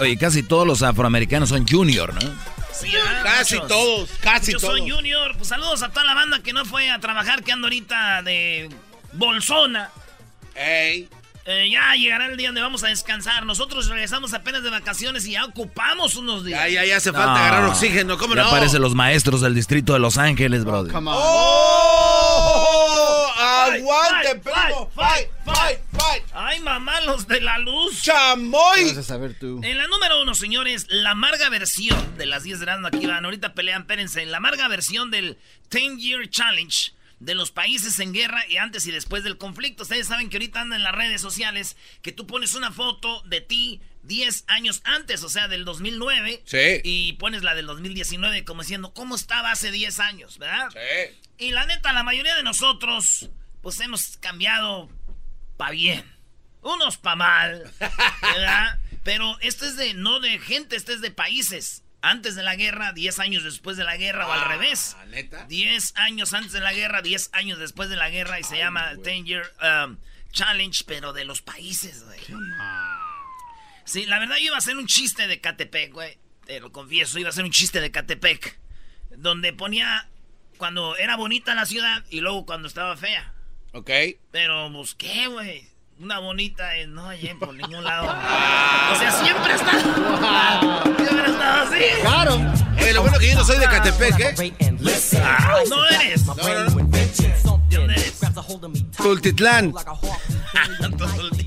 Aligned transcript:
Oye, 0.00 0.16
casi 0.16 0.42
todos 0.42 0.66
los 0.66 0.82
afroamericanos 0.82 1.48
son 1.48 1.66
junior, 1.66 2.14
¿no? 2.14 2.20
Sí, 2.72 2.92
¿verdad? 2.92 3.22
Casi 3.24 3.54
Muchos. 3.56 3.68
todos, 3.68 4.10
casi 4.20 4.52
Muchos 4.52 4.62
todos. 4.62 4.78
son 4.78 4.88
Junior. 4.90 5.36
Pues 5.36 5.48
saludos 5.48 5.82
a 5.82 5.88
toda 5.88 6.04
la 6.06 6.14
banda 6.14 6.40
que 6.42 6.52
no 6.52 6.64
fue 6.64 6.90
a 6.90 7.00
trabajar, 7.00 7.42
que 7.42 7.50
anda 7.50 7.66
ahorita 7.66 8.22
de 8.22 8.68
bolsona. 9.14 9.90
Ey. 10.54 11.08
Eh, 11.50 11.70
ya 11.70 11.94
llegará 11.94 12.26
el 12.26 12.36
día 12.36 12.48
donde 12.48 12.60
vamos 12.60 12.84
a 12.84 12.88
descansar. 12.88 13.46
Nosotros 13.46 13.88
regresamos 13.88 14.34
apenas 14.34 14.62
de 14.62 14.68
vacaciones 14.68 15.26
y 15.26 15.30
ya 15.32 15.46
ocupamos 15.46 16.14
unos 16.16 16.44
días. 16.44 16.60
Ya, 16.60 16.68
ya, 16.68 16.84
ya 16.84 16.98
hace 16.98 17.10
falta 17.10 17.36
agarrar 17.36 17.64
oxígeno, 17.70 18.18
¿cómo 18.18 18.34
ya 18.34 18.44
no? 18.44 18.50
parecen 18.50 18.82
los 18.82 18.94
maestros 18.94 19.40
del 19.40 19.54
distrito 19.54 19.94
de 19.94 19.98
Los 19.98 20.18
Ángeles, 20.18 20.66
brother. 20.66 20.92
¡Oh! 20.94 21.88
Fight, 23.34 23.80
¡Aguante, 23.80 24.28
fight, 24.28 24.42
primo! 24.42 24.90
fight, 24.94 25.28
¡Fight, 25.46 25.56
fight, 25.56 25.80
fight! 25.92 26.22
Ay, 26.34 26.60
mamá, 26.60 27.00
los 27.00 27.26
de 27.26 27.40
la 27.40 27.56
luz. 27.56 28.02
¡Chamoy! 28.02 29.02
saber 29.02 29.38
tú? 29.38 29.62
En 29.62 29.78
la 29.78 29.86
número 29.86 30.20
uno, 30.20 30.34
señores, 30.34 30.86
la 30.90 31.12
amarga 31.12 31.48
versión 31.48 32.18
de 32.18 32.26
las 32.26 32.42
10 32.42 32.58
de 32.58 32.64
Erasmo 32.64 32.88
aquí 32.88 33.06
van. 33.06 33.24
Ahorita 33.24 33.54
pelean, 33.54 33.80
espérense. 33.82 34.26
La 34.26 34.36
amarga 34.36 34.68
versión 34.68 35.10
del 35.10 35.38
10 35.70 35.96
Year 35.96 36.28
Challenge 36.28 36.92
de 37.20 37.34
los 37.34 37.50
países 37.50 37.98
en 37.98 38.12
guerra 38.12 38.46
y 38.48 38.56
antes 38.58 38.86
y 38.86 38.92
después 38.92 39.24
del 39.24 39.38
conflicto. 39.38 39.82
Ustedes 39.82 40.06
saben 40.06 40.30
que 40.30 40.36
ahorita 40.36 40.60
andan 40.60 40.80
en 40.80 40.84
las 40.84 40.94
redes 40.94 41.20
sociales 41.20 41.76
que 42.02 42.12
tú 42.12 42.26
pones 42.26 42.54
una 42.54 42.70
foto 42.70 43.22
de 43.22 43.40
ti 43.40 43.80
10 44.04 44.44
años 44.46 44.80
antes, 44.84 45.22
o 45.24 45.28
sea, 45.28 45.48
del 45.48 45.64
2009. 45.64 46.42
Sí. 46.44 46.80
Y 46.84 47.14
pones 47.14 47.42
la 47.42 47.54
del 47.54 47.66
2019 47.66 48.44
como 48.44 48.62
diciendo, 48.62 48.94
¿cómo 48.94 49.16
estaba 49.16 49.50
hace 49.50 49.70
10 49.70 49.98
años? 50.00 50.38
¿Verdad? 50.38 50.70
Sí. 50.72 51.18
Y 51.38 51.50
la 51.50 51.66
neta, 51.66 51.92
la 51.92 52.02
mayoría 52.02 52.34
de 52.36 52.42
nosotros, 52.42 53.30
pues 53.62 53.80
hemos 53.80 54.16
cambiado 54.18 54.88
pa' 55.56 55.70
bien. 55.70 56.04
Unos 56.62 56.98
pa' 56.98 57.16
mal, 57.16 57.72
¿verdad? 58.22 58.78
Pero 59.04 59.38
esto 59.40 59.64
es 59.64 59.76
de, 59.76 59.94
no 59.94 60.20
de 60.20 60.38
gente, 60.38 60.76
este 60.76 60.92
es 60.92 61.00
de 61.00 61.10
países. 61.10 61.82
Antes 62.00 62.36
de 62.36 62.42
la 62.44 62.54
guerra, 62.54 62.92
10 62.92 63.18
años 63.18 63.42
después 63.42 63.76
de 63.76 63.84
la 63.84 63.96
guerra, 63.96 64.28
o 64.28 64.32
al 64.32 64.42
Ah, 64.44 64.48
revés. 64.48 64.96
¿neta? 65.08 65.44
10 65.46 65.94
años 65.96 66.32
antes 66.32 66.52
de 66.52 66.60
la 66.60 66.72
guerra, 66.72 67.02
10 67.02 67.30
años 67.32 67.58
después 67.58 67.88
de 67.90 67.96
la 67.96 68.08
guerra, 68.08 68.38
y 68.38 68.44
se 68.44 68.56
llama 68.56 68.94
10 68.94 69.24
Year 69.24 69.52
um, 69.86 69.98
Challenge, 70.30 70.84
pero 70.86 71.12
de 71.12 71.24
los 71.24 71.42
países, 71.42 72.04
güey. 72.04 72.20
Sí, 73.84 74.06
la 74.06 74.18
verdad 74.18 74.36
yo 74.36 74.44
iba 74.46 74.54
a 74.54 74.58
hacer 74.58 74.76
un 74.76 74.86
chiste 74.86 75.26
de 75.26 75.40
Catepec, 75.40 75.92
güey. 75.92 76.18
Te 76.46 76.60
lo 76.60 76.70
confieso, 76.72 77.18
iba 77.18 77.28
a 77.28 77.30
hacer 77.30 77.44
un 77.44 77.50
chiste 77.50 77.80
de 77.80 77.90
Catepec. 77.90 78.58
Donde 79.16 79.52
ponía 79.52 80.08
cuando 80.58 80.96
era 80.96 81.16
bonita 81.16 81.54
la 81.54 81.66
ciudad 81.66 82.04
y 82.10 82.20
luego 82.20 82.44
cuando 82.46 82.68
estaba 82.68 82.96
fea. 82.96 83.32
Ok. 83.72 83.90
Pero 84.30 84.70
busqué, 84.70 85.26
güey. 85.28 85.68
Una 86.00 86.20
bonita 86.20 86.78
y 86.78 86.86
no 86.86 87.06
hallé 87.08 87.34
por 87.34 87.52
ningún 87.54 87.82
lado. 87.82 88.06
O 88.06 88.98
sea, 88.98 89.10
siempre 89.10 89.54
está. 89.54 89.72
Siempre 90.96 91.26
estado 91.26 91.62
así. 91.62 91.84
Claro. 92.02 92.34
Oye, 92.80 92.92
lo 92.92 93.02
bueno 93.02 93.18
que 93.18 93.28
yo 93.28 93.34
no 93.34 93.44
soy 93.44 93.58
de 93.58 93.66
Catepec, 93.66 94.20
¿eh? 94.20 94.54
Ah, 95.20 95.56
no 95.68 95.88
eres. 95.88 96.24
No, 96.24 96.34
no, 96.34 96.44
no. 96.44 96.88
¿De 97.68 97.76
dónde 97.76 97.94
eres? 97.94 98.20
Tultitlán. 98.96 99.74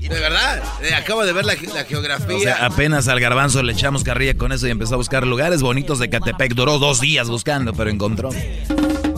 De 0.02 0.20
verdad. 0.20 0.62
Eh, 0.82 0.94
acabo 0.94 1.24
de 1.24 1.32
ver 1.32 1.46
la, 1.46 1.54
la 1.74 1.84
geografía. 1.84 2.36
O 2.36 2.40
sea, 2.40 2.66
apenas 2.66 3.08
al 3.08 3.20
garbanzo 3.20 3.62
le 3.62 3.72
echamos 3.72 4.04
carrilla 4.04 4.36
con 4.36 4.52
eso 4.52 4.66
y 4.66 4.70
empezó 4.70 4.94
a 4.94 4.96
buscar 4.98 5.26
lugares 5.26 5.62
bonitos 5.62 5.98
de 5.98 6.10
Catepec. 6.10 6.52
Duró 6.52 6.78
dos 6.78 7.00
días 7.00 7.30
buscando, 7.30 7.72
pero 7.72 7.88
encontró. 7.88 8.28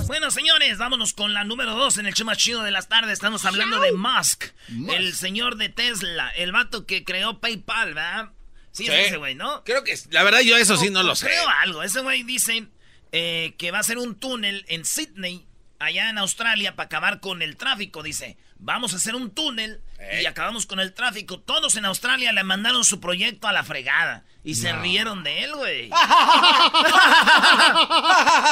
Bueno, 0.07 0.31
señores, 0.31 0.77
vámonos 0.77 1.15
con 1.15 1.33
la 1.33 1.45
número 1.45 1.75
dos 1.75 1.97
en 1.97 2.07
el 2.07 2.15
show 2.15 2.27
más 2.27 2.37
chido 2.39 2.63
de 2.63 2.71
las 2.71 2.89
tardes. 2.89 3.15
Estamos 3.15 3.45
hablando 3.45 3.81
de 3.81 3.93
Musk, 3.93 4.45
el 4.91 5.15
señor 5.15 5.57
de 5.57 5.71
Tesla, 5.71 6.31
el 6.31 6.53
vato 6.53 6.85
que 6.87 7.05
creó 7.05 7.41
PayPal, 7.41 7.95
¿verdad? 7.95 8.31
Sí, 8.71 8.87
es 8.87 9.07
ese 9.07 9.17
güey, 9.17 9.35
¿no? 9.35 9.65
Creo 9.65 9.83
que, 9.83 9.97
la 10.11 10.23
verdad, 10.23 10.41
yo 10.41 10.57
eso 10.57 10.77
sí 10.77 10.91
no 10.91 11.03
lo 11.03 11.15
sé. 11.15 11.27
Creo 11.27 11.49
algo. 11.63 11.83
Ese 11.83 12.01
güey 12.01 12.23
dice 12.23 12.69
eh, 13.13 13.55
que 13.57 13.71
va 13.71 13.79
a 13.79 13.81
hacer 13.81 13.99
un 13.99 14.15
túnel 14.17 14.65
en 14.69 14.85
Sydney, 14.85 15.47
allá 15.79 16.11
en 16.11 16.19
Australia, 16.19 16.77
para 16.77 16.87
acabar 16.87 17.21
con 17.21 17.41
el 17.41 17.57
tráfico. 17.57 18.03
Dice, 18.03 18.37
vamos 18.57 18.93
a 18.93 18.97
hacer 18.97 19.15
un 19.15 19.31
túnel 19.31 19.81
y 20.21 20.27
acabamos 20.27 20.67
con 20.67 20.81
el 20.81 20.93
tráfico. 20.93 21.41
Todos 21.41 21.77
en 21.77 21.85
Australia 21.85 22.33
le 22.33 22.45
mandaron 22.45 22.85
su 22.85 23.01
proyecto 23.01 23.49
a 23.49 23.53
la 23.53 23.65
fregada. 23.65 24.25
Y 24.43 24.57
se 24.57 24.73
rieron 24.75 25.25
de 25.25 25.45
él, 25.45 25.55
güey. 25.55 25.85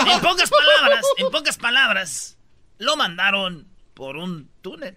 en 0.06 0.20
pocas 0.20 0.48
palabras, 0.50 1.04
en 1.18 1.30
pocas 1.30 1.58
palabras, 1.58 2.38
lo 2.78 2.96
mandaron 2.96 3.68
por 3.92 4.16
un 4.16 4.50
túnel. 4.62 4.96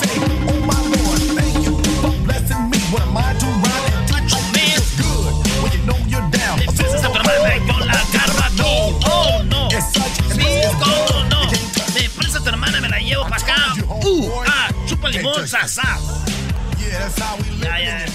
Te 0.00 0.49
limón, 15.10 15.48
sasa. 15.48 15.98
Ya, 17.60 17.80
ya. 17.80 18.06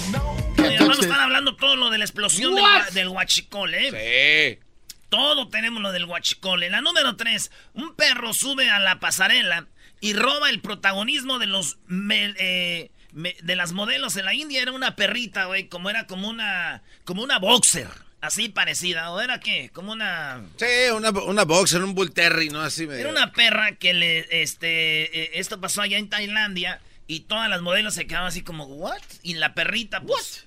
Mis 0.58 0.72
hermanos 0.80 0.98
están 1.00 1.20
hablando 1.20 1.56
todo 1.56 1.76
lo 1.76 1.90
de 1.90 1.98
la 1.98 2.04
explosión 2.04 2.54
del, 2.54 2.64
del 2.94 3.08
huachicol, 3.08 3.74
¿eh? 3.74 4.58
Sí. 4.60 4.66
Todo 5.08 5.48
tenemos 5.48 5.82
lo 5.82 5.92
del 5.92 6.04
huachicol. 6.04 6.60
La 6.70 6.80
número 6.80 7.16
3, 7.16 7.50
un 7.74 7.94
perro 7.94 8.32
sube 8.34 8.68
a 8.70 8.78
la 8.78 8.98
pasarela 9.00 9.66
y 10.00 10.12
roba 10.14 10.50
el 10.50 10.60
protagonismo 10.60 11.38
de 11.38 11.46
los 11.46 11.78
me- 11.86 12.34
eh, 12.38 12.90
me- 13.12 13.36
de 13.42 13.56
las 13.56 13.72
modelos 13.72 14.16
en 14.16 14.24
la 14.24 14.34
India. 14.34 14.60
Era 14.62 14.72
una 14.72 14.96
perrita, 14.96 15.44
güey, 15.46 15.68
como 15.68 15.88
era 15.90 16.06
como 16.06 16.28
una 16.28 16.82
como 17.04 17.22
una 17.22 17.38
boxer, 17.38 17.88
así 18.20 18.48
parecida. 18.48 19.10
¿O 19.10 19.20
era 19.20 19.40
qué? 19.40 19.70
Como 19.72 19.92
una 19.92 20.42
Sí, 20.58 20.90
una, 20.94 21.10
una 21.10 21.44
boxer, 21.44 21.82
un 21.82 21.94
bull 21.94 22.12
terry, 22.12 22.48
¿no? 22.48 22.60
Así 22.60 22.86
me... 22.86 22.98
era 22.98 23.10
una 23.10 23.32
perra 23.32 23.76
que 23.76 23.94
le 23.94 24.42
este 24.42 25.22
eh, 25.22 25.30
esto 25.34 25.60
pasó 25.60 25.82
allá 25.82 25.98
en 25.98 26.08
Tailandia 26.08 26.80
y 27.06 27.20
todas 27.20 27.48
las 27.48 27.62
modelos 27.62 27.94
se 27.94 28.06
quedaban 28.06 28.28
así 28.28 28.42
como 28.42 28.64
what? 28.64 29.00
Y 29.22 29.34
la 29.34 29.54
perrita 29.54 30.00
pues 30.00 30.46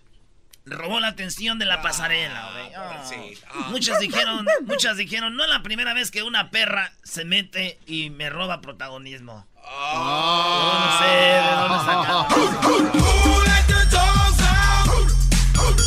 robó 0.66 1.00
la 1.00 1.08
atención 1.08 1.58
de 1.60 1.66
la 1.66 1.76
Ah, 1.76 1.82
pasarela, 1.82 2.52
güey. 2.52 2.68
Oh. 2.76 3.32
Ah. 3.52 3.68
Muchas 3.70 4.00
dijeron, 4.00 4.46
muchas 4.66 4.98
dijeron, 4.98 5.36
no 5.36 5.44
es 5.44 5.50
la 5.50 5.64
primera 5.64 5.94
vez 5.94 6.12
que 6.12 6.24
una 6.24 6.52
perra 6.52 6.94
se 7.04 7.26
mete 7.26 7.80
y 7.86 8.10
me 8.10 8.30
roba 8.30 8.62
protagonismo. 8.62 9.48
Yo 9.56 10.80
no 10.80 11.00
sé 11.00 11.06
de 11.06 11.52
dónde 11.56 11.78
sacaron. 11.86 12.26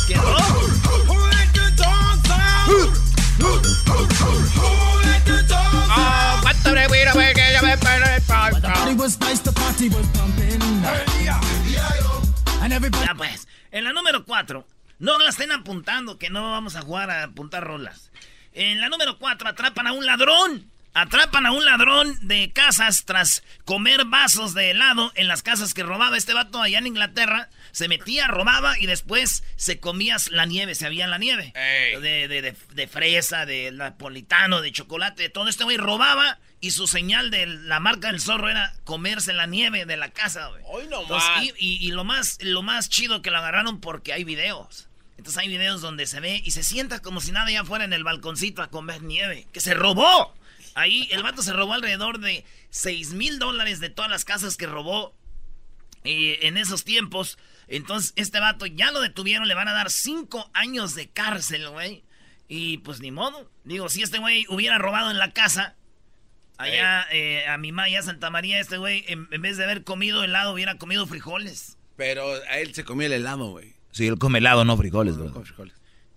¿Qué 0.07 0.15
no? 0.15 0.62
Ya 13.05 13.15
pues, 13.15 13.47
en 13.71 13.85
la 13.85 13.93
número 13.93 14.25
4, 14.25 14.67
no 14.99 15.17
la 15.19 15.29
estén 15.29 15.53
apuntando, 15.53 16.17
que 16.17 16.29
no 16.29 16.51
vamos 16.51 16.75
a 16.75 16.81
jugar 16.81 17.09
a 17.09 17.23
apuntar 17.23 17.63
rolas. 17.63 18.11
En 18.51 18.81
la 18.81 18.89
número 18.89 19.17
4, 19.19 19.47
atrapan 19.47 19.87
a 19.87 19.93
un 19.93 20.05
ladrón. 20.05 20.69
Atrapan 20.93 21.45
a 21.45 21.53
un 21.53 21.65
ladrón 21.65 22.15
de 22.27 22.51
casas 22.51 23.05
tras 23.05 23.43
comer 23.65 24.05
vasos 24.05 24.53
de 24.53 24.71
helado 24.71 25.11
en 25.15 25.27
las 25.27 25.41
casas 25.41 25.73
que 25.73 25.81
robaba 25.81 26.17
este 26.17 26.33
vato 26.33 26.61
allá 26.61 26.77
en 26.77 26.87
Inglaterra. 26.87 27.49
Se 27.71 27.87
metía, 27.87 28.27
robaba 28.27 28.77
y 28.77 28.85
después 28.85 29.43
se 29.55 29.79
comía 29.79 30.17
la 30.29 30.45
nieve, 30.45 30.75
se 30.75 30.85
había 30.85 31.07
la 31.07 31.17
nieve. 31.17 31.51
De, 31.99 32.27
de, 32.27 32.41
de, 32.41 32.55
de 32.73 32.87
fresa, 32.87 33.45
de 33.47 33.71
napolitano, 33.71 34.61
de 34.61 34.71
chocolate, 34.71 35.23
de 35.23 35.29
todo 35.29 35.47
este 35.47 35.63
güey 35.63 35.77
robaba 35.77 36.37
y 36.63 36.71
su 36.71 36.87
señal 36.87 37.29
de 37.29 37.45
la 37.45 37.79
marca 37.79 38.07
del 38.07 38.21
zorro 38.21 38.49
era 38.49 38.73
comerse 38.85 39.33
la 39.33 39.47
nieve 39.47 39.85
de 39.85 39.97
la 39.97 40.11
casa, 40.11 40.47
güey. 40.47 40.63
Hoy 40.67 40.87
no 40.89 41.01
Entonces, 41.01 41.29
más. 41.29 41.43
y, 41.43 41.53
y- 41.57 41.87
y 41.87 41.91
lo 41.91 42.03
más 42.05 42.37
lo 42.41 42.61
más 42.61 42.89
chido 42.89 43.21
que 43.21 43.31
lo 43.31 43.37
agarraron 43.39 43.81
porque 43.81 44.13
hay 44.13 44.23
videos. 44.23 44.87
Entonces 45.17 45.37
hay 45.41 45.47
videos 45.49 45.81
donde 45.81 46.05
se 46.07 46.19
ve 46.19 46.41
y 46.43 46.51
se 46.51 46.63
sienta 46.63 47.01
como 47.01 47.21
si 47.21 47.31
nada 47.31 47.51
ya 47.51 47.63
fuera 47.65 47.85
en 47.85 47.93
el 47.93 48.03
balconcito 48.03 48.61
a 48.61 48.69
comer 48.69 49.03
nieve. 49.03 49.45
¡Que 49.51 49.59
se 49.59 49.73
robó! 49.73 50.33
Ahí 50.75 51.07
el 51.11 51.21
vato 51.21 51.43
se 51.43 51.53
robó 51.53 51.73
alrededor 51.73 52.19
de 52.19 52.45
6 52.71 53.13
mil 53.13 53.39
dólares 53.39 53.79
de 53.79 53.89
todas 53.89 54.09
las 54.09 54.25
casas 54.25 54.57
que 54.57 54.65
robó 54.65 55.13
eh, 56.03 56.39
en 56.43 56.57
esos 56.57 56.83
tiempos. 56.83 57.37
Entonces 57.67 58.13
este 58.15 58.39
vato 58.39 58.65
ya 58.65 58.91
lo 58.91 59.01
detuvieron, 59.01 59.47
le 59.47 59.53
van 59.53 59.67
a 59.67 59.73
dar 59.73 59.91
5 59.91 60.49
años 60.53 60.95
de 60.95 61.09
cárcel, 61.09 61.69
güey. 61.69 62.03
Y 62.47 62.77
pues 62.79 62.99
ni 63.01 63.11
modo. 63.11 63.49
Digo, 63.63 63.89
si 63.89 64.01
este 64.01 64.17
güey 64.19 64.45
hubiera 64.49 64.77
robado 64.77 65.11
en 65.11 65.17
la 65.17 65.31
casa, 65.31 65.75
allá 66.57 67.05
eh, 67.11 67.47
a 67.47 67.57
mi 67.57 67.71
maya 67.71 68.01
Santa 68.01 68.29
María, 68.29 68.59
este 68.59 68.77
güey, 68.77 69.05
en, 69.07 69.27
en 69.31 69.41
vez 69.41 69.57
de 69.57 69.63
haber 69.63 69.83
comido 69.83 70.23
helado, 70.23 70.53
hubiera 70.53 70.77
comido 70.77 71.05
frijoles. 71.07 71.77
Pero 71.95 72.25
a 72.49 72.59
él 72.59 72.73
se 72.73 72.83
comía 72.83 73.07
el 73.07 73.13
helado, 73.13 73.51
güey. 73.51 73.73
Sí, 73.91 74.07
él 74.07 74.17
come 74.17 74.39
helado, 74.39 74.65
no 74.65 74.75
frijoles. 74.77 75.15
Con 75.15 75.45
frijoles. 75.45 75.75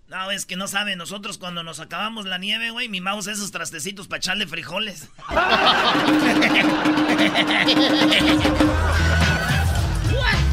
No, 0.09 0.31
es 0.31 0.47
que 0.47 0.55
no 0.57 0.69
sabe, 0.69 0.95
nosotros 0.95 1.37
cuando 1.37 1.65
nos 1.65 1.81
acabamos 1.81 2.27
la 2.27 2.39
nieve, 2.39 2.71
güey, 2.71 2.89
mi 2.89 3.01
mouse 3.01 3.27
esos 3.27 3.51
trastecitos 3.51 4.07
para 4.07 4.19
echarle 4.19 4.47
frijoles. 4.47 5.09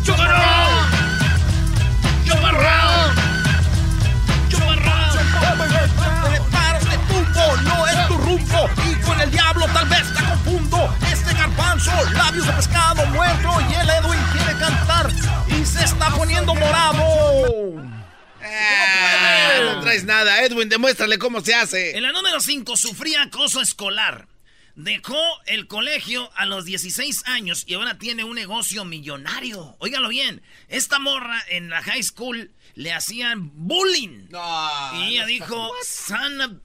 ¡Chuparrón! 0.04 0.90
¡Chuparrón! 2.26 3.16
Preparos 6.26 6.90
de 6.90 6.98
tumbo, 7.08 7.58
no 7.64 7.88
es 7.88 8.08
tu 8.08 8.18
rumbo. 8.18 8.70
Y 8.90 8.96
con 9.02 9.22
el 9.22 9.30
diablo 9.32 9.53
tal 9.74 9.90
vez 9.90 10.14
te 10.14 10.24
confundo. 10.24 10.96
Este 11.12 11.34
garbanzo, 11.34 11.92
labios 12.14 12.46
de 12.46 12.54
pescado 12.54 13.06
muerto. 13.08 13.50
Y 13.70 13.74
el 13.74 13.90
Edwin 13.90 14.20
quiere 14.32 14.60
cantar 14.60 15.12
y 15.48 15.66
se 15.66 15.84
está 15.84 16.10
poniendo 16.12 16.54
morado. 16.56 17.84
Ah, 18.42 19.60
no 19.64 19.82
traes 19.82 20.04
nada. 20.04 20.44
Edwin, 20.44 20.70
demuéstrale 20.70 21.18
cómo 21.18 21.42
se 21.42 21.56
hace. 21.56 21.98
En 21.98 22.04
la 22.04 22.12
número 22.12 22.40
5 22.40 22.78
sufría 22.78 23.24
acoso 23.24 23.62
escolar. 23.62 24.28
Dejó 24.76 25.22
el 25.46 25.68
colegio 25.68 26.32
a 26.36 26.46
los 26.46 26.66
16 26.66 27.24
años 27.28 27.64
y 27.68 27.76
ahora 27.76 28.00
tiene 28.00 28.24
un 28.24 28.34
negocio 28.34 28.86
millonario. 28.86 29.76
Óigalo 29.80 30.10
bien, 30.10 30.42
esta 30.68 30.98
morra 30.98 31.44
en 31.50 31.70
la 31.70 31.84
high 31.84 32.02
school 32.02 32.52
le 32.74 32.92
hacían 32.92 33.52
bullying. 33.54 34.30
No, 34.30 34.92
y 34.96 35.10
ella 35.10 35.22
no 35.22 35.28
dijo, 35.28 35.72
Sana, 35.84 36.60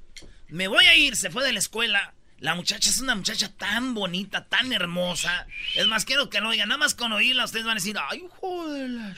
me 0.48 0.68
voy 0.68 0.86
a 0.86 0.96
ir, 0.96 1.16
se 1.16 1.30
fue 1.30 1.44
de 1.44 1.52
la 1.52 1.58
escuela. 1.58 2.14
La 2.40 2.54
muchacha 2.54 2.88
es 2.88 3.00
una 3.00 3.16
muchacha 3.16 3.48
tan 3.56 3.94
bonita, 3.94 4.44
tan 4.46 4.72
hermosa. 4.72 5.46
Es 5.74 5.86
más, 5.88 6.04
quiero 6.04 6.30
que 6.30 6.40
lo 6.40 6.50
oigan. 6.50 6.68
Nada 6.68 6.78
más 6.78 6.94
con 6.94 7.12
oírla, 7.12 7.44
ustedes 7.44 7.64
van 7.64 7.72
a 7.72 7.80
decir, 7.80 7.96
ay, 8.10 8.22
joder. 8.40 9.16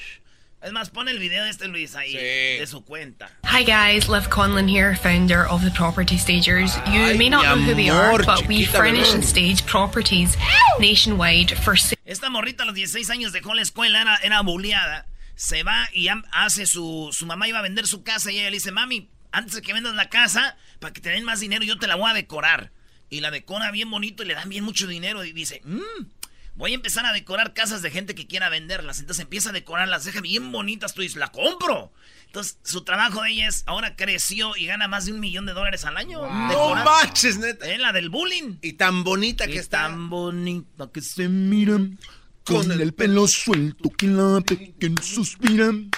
Es 0.62 0.72
más, 0.72 0.90
pon 0.90 1.08
el 1.08 1.18
video 1.18 1.44
de 1.44 1.50
este 1.50 1.68
Luis 1.68 1.94
ahí, 1.96 2.10
Sí. 2.12 2.16
de 2.16 2.66
su 2.66 2.84
cuenta. 2.84 3.30
Hi 3.44 3.64
guys, 3.64 4.08
Liv 4.08 4.28
Conlon 4.28 4.68
here, 4.68 4.94
founder 4.96 5.46
of 5.46 5.62
the 5.62 5.70
Property 5.70 6.18
Stagers. 6.18 6.76
You 6.86 7.04
Ay, 7.04 7.16
may 7.18 7.28
not 7.30 7.44
know 7.44 7.56
who 7.56 7.74
we 7.74 7.90
are, 7.90 8.22
but 8.24 8.46
we 8.46 8.64
furnish 8.66 9.12
and 9.14 9.22
stage 9.24 9.64
properties 9.66 10.36
nationwide 10.78 11.52
for 11.58 11.76
sale. 11.78 11.98
Esta 12.04 12.28
morrita 12.30 12.64
a 12.64 12.66
los 12.66 12.74
16 12.74 13.08
años 13.10 13.32
dejó 13.32 13.54
la 13.54 13.62
escuela, 13.62 14.00
era, 14.02 14.16
era 14.22 14.40
bulleada. 14.42 15.06
Se 15.34 15.62
va 15.62 15.88
y 15.94 16.08
hace 16.32 16.66
su... 16.66 17.10
Su 17.12 17.24
mamá 17.26 17.48
iba 17.48 17.58
a 17.58 17.62
vender 17.62 17.86
su 17.86 18.02
casa 18.02 18.30
y 18.30 18.38
ella 18.38 18.50
le 18.50 18.56
dice, 18.56 18.70
mami, 18.72 19.08
antes 19.32 19.54
de 19.54 19.62
que 19.62 19.72
vendas 19.72 19.94
la 19.94 20.10
casa, 20.10 20.56
para 20.78 20.92
que 20.92 21.00
te 21.00 21.08
den 21.10 21.24
más 21.24 21.40
dinero, 21.40 21.64
yo 21.64 21.78
te 21.78 21.86
la 21.86 21.94
voy 21.94 22.10
a 22.10 22.14
decorar. 22.14 22.70
Y 23.10 23.20
la 23.20 23.30
decora 23.30 23.70
bien 23.72 23.90
bonito 23.90 24.22
y 24.22 24.26
le 24.26 24.34
dan 24.34 24.48
bien 24.48 24.64
mucho 24.64 24.86
dinero. 24.86 25.24
Y 25.24 25.32
dice, 25.32 25.60
mmm, 25.64 26.06
voy 26.54 26.72
a 26.72 26.74
empezar 26.76 27.04
a 27.06 27.12
decorar 27.12 27.54
casas 27.54 27.82
de 27.82 27.90
gente 27.90 28.14
que 28.14 28.26
quiera 28.26 28.48
venderlas. 28.48 29.00
Entonces 29.00 29.24
empieza 29.24 29.50
a 29.50 29.52
decorarlas, 29.52 30.04
deja 30.04 30.20
bien 30.20 30.52
bonitas. 30.52 30.94
Tú 30.94 31.02
dices, 31.02 31.16
la 31.16 31.32
compro. 31.32 31.92
Entonces 32.26 32.58
su 32.62 32.82
trabajo 32.84 33.22
de 33.22 33.30
ella 33.30 33.48
es, 33.48 33.64
ahora 33.66 33.96
creció 33.96 34.56
y 34.56 34.66
gana 34.66 34.86
más 34.86 35.06
de 35.06 35.12
un 35.12 35.20
millón 35.20 35.46
de 35.46 35.52
dólares 35.52 35.84
al 35.84 35.96
año. 35.96 36.20
No 36.22 36.48
decorar. 36.48 36.84
manches, 36.84 37.38
neta. 37.38 37.68
Es 37.68 37.80
la 37.80 37.92
del 37.92 38.08
bullying. 38.08 38.58
Y 38.62 38.74
tan 38.74 39.02
bonita 39.02 39.46
que 39.46 39.58
está. 39.58 39.82
tan 39.82 40.08
bonita 40.08 40.88
que 40.92 41.00
se 41.00 41.28
miran 41.28 41.98
Con 42.44 42.62
Con 42.62 42.72
el 42.72 42.80
el 42.80 42.94
pelo 42.94 43.26
suelto 43.26 43.90
que 43.90 44.06
la 44.06 44.40
pequen 44.40 45.02
suspiran. 45.02 45.90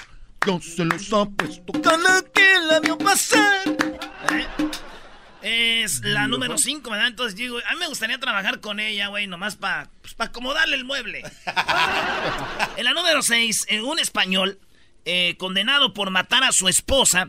Yo 0.46 0.60
se 0.60 0.84
los 0.84 1.12
apuesto 1.12 1.72
cada 1.82 2.22
que 2.22 2.54
la 2.66 2.80
vio 2.80 2.96
pasar. 2.98 3.60
¿Eh? 3.68 4.46
Es 5.42 6.00
la 6.04 6.28
número 6.28 6.56
5, 6.56 6.88
¿verdad? 6.90 7.08
Entonces 7.08 7.34
digo, 7.36 7.58
a 7.68 7.72
mí 7.72 7.78
me 7.80 7.88
gustaría 7.88 8.18
trabajar 8.18 8.60
con 8.60 8.78
ella, 8.80 9.08
güey, 9.08 9.26
nomás 9.26 9.56
para 9.56 9.90
pues, 10.00 10.14
pa 10.14 10.24
acomodarle 10.24 10.76
el 10.76 10.84
mueble. 10.84 11.22
en 12.76 12.84
la 12.84 12.92
número 12.92 13.22
6, 13.22 13.66
un 13.84 13.98
español 13.98 14.58
eh, 15.04 15.36
condenado 15.38 15.94
por 15.94 16.10
matar 16.10 16.44
a 16.44 16.52
su 16.52 16.68
esposa, 16.68 17.28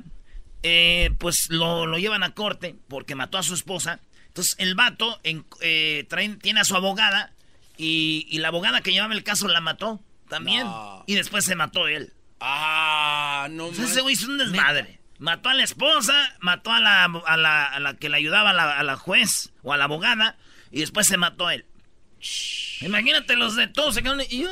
eh, 0.62 1.12
pues 1.18 1.50
lo, 1.50 1.86
lo 1.88 1.98
llevan 1.98 2.24
a 2.24 2.34
corte 2.34 2.76
porque 2.88 3.16
mató 3.16 3.38
a 3.38 3.44
su 3.44 3.54
esposa. 3.54 4.00
Entonces 4.28 4.56
el 4.60 4.76
vato 4.76 5.20
en- 5.24 5.46
eh, 5.62 6.06
traen- 6.10 6.40
tiene 6.40 6.60
a 6.62 6.66
su 6.66 6.76
abogada 6.76 7.34
y, 7.78 8.28
y 8.30 8.40
la 8.40 8.50
abogada 8.50 8.82
que 8.82 8.92
llevaba 8.92 9.14
el 9.14 9.24
caso 9.24 9.48
la 9.48 9.62
mató 9.62 10.02
también. 10.30 10.66
No. 10.66 11.04
Y 11.08 11.16
después 11.16 11.46
se 11.46 11.56
mató 11.56 11.88
él. 11.88 12.14
Ah, 12.40 13.48
no 13.52 13.68
Entonces 13.70 13.92
ese 13.92 14.02
güey 14.02 14.14
hizo 14.16 14.28
un 14.28 14.38
desmadre. 14.38 15.00
Mató 15.24 15.48
a 15.48 15.54
la 15.54 15.64
esposa, 15.64 16.36
mató 16.42 16.74
a 16.74 16.82
la, 16.82 17.06
a 17.06 17.38
la, 17.38 17.66
a 17.68 17.80
la 17.80 17.94
que 17.94 18.10
le 18.10 18.18
ayudaba 18.18 18.50
a 18.50 18.54
la, 18.54 18.78
a 18.78 18.84
la 18.84 18.98
juez 18.98 19.54
o 19.62 19.72
a 19.72 19.78
la 19.78 19.86
abogada 19.86 20.36
y 20.70 20.82
después 20.82 21.08
se 21.08 21.16
mató 21.16 21.50
él. 21.50 21.66
Imagínate 22.82 23.38
los 23.38 23.56
de 23.56 23.68
todos 23.68 23.96
se 23.96 24.02
quedaron 24.04 24.20
y 24.30 24.46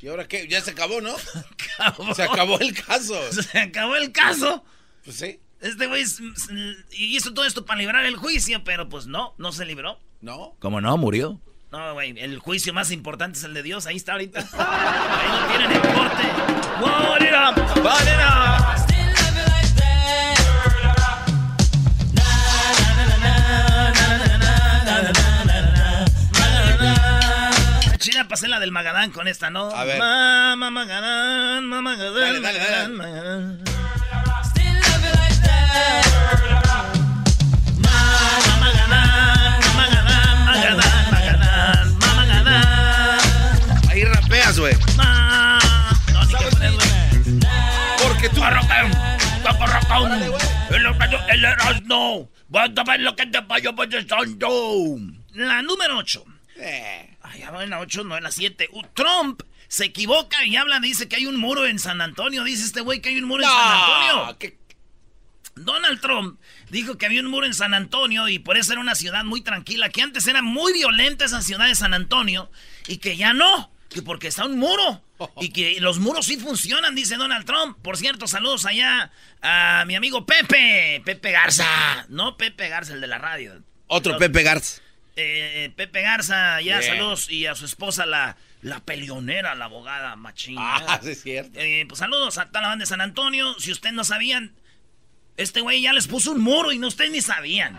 ¿Y 0.00 0.08
ahora 0.08 0.26
qué? 0.26 0.48
Ya 0.48 0.60
se 0.62 0.72
acabó, 0.72 1.00
¿no? 1.00 1.14
acabó. 1.78 2.12
Se 2.12 2.24
acabó 2.24 2.58
el 2.58 2.74
caso. 2.74 3.14
Se 3.32 3.56
acabó 3.60 3.94
el 3.94 4.10
caso. 4.10 4.64
Pues 5.04 5.16
sí. 5.16 5.38
Este 5.60 5.86
güey 5.86 6.02
s- 6.02 6.24
s- 6.34 6.52
hizo 6.90 7.32
todo 7.32 7.44
esto 7.44 7.64
para 7.64 7.78
librar 7.78 8.04
el 8.04 8.16
juicio, 8.16 8.64
pero 8.64 8.88
pues 8.88 9.06
no, 9.06 9.36
no 9.38 9.52
se 9.52 9.64
libró. 9.64 10.00
¿No? 10.20 10.56
¿Cómo 10.58 10.80
no? 10.80 10.96
Murió. 10.96 11.40
No, 11.70 11.94
güey, 11.94 12.18
el 12.18 12.40
juicio 12.40 12.74
más 12.74 12.90
importante 12.90 13.38
es 13.38 13.44
el 13.44 13.54
de 13.54 13.62
Dios, 13.62 13.86
ahí 13.86 13.94
está 13.94 14.12
ahorita. 14.12 14.40
Ahí 14.58 15.40
lo 15.40 15.46
tienen 15.46 15.70
en 15.70 15.80
corte. 15.94 16.22
What 16.82 17.16
Chida 28.26 28.28
pasé 28.28 28.48
la 28.48 28.58
del 28.58 28.72
Magadán 28.72 29.12
con 29.12 29.28
esta, 29.28 29.50
¿no? 29.50 29.70
A 29.70 29.84
ver. 29.84 29.98
Mama 30.00 30.70
Magadán, 30.70 31.64
Mama 31.64 31.92
Magadán. 31.92 32.14
Dale, 32.14 32.40
dale, 32.40 32.58
dale. 32.58 32.88
Magadán. 32.88 33.62
Ahí 43.90 44.04
rapeas, 44.04 44.58
güey. 44.58 44.74
Ma- 44.96 45.58
No, 46.12 46.24
ni 46.24 46.34
que 46.34 46.44
poner, 46.50 46.72
güey. 46.72 46.88
Porque 48.02 48.28
tú. 48.30 48.42
El 51.28 51.44
Erasmo. 51.44 52.30
Vas 52.48 52.70
a 52.76 52.84
ver 52.84 53.00
lo 53.00 53.14
que 53.16 53.26
te 53.26 53.42
pasando. 53.74 54.48
La 55.34 55.62
número 55.62 55.98
8. 55.98 56.24
Eh. 56.58 57.16
Ay, 57.22 57.40
ya 57.40 57.50
va 57.50 57.64
en 57.64 57.70
la 57.70 57.80
8, 57.80 58.04
no 58.04 58.16
en 58.16 58.22
la 58.22 58.30
7. 58.30 58.68
Trump 58.94 59.42
se 59.68 59.86
equivoca 59.86 60.44
y 60.44 60.56
habla, 60.56 60.80
dice 60.80 61.08
que 61.08 61.16
hay 61.16 61.26
un 61.26 61.36
muro 61.36 61.66
en 61.66 61.78
San 61.78 62.00
Antonio. 62.00 62.44
Dice 62.44 62.64
este 62.64 62.80
güey 62.80 63.00
que 63.00 63.10
hay 63.10 63.18
un 63.18 63.24
muro 63.24 63.42
en 63.42 63.48
San 63.48 63.72
Antonio. 63.72 64.56
Donald 65.56 66.00
Trump 66.00 66.38
dijo 66.70 66.98
que 66.98 67.06
había 67.06 67.22
un 67.22 67.28
muro 67.28 67.46
en 67.46 67.54
San 67.54 67.72
Antonio 67.72 68.28
y 68.28 68.38
por 68.38 68.58
eso 68.58 68.72
era 68.72 68.80
una 68.80 68.94
ciudad 68.94 69.24
muy 69.24 69.40
tranquila, 69.40 69.88
que 69.88 70.02
antes 70.02 70.26
era 70.26 70.42
muy 70.42 70.74
violenta 70.74 71.24
esa 71.24 71.40
ciudad 71.40 71.66
de 71.66 71.74
San 71.74 71.94
Antonio 71.94 72.50
y 72.86 72.98
que 72.98 73.16
ya 73.16 73.32
no, 73.32 73.70
que 73.88 74.02
porque 74.02 74.28
está 74.28 74.44
un 74.44 74.58
muro 74.58 75.02
y 75.40 75.48
que 75.48 75.80
los 75.80 75.98
muros 75.98 76.26
sí 76.26 76.36
funcionan, 76.36 76.94
dice 76.94 77.16
Donald 77.16 77.46
Trump. 77.46 77.78
Por 77.80 77.96
cierto, 77.96 78.26
saludos 78.26 78.66
allá 78.66 79.10
a 79.40 79.84
mi 79.86 79.94
amigo 79.94 80.26
Pepe, 80.26 81.00
Pepe 81.04 81.32
Garza, 81.32 82.06
no 82.10 82.36
Pepe 82.36 82.68
Garza, 82.68 82.92
el 82.92 83.00
de 83.00 83.06
la 83.06 83.18
radio. 83.18 83.62
Otro 83.86 84.18
Pepe 84.18 84.42
Garza. 84.42 84.82
Eh, 85.16 85.72
Pepe 85.74 86.02
Garza, 86.02 86.60
ya 86.60 86.82
saludos 86.82 87.30
y 87.30 87.46
a 87.46 87.54
su 87.54 87.64
esposa 87.64 88.04
la 88.06 88.36
la 88.62 88.80
peleonera, 88.80 89.54
la 89.54 89.66
abogada 89.66 90.16
machina. 90.16 90.76
Ah, 90.76 91.00
sí 91.02 91.10
es 91.10 91.22
cierto. 91.22 91.58
Eh, 91.58 91.84
pues 91.88 91.98
saludos 91.98 92.36
a 92.38 92.46
toda 92.46 92.62
la 92.62 92.68
banda 92.68 92.82
de 92.82 92.86
San 92.86 93.00
Antonio. 93.00 93.54
Si 93.58 93.70
ustedes 93.70 93.94
no 93.94 94.04
sabían, 94.04 94.54
este 95.36 95.60
güey 95.60 95.82
ya 95.82 95.92
les 95.92 96.08
puso 96.08 96.32
un 96.32 96.40
muro 96.40 96.72
y 96.72 96.78
no 96.78 96.88
ustedes 96.88 97.10
ni 97.10 97.20
sabían. 97.22 97.78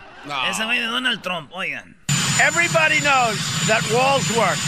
Ese 0.50 0.64
güey 0.64 0.78
de 0.78 0.86
Donald 0.86 1.22
Trump, 1.22 1.50
oigan. 1.52 1.96
Everybody 2.40 3.00
knows 3.00 3.38
that 3.66 3.82
walls 3.92 4.30
work. 4.36 4.58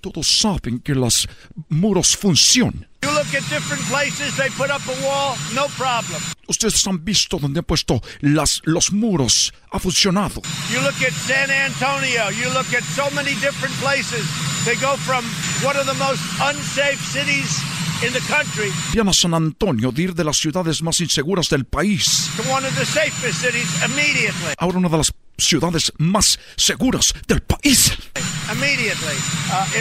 Todos 0.00 0.26
saben 0.26 0.80
que 0.80 0.94
los 0.94 1.28
muros 1.68 2.16
funcionan. 2.16 2.89
You 3.02 3.10
look 3.12 3.34
at 3.34 3.42
different 3.48 3.82
places, 3.88 4.36
they 4.36 4.50
put 4.50 4.70
up 4.70 4.82
a 4.86 5.06
wall, 5.06 5.34
no 5.54 5.68
problem. 5.78 6.20
Ustedes 6.46 6.86
han 6.86 7.02
visto 7.02 7.38
donde 7.38 7.60
han 7.60 7.64
puesto 7.64 8.02
las, 8.20 8.60
los 8.64 8.92
muros. 8.92 9.52
Ha 9.72 9.78
funcionado. 9.78 10.42
You 10.70 10.80
look 10.82 11.00
at 11.02 11.12
San 11.12 11.50
Antonio, 11.50 12.28
you 12.30 12.50
look 12.50 12.74
at 12.74 12.82
so 12.82 13.08
many 13.14 13.34
different 13.40 13.74
places. 13.80 14.26
They 14.66 14.76
go 14.76 14.96
from 14.98 15.24
one 15.64 15.76
of 15.78 15.86
the 15.86 15.94
most 15.94 16.20
unsafe 16.42 17.00
cities 17.00 17.62
in 18.02 18.12
the 18.12 18.20
country. 18.28 18.70
A 18.98 19.14
San 19.14 19.34
Antonio 19.34 19.92
de 19.92 20.02
ir 20.02 20.14
de 20.14 20.24
las 20.24 20.36
ciudades 20.36 20.82
más 20.82 21.00
inseguras 21.00 21.48
del 21.48 21.64
país. 21.64 22.30
To 22.36 22.42
one 22.52 22.66
of 22.66 22.74
the 22.76 22.84
safest 22.84 23.40
cities 23.40 23.68
immediately. 23.82 24.54
Ahora 24.58 24.78
una 24.78 24.88
de 24.88 24.98
las 24.98 25.12
ciudades 25.44 25.92
más 25.98 26.38
seguras 26.56 27.12
del 27.26 27.40
país. 27.42 27.92
Immediately. 28.52 29.16
Uh, 29.50 29.78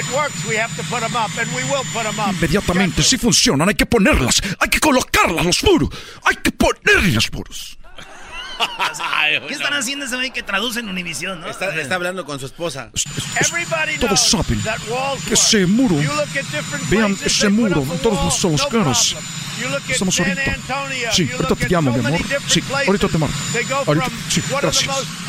them 2.03 2.19
up. 2.19 2.29
Inmediatamente, 2.35 3.03
si 3.03 3.17
funcionan, 3.17 3.69
hay 3.69 3.75
que 3.75 3.85
ponerlas, 3.85 4.41
hay 4.59 4.69
que 4.69 4.79
colocarlas, 4.79 5.45
los 5.45 5.63
muros, 5.63 5.89
hay 6.23 6.35
que 6.37 6.51
ponerles 6.51 7.13
los 7.15 7.33
muros. 7.33 7.75
¿Qué 9.47 9.53
están 9.53 9.73
haciendo 9.73 10.05
ese 10.05 10.15
güey 10.15 10.31
que 10.31 10.43
traduce 10.43 10.81
en 10.81 10.89
Univisión, 10.89 11.39
no? 11.39 11.47
Está, 11.49 11.73
está 11.79 11.95
hablando 11.95 12.25
con 12.25 12.39
su 12.41 12.45
esposa. 12.47 12.91
Todos 14.01 14.29
saben 14.29 14.61
que 15.25 15.33
ese 15.33 15.65
muro, 15.65 15.95
You 16.01 16.09
look 16.13 16.27
at 16.37 16.43
different 16.51 16.89
vean 16.89 17.15
places, 17.15 17.37
ese 17.37 17.49
muro 17.49 17.85
todos 18.03 18.25
los- 18.25 18.39
look 19.69 19.81
at 19.83 19.89
Estamos 19.91 20.15
San 20.15 20.27
ahorita. 20.29 20.51
Antonio, 20.53 21.09
Sí, 21.13 21.29
ahorita 21.31 21.55
te 21.55 21.69
llamo, 21.69 21.91
mi 21.91 21.97
many 22.01 22.15
amor. 22.15 22.27
different 22.27 22.49
Sí, 22.49 22.61
places. 22.61 22.87
ahorita 22.87 23.07
te 23.07 23.17
marco. 23.17 23.35
They 23.53 23.63
go 23.63 23.75
Ahorita, 23.85 24.05
from 24.09 24.19
sí, 24.29 24.41
one 24.51 24.67
of 24.67 24.77
the 24.77 24.85
gracias. 24.85 25.28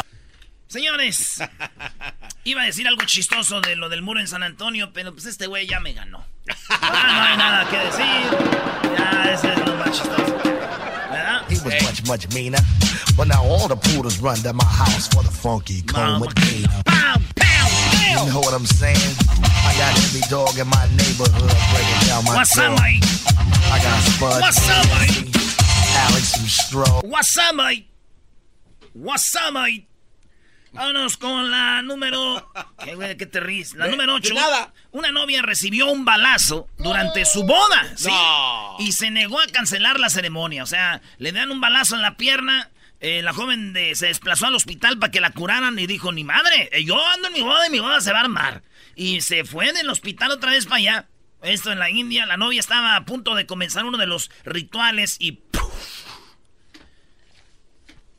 Señores, 0.70 1.42
iba 2.44 2.62
a 2.62 2.64
decir 2.64 2.86
algo 2.86 3.04
chistoso 3.04 3.60
de 3.60 3.74
lo 3.74 3.88
del 3.88 4.02
muro 4.02 4.20
en 4.20 4.28
San 4.28 4.44
Antonio, 4.44 4.92
pero 4.92 5.12
pues 5.12 5.26
este 5.26 5.48
güey 5.48 5.66
ya 5.66 5.80
me 5.80 5.94
ganó. 5.94 6.24
Ah, 6.68 7.10
no 7.12 7.24
hay 7.24 7.36
nada 7.36 7.68
que 7.68 7.76
decir. 7.76 8.96
Ya, 8.96 9.32
ese 9.34 9.52
es 9.52 9.58
lo 9.66 9.74
más 9.74 9.90
chistoso. 9.90 10.38
¿Verdad? 11.10 11.42
He 11.50 11.58
was 11.64 11.82
much, 11.82 12.06
much 12.06 12.32
meaner. 12.32 12.60
But 13.16 13.26
now 13.26 13.42
all 13.42 13.66
the 13.66 13.74
poodles 13.74 14.20
run 14.20 14.36
to 14.44 14.52
my 14.52 14.64
house 14.64 15.08
for 15.08 15.24
the 15.24 15.30
funky 15.32 15.82
comb 15.82 16.20
with 16.20 16.36
gator. 16.36 16.70
You 18.08 18.30
know 18.30 18.38
what 18.38 18.54
I'm 18.54 18.64
saying? 18.64 18.96
I 19.66 19.74
got 19.76 19.90
every 19.98 20.22
dog 20.30 20.56
in 20.56 20.68
my 20.68 20.86
neighborhood 20.94 21.50
breaking 21.74 22.06
down 22.06 22.24
my 22.26 22.34
What's 22.36 22.56
up, 22.56 22.78
Mike? 22.78 23.02
I 23.74 23.80
got 23.82 24.02
Spud, 24.06 24.40
What's 24.40 24.70
up, 24.70 24.86
Mike? 24.94 25.34
Alex, 26.06 26.38
and 26.38 26.46
Stroh. 26.46 27.02
What's 27.10 27.36
up, 27.36 27.56
mate? 27.56 27.88
What's 28.92 29.34
up, 29.34 29.52
mate? 29.52 29.89
Vámonos 30.72 31.16
con 31.16 31.50
la 31.50 31.82
número... 31.82 32.50
¿Qué, 32.84 32.94
güey? 32.94 33.16
¿Qué 33.16 33.26
te 33.26 33.40
ríes? 33.40 33.74
La 33.74 33.86
De- 33.86 33.90
número 33.90 34.12
de 34.12 34.18
8. 34.18 34.34
nada. 34.34 34.72
Una 34.92 35.10
novia 35.10 35.42
recibió 35.42 35.86
un 35.90 36.04
balazo 36.04 36.68
durante 36.78 37.24
su 37.24 37.42
boda, 37.44 37.92
¿sí? 37.96 38.08
No. 38.08 38.76
Y 38.78 38.92
se 38.92 39.10
negó 39.10 39.40
a 39.40 39.46
cancelar 39.46 39.98
la 39.98 40.10
ceremonia. 40.10 40.62
O 40.62 40.66
sea, 40.66 41.00
le 41.18 41.32
dan 41.32 41.50
un 41.50 41.60
balazo 41.60 41.96
en 41.96 42.02
la 42.02 42.16
pierna. 42.16 42.70
eh, 43.02 43.22
la 43.22 43.32
joven 43.32 43.72
de- 43.72 43.94
se 43.94 44.08
desplazó 44.08 44.44
al 44.46 44.54
hospital 44.54 44.98
para 44.98 45.10
que 45.10 45.22
la 45.22 45.30
curaran 45.30 45.78
y 45.78 45.86
dijo, 45.86 46.12
ni 46.12 46.22
madre, 46.22 46.68
eh, 46.70 46.84
yo 46.84 47.02
ando 47.08 47.28
en 47.28 47.32
mi 47.34 47.40
boda 47.40 47.66
y 47.66 47.70
mi 47.70 47.80
boda 47.80 48.00
se 48.02 48.12
va 48.12 48.18
a 48.18 48.24
armar. 48.24 48.62
Y 48.94 49.22
se 49.22 49.44
fue 49.46 49.72
del 49.72 49.88
hospital 49.88 50.30
otra 50.32 50.50
vez 50.50 50.66
para 50.66 50.76
allá. 50.76 51.08
Esto 51.40 51.72
en 51.72 51.78
la 51.78 51.88
India, 51.88 52.26
la 52.26 52.36
novia 52.36 52.60
estaba 52.60 52.96
a 52.96 53.06
punto 53.06 53.34
de 53.34 53.46
comenzar 53.46 53.86
uno 53.86 53.96
de 53.96 54.04
los 54.06 54.30
rituales 54.44 55.16
y 55.18 55.32
¡puf! 55.32 55.62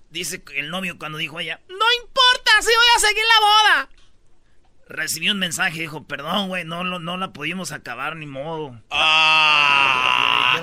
Dice 0.09 0.43
el 0.55 0.69
novio 0.71 0.97
cuando 0.97 1.19
dijo 1.19 1.39
ella, 1.39 1.61
no 1.69 1.85
importa, 2.03 2.30
si 2.59 2.67
voy 2.67 2.89
a 2.95 2.99
seguir 2.99 3.23
la 3.25 3.39
boda. 3.39 3.89
Recibió 4.89 5.31
un 5.31 5.39
mensaje, 5.39 5.79
dijo, 5.79 6.03
perdón, 6.03 6.49
güey, 6.49 6.65
no, 6.65 6.83
lo- 6.83 6.99
no 6.99 7.15
la 7.17 7.31
pudimos 7.31 7.71
acabar 7.71 8.15
ni 8.17 8.25
modo. 8.25 8.75
Ah. 8.91 10.55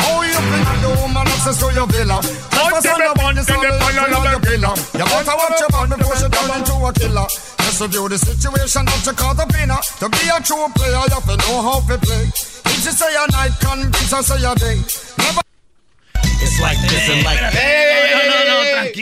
Oh, 0.00 0.22
It's 16.40 16.60
like 16.60 16.78
this 16.88 17.08
and 17.10 17.24
like 17.24 17.40
¡Eh! 17.54 18.47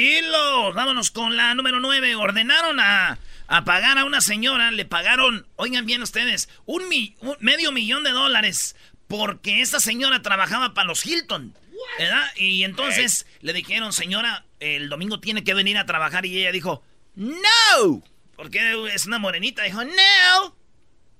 Tranquilos. 0.01 0.75
Vámonos 0.75 1.11
con 1.11 1.37
la 1.37 1.55
número 1.55 1.81
9. 1.81 2.17
Ordenaron 2.17 2.79
a, 2.81 3.19
a 3.47 3.65
pagar 3.65 3.97
a 3.97 4.05
una 4.05 4.21
señora, 4.21 4.71
le 4.71 4.85
pagaron, 4.85 5.47
oigan 5.57 5.87
bien 5.87 6.03
ustedes, 6.03 6.51
un, 6.67 6.87
mi- 6.91 7.17
un 7.21 7.35
medio 7.41 7.73
millón 7.73 8.05
de 8.05 8.11
dólares 8.11 8.77
porque 9.09 9.63
esta 9.63 9.81
señora 9.81 10.21
trabajaba 10.21 10.75
para 10.75 10.87
los 10.89 11.07
Hilton. 11.07 11.55
¿Verdad? 11.99 12.27
Y 12.37 12.65
entonces 12.65 13.27
le 13.41 13.53
dijeron, 13.55 13.93
señora, 13.93 14.45
el 14.61 14.89
domingo 14.91 15.21
tiene 15.21 15.45
que 15.45 15.55
venir 15.55 15.79
a 15.79 15.87
trabajar 15.87 16.27
y 16.27 16.39
ella 16.41 16.53
dijo, 16.53 16.83
no. 17.15 18.03
Porque 18.35 18.75
es 18.93 19.07
una 19.07 19.19
morenita. 19.19 19.63
Dijo, 19.63 19.83
no, 19.85 20.57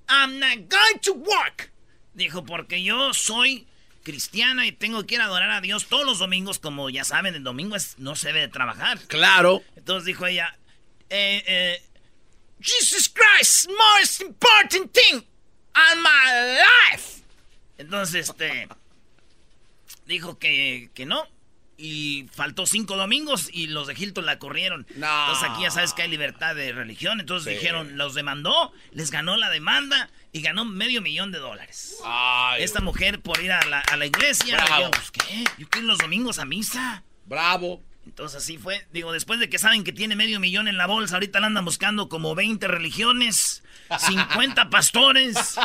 I'm 0.07 0.37
not 0.39 0.69
going 0.69 0.99
to 1.03 1.13
work. 1.13 1.71
Dijo, 2.13 2.43
porque 2.45 2.83
yo 2.83 3.13
soy 3.13 3.65
cristiana 4.11 4.65
y 4.65 4.71
tengo 4.71 5.05
que 5.05 5.15
ir 5.15 5.21
a 5.21 5.25
adorar 5.25 5.51
a 5.51 5.59
Dios 5.59 5.87
todos 5.87 6.05
los 6.05 6.19
domingos, 6.19 6.59
como 6.59 6.89
ya 6.89 7.03
saben, 7.03 7.35
el 7.35 7.43
domingo 7.43 7.75
es, 7.75 7.99
no 7.99 8.15
se 8.15 8.27
debe 8.29 8.39
de 8.39 8.47
trabajar. 8.47 8.97
Claro. 9.07 9.61
Entonces 9.75 10.05
dijo 10.05 10.25
ella, 10.25 10.55
eh, 11.09 11.43
eh, 11.45 11.81
Jesus 12.61 13.09
Christ, 13.09 13.69
most 13.69 14.21
important 14.21 14.93
thing 14.93 15.15
in 15.15 16.01
my 16.01 16.57
life. 16.93 17.21
Entonces, 17.77 18.29
este, 18.29 18.69
dijo 20.05 20.39
que, 20.39 20.89
que 20.93 21.05
no. 21.05 21.27
Y 21.79 22.27
faltó 22.33 22.65
cinco 22.65 22.95
domingos 22.97 23.49
y 23.53 23.67
los 23.67 23.85
de 23.87 23.93
Hilton 23.93 24.25
la 24.25 24.39
corrieron. 24.39 24.87
No. 24.95 25.25
Entonces 25.25 25.49
aquí 25.49 25.61
ya 25.63 25.69
sabes 25.69 25.93
que 25.93 26.01
hay 26.01 26.07
libertad 26.09 26.55
de 26.55 26.71
religión. 26.71 27.19
Entonces 27.19 27.53
Sí. 27.53 27.59
dijeron, 27.59 27.97
los 27.97 28.15
demandó, 28.15 28.71
les 28.93 29.11
ganó 29.11 29.37
la 29.37 29.49
demanda 29.51 30.09
y 30.37 30.41
ganó 30.41 30.65
medio 30.65 31.01
millón 31.01 31.31
de 31.31 31.39
dólares. 31.39 31.97
Ay, 32.05 32.61
Esta 32.61 32.79
mujer 32.79 33.21
por 33.21 33.41
ir 33.41 33.51
a 33.51 33.65
la, 33.65 33.79
a 33.79 33.97
la 33.97 34.05
iglesia. 34.05 34.63
Pues, 34.91 35.09
¿qué? 35.11 35.43
Yo 35.57 35.67
quiero 35.67 35.79
ir 35.79 35.83
los 35.85 35.97
domingos 35.97 36.37
a 36.37 36.45
misa. 36.45 37.03
Bravo. 37.25 37.81
Entonces 38.05 38.43
así 38.43 38.59
fue. 38.59 38.85
Digo, 38.93 39.11
después 39.11 39.39
de 39.39 39.49
que 39.49 39.57
saben 39.57 39.83
que 39.83 39.91
tiene 39.91 40.15
medio 40.15 40.39
millón 40.39 40.67
en 40.67 40.77
la 40.77 40.85
bolsa, 40.85 41.15
ahorita 41.15 41.39
la 41.39 41.47
andan 41.47 41.65
buscando 41.65 42.07
como 42.07 42.35
20 42.35 42.67
religiones, 42.67 43.63
50 43.97 44.69
pastores. 44.69 45.35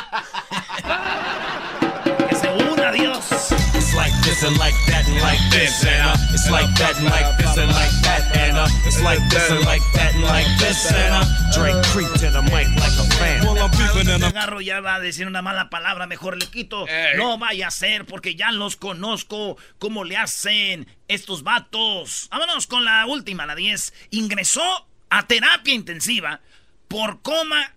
que 2.30 2.34
se 2.34 2.48
una 2.48 2.88
a 2.88 2.92
Dios. 2.92 3.61
It's 3.92 3.98
like 4.00 4.24
this 4.24 4.42
and 4.42 4.56
like 4.56 4.74
that 4.86 5.06
and 5.06 5.20
like 5.20 5.38
this 5.52 5.84
and 5.84 6.00
uh, 6.00 6.16
it's 6.32 6.48
like 6.48 6.72
that 6.80 6.96
and 6.96 7.04
like 7.04 7.36
this 7.36 7.58
and 7.58 7.68
like 7.68 7.92
that 8.00 8.36
and 8.38 8.56
uh, 8.56 8.66
it's 8.88 9.02
like 9.02 9.20
this 9.28 9.50
and 9.50 9.60
like 9.66 9.82
that 9.92 10.14
and 10.14 10.24
like 10.24 10.48
this 10.56 10.90
and 10.90 11.12
uh, 11.12 11.24
Drake 11.52 11.76
creep 11.92 12.08
to 12.08 12.30
the 12.32 12.40
mic 12.40 12.72
like 12.80 12.96
a 12.96 13.04
fan. 13.20 13.44
Well, 13.44 13.58
I'm 13.60 13.68
peeping 13.68 14.08
in 14.08 14.22
a 14.22 14.32
agarro 14.32 14.64
ya 14.64 14.80
va 14.80 14.94
a 14.94 15.00
decir 15.00 15.26
una 15.26 15.42
mala 15.42 15.68
palabra, 15.68 16.06
mejor 16.06 16.38
le 16.38 16.46
quito. 16.46 16.86
No 17.18 17.36
vaya 17.36 17.66
a 17.66 17.70
ser, 17.70 18.06
porque 18.06 18.34
ya 18.34 18.50
los 18.50 18.76
conozco 18.76 19.58
cómo 19.78 20.04
le 20.04 20.16
hacen 20.16 20.88
estos 21.08 21.42
vatos. 21.42 22.30
Vámonos 22.30 22.66
con 22.66 22.86
la 22.86 23.04
última, 23.04 23.44
la 23.44 23.54
10. 23.54 23.92
Ingresó 24.12 24.88
a 25.10 25.26
terapia 25.26 25.74
intensiva 25.74 26.40
por 26.88 27.20
coma 27.20 27.74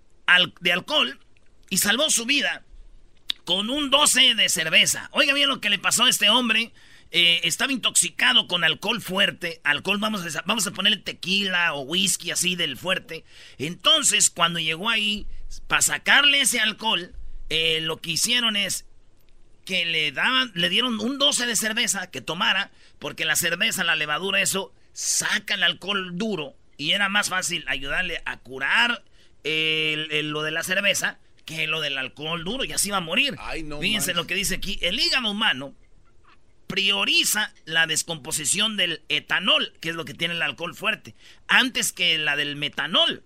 de 0.61 0.71
alcohol 0.71 1.19
y 1.69 1.79
salvó 1.79 2.09
su 2.09 2.25
vida 2.25 2.63
con 3.45 3.69
un 3.69 3.91
12 3.91 4.35
de 4.35 4.49
cerveza. 4.49 5.09
Oiga 5.11 5.33
bien 5.33 5.47
lo 5.47 5.61
que 5.61 5.69
le 5.69 5.79
pasó 5.79 6.03
a 6.03 6.09
este 6.09 6.29
hombre. 6.29 6.73
Eh, 7.11 7.41
estaba 7.43 7.71
intoxicado 7.71 8.47
con 8.47 8.63
alcohol 8.63 9.01
fuerte. 9.01 9.61
Alcohol, 9.63 9.99
vamos 9.99 10.35
a, 10.35 10.41
vamos 10.45 10.67
a 10.67 10.71
ponerle 10.71 10.97
tequila 10.97 11.73
o 11.73 11.81
whisky 11.81 12.31
así 12.31 12.55
del 12.55 12.75
fuerte. 12.75 13.23
Entonces, 13.57 14.29
cuando 14.31 14.59
llegó 14.59 14.89
ahí, 14.89 15.27
para 15.67 15.83
sacarle 15.83 16.41
ese 16.41 16.59
alcohol, 16.59 17.13
eh, 17.49 17.79
lo 17.81 18.01
que 18.01 18.11
hicieron 18.11 18.55
es 18.55 18.85
que 19.63 19.85
le 19.85 20.11
daban, 20.11 20.51
le 20.55 20.69
dieron 20.69 20.99
un 20.99 21.17
12 21.17 21.45
de 21.45 21.55
cerveza 21.55 22.09
que 22.09 22.21
tomara, 22.21 22.71
porque 22.99 23.25
la 23.25 23.35
cerveza, 23.35 23.83
la 23.83 23.95
levadura, 23.95 24.41
eso 24.41 24.73
saca 24.93 25.53
el 25.53 25.63
alcohol 25.63 26.17
duro 26.17 26.55
y 26.77 26.91
era 26.91 27.09
más 27.09 27.29
fácil 27.29 27.63
ayudarle 27.67 28.21
a 28.25 28.37
curar 28.37 29.03
lo 29.43 30.41
de 30.41 30.51
la 30.51 30.63
cerveza 30.63 31.19
que 31.45 31.67
lo 31.67 31.81
del 31.81 31.97
alcohol 31.97 32.43
duro, 32.43 32.63
y 32.65 32.73
así 32.73 32.89
va 32.89 32.97
a 32.97 33.01
morir. 33.01 33.37
Fíjense 33.79 34.13
lo 34.13 34.27
que 34.27 34.35
dice 34.35 34.55
aquí, 34.55 34.79
el 34.81 34.99
hígado 34.99 35.29
humano 35.29 35.75
prioriza 36.67 37.53
la 37.65 37.87
descomposición 37.87 38.77
del 38.77 39.03
etanol, 39.09 39.73
que 39.79 39.89
es 39.89 39.95
lo 39.95 40.05
que 40.05 40.13
tiene 40.13 40.33
el 40.33 40.41
alcohol 40.41 40.75
fuerte, 40.75 41.15
antes 41.47 41.91
que 41.91 42.17
la 42.17 42.35
del 42.35 42.55
metanol. 42.55 43.23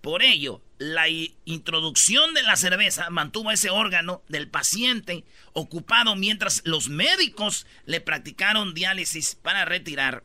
Por 0.00 0.24
ello, 0.24 0.60
la 0.78 1.08
introducción 1.44 2.34
de 2.34 2.42
la 2.42 2.56
cerveza 2.56 3.08
mantuvo 3.10 3.52
ese 3.52 3.70
órgano 3.70 4.24
del 4.28 4.48
paciente 4.48 5.24
ocupado 5.52 6.16
mientras 6.16 6.62
los 6.64 6.88
médicos 6.88 7.66
le 7.86 8.00
practicaron 8.00 8.74
diálisis 8.74 9.36
para 9.36 9.64
retirar 9.64 10.24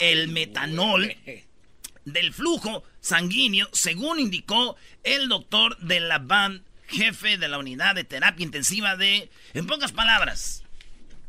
el 0.00 0.28
metanol 0.28 1.16
del 2.04 2.34
flujo 2.34 2.84
sanguíneo, 3.00 3.68
según 3.72 4.20
indicó 4.20 4.76
el 5.04 5.28
doctor 5.30 5.78
de 5.78 6.00
la 6.00 6.18
band, 6.18 6.62
jefe 6.94 7.38
de 7.38 7.48
la 7.48 7.58
unidad 7.58 7.94
de 7.94 8.04
terapia 8.04 8.44
intensiva 8.44 8.96
de, 8.96 9.30
en 9.52 9.66
pocas 9.66 9.92
palabras, 9.92 10.62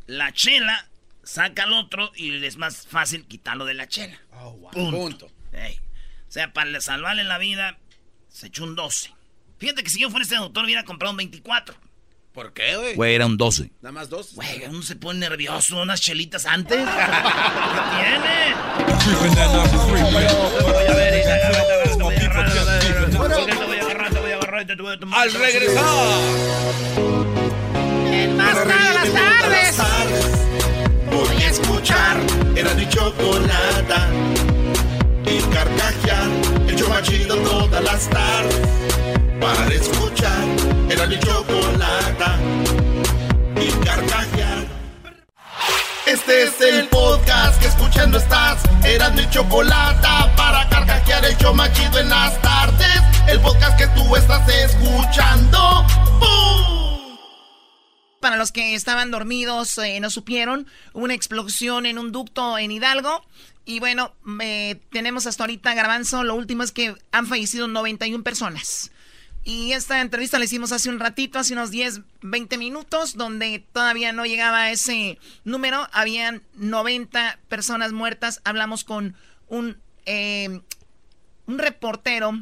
la 0.08 0.32
chela 0.32 0.88
saca 1.24 1.64
al 1.64 1.74
otro 1.74 2.12
y 2.16 2.44
es 2.46 2.58
más 2.58 2.88
fácil 2.88 3.26
quitarlo 3.26 3.66
de 3.66 3.74
la 3.74 3.88
chela. 3.88 4.20
Oh, 4.34 4.70
Punto. 4.72 5.26
O 5.26 6.32
sea, 6.32 6.54
para 6.54 6.80
salvarle 6.82 7.24
la 7.24 7.38
vida, 7.38 7.78
se 8.30 8.48
echó 8.48 8.64
un 8.64 8.76
12. 8.76 9.12
Fíjate 9.58 9.84
que 9.84 9.90
si 9.90 10.00
yo 10.02 10.10
fuera 10.10 10.24
este 10.24 10.36
doctor 10.36 10.66
hubiera 10.66 10.84
comprado 10.84 11.12
un 11.12 11.18
24. 11.18 11.76
¿Por 12.34 12.52
qué, 12.52 12.76
güey? 12.76 12.96
Güey, 12.96 13.16
era 13.16 13.26
un 13.26 13.38
12. 13.38 13.72
Nada 13.82 13.94
más 13.94 14.10
dos. 14.10 14.36
Güey, 14.36 14.66
uno 14.68 14.82
se 14.82 14.98
pone 14.98 15.20
nervioso, 15.20 15.82
unas 15.82 16.02
chelitas 16.02 16.46
antes. 16.46 16.78
¿Qué 16.78 16.86
tiene? 17.96 18.56
Al 24.68 25.32
regresar 25.32 25.86
más 28.36 28.56
tarde, 28.56 28.74
las 28.96 29.76
tardes. 29.76 29.78
Voy 31.12 31.44
a 31.44 31.50
escuchar 31.52 32.18
era 32.56 32.74
mi 32.74 32.90
chocolata 32.90 34.10
y 35.24 35.40
carcajear 35.54 36.30
el 36.68 36.76
chomachido 36.76 37.38
todas 37.38 37.84
las 37.84 38.10
tardes. 38.10 38.68
Para 39.40 39.68
escuchar 39.72 40.44
era 40.90 41.06
mi 41.06 41.20
chocolata 41.20 42.40
y 43.62 43.86
carcajear. 43.86 44.25
Este 46.16 46.44
es 46.44 46.62
el 46.62 46.88
podcast 46.88 47.60
que 47.60 47.68
escuchando 47.68 48.18
estás. 48.18 48.64
Eran 48.86 49.16
mi 49.16 49.30
chocolata 49.30 50.34
para 50.38 50.68
carcajear 50.70 51.26
el 51.26 51.38
chomachido 51.38 52.00
en 52.00 52.08
las 52.08 52.42
tardes. 52.42 53.02
El 53.28 53.42
podcast 53.42 53.78
que 53.78 53.86
tú 53.88 54.16
estás 54.16 54.48
escuchando. 54.48 55.86
¡Bum! 56.22 57.18
Para 58.22 58.38
los 58.38 58.54
que 58.54 58.76
estaban 58.76 59.12
dormidos, 59.12 59.78
eh, 59.78 60.00
no 60.00 60.10
supieron, 60.10 60.68
una 60.94 61.14
explosión 61.14 61.86
en 61.86 62.00
un 62.00 62.14
ducto 62.14 62.58
en 62.58 62.72
Hidalgo. 62.72 63.22
Y 63.66 63.82
bueno, 63.82 64.14
tenemos 64.92 65.28
hasta 65.28 65.44
ahorita, 65.44 65.74
Garbanzo, 65.74 66.24
lo 66.24 66.36
último 66.36 66.64
es 66.64 66.72
que 66.72 66.96
han 67.12 67.28
fallecido 67.28 67.68
91 67.68 68.24
personas. 68.24 68.90
Y 69.48 69.74
esta 69.74 70.02
entrevista 70.02 70.40
la 70.40 70.46
hicimos 70.46 70.72
hace 70.72 70.90
un 70.90 71.00
ratito, 71.00 71.38
hace 71.38 71.54
unos 71.54 71.70
10, 71.70 72.02
20 72.24 72.58
minutos, 72.58 73.16
donde 73.16 73.64
todavía 73.72 74.12
no 74.12 74.26
llegaba 74.26 74.72
ese 74.72 75.20
número. 75.44 75.88
Habían 75.92 76.42
90 76.56 77.40
personas 77.48 77.94
muertas. 77.94 78.42
Hablamos 78.44 78.84
con 78.84 79.16
un, 79.48 79.78
eh, 80.08 80.62
un 81.46 81.60
reportero 81.60 82.34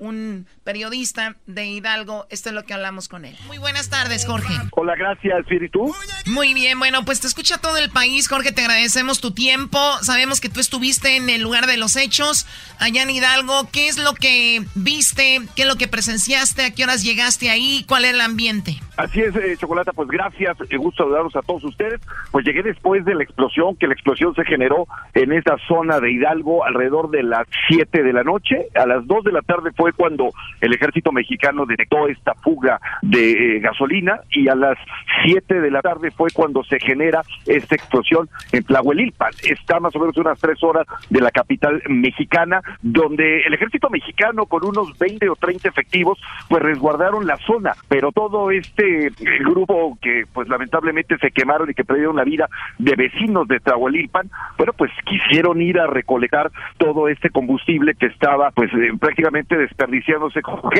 un 0.00 0.46
periodista 0.70 1.34
de 1.46 1.66
Hidalgo. 1.66 2.26
Esto 2.30 2.50
es 2.50 2.54
lo 2.54 2.62
que 2.62 2.74
hablamos 2.74 3.08
con 3.08 3.24
él. 3.24 3.34
Muy 3.48 3.58
buenas 3.58 3.90
tardes, 3.90 4.24
Jorge. 4.24 4.54
Hola, 4.70 4.94
gracias, 4.94 5.44
¿y 5.50 5.68
tú? 5.68 5.92
Muy 6.26 6.54
bien, 6.54 6.78
bueno, 6.78 7.04
pues 7.04 7.20
te 7.20 7.26
escucha 7.26 7.58
todo 7.58 7.76
el 7.76 7.90
país, 7.90 8.28
Jorge, 8.28 8.52
te 8.52 8.60
agradecemos 8.60 9.20
tu 9.20 9.32
tiempo. 9.32 9.80
Sabemos 10.02 10.40
que 10.40 10.48
tú 10.48 10.60
estuviste 10.60 11.16
en 11.16 11.28
el 11.28 11.42
lugar 11.42 11.66
de 11.66 11.76
los 11.76 11.96
hechos, 11.96 12.46
allá 12.78 13.02
en 13.02 13.10
Hidalgo. 13.10 13.68
¿Qué 13.72 13.88
es 13.88 13.98
lo 13.98 14.14
que 14.14 14.62
viste? 14.76 15.40
¿Qué 15.56 15.62
es 15.62 15.68
lo 15.68 15.74
que 15.74 15.88
presenciaste? 15.88 16.66
¿A 16.66 16.70
qué 16.72 16.84
horas 16.84 17.02
llegaste 17.02 17.50
ahí? 17.50 17.84
¿Cuál 17.88 18.04
era 18.04 18.14
el 18.14 18.20
ambiente? 18.20 18.76
Así 18.96 19.22
es, 19.22 19.34
eh, 19.34 19.56
Chocolata, 19.56 19.92
pues 19.92 20.08
gracias, 20.08 20.56
eh, 20.68 20.76
gusto 20.76 21.02
saludarlos 21.02 21.34
a 21.34 21.42
todos 21.42 21.64
ustedes. 21.64 22.00
Pues 22.30 22.44
llegué 22.44 22.62
después 22.62 23.04
de 23.04 23.16
la 23.16 23.24
explosión, 23.24 23.74
que 23.74 23.88
la 23.88 23.94
explosión 23.94 24.36
se 24.36 24.44
generó 24.44 24.86
en 25.14 25.32
esa 25.32 25.56
zona 25.66 25.98
de 25.98 26.12
Hidalgo 26.12 26.64
alrededor 26.64 27.10
de 27.10 27.24
las 27.24 27.48
7 27.68 28.04
de 28.04 28.12
la 28.12 28.22
noche. 28.22 28.68
A 28.76 28.86
las 28.86 29.04
2 29.06 29.24
de 29.24 29.32
la 29.32 29.42
tarde 29.42 29.70
fue 29.74 29.92
cuando 29.94 30.30
el 30.60 30.72
ejército 30.72 31.12
mexicano 31.12 31.66
detectó 31.66 32.08
esta 32.08 32.34
fuga 32.34 32.80
de 33.02 33.56
eh, 33.56 33.60
gasolina 33.60 34.20
y 34.30 34.48
a 34.48 34.54
las 34.54 34.78
7 35.24 35.60
de 35.60 35.70
la 35.70 35.82
tarde 35.82 36.10
fue 36.10 36.30
cuando 36.32 36.62
se 36.64 36.78
genera 36.78 37.22
esta 37.46 37.74
explosión 37.74 38.28
en 38.52 38.64
Tlahuelilpan. 38.64 39.32
Está 39.48 39.80
más 39.80 39.94
o 39.96 40.00
menos 40.00 40.16
unas 40.16 40.38
tres 40.38 40.62
horas 40.62 40.86
de 41.08 41.20
la 41.20 41.30
capital 41.30 41.82
mexicana, 41.88 42.60
donde 42.82 43.42
el 43.42 43.54
ejército 43.54 43.90
mexicano 43.90 44.46
con 44.46 44.64
unos 44.66 44.96
20 44.98 45.28
o 45.28 45.36
30 45.36 45.68
efectivos 45.68 46.18
pues 46.48 46.62
resguardaron 46.62 47.26
la 47.26 47.36
zona, 47.38 47.74
pero 47.88 48.12
todo 48.12 48.50
este 48.50 49.06
eh, 49.06 49.12
grupo 49.40 49.98
que 50.00 50.24
pues 50.32 50.48
lamentablemente 50.48 51.16
se 51.18 51.30
quemaron 51.30 51.70
y 51.70 51.74
que 51.74 51.84
perdieron 51.84 52.16
la 52.16 52.24
vida 52.24 52.48
de 52.78 52.96
vecinos 52.96 53.48
de 53.48 53.60
Tlahuelilpan, 53.60 54.30
bueno 54.56 54.72
pues 54.72 54.90
quisieron 55.04 55.60
ir 55.60 55.78
a 55.78 55.86
recolectar 55.86 56.50
todo 56.78 57.08
este 57.08 57.30
combustible 57.30 57.94
que 57.94 58.06
estaba 58.06 58.50
pues 58.50 58.72
eh, 58.74 58.92
prácticamente 58.98 59.56
desperdiciándose 59.56 60.42
con 60.60 60.72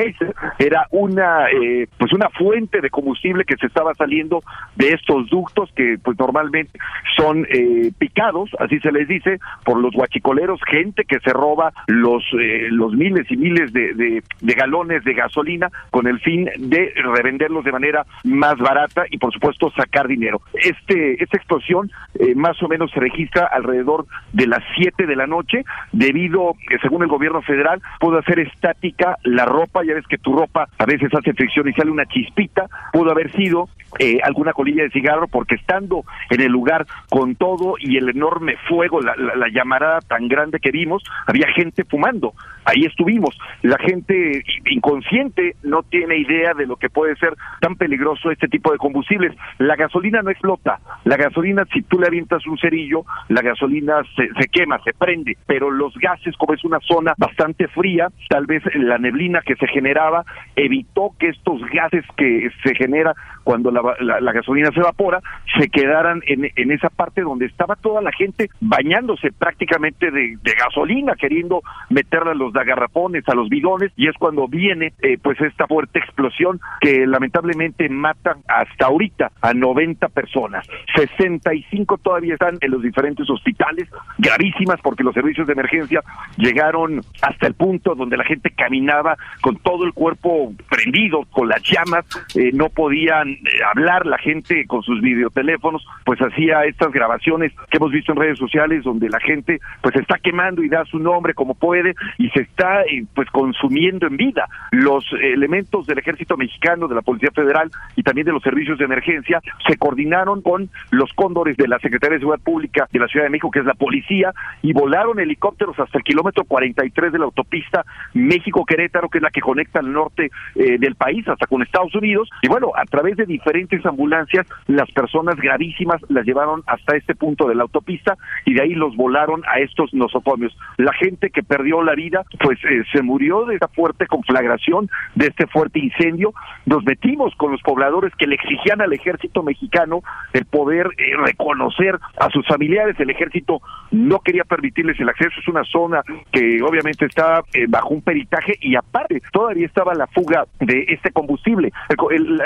era 0.59 0.87
una 0.91 1.49
eh, 1.49 1.87
pues 1.97 2.13
una 2.13 2.29
fuente 2.29 2.81
de 2.81 2.89
combustible 2.89 3.45
que 3.45 3.57
se 3.57 3.67
estaba 3.67 3.93
saliendo 3.95 4.43
de 4.75 4.89
estos 4.89 5.29
ductos 5.29 5.71
que 5.75 5.97
pues 6.03 6.17
normalmente 6.19 6.79
son 7.15 7.45
eh, 7.49 7.91
picados, 7.97 8.49
así 8.59 8.79
se 8.79 8.91
les 8.91 9.07
dice, 9.07 9.39
por 9.63 9.77
los 9.77 9.93
guachicoleros, 9.93 10.59
gente 10.67 11.05
que 11.05 11.19
se 11.19 11.31
roba 11.31 11.73
los 11.87 12.23
eh, 12.39 12.67
los 12.71 12.93
miles 12.93 13.29
y 13.29 13.37
miles 13.37 13.73
de, 13.73 13.93
de, 13.93 14.53
galones 14.53 15.03
de 15.03 15.13
gasolina 15.13 15.69
con 15.89 16.07
el 16.07 16.19
fin 16.19 16.49
de 16.57 16.93
revenderlos 16.95 17.63
de 17.63 17.71
manera 17.71 18.05
más 18.23 18.57
barata 18.57 19.05
y 19.09 19.17
por 19.17 19.33
supuesto 19.33 19.71
sacar 19.71 20.07
dinero. 20.07 20.41
Este 20.53 21.21
esta 21.23 21.37
explosión 21.37 21.91
más 22.35 22.61
o 22.61 22.67
menos 22.67 22.91
se 22.91 22.99
registra 22.99 23.45
alrededor 23.45 24.05
de 24.33 24.47
las 24.47 24.63
7 24.75 25.05
de 25.05 25.15
la 25.15 25.27
noche 25.27 25.63
debido 25.91 26.53
que 26.67 26.77
según 26.79 27.03
el 27.03 27.09
gobierno 27.09 27.41
federal 27.41 27.81
pudo 27.99 28.19
hacer 28.19 28.39
estática 28.39 29.17
la 29.23 29.45
ropa, 29.45 29.60
ya 29.85 29.93
ves 29.93 30.07
que 30.07 30.17
tu 30.17 30.35
ropa 30.35 30.67
a 30.77 30.85
veces 30.85 31.09
hace 31.13 31.33
fricción 31.33 31.67
y 31.67 31.73
sale 31.73 31.91
una 31.91 32.05
chispita, 32.05 32.67
pudo 32.91 33.11
haber 33.11 33.31
sido 33.31 33.69
eh, 33.99 34.19
alguna 34.23 34.53
colilla 34.53 34.83
de 34.83 34.89
cigarro, 34.89 35.27
porque 35.27 35.55
estando 35.55 36.03
en 36.29 36.41
el 36.41 36.51
lugar 36.51 36.85
con 37.09 37.35
todo 37.35 37.75
y 37.77 37.97
el 37.97 38.09
enorme 38.09 38.55
fuego, 38.67 39.01
la, 39.01 39.15
llamarada 39.53 39.99
tan 39.99 40.27
grande 40.27 40.59
que 40.59 40.71
vimos, 40.71 41.03
había 41.27 41.47
gente 41.53 41.83
fumando. 41.83 42.33
Ahí 42.65 42.85
estuvimos. 42.85 43.37
La 43.63 43.77
gente 43.77 44.43
inconsciente 44.69 45.55
no 45.63 45.83
tiene 45.83 46.17
idea 46.17 46.53
de 46.53 46.67
lo 46.67 46.75
que 46.75 46.89
puede 46.89 47.15
ser 47.15 47.33
tan 47.59 47.75
peligroso 47.75 48.31
este 48.31 48.47
tipo 48.47 48.71
de 48.71 48.77
combustibles. 48.77 49.35
La 49.57 49.75
gasolina 49.75 50.21
no 50.21 50.29
explota. 50.29 50.79
La 51.05 51.17
gasolina, 51.17 51.65
si 51.73 51.81
tú 51.81 51.99
le 51.99 52.07
avientas 52.07 52.45
un 52.45 52.57
cerillo, 52.57 53.03
la 53.29 53.41
gasolina 53.41 54.01
se, 54.15 54.29
se 54.39 54.47
quema, 54.47 54.79
se 54.83 54.93
prende. 54.93 55.37
Pero 55.45 55.71
los 55.71 55.93
gases, 55.97 56.35
como 56.37 56.53
es 56.53 56.63
una 56.63 56.79
zona 56.81 57.13
bastante 57.17 57.67
fría, 57.67 58.09
tal 58.29 58.45
vez 58.45 58.63
la 58.75 58.97
neblina 58.97 59.41
que 59.41 59.55
se 59.55 59.67
generaba 59.67 60.23
evitó 60.55 61.11
que 61.19 61.29
estos 61.29 61.61
gases 61.71 62.05
que 62.15 62.49
se 62.63 62.75
genera 62.75 63.13
cuando 63.43 63.71
la, 63.71 63.81
la, 63.99 64.31
gasolina 64.31 64.71
se 64.71 64.79
evapora 64.79 65.21
se 65.57 65.69
quedaran 65.69 66.21
en, 66.27 66.51
en, 66.55 66.71
esa 66.71 66.89
parte 66.89 67.21
donde 67.21 67.45
estaba 67.45 67.75
toda 67.75 68.01
la 68.01 68.11
gente 68.11 68.49
bañándose 68.59 69.31
prácticamente 69.31 70.11
de, 70.11 70.37
gasolina, 70.57 71.15
queriendo 71.15 71.61
meterle 71.89 72.31
a 72.31 72.35
los 72.35 72.55
agarrapones, 72.55 73.27
a 73.27 73.35
los 73.35 73.49
bidones, 73.49 73.91
y 73.95 74.07
es 74.07 74.15
cuando 74.17 74.47
viene 74.47 74.93
eh, 75.01 75.17
pues 75.21 75.39
esta 75.41 75.67
fuerte 75.67 75.99
explosión 75.99 76.59
que 76.79 77.05
lamentablemente 77.07 77.89
mata 77.89 78.37
hasta 78.47 78.85
ahorita 78.85 79.31
a 79.41 79.53
90 79.53 80.07
personas. 80.09 80.67
65 80.95 81.97
todavía 81.97 82.33
están 82.33 82.57
en 82.61 82.71
los 82.71 82.81
diferentes 82.81 83.29
hospitales, 83.29 83.87
gravísimas 84.17 84.79
porque 84.81 85.03
los 85.03 85.13
servicios 85.13 85.47
de 85.47 85.53
emergencia 85.53 86.01
llegaron 86.37 87.01
hasta 87.21 87.47
el 87.47 87.53
punto 87.53 87.95
donde 87.95 88.17
la 88.17 88.23
gente 88.23 88.51
caminaba 88.51 89.17
con 89.41 89.57
todo 89.57 89.85
el 89.85 89.93
cuerpo 89.93 90.53
prendido, 90.69 91.25
con 91.31 91.47
las 91.47 91.61
llamas, 91.63 92.05
eh, 92.35 92.51
no 92.53 92.69
podían 92.69 93.30
hablar, 93.73 94.05
la 94.05 94.17
gente 94.17 94.65
con 94.67 94.83
sus 94.83 95.01
videoteléfonos, 95.01 95.85
pues 96.05 96.19
hacía 96.21 96.63
estas 96.65 96.91
grabaciones 96.91 97.51
que 97.69 97.77
hemos 97.77 97.91
visto 97.91 98.11
en 98.11 98.19
redes 98.19 98.37
sociales 98.37 98.83
donde 98.83 99.09
la 99.09 99.19
gente 99.19 99.59
pues 99.81 99.95
está 99.95 100.17
quemando 100.17 100.63
y 100.63 100.69
da 100.69 100.85
su 100.85 100.99
nombre 100.99 101.33
como 101.33 101.55
puede 101.55 101.95
y 102.17 102.29
se 102.29 102.41
está 102.41 102.83
eh, 102.83 103.05
pues 103.13 103.29
consumiendo 103.31 104.07
en 104.07 104.17
vida. 104.17 104.47
Los 104.71 105.05
elementos 105.21 105.85
del 105.87 105.99
ejército 105.99 106.37
mexicano, 106.37 106.87
de 106.87 106.95
la 106.95 107.01
Policía 107.01 107.29
Federal 107.33 107.69
y 107.95 108.03
también 108.03 108.25
de 108.25 108.33
los 108.33 108.43
servicios 108.43 108.77
de 108.77 108.85
emergencia 108.85 109.41
se 109.67 109.77
coordinaron 109.77 110.41
con 110.41 110.69
los 110.91 111.11
cóndores 111.13 111.57
de 111.57 111.67
la 111.67 111.79
Secretaría 111.79 112.15
de 112.15 112.21
Seguridad 112.21 112.43
Pública 112.43 112.87
de 112.91 112.99
la 112.99 113.07
Ciudad 113.07 113.25
de 113.25 113.29
México, 113.29 113.51
que 113.51 113.59
es 113.59 113.65
la 113.65 113.73
policía, 113.73 114.33
y 114.61 114.73
volaron 114.73 115.19
helicópteros 115.19 115.79
hasta 115.79 115.97
el 115.97 116.03
kilómetro 116.03 116.43
43 116.45 117.11
de 117.11 117.19
la 117.19 117.25
autopista 117.25 117.85
México-Querétaro, 118.13 119.09
que 119.09 119.19
es 119.19 119.21
la 119.21 119.29
que 119.29 119.41
conecta 119.41 119.79
al 119.79 119.91
norte 119.91 120.31
eh, 120.55 120.77
del 120.77 120.95
país 120.95 121.27
hasta 121.27 121.47
con 121.47 121.61
Estados 121.61 121.93
Unidos. 121.95 122.29
Y 122.41 122.47
bueno, 122.47 122.71
a 122.75 122.85
través 122.85 123.17
de 123.17 123.20
diferentes 123.25 123.85
ambulancias, 123.85 124.45
las 124.67 124.89
personas 124.91 125.35
gravísimas 125.35 126.01
las 126.09 126.25
llevaron 126.25 126.63
hasta 126.67 126.95
este 126.95 127.15
punto 127.15 127.47
de 127.47 127.55
la 127.55 127.63
autopista 127.63 128.17
y 128.45 128.53
de 128.53 128.63
ahí 128.63 128.73
los 128.73 128.95
volaron 128.95 129.41
a 129.47 129.59
estos 129.59 129.93
nosocomios. 129.93 130.57
La 130.77 130.93
gente 130.93 131.29
que 131.29 131.43
perdió 131.43 131.81
la 131.81 131.95
vida, 131.95 132.23
pues 132.39 132.59
eh, 132.63 132.83
se 132.91 133.01
murió 133.01 133.45
de 133.45 133.55
esta 133.55 133.67
fuerte 133.67 134.07
conflagración, 134.07 134.89
de 135.15 135.27
este 135.27 135.47
fuerte 135.47 135.79
incendio. 135.79 136.33
Nos 136.65 136.83
metimos 136.83 137.33
con 137.35 137.51
los 137.51 137.61
pobladores 137.61 138.13
que 138.15 138.27
le 138.27 138.35
exigían 138.35 138.81
al 138.81 138.93
ejército 138.93 139.43
mexicano 139.43 140.01
el 140.33 140.45
poder 140.45 140.87
eh, 140.97 141.15
reconocer 141.17 141.99
a 142.19 142.29
sus 142.29 142.45
familiares. 142.47 142.99
El 142.99 143.09
ejército 143.09 143.61
no 143.91 144.19
quería 144.19 144.43
permitirles 144.43 144.99
el 144.99 145.09
acceso. 145.09 145.39
Es 145.39 145.47
una 145.47 145.63
zona 145.63 146.01
que 146.31 146.61
obviamente 146.61 147.05
está 147.05 147.43
bajo 147.67 147.89
un 147.89 148.01
peritaje 148.01 148.57
y 148.61 148.75
aparte 148.75 149.21
todavía 149.31 149.65
estaba 149.65 149.93
la 149.93 150.07
fuga 150.07 150.45
de 150.59 150.85
este 150.87 151.11
combustible. 151.11 151.71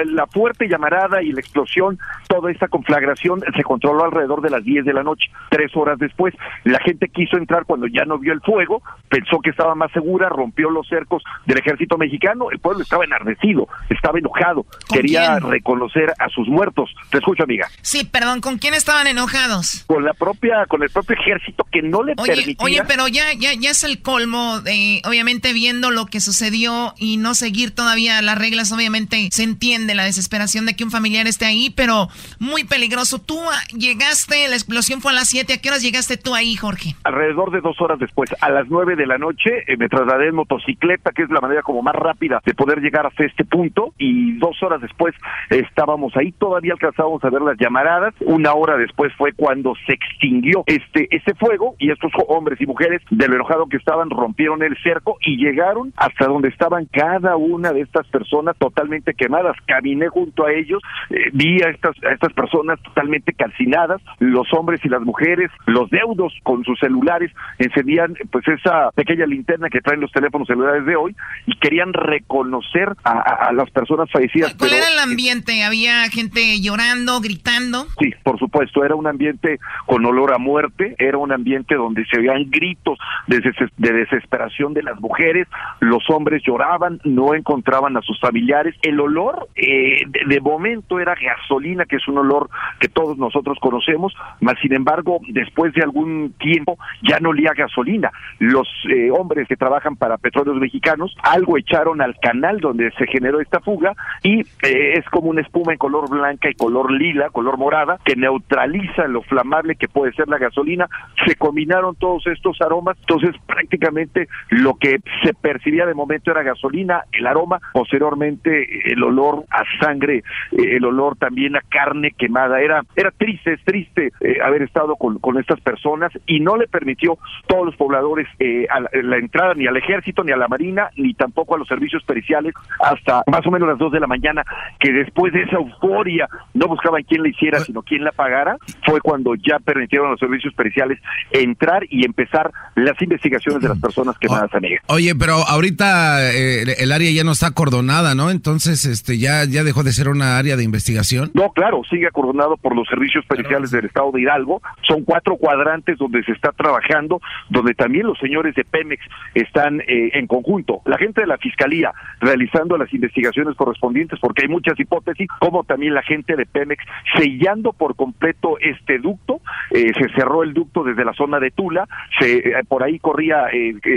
la, 0.05 0.27
fuerte 0.27 0.64
llamarada 0.67 1.21
y 1.21 1.32
la 1.32 1.39
explosión, 1.39 1.99
toda 2.28 2.51
esta 2.51 2.67
conflagración 2.67 3.43
se 3.56 3.63
controló 3.63 4.06
alrededor 4.06 4.41
de 4.41 4.49
las 4.49 4.63
10 4.63 4.86
de 4.86 4.93
la 4.93 5.04
noche. 5.04 5.30
Tres 5.49 5.75
horas 5.75 5.99
después, 5.99 6.34
la 6.63 6.80
gente 6.80 7.10
quiso 7.10 7.38
entrar 7.38 7.65
cuando 7.65 7.88
ya 7.88 8.06
no 8.06 8.17
vio 8.17 8.34
el 8.34 8.41
fuego, 8.41 8.82
pensó 9.10 9.39
que 9.39 9.49
estaba 9.49 9.75
más 9.75 9.91
segura, 9.91 10.30
rompió 10.30 10.69
los 10.69 10.88
cercos 10.88 11.23
del 11.45 11.58
ejército 11.60 11.97
mexicano, 11.97 12.51
el 12.51 12.60
pueblo 12.60 12.84
estaba 12.84 13.06
enardecido, 13.06 13.67
estaba 13.89 14.19
enojado, 14.19 14.65
quería 14.91 15.39
reconocer 15.39 16.13
a 16.19 16.30
sus 16.30 16.47
muertos. 16.47 16.93
Te 17.10 17.17
escucho, 17.17 17.43
amiga. 17.43 17.67
Sí, 17.82 18.06
perdón, 18.06 18.41
¿con 18.41 18.58
quién 18.58 18.73
estaban 18.73 19.08
enojados? 19.08 19.84
Con 19.88 20.04
la 20.04 20.13
propia, 20.13 20.65
con 20.67 20.84
el 20.84 20.89
propio 20.89 21.15
ejército 21.19 21.65
que 21.71 21.82
no 21.82 22.04
le 22.04 22.13
oye, 22.17 22.36
permitía. 22.36 22.65
Oye, 22.65 22.84
pero 22.88 23.08
ya, 23.08 23.34
ya, 23.38 23.54
ya 23.54 23.71
es 23.71 23.84
el 23.84 24.01
colmo 24.01 24.62
de, 24.62 25.01
obviamente 25.06 25.54
viendo 25.54 25.91
lo 25.91 26.06
que 26.06 26.19
sucedió 26.19 26.93
y 26.97 27.17
no 27.17 27.34
seguir 27.34 27.73
todavía 27.73 28.21
las 28.21 28.38
reglas, 28.38 28.71
obviamente 28.71 29.30
se 29.32 29.43
entiende 29.43 29.95
la 29.95 30.06
desesperación 30.06 30.54
de 30.63 30.75
que 30.75 30.85
un 30.85 30.91
familiar 30.91 31.27
esté 31.27 31.45
ahí, 31.45 31.73
pero 31.75 32.07
muy 32.39 32.63
peligroso. 32.63 33.19
Tú 33.19 33.37
ah, 33.41 33.59
llegaste, 33.75 34.47
la 34.47 34.55
explosión 34.55 35.01
fue 35.01 35.11
a 35.11 35.15
las 35.15 35.27
7, 35.27 35.53
¿a 35.53 35.57
qué 35.57 35.69
horas 35.69 35.81
llegaste 35.81 36.15
tú 36.15 36.33
ahí, 36.33 36.55
Jorge? 36.55 36.95
Alrededor 37.03 37.51
de 37.51 37.59
dos 37.59 37.81
horas 37.81 37.99
después, 37.99 38.29
a 38.39 38.49
las 38.49 38.67
9 38.69 38.95
de 38.95 39.05
la 39.05 39.17
noche, 39.17 39.63
eh, 39.67 39.75
me 39.77 39.89
trasladé 39.89 40.29
en 40.29 40.35
motocicleta, 40.35 41.11
que 41.11 41.23
es 41.23 41.29
la 41.29 41.41
manera 41.41 41.61
como 41.61 41.81
más 41.81 41.95
rápida 41.95 42.41
de 42.45 42.53
poder 42.53 42.79
llegar 42.79 43.05
hasta 43.05 43.25
este 43.25 43.43
punto, 43.43 43.93
y 43.97 44.37
dos 44.37 44.61
horas 44.63 44.79
después 44.81 45.13
estábamos 45.49 46.15
ahí, 46.15 46.31
todavía 46.31 46.73
alcanzábamos 46.73 47.23
a 47.25 47.29
ver 47.29 47.41
las 47.41 47.57
llamaradas, 47.57 48.13
una 48.21 48.53
hora 48.53 48.77
después 48.77 49.11
fue 49.17 49.33
cuando 49.33 49.73
se 49.85 49.93
extinguió 49.93 50.63
este, 50.67 51.07
este 51.09 51.33
fuego, 51.33 51.75
y 51.79 51.91
estos 51.91 52.11
hombres 52.27 52.59
y 52.61 52.65
mujeres, 52.65 53.01
de 53.09 53.27
lo 53.27 53.35
enojado 53.35 53.67
que 53.67 53.77
estaban, 53.77 54.09
rompieron 54.09 54.61
el 54.63 54.77
cerco 54.83 55.17
y 55.25 55.37
llegaron 55.37 55.93
hasta 55.95 56.25
donde 56.27 56.49
estaban 56.49 56.85
cada 56.85 57.35
una 57.37 57.71
de 57.73 57.81
estas 57.81 58.07
personas 58.07 58.55
totalmente 58.57 59.13
quemadas. 59.13 59.55
Caminé 59.65 60.07
junto 60.09 60.44
a 60.44 60.44
ellos, 60.51 60.81
eh, 61.10 61.29
vi 61.34 61.62
a 61.62 61.69
estas, 61.69 61.95
a 62.03 62.13
estas 62.13 62.34
personas 62.34 62.81
totalmente 62.81 63.34
calcinadas, 63.34 64.01
los 64.19 64.47
hombres 64.53 64.81
y 64.84 64.89
las 64.89 65.01
mujeres, 65.01 65.51
los 65.65 65.89
deudos 65.89 66.34
con 66.43 66.63
sus 66.63 66.79
celulares, 66.79 67.31
encendían 67.60 68.15
pues 68.31 68.47
esa 68.47 68.91
pequeña 68.91 69.25
linterna 69.25 69.69
que 69.69 69.81
traen 69.81 70.01
los 70.01 70.12
teléfonos 70.12 70.47
celulares 70.47 70.86
de 70.86 70.95
hoy 70.95 71.15
y 71.45 71.58
querían 71.58 71.93
reconocer 71.93 72.93
a, 73.03 73.51
las 73.53 73.69
personas 73.71 74.10
fallecidas. 74.12 74.55
¿Cuál 74.55 74.73
era 74.73 74.88
el 74.91 74.99
ambiente? 74.99 75.63
¿Había 75.63 76.08
gente 76.10 76.60
llorando, 76.62 77.21
gritando? 77.21 77.86
Sí, 77.99 78.13
por 78.23 78.39
supuesto, 78.39 78.84
era 78.84 78.95
un 78.95 79.08
ambiente 79.08 79.60
con 79.86 80.05
olor 80.05 80.34
a 80.34 80.38
muerte, 80.38 80.95
era 80.97 81.17
un 81.17 81.31
ambiente 81.31 81.75
donde 81.75 82.05
se 82.05 82.19
oían 82.19 82.49
gritos 82.49 82.97
de, 83.27 83.39
de 83.77 83.93
desesperación 83.93 84.73
de 84.73 84.84
las 84.84 84.99
mujeres, 84.99 85.47
los 85.79 86.10
hombres 86.10 86.41
lloraban, 86.45 86.99
no 87.03 87.34
encontraban 87.34 87.97
a 87.97 88.01
sus 88.01 88.19
familiares. 88.19 88.75
El 88.81 88.99
olor 88.99 89.47
eh, 89.55 90.03
de, 90.27 90.35
momento 90.39 91.00
era 91.00 91.15
gasolina, 91.15 91.86
que 91.86 91.98
es 91.98 92.08
un 92.08 92.17
olor 92.17 92.50
que 92.80 92.88
todos 92.88 93.17
nosotros 93.17 93.58
conocemos, 93.60 94.13
mas 94.41 94.56
sin 94.62 94.74
embargo, 94.74 95.19
después 95.28 95.74
de 95.74 95.84
algún 95.84 96.34
tiempo 96.39 96.78
ya 97.02 97.19
no 97.19 97.30
olía 97.30 97.54
gasolina. 97.56 98.12
Los 98.39 98.67
eh, 98.89 99.10
hombres 99.12 99.48
que 99.48 99.56
trabajan 99.56 99.95
para 99.95 100.17
petróleos 100.17 100.58
mexicanos 100.58 101.15
algo 101.24 101.58
echaron 101.58 102.02
al 102.02 102.15
canal 102.19 102.60
donde 102.60 102.91
se 102.91 103.08
generó 103.08 103.39
esta 103.39 103.60
fuga 103.60 103.93
y 104.24 104.41
eh, 104.41 104.93
es 104.98 105.06
como 105.10 105.30
una 105.30 105.41
espuma 105.41 105.74
en 105.74 105.78
color 105.78 106.10
blanca 106.10 106.50
y 106.50 106.56
color 106.56 106.91
lila, 106.91 107.30
color 107.30 107.58
morada, 107.58 108.00
que 108.04 108.15
neutraliza 108.15 109.08
lo 109.08 109.21
flamable 109.24 109.76
que 109.76 109.88
puede 109.88 110.13
ser 110.13 110.28
la 110.28 110.38
gasolina. 110.38 110.88
Se 111.26 111.36
combinaron 111.36 111.95
todos 111.95 112.26
estos 112.28 112.62
aromas, 112.62 112.98
entonces 113.00 113.36
prácticamente 113.45 114.28
lo 114.50 114.76
que 114.76 115.00
se 115.24 115.34
percibía 115.34 115.86
de 115.86 115.93
momento 115.93 116.32
era 116.32 116.43
gasolina, 116.43 117.04
el 117.12 117.28
aroma, 117.28 117.60
posteriormente 117.74 118.91
el 118.91 119.04
olor 119.04 119.45
a 119.50 119.63
sangre, 119.80 120.24
el 120.51 120.83
olor 120.85 121.17
también 121.17 121.55
a 121.55 121.61
carne 121.61 122.11
quemada. 122.11 122.61
Era, 122.61 122.83
era 122.95 123.11
triste, 123.11 123.53
es 123.53 123.63
triste 123.63 124.11
eh, 124.21 124.38
haber 124.43 124.63
estado 124.63 124.95
con, 124.95 125.19
con, 125.19 125.38
estas 125.39 125.59
personas 125.61 126.11
y 126.25 126.39
no 126.39 126.55
le 126.55 126.67
permitió 126.67 127.17
todos 127.47 127.65
los 127.65 127.75
pobladores 127.75 128.27
eh, 128.39 128.67
a 128.69 128.79
la, 128.79 129.17
entrada 129.17 129.53
ni 129.53 129.67
al 129.67 129.77
ejército, 129.77 130.23
ni 130.23 130.31
a 130.31 130.38
la 130.38 130.47
marina, 130.47 130.89
ni 130.95 131.13
tampoco 131.13 131.55
a 131.55 131.57
los 131.57 131.67
servicios 131.67 132.03
periciales 132.03 132.53
hasta 132.79 133.23
más 133.27 133.45
o 133.45 133.51
menos 133.51 133.67
las 133.67 133.77
dos 133.77 133.91
de 133.91 133.99
la 133.99 134.07
mañana, 134.07 134.43
que 134.79 134.91
después 134.91 135.33
de 135.33 135.43
esa 135.43 135.57
euforia 135.57 136.27
no 136.53 136.67
buscaban 136.67 137.03
quién 137.03 137.23
la 137.23 137.29
hiciera, 137.29 137.59
sino 137.59 137.81
quién 137.81 138.03
la 138.03 138.11
pagara, 138.11 138.57
fue 138.85 139.01
cuando 139.01 139.35
ya 139.35 139.59
permitieron 139.59 140.07
a 140.07 140.11
los 140.11 140.19
servicios 140.19 140.53
periciales 140.53 140.99
entrar 141.31 141.83
y 141.89 142.05
empezar 142.05 142.51
las 142.75 142.99
investigaciones 143.01 143.61
de 143.61 143.69
las 143.69 143.79
personas 143.79 144.17
quemadas 144.17 144.53
a 144.53 144.59
Oye, 144.88 145.13
pero 145.15 145.35
ahorita 145.35 146.31
el 146.31 146.91
área 146.91 147.11
ya 147.11 147.23
no 147.23 147.33
está 147.33 147.47
acordonada, 147.47 148.15
¿no? 148.15 148.31
Entonces, 148.31 148.85
este, 148.85 149.17
ya, 149.17 149.43
ya 149.45 149.63
dejó 149.63 149.83
de 149.83 149.91
ser 149.91 150.09
una 150.09 150.14
área 150.21 150.56
de 150.56 150.63
investigación. 150.63 151.32
No, 151.34 151.51
claro, 151.51 151.82
sigue 151.89 152.08
acordonado 152.08 152.58
por 152.58 152.75
los 152.75 152.88
servicios 152.88 153.25
periciales 153.25 153.71
del 153.71 153.86
estado 153.86 154.12
de 154.12 154.21
Hidalgo. 154.21 154.62
Son 154.88 155.04
cuatro 155.04 155.38
cuadrantes 155.38 155.97
donde 155.97 156.23
se 156.23 156.32
está 156.32 156.51
trabajando, 156.51 157.21
donde 157.49 157.73
también 157.73 158.08
los 158.08 158.17
señores 158.19 158.56
de 158.56 158.63
Pemex 158.63 159.04
están 159.34 159.82
eh, 159.82 160.12
en 160.13 160.28
conjunto. 160.28 160.82
La 160.86 160.97
gente 160.97 161.21
de 161.21 161.28
la 161.28 161.38
fiscalía 161.38 161.91
realizando 162.19 162.78
las 162.78 162.93
investigaciones 162.93 163.56
correspondientes, 163.56 164.19
porque 164.19 164.43
hay 164.43 164.47
muchas 164.47 164.80
hipótesis, 164.80 165.28
como 165.39 165.63
también 165.63 165.93
la 165.93 166.04
gente 166.04 166.36
de 166.36 166.45
Pemex 166.45 166.84
sellando 167.17 167.73
por 167.73 167.95
completo 167.95 168.58
este 168.60 168.99
ducto. 168.99 169.41
Eh, 169.71 169.91
se 169.97 170.10
cerró 170.10 170.43
el 170.43 170.54
ducto 170.54 170.84
desde 170.84 171.06
la 171.06 171.13
zona 171.13 171.39
de 171.39 171.51
Tula, 171.51 171.88
se, 172.19 172.38
eh, 172.38 172.63
por 172.67 172.84
ahí 172.84 172.99
corría 172.99 173.45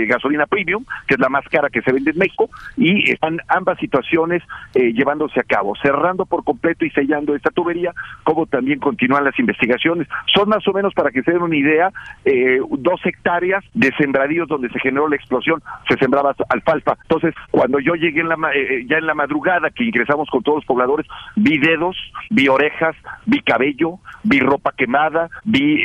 gasolina 0.09 0.47
premium, 0.47 0.85
que 1.07 1.15
es 1.15 1.21
la 1.21 1.29
más 1.29 1.45
cara 1.49 1.71
que 1.71 1.83
se 1.83 1.93
vende 1.93 2.11
en 2.11 2.19
México, 2.19 2.49
y 2.77 3.11
están 3.11 3.39
ambas 3.49 3.79
situaciones 3.79 4.43
eh, 4.75 4.93
llevándose 4.93 5.41
a 5.41 5.45
cabo, 5.45 5.75
por 6.17 6.45
completo 6.45 6.85
y 6.85 6.91
sellando 6.91 7.35
esta 7.35 7.51
tubería, 7.51 7.93
como 8.25 8.47
también 8.47 8.79
continúan 8.79 9.25
las 9.25 9.39
investigaciones. 9.39 10.09
Son 10.35 10.49
más 10.49 10.67
o 10.67 10.73
menos, 10.73 10.95
para 10.95 11.11
que 11.11 11.23
se 11.23 11.33
den 11.33 11.43
una 11.43 11.57
idea, 11.57 11.93
eh, 12.25 12.61
dos 12.79 13.01
hectáreas 13.05 13.65
de 13.75 13.93
sembradíos 13.99 14.49
donde 14.49 14.69
se 14.71 14.79
generó 14.81 15.09
la 15.09 15.17
explosión, 15.17 15.63
se 15.89 15.97
sembraba 15.99 16.35
alfalfa. 16.49 16.97
Entonces, 17.03 17.35
cuando 17.51 17.79
yo 17.81 17.95
llegué 17.95 18.21
en 18.21 18.29
la, 18.29 18.37
eh, 18.55 18.87
ya 18.89 18.99
en 18.99 19.07
la 19.07 19.15
madrugada, 19.15 19.71
que 19.71 19.85
ingresamos 19.85 20.29
con 20.31 20.43
todos 20.43 20.59
los 20.59 20.65
pobladores, 20.65 21.07
vi 21.37 21.59
dedos, 21.59 21.97
vi 22.31 22.49
orejas, 22.49 22.97
vi 23.27 23.41
cabello, 23.41 23.99
vi 24.23 24.41
ropa 24.41 24.73
quemada, 24.77 25.29
vi 25.45 25.83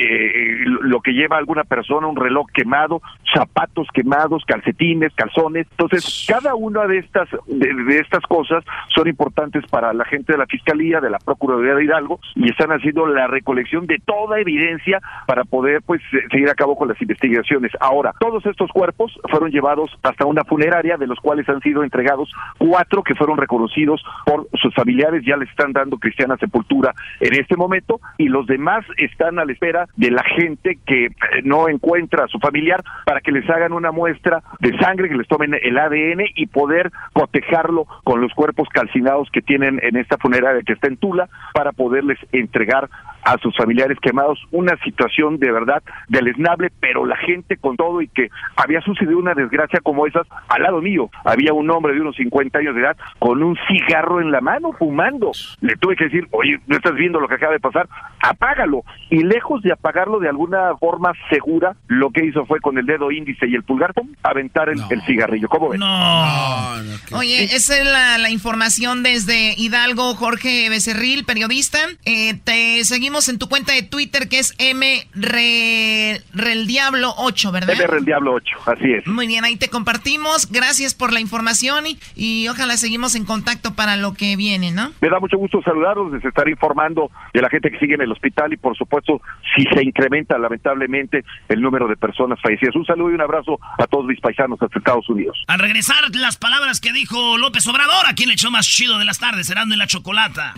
lo 0.82 1.02
que 1.02 1.14
lleva 1.14 1.38
alguna 1.38 1.64
persona, 1.64 2.08
un 2.08 2.16
reloj 2.16 2.48
quemado, 2.54 3.02
zapatos 3.34 3.88
quemados, 3.94 4.44
calcetines, 4.46 5.14
calzones. 5.16 5.68
Entonces, 5.72 6.26
cada 6.28 6.56
una 6.56 6.86
de 6.86 7.00
estas 7.00 7.30
de, 7.48 8.00
estas 8.00 8.24
cosas 8.24 8.64
son 8.94 9.08
importantes 9.08 9.66
para 9.68 9.94
la 9.94 10.03
gente 10.06 10.34
de 10.34 10.38
la 10.38 10.46
Fiscalía, 10.46 11.00
de 11.00 11.10
la 11.10 11.20
Procuraduría 11.20 11.76
de 11.76 11.86
Hidalgo, 11.86 12.20
y 12.36 12.50
están 12.50 12.72
haciendo 12.72 13.06
la 13.08 13.28
recolección 13.28 13.88
de 13.88 14.00
toda 14.06 14.40
evidencia 14.40 15.02
para 15.28 15.44
poder 15.44 15.82
pues 15.86 16.02
seguir 16.32 16.50
a 16.50 16.56
cabo 16.56 16.76
con 16.76 16.88
las 16.88 17.02
investigaciones. 17.02 17.72
Ahora, 17.80 18.14
todos 18.20 18.46
estos 18.46 18.72
cuerpos 18.72 19.18
fueron 19.30 19.52
llevados 19.52 19.92
hasta 20.04 20.26
una 20.26 20.44
funeraria, 20.44 20.98
de 20.98 21.08
los 21.08 21.20
cuales 21.20 21.48
han 21.50 21.62
sido 21.62 21.84
entregados 21.84 22.32
cuatro 22.58 23.04
que 23.04 23.16
fueron 23.16 23.38
reconocidos 23.38 24.04
por 24.26 24.48
sus 24.54 24.74
familiares, 24.74 25.24
ya 25.26 25.38
les 25.38 25.50
están 25.50 25.74
dando 25.74 25.98
cristiana 25.98 26.38
sepultura 26.38 26.94
en 27.20 27.34
este 27.34 27.56
momento, 27.56 28.00
y 28.18 28.28
los 28.30 28.48
demás 28.48 28.86
están 28.98 29.40
a 29.40 29.46
la 29.46 29.52
espera 29.52 29.88
de 29.96 30.12
la 30.12 30.24
gente 30.24 30.78
que 30.86 31.06
eh, 31.06 31.12
no 31.44 31.70
encuentra 31.70 32.26
a 32.26 32.28
su 32.28 32.40
familiar 32.40 32.84
para 33.06 33.22
que 33.22 33.32
les 33.32 33.50
hagan 33.50 33.74
una 33.74 33.92
muestra 33.92 34.44
de 34.60 34.78
sangre, 34.78 35.10
que 35.10 35.18
les 35.18 35.28
tomen 35.28 35.56
el 35.62 35.78
ADN 35.78 36.24
y 36.36 36.48
poder 36.48 36.92
cotejarlo 37.14 37.86
con 38.04 38.22
los 38.22 38.34
cuerpos 38.34 38.68
calcinados 38.70 39.30
que 39.32 39.42
tienen 39.42 39.80
en 39.94 40.02
esta 40.02 40.18
funeraria 40.18 40.62
que 40.66 40.74
está 40.74 40.88
en 40.88 40.98
Tula 40.98 41.30
para 41.54 41.72
poderles 41.72 42.18
entregar 42.32 42.90
a 43.24 43.38
sus 43.38 43.56
familiares 43.56 43.98
quemados 44.02 44.40
una 44.52 44.76
situación 44.84 45.40
de 45.40 45.52
verdad 45.52 45.82
deleznable, 46.10 46.72
pero 46.80 47.06
la 47.06 47.16
gente 47.18 47.58
con 47.58 47.78
todo 47.78 48.02
y 48.02 48.08
que 48.08 48.30
había 48.56 48.82
sucedido 48.82 49.18
una 49.18 49.34
desgracia 49.34 49.80
como 49.82 50.06
esas, 50.08 50.28
al 50.50 50.64
lado 50.64 50.82
mío 50.82 51.10
había 51.24 51.54
un 51.54 51.70
hombre 51.72 51.94
de 51.94 52.02
unos 52.02 52.16
50 52.16 52.60
años 52.60 52.76
de 52.76 52.82
edad 52.82 52.98
con 53.20 53.42
un 53.42 53.58
cigarro 53.68 54.20
en 54.20 54.32
la 54.32 54.42
mano 54.42 54.74
fumando. 54.74 55.32
Le 55.62 55.76
tuve 55.78 55.96
que 55.96 56.06
decir, 56.06 56.28
oye, 56.32 56.60
¿no 56.68 56.76
estás 56.76 56.96
viendo 56.96 57.20
lo 57.20 57.28
que 57.28 57.36
acaba 57.36 57.54
de 57.54 57.60
pasar? 57.60 57.88
Apágalo. 58.22 58.84
Y 59.10 59.24
lejos 59.24 59.62
de 59.62 59.72
apagarlo 59.72 60.20
de 60.20 60.30
alguna 60.30 60.76
forma 60.80 61.14
segura, 61.30 61.76
lo 61.88 62.10
que 62.12 62.26
hizo 62.26 62.46
fue 62.46 62.60
con 62.60 62.78
el 62.78 62.86
dedo 62.86 63.12
índice 63.12 63.48
y 63.48 63.56
el 63.56 63.64
pulgar, 63.64 63.94
¡pum! 63.94 64.10
aventar 64.24 64.70
el, 64.70 64.80
el 64.90 65.02
cigarrillo. 65.04 65.48
¿Cómo 65.48 65.70
ves? 65.70 65.80
No. 65.80 67.18
Oye, 67.18 67.44
esa 67.44 67.78
es 67.78 67.86
la, 67.86 68.18
la, 68.18 68.30
información 68.30 69.04
desde 69.04 69.54
Hidalgo, 69.84 70.16
Jorge 70.16 70.70
Becerril, 70.70 71.26
periodista. 71.26 71.78
Eh, 72.06 72.36
te 72.46 72.86
seguimos 72.86 73.28
en 73.28 73.38
tu 73.38 73.50
cuenta 73.50 73.74
de 73.74 73.84
Twitter 73.84 74.30
que 74.30 74.40
es 74.40 74.56
M 74.58 75.06
Rel 75.14 76.68
Diablo 76.68 77.14
8, 77.18 77.52
¿verdad? 77.52 77.76
M 77.76 77.88
Rel 77.88 78.06
Diablo 78.06 78.34
8, 78.34 78.58
así 78.66 78.94
es. 78.94 79.06
Muy 79.08 79.28
bien, 79.28 79.44
ahí 79.44 79.58
te 79.58 79.68
compartimos. 79.68 80.50
Gracias 80.50 80.94
por 80.94 81.12
la 81.12 81.20
información 81.20 81.86
y, 81.86 82.00
y, 82.16 82.48
ojalá 82.48 82.78
seguimos 82.78 83.16
en 83.16 83.26
contacto 83.26 83.74
para 83.74 83.98
lo 83.98 84.14
que 84.14 84.38
viene, 84.38 84.72
¿no? 84.72 84.94
Me 85.02 85.10
da 85.10 85.20
mucho 85.20 85.38
gusto 85.38 85.62
saludarlos, 85.64 86.14
les 86.14 86.24
estar 86.24 86.48
informando 86.48 87.12
de 87.34 87.42
la 87.42 87.50
gente 87.50 87.70
que 87.70 87.78
sigue 87.78 87.96
en 87.96 88.02
el 88.04 88.12
hospital 88.14 88.54
y 88.54 88.58
por 88.58 88.78
supuesto 88.78 89.22
si 89.54 89.66
se 89.66 89.84
incrementa 89.84 90.38
lamentablemente 90.38 91.26
el 91.50 91.62
número 91.62 91.90
de 91.90 91.98
personas 91.98 92.40
fallecidas. 92.42 92.74
Un 92.78 92.86
saludo 92.86 93.12
y 93.12 93.16
un 93.16 93.22
abrazo 93.22 93.60
a 93.78 93.86
todos 93.88 94.06
mis 94.06 94.22
paisanos 94.22 94.62
hasta 94.62 94.80
Estados 94.80 95.10
Unidos. 95.10 95.44
Al 95.48 95.60
regresar, 95.60 96.04
las 96.14 96.38
palabras 96.38 96.80
que 96.80 96.94
dijo 96.94 97.38
López 97.38 97.68
Obrador, 97.68 98.06
¿a 98.08 98.14
quién 98.14 98.30
le 98.30 98.36
echó 98.36 98.50
más 98.50 98.66
chido 98.66 98.98
de 98.98 99.04
las 99.04 99.20
tardes? 99.20 99.48
Serán 99.48 99.73
en 99.74 99.80
la 99.80 99.88
chocolata. 99.88 100.54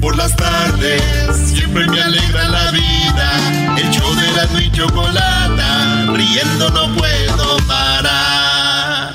Por 0.00 0.16
las 0.16 0.34
tardes 0.36 1.02
siempre 1.36 1.86
me 1.88 2.00
alegra 2.00 2.44
la 2.44 2.70
vida. 2.70 3.76
El 3.76 3.90
show 3.90 4.14
de 4.14 4.32
la 4.32 4.60
y 4.60 4.70
chocolata, 4.70 6.06
riendo 6.12 6.70
no 6.70 6.94
puedo 6.94 7.56
parar. 7.66 9.14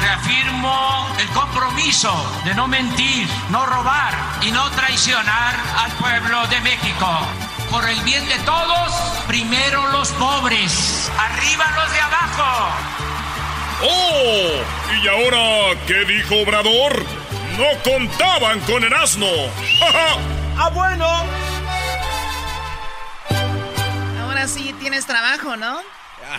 Reafirmo 0.00 1.06
el 1.18 1.28
compromiso 1.28 2.40
de 2.44 2.54
no 2.54 2.68
mentir, 2.68 3.26
no 3.50 3.66
robar 3.66 4.14
y 4.42 4.52
no 4.52 4.70
traicionar 4.70 5.56
al 5.76 5.92
pueblo 5.92 6.46
de 6.46 6.60
México. 6.60 7.08
Por 7.70 7.86
el 7.88 8.00
bien 8.02 8.26
de 8.28 8.38
todos, 8.40 8.92
primero 9.26 9.88
los 9.88 10.10
pobres, 10.12 11.10
arriba 11.18 11.64
los 11.76 11.92
de 11.92 12.00
abajo. 12.00 13.07
¡Oh! 13.80 14.64
¿Y 15.02 15.08
ahora 15.08 15.80
qué 15.86 16.04
dijo 16.04 16.36
Obrador? 16.42 17.04
No 17.56 17.82
contaban 17.84 18.60
con 18.60 18.82
el 18.82 18.92
asno. 18.92 19.26
¡Ah, 20.56 20.70
bueno! 20.72 21.06
Ahora 24.20 24.48
sí 24.48 24.74
tienes 24.80 25.06
trabajo, 25.06 25.56
¿no? 25.56 25.80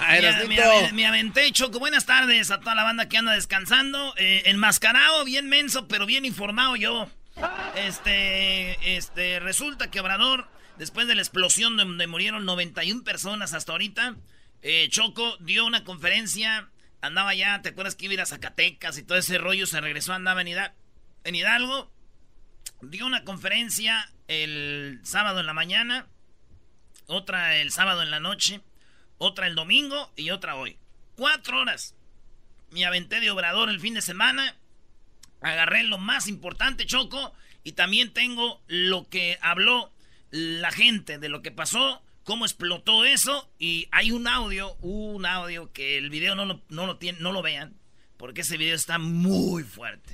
Me, 0.09 0.47
me, 0.47 0.91
me, 0.91 1.07
aventé, 1.07 1.51
Choco. 1.51 1.79
Buenas 1.79 2.05
tardes 2.05 2.51
a 2.51 2.59
toda 2.59 2.75
la 2.75 2.83
banda 2.83 3.07
que 3.07 3.17
anda 3.17 3.31
descansando. 3.31 4.13
Eh, 4.17 4.43
enmascarado, 4.45 5.23
bien 5.23 5.47
menso, 5.47 5.87
pero 5.87 6.05
bien 6.05 6.25
informado 6.25 6.75
yo. 6.75 7.09
Este, 7.75 8.97
este, 8.97 9.39
resulta 9.39 9.89
que 9.89 10.01
Obrador, 10.01 10.47
después 10.77 11.07
de 11.07 11.15
la 11.15 11.21
explosión 11.21 11.77
donde 11.77 12.05
murieron 12.07 12.45
91 12.45 13.03
personas 13.03 13.53
hasta 13.53 13.71
ahorita, 13.71 14.15
eh, 14.61 14.87
Choco 14.91 15.37
dio 15.39 15.65
una 15.65 15.85
conferencia 15.85 16.67
andaba 17.01 17.33
ya, 17.33 17.61
¿te 17.61 17.69
acuerdas 17.69 17.95
que 17.95 18.05
iba 18.05 18.11
a 18.11 18.15
ir 18.15 18.21
a 18.21 18.25
Zacatecas 18.25 18.97
y 18.97 19.03
todo 19.03 19.17
ese 19.17 19.37
rollo? 19.37 19.65
Se 19.65 19.81
regresó, 19.81 20.13
andaba 20.13 20.41
en, 20.41 20.47
en 20.47 21.35
Hidalgo. 21.35 21.91
Dio 22.81 23.05
una 23.05 23.23
conferencia 23.23 24.09
el 24.27 24.99
sábado 25.03 25.39
en 25.39 25.45
la 25.45 25.53
mañana, 25.53 26.07
otra 27.07 27.57
el 27.57 27.71
sábado 27.71 28.01
en 28.03 28.11
la 28.11 28.19
noche, 28.19 28.61
otra 29.17 29.47
el 29.47 29.55
domingo 29.55 30.11
y 30.15 30.29
otra 30.29 30.55
hoy. 30.55 30.77
Cuatro 31.15 31.59
horas. 31.59 31.95
Me 32.71 32.85
aventé 32.85 33.19
de 33.19 33.31
obrador 33.31 33.69
el 33.69 33.79
fin 33.79 33.95
de 33.95 34.01
semana. 34.01 34.55
Agarré 35.41 35.83
lo 35.83 35.97
más 35.97 36.27
importante, 36.27 36.85
Choco. 36.85 37.33
Y 37.63 37.73
también 37.73 38.13
tengo 38.13 38.61
lo 38.67 39.09
que 39.09 39.37
habló 39.41 39.91
la 40.31 40.71
gente 40.71 41.17
de 41.17 41.29
lo 41.29 41.41
que 41.41 41.51
pasó 41.51 42.01
cómo 42.29 42.45
explotó 42.45 43.05
eso 43.05 43.51
y 43.57 43.87
hay 43.91 44.11
un 44.11 44.27
audio, 44.27 44.75
un 44.81 45.25
audio 45.25 45.73
que 45.73 45.97
el 45.97 46.11
video 46.11 46.35
no 46.35 46.45
lo, 46.45 46.61
no 46.69 46.85
lo, 46.85 46.97
tiene, 46.97 47.19
no 47.21 47.31
lo 47.31 47.41
vean, 47.41 47.73
porque 48.17 48.41
ese 48.41 48.55
video 48.55 48.75
está 48.75 48.99
muy 48.99 49.63
fuerte. 49.63 50.13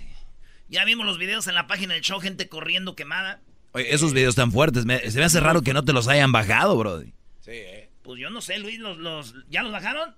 Ya 0.70 0.86
vimos 0.86 1.06
los 1.06 1.18
videos 1.18 1.48
en 1.48 1.56
la 1.56 1.68
página 1.68 1.94
del 1.94 2.04
show, 2.04 2.22
gente 2.22 2.48
corriendo 2.48 2.96
quemada. 2.96 3.42
Oye, 3.74 3.94
esos 3.94 4.14
videos 4.14 4.30
están 4.30 4.54
fuertes, 4.54 4.84
se 4.84 5.20
me 5.20 5.26
hace 5.26 5.42
raro 5.42 5.62
que 5.62 5.74
no 5.74 5.84
te 5.84 5.92
los 5.92 6.08
hayan 6.08 6.32
bajado, 6.32 6.78
brody. 6.78 7.12
Sí, 7.42 7.52
eh. 7.52 7.90
Pues 8.02 8.18
yo 8.18 8.30
no 8.30 8.40
sé, 8.40 8.60
Luis, 8.60 8.80
los, 8.80 8.98
los, 8.98 9.36
¿ya 9.50 9.62
los 9.62 9.74
bajaron? 9.74 10.16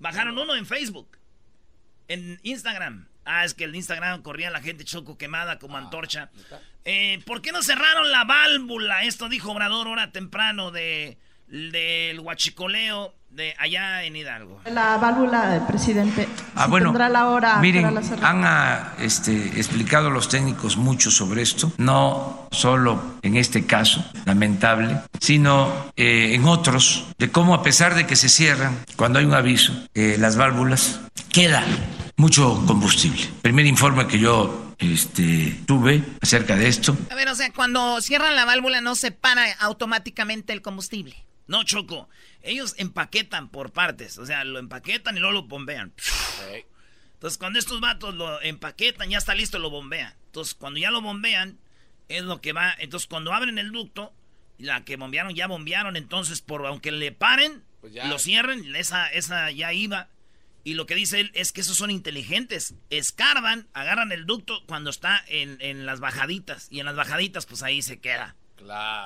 Bajaron 0.00 0.36
uno 0.36 0.54
en 0.54 0.66
Facebook, 0.66 1.16
en 2.08 2.38
Instagram. 2.42 3.08
Ah, 3.24 3.46
es 3.46 3.54
que 3.54 3.64
el 3.64 3.74
Instagram 3.74 4.20
corría 4.20 4.50
la 4.50 4.60
gente 4.60 4.84
choco 4.84 5.16
quemada 5.16 5.58
como 5.58 5.78
antorcha. 5.78 6.30
Eh, 6.84 7.22
¿Por 7.24 7.40
qué 7.40 7.52
no 7.52 7.62
cerraron 7.62 8.10
la 8.10 8.24
válvula? 8.24 9.04
Esto 9.04 9.30
dijo 9.30 9.52
Obrador 9.52 9.86
ahora 9.86 10.12
temprano 10.12 10.70
de 10.70 11.16
del 11.48 12.20
huachicoleo 12.20 13.14
de 13.30 13.54
allá 13.58 14.04
en 14.04 14.16
Hidalgo. 14.16 14.60
La 14.66 14.96
válvula 14.96 15.50
del 15.50 15.62
presidente. 15.62 16.28
Ah, 16.54 16.66
bueno, 16.66 16.92
la 16.92 17.28
hora 17.28 17.58
miren, 17.58 17.86
han 17.86 18.44
ah, 18.44 18.94
este, 18.98 19.32
explicado 19.58 20.10
los 20.10 20.28
técnicos 20.28 20.76
mucho 20.76 21.10
sobre 21.10 21.42
esto, 21.42 21.72
no 21.76 22.48
solo 22.50 23.18
en 23.22 23.36
este 23.36 23.66
caso 23.66 24.04
lamentable, 24.24 25.00
sino 25.20 25.92
eh, 25.96 26.34
en 26.34 26.46
otros, 26.46 27.06
de 27.18 27.30
cómo 27.30 27.54
a 27.54 27.62
pesar 27.62 27.94
de 27.94 28.06
que 28.06 28.16
se 28.16 28.28
cierran 28.28 28.78
cuando 28.96 29.18
hay 29.18 29.24
un 29.24 29.34
aviso, 29.34 29.72
eh, 29.94 30.16
las 30.18 30.36
válvulas, 30.36 31.00
queda 31.30 31.64
mucho 32.16 32.64
combustible. 32.66 33.28
Primer 33.42 33.66
informe 33.66 34.06
que 34.06 34.18
yo 34.18 34.74
este, 34.78 35.60
tuve 35.66 36.02
acerca 36.20 36.56
de 36.56 36.68
esto. 36.68 36.96
A 37.10 37.14
ver, 37.14 37.28
o 37.28 37.34
sea, 37.34 37.52
cuando 37.52 38.00
cierran 38.00 38.34
la 38.36 38.44
válvula 38.44 38.80
no 38.80 38.94
se 38.94 39.10
para 39.12 39.52
automáticamente 39.60 40.52
el 40.52 40.62
combustible. 40.62 41.27
No, 41.48 41.64
Choco. 41.64 42.08
Ellos 42.42 42.74
empaquetan 42.78 43.48
por 43.48 43.72
partes. 43.72 44.18
O 44.18 44.26
sea, 44.26 44.44
lo 44.44 44.60
empaquetan 44.60 45.16
y 45.16 45.20
luego 45.20 45.32
lo 45.32 45.42
bombean. 45.42 45.92
Entonces, 47.14 47.38
cuando 47.38 47.58
estos 47.58 47.80
vatos 47.80 48.14
lo 48.14 48.40
empaquetan, 48.42 49.10
ya 49.10 49.18
está 49.18 49.34
listo, 49.34 49.58
lo 49.58 49.70
bombean. 49.70 50.14
Entonces, 50.26 50.54
cuando 50.54 50.78
ya 50.78 50.92
lo 50.92 51.00
bombean, 51.00 51.58
es 52.08 52.22
lo 52.22 52.40
que 52.40 52.52
va. 52.52 52.74
Entonces, 52.78 53.08
cuando 53.08 53.32
abren 53.32 53.58
el 53.58 53.72
ducto, 53.72 54.12
la 54.58 54.84
que 54.84 54.96
bombearon, 54.96 55.34
ya 55.34 55.48
bombearon. 55.48 55.96
Entonces, 55.96 56.42
por 56.42 56.64
aunque 56.66 56.92
le 56.92 57.10
paren, 57.10 57.64
pues 57.80 57.94
lo 57.94 58.18
cierren, 58.18 58.76
esa, 58.76 59.08
esa 59.08 59.50
ya 59.50 59.72
iba. 59.72 60.10
Y 60.64 60.74
lo 60.74 60.84
que 60.84 60.94
dice 60.94 61.20
él 61.20 61.30
es 61.34 61.50
que 61.52 61.62
esos 61.62 61.78
son 61.78 61.90
inteligentes. 61.90 62.74
Escarban, 62.90 63.68
agarran 63.72 64.12
el 64.12 64.26
ducto 64.26 64.64
cuando 64.66 64.90
está 64.90 65.24
en, 65.28 65.56
en 65.60 65.86
las 65.86 65.98
bajaditas. 65.98 66.68
Y 66.70 66.80
en 66.80 66.86
las 66.86 66.94
bajaditas, 66.94 67.46
pues 67.46 67.62
ahí 67.62 67.80
se 67.80 68.00
queda. 68.00 68.36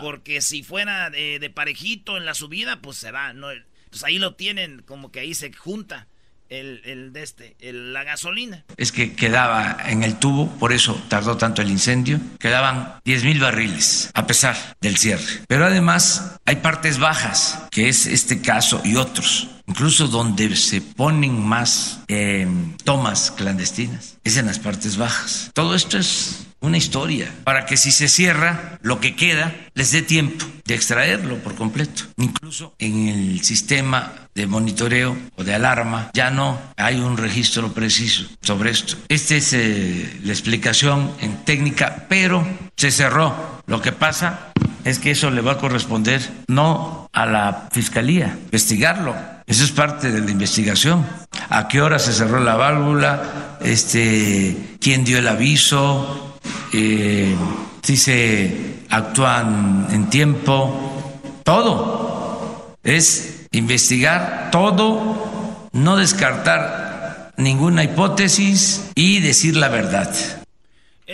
Porque 0.00 0.40
si 0.40 0.62
fuera 0.62 1.10
de, 1.10 1.50
parejito 1.54 2.16
en 2.16 2.24
la 2.24 2.34
subida, 2.34 2.80
pues 2.80 2.96
se 2.96 3.10
va. 3.10 3.32
¿no? 3.32 3.48
Pues 3.90 4.04
ahí 4.04 4.18
lo 4.18 4.34
tienen, 4.34 4.82
como 4.82 5.12
que 5.12 5.20
ahí 5.20 5.34
se 5.34 5.52
junta 5.52 6.08
el, 6.48 6.82
el 6.84 7.12
de 7.12 7.22
este, 7.22 7.56
la 7.60 8.04
gasolina. 8.04 8.64
Es 8.76 8.92
que 8.92 9.14
quedaba 9.14 9.76
en 9.86 10.02
el 10.02 10.18
tubo, 10.18 10.50
por 10.58 10.72
eso 10.72 11.00
tardó 11.08 11.36
tanto 11.36 11.62
el 11.62 11.70
incendio. 11.70 12.20
Quedaban 12.38 13.00
10 13.04 13.24
mil 13.24 13.40
barriles, 13.40 14.10
a 14.14 14.26
pesar 14.26 14.56
del 14.80 14.96
cierre. 14.96 15.44
Pero 15.48 15.66
además 15.66 16.38
hay 16.44 16.56
partes 16.56 16.98
bajas, 16.98 17.66
que 17.70 17.88
es 17.88 18.06
este 18.06 18.40
caso 18.40 18.80
y 18.84 18.96
otros 18.96 19.48
incluso 19.66 20.06
donde 20.08 20.54
se 20.56 20.82
ponen 20.82 21.40
más 21.40 22.00
eh, 22.08 22.46
tomas 22.84 23.30
clandestinas, 23.30 24.18
es 24.22 24.36
en 24.36 24.46
las 24.46 24.58
partes 24.58 24.98
bajas. 24.98 25.50
Todo 25.54 25.74
esto 25.74 25.96
es 25.96 26.46
una 26.62 26.78
historia, 26.78 27.30
para 27.44 27.66
que 27.66 27.76
si 27.76 27.92
se 27.92 28.08
cierra, 28.08 28.78
lo 28.82 29.00
que 29.00 29.14
queda 29.14 29.54
les 29.74 29.90
dé 29.90 30.02
tiempo 30.02 30.46
de 30.64 30.74
extraerlo 30.74 31.36
por 31.38 31.54
completo. 31.54 32.04
Incluso 32.16 32.74
en 32.78 33.08
el 33.08 33.42
sistema 33.42 34.12
de 34.34 34.46
monitoreo 34.46 35.16
o 35.36 35.44
de 35.44 35.54
alarma 35.54 36.10
ya 36.14 36.30
no 36.30 36.58
hay 36.76 37.00
un 37.00 37.16
registro 37.16 37.72
preciso 37.72 38.26
sobre 38.40 38.70
esto. 38.70 38.96
Esta 39.08 39.34
es 39.34 39.52
eh, 39.52 40.20
la 40.22 40.32
explicación 40.32 41.12
en 41.20 41.44
técnica, 41.44 42.06
pero 42.08 42.46
se 42.76 42.90
cerró. 42.90 43.34
Lo 43.66 43.82
que 43.82 43.92
pasa 43.92 44.52
es 44.84 44.98
que 44.98 45.10
eso 45.10 45.30
le 45.30 45.42
va 45.42 45.52
a 45.52 45.58
corresponder 45.58 46.22
no 46.48 47.08
a 47.12 47.26
la 47.26 47.68
fiscalía, 47.72 48.38
investigarlo. 48.44 49.14
Eso 49.46 49.64
es 49.64 49.72
parte 49.72 50.10
de 50.12 50.20
la 50.20 50.30
investigación. 50.30 51.04
¿A 51.50 51.68
qué 51.68 51.82
hora 51.82 51.98
se 51.98 52.12
cerró 52.12 52.40
la 52.40 52.54
válvula? 52.54 53.58
Este, 53.60 54.56
¿Quién 54.80 55.04
dio 55.04 55.18
el 55.18 55.28
aviso? 55.28 56.31
Eh, 56.72 57.36
si 57.82 57.96
se 57.96 58.84
actúan 58.90 59.88
en 59.90 60.08
tiempo, 60.10 61.20
todo. 61.42 62.76
Es 62.84 63.46
investigar 63.52 64.48
todo, 64.50 65.68
no 65.72 65.96
descartar 65.96 67.32
ninguna 67.36 67.84
hipótesis 67.84 68.90
y 68.94 69.20
decir 69.20 69.56
la 69.56 69.68
verdad. 69.68 70.41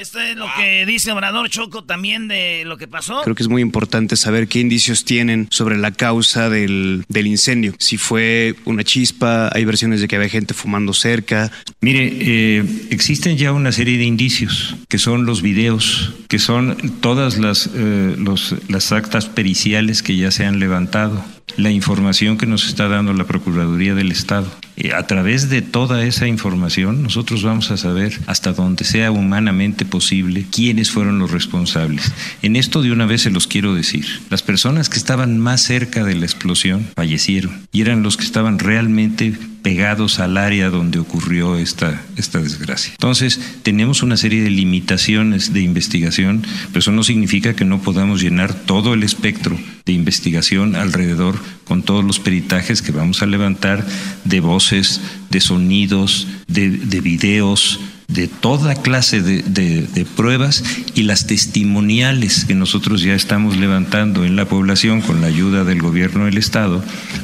Esto 0.00 0.20
es 0.20 0.37
lo 0.37 0.46
que 0.56 0.87
dice 0.87 1.11
Obrador 1.12 1.48
Choco 1.50 1.82
también 1.84 2.28
de 2.28 2.62
lo 2.64 2.76
que 2.76 2.87
pasó. 2.87 3.22
Creo 3.22 3.34
que 3.34 3.42
es 3.42 3.48
muy 3.48 3.62
importante 3.62 4.16
saber 4.16 4.46
qué 4.48 4.61
indicios 4.61 5.04
tienen 5.04 5.48
sobre 5.50 5.76
la 5.76 5.90
causa 5.90 6.48
del, 6.48 7.04
del 7.08 7.26
incendio. 7.26 7.74
Si 7.78 7.98
fue 7.98 8.54
una 8.64 8.84
chispa, 8.84 9.50
hay 9.52 9.64
versiones 9.64 10.00
de 10.00 10.08
que 10.08 10.16
había 10.16 10.28
gente 10.28 10.54
fumando 10.54 10.92
cerca. 10.94 11.50
Mire, 11.80 12.12
eh, 12.20 12.64
existen 12.90 13.37
ya 13.37 13.52
una 13.52 13.72
serie 13.72 13.98
de 13.98 14.04
indicios, 14.04 14.76
que 14.88 14.98
son 14.98 15.26
los 15.26 15.42
videos, 15.42 16.12
que 16.28 16.38
son 16.38 16.76
todas 17.00 17.38
las, 17.38 17.68
eh, 17.74 18.14
los- 18.18 18.54
las 18.68 18.92
actas 18.92 19.26
periciales 19.26 20.02
que 20.02 20.16
ya 20.16 20.30
se 20.30 20.44
han 20.44 20.58
levantado, 20.61 21.24
la 21.56 21.70
información 21.70 22.38
que 22.38 22.46
nos 22.46 22.66
está 22.66 22.88
dando 22.88 23.12
la 23.12 23.24
Procuraduría 23.24 23.94
del 23.94 24.12
Estado. 24.12 24.50
A 24.94 25.06
través 25.06 25.48
de 25.50 25.61
toda 25.61 26.04
esa 26.04 26.28
información, 26.28 27.02
nosotros 27.02 27.42
vamos 27.42 27.70
a 27.70 27.76
saber 27.76 28.18
hasta 28.26 28.52
donde 28.52 28.84
sea 28.84 29.11
humanamente 29.11 29.84
posible 29.84 30.46
quiénes 30.50 30.90
fueron 30.90 31.18
los 31.18 31.32
responsables. 31.32 32.12
En 32.42 32.54
esto 32.54 32.82
de 32.82 32.92
una 32.92 33.06
vez 33.06 33.22
se 33.22 33.30
los 33.30 33.46
quiero 33.46 33.74
decir. 33.74 34.06
Las 34.30 34.42
personas 34.42 34.88
que 34.88 34.98
estaban 34.98 35.38
más 35.38 35.62
cerca 35.62 36.04
de 36.04 36.14
la 36.14 36.26
explosión 36.26 36.87
fallecieron 36.94 37.66
y 37.72 37.80
eran 37.80 38.02
los 38.02 38.16
que 38.16 38.24
estaban 38.24 38.58
realmente 38.58 39.37
pegados 39.62 40.18
al 40.18 40.36
área 40.36 40.70
donde 40.70 40.98
ocurrió 40.98 41.56
esta, 41.56 42.02
esta 42.16 42.40
desgracia. 42.40 42.92
Entonces, 42.92 43.40
tenemos 43.62 44.02
una 44.02 44.16
serie 44.16 44.42
de 44.42 44.50
limitaciones 44.50 45.52
de 45.52 45.60
investigación, 45.60 46.42
pero 46.68 46.80
eso 46.80 46.92
no 46.92 47.02
significa 47.02 47.54
que 47.54 47.64
no 47.64 47.80
podamos 47.80 48.22
llenar 48.22 48.54
todo 48.54 48.94
el 48.94 49.02
espectro 49.02 49.58
de 49.84 49.92
investigación 49.92 50.76
alrededor 50.76 51.38
con 51.64 51.82
todos 51.82 52.04
los 52.04 52.18
peritajes 52.18 52.82
que 52.82 52.92
vamos 52.92 53.22
a 53.22 53.26
levantar 53.26 53.86
de 54.24 54.40
voces, 54.40 55.00
de 55.30 55.40
sonidos, 55.40 56.26
de, 56.46 56.70
de 56.70 57.00
videos, 57.00 57.80
de 58.08 58.26
toda 58.26 58.74
clase 58.74 59.20
de, 59.20 60.06
pruebas 60.16 60.64
y 60.94 61.02
las 61.02 61.26
testimoniales 61.26 62.46
que 62.46 62.54
nosotros 62.54 63.02
ya 63.02 63.14
estamos 63.14 63.58
levantando 63.58 64.24
en 64.24 64.34
la 64.34 64.48
población 64.48 65.02
con 65.02 65.20
la 65.20 65.26
ayuda 65.26 65.64
del 65.64 65.82
gobierno 65.82 66.24
del 66.24 66.38
Estado 66.38 66.82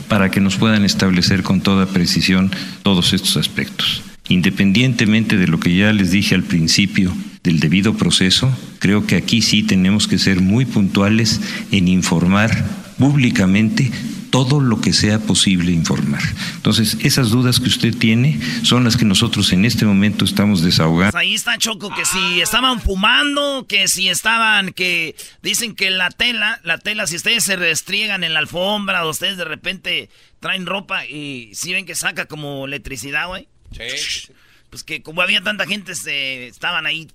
para 0.08 0.30
que 0.30 0.40
nos 0.40 0.56
puedan 0.56 0.84
establecer 0.84 1.42
con 1.42 1.62
toda 1.62 1.86
precisión 1.86 2.50
todos 2.82 3.14
estos 3.14 3.38
aspectos. 3.38 4.02
Independientemente 4.28 5.38
de 5.38 5.48
lo 5.48 5.58
que 5.58 5.74
ya 5.74 5.92
les 5.92 6.10
dije 6.10 6.34
al 6.34 6.44
principio 6.44 7.14
del 7.42 7.60
debido 7.60 7.94
proceso, 7.94 8.54
creo 8.78 9.06
que 9.06 9.16
aquí 9.16 9.40
sí 9.40 9.62
tenemos 9.62 10.06
que 10.06 10.18
ser 10.18 10.40
muy 10.40 10.66
puntuales 10.66 11.40
en 11.72 11.88
informar 11.88 12.64
públicamente 12.98 13.90
todo 14.34 14.58
lo 14.58 14.80
que 14.80 14.92
sea 14.92 15.20
posible 15.20 15.70
informar. 15.70 16.20
Entonces, 16.56 16.96
esas 17.02 17.30
dudas 17.30 17.60
que 17.60 17.68
usted 17.68 17.94
tiene 17.96 18.40
son 18.64 18.82
las 18.82 18.96
que 18.96 19.04
nosotros 19.04 19.52
en 19.52 19.64
este 19.64 19.84
momento 19.84 20.24
estamos 20.24 20.60
desahogando. 20.60 21.12
Pues 21.12 21.22
ahí 21.22 21.34
está 21.34 21.56
Choco, 21.56 21.94
que 21.94 22.04
si 22.04 22.40
estaban 22.40 22.80
fumando, 22.80 23.64
que 23.68 23.86
si 23.86 24.08
estaban, 24.08 24.72
que 24.72 25.14
dicen 25.40 25.76
que 25.76 25.92
la 25.92 26.10
tela, 26.10 26.60
la 26.64 26.78
tela, 26.78 27.06
si 27.06 27.14
ustedes 27.14 27.44
se 27.44 27.54
restriegan 27.54 28.24
en 28.24 28.32
la 28.32 28.40
alfombra 28.40 29.06
o 29.06 29.10
ustedes 29.10 29.36
de 29.36 29.44
repente 29.44 30.10
traen 30.40 30.66
ropa 30.66 31.06
y 31.06 31.52
si 31.54 31.72
ven 31.72 31.86
que 31.86 31.94
saca 31.94 32.26
como 32.26 32.64
electricidad, 32.64 33.28
güey. 33.28 33.46
Sí. 33.70 34.32
Pues 34.68 34.82
que 34.82 35.00
como 35.00 35.22
había 35.22 35.42
tanta 35.42 35.64
gente, 35.64 35.94
se 35.94 36.48
estaban 36.48 36.86
ahí 36.86 37.06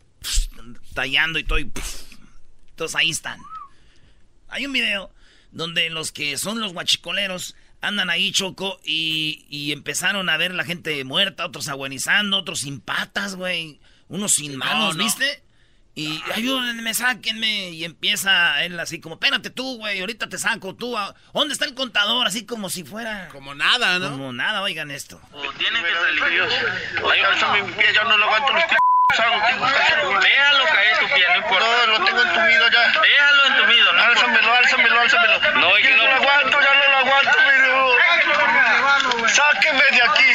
tallando 0.93 1.37
y 1.37 1.43
todo. 1.43 1.59
y, 1.59 1.69
entonces 2.69 2.95
ahí 2.95 3.09
están. 3.09 3.41
Hay 4.47 4.65
un 4.65 4.71
video 4.71 5.11
donde 5.51 5.89
los 5.89 6.11
que 6.11 6.37
son 6.37 6.59
los 6.59 6.73
guachicoleros 6.73 7.55
andan 7.81 8.09
ahí, 8.09 8.31
Choco, 8.31 8.79
y, 8.83 9.45
y 9.49 9.71
empezaron 9.71 10.29
a 10.29 10.37
ver 10.37 10.53
la 10.53 10.65
gente 10.65 11.03
muerta, 11.03 11.45
otros 11.45 11.69
agonizando, 11.69 12.37
otros 12.37 12.59
sin 12.61 12.79
patas, 12.79 13.35
güey. 13.35 13.79
Unos 14.09 14.33
sin 14.33 14.57
manos, 14.57 14.95
no. 14.95 15.03
¿viste? 15.03 15.41
Y 15.95 16.21
ayúdenme, 16.33 16.93
sáquenme. 16.93 17.69
Y 17.71 17.83
empieza 17.83 18.63
él 18.63 18.79
así 18.79 18.99
como, 18.99 19.15
espérate 19.15 19.49
tú, 19.49 19.77
güey, 19.77 19.99
ahorita 19.99 20.29
te 20.29 20.37
saco 20.37 20.73
tú. 20.75 20.97
ah, 20.97 21.13
¿Dónde 21.33 21.53
está 21.53 21.65
el 21.65 21.73
contador? 21.73 22.25
Así 22.25 22.45
como 22.45 22.69
si 22.69 22.83
fuera... 22.83 23.29
Como 23.29 23.53
nada, 23.53 23.99
¿no? 23.99 24.11
Como 24.11 24.33
nada, 24.33 24.61
oigan 24.61 24.91
esto. 24.91 25.21
Tienen 25.57 25.83
que 25.83 25.91
salir. 25.91 26.33
Dios. 26.33 26.53
Ay, 27.11 27.21
alza 27.21 27.53
mi 27.53 27.71
pie, 27.73 27.85
ya 27.93 28.03
no 29.17 30.19
Déjalo 30.19 30.65
caer 30.65 30.99
tu 30.99 31.07
pie, 31.13 31.25
no 31.29 31.35
importa. 31.37 31.65
No, 31.65 31.87
lo 31.87 32.05
tengo 32.05 32.21
entumido 32.21 32.67
ya. 32.69 33.01
Déjalo 33.01 33.45
entumido, 33.47 33.93
no 33.93 34.03
Álzamelo, 34.03 34.53
álzamelo, 34.53 34.99
álzamelo. 34.99 35.39
No, 35.59 35.77
es 35.77 35.87
que 35.87 35.95
no. 35.95 36.03
lo 36.03 36.11
aguanto, 36.15 36.61
ya 36.61 36.73
no 36.73 36.87
lo 36.89 36.97
aguanto, 36.97 37.31
pero... 37.47 37.95
Sáqueme 39.27 39.83
de 39.91 40.01
aquí. 40.03 40.33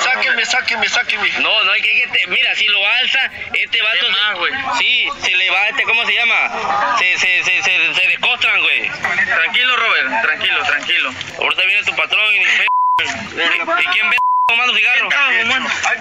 Sáqueme, 0.00 0.44
sáqueme, 0.44 0.88
sáqueme. 0.88 1.28
No, 1.40 1.62
no 1.64 1.72
hay 1.72 1.82
que, 1.82 2.02
que 2.02 2.06
te- 2.08 2.26
mira, 2.26 2.54
si 2.54 2.66
lo 2.68 2.86
alza, 2.86 3.30
este 3.54 3.82
vato 3.82 4.06
se, 4.06 4.78
sí, 4.78 5.08
se 5.20 5.30
le 5.30 5.50
va, 5.50 5.68
este, 5.68 5.84
¿cómo 5.84 6.04
se 6.06 6.14
llama? 6.14 6.96
Se, 6.98 7.18
se, 7.18 7.44
se, 7.44 7.62
se, 7.62 7.94
se 7.94 8.08
descostran, 8.08 8.60
güey. 8.60 8.90
Tranquilo, 8.90 9.76
Robert, 9.76 10.22
tranquilo, 10.22 10.62
tranquilo. 10.64 11.10
Ahorita 11.38 11.62
viene 11.64 11.84
tu 11.84 11.94
patrón 11.96 12.34
y 12.34 12.38
¿Y 12.42 13.86
quién 13.92 14.10
ve 14.10 14.16
fumando 14.48 14.74
cigarro? 14.74 15.08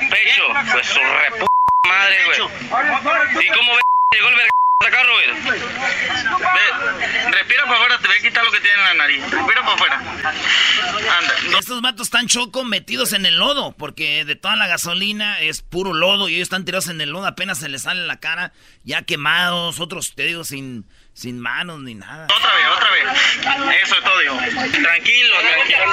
Pecho, 0.10 0.44
pues 0.72 0.88
su 0.88 1.00
repu 1.00 1.48
madre, 1.88 2.18
güey. 2.26 3.46
¿Y 3.46 3.50
cómo 3.50 3.76
ve 3.76 3.82
llegó 4.14 4.30
el 4.30 4.36
verga 4.36 4.52
acá, 4.86 5.04
Robert? 5.04 5.44
Ve, 5.44 7.32
respira 7.32 7.64
para 7.64 7.76
afuera, 7.76 8.00
te 8.00 8.08
voy 8.08 8.18
a 8.18 8.22
quitar 8.22 8.44
lo 8.44 8.52
que 8.52 8.60
tiene 8.60 8.76
en 8.76 8.84
la 8.84 8.94
nariz. 8.94 9.24
Respira 9.32 9.62
para 9.62 9.74
afuera. 9.74 9.96
Anda. 9.98 11.60
Estos 11.60 11.82
vatos 11.82 12.08
están 12.08 12.28
choco 12.28 12.64
metidos 12.64 13.14
en 13.14 13.26
el 13.26 13.38
lodo, 13.38 13.74
porque 13.74 14.26
de 14.26 14.36
toda 14.36 14.56
la 14.56 14.68
gasolina 14.68 15.40
es 15.40 15.62
puro 15.62 15.94
lodo 15.94 16.30
y 16.30 16.36
ellos 16.36 16.46
están 16.46 16.66
tirados 16.66 16.90
en 16.90 17.02
el 17.02 17.12
lodo, 17.12 17.28
apenas 17.28 17.60
se 17.60 17.70
les 17.70 17.84
sale 17.84 18.06
la 18.06 18.20
cara, 18.20 18.54
ya 18.84 19.04
quemados, 19.04 19.80
otros, 19.80 20.14
te 20.16 20.24
digo, 20.24 20.44
sin, 20.44 20.86
sin 21.14 21.40
manos 21.40 21.80
ni 21.82 21.96
nada. 21.96 22.26
Otra 22.26 22.54
vez, 22.56 22.66
otra 22.76 22.90
vez. 22.92 23.82
Eso 23.84 23.96
es 23.98 24.04
todo, 24.04 24.24
hijo. 24.24 24.38
Tranquilo, 24.38 25.36
tranquilo. 25.40 25.86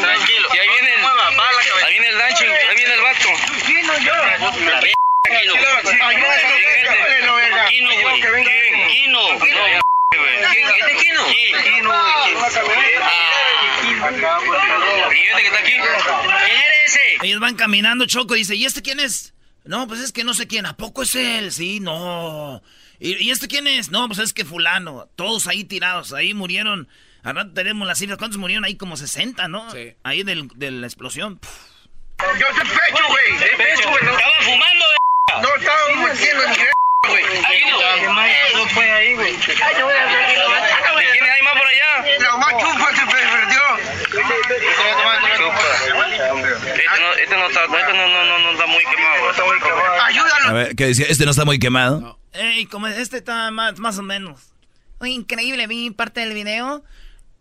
Tranquilo. 0.00 0.48
Y 0.54 0.58
ahí 0.58 0.68
viene 0.68 0.94
el, 0.94 1.04
ahí 1.84 1.92
viene 1.92 2.08
el 2.08 2.18
rancho, 2.18 2.44
ahí 2.44 2.76
viene 2.76 2.94
el 2.94 3.00
vato. 3.00 3.28
La 4.64 4.80
v- 4.80 4.92
Kino. 5.30 5.54
Kino, 7.68 7.92
güey. 8.02 8.20
¿Quién? 8.22 8.88
Kino. 8.88 9.20
No, 9.20 9.36
güey. 9.38 10.34
¿Este 10.40 10.92
es 10.92 11.02
Kino? 11.02 11.22
Sí. 11.28 11.52
Kino, 11.64 11.90
Ah. 11.92 12.26
¿Y 15.14 15.28
este 15.28 15.42
que 15.42 15.46
está 15.48 15.58
aquí? 15.60 15.72
¿Quién 15.72 15.82
era 15.82 16.84
ese? 16.86 17.00
Ellos 17.22 17.40
van 17.40 17.54
caminando, 17.56 18.06
Choco, 18.06 18.34
dice, 18.34 18.54
¿y 18.54 18.64
este 18.64 18.82
quién 18.82 19.00
es? 19.00 19.32
No, 19.64 19.86
pues 19.86 20.00
es 20.00 20.12
que 20.12 20.24
no 20.24 20.34
sé 20.34 20.46
quién, 20.46 20.66
¿a 20.66 20.76
poco 20.76 21.02
es 21.02 21.14
él? 21.14 21.52
Sí, 21.52 21.80
no. 21.80 22.62
¿Y, 23.00 23.16
y 23.24 23.30
este 23.30 23.48
quién 23.48 23.66
es? 23.66 23.90
No, 23.90 24.06
pues 24.06 24.18
es 24.18 24.32
que 24.32 24.44
fulano. 24.44 25.08
Todos 25.16 25.46
ahí 25.46 25.64
tirados, 25.64 26.12
ahí 26.12 26.34
murieron. 26.34 26.88
Rato 27.22 27.52
tenemos 27.52 27.86
las 27.86 27.98
cifras, 27.98 28.18
¿cuántos 28.18 28.38
murieron 28.38 28.64
ahí? 28.64 28.76
Como 28.76 28.96
60, 28.96 29.48
¿no? 29.48 29.70
Sí. 29.70 29.94
Ahí 30.04 30.22
del, 30.22 30.48
de 30.54 30.70
la 30.70 30.86
explosión. 30.86 31.38
Puf. 31.38 31.50
Yo 32.38 32.46
soy 32.54 32.64
pecho, 32.64 33.04
güey. 33.08 33.38
De 33.38 33.56
pecho, 33.56 33.88
güey. 33.90 34.04
Estaba 34.04 34.34
fumando, 34.42 34.84
de 34.84 35.42
No 35.42 35.56
estaba 35.56 36.08
metiendo 36.08 36.42
en 36.44 36.50
güey. 37.08 37.24
¿Qué 37.24 38.06
pasó 38.52 38.68
fue 38.68 38.90
ahí, 38.90 39.14
güey? 39.14 39.34
¿Quién 39.36 39.58
hay 39.62 41.42
más 41.42 41.54
por 41.54 41.66
allá? 41.66 42.04
La 42.20 42.36
más 42.36 42.52
chupa 42.60 42.96
se 42.96 43.06
perdió. 43.06 43.60
Este 46.70 47.00
no, 47.00 47.12
este 47.14 47.36
no 47.36 47.46
está, 47.46 47.64
este 47.64 47.92
no, 47.92 48.08
no, 48.08 48.24
no, 48.24 48.38
no 48.38 48.50
está 48.52 48.66
muy 48.66 48.84
quemado. 48.84 49.24
No 49.24 49.30
está 49.30 49.44
muy 49.44 49.58
quemado. 49.58 50.02
Ayúdalo. 50.02 50.48
A 50.48 50.52
ver, 50.52 50.76
¿qué 50.76 50.86
decía? 50.86 51.06
¿Este 51.08 51.24
no 51.24 51.30
está 51.30 51.44
muy 51.44 51.58
quemado? 51.58 52.19
Ey, 52.32 52.66
como 52.66 52.86
este 52.86 53.18
está 53.18 53.50
más, 53.50 53.78
más 53.78 53.98
o 53.98 54.02
menos. 54.02 54.52
Increíble, 55.02 55.66
vi 55.66 55.90
parte 55.90 56.20
del 56.20 56.34
video. 56.34 56.84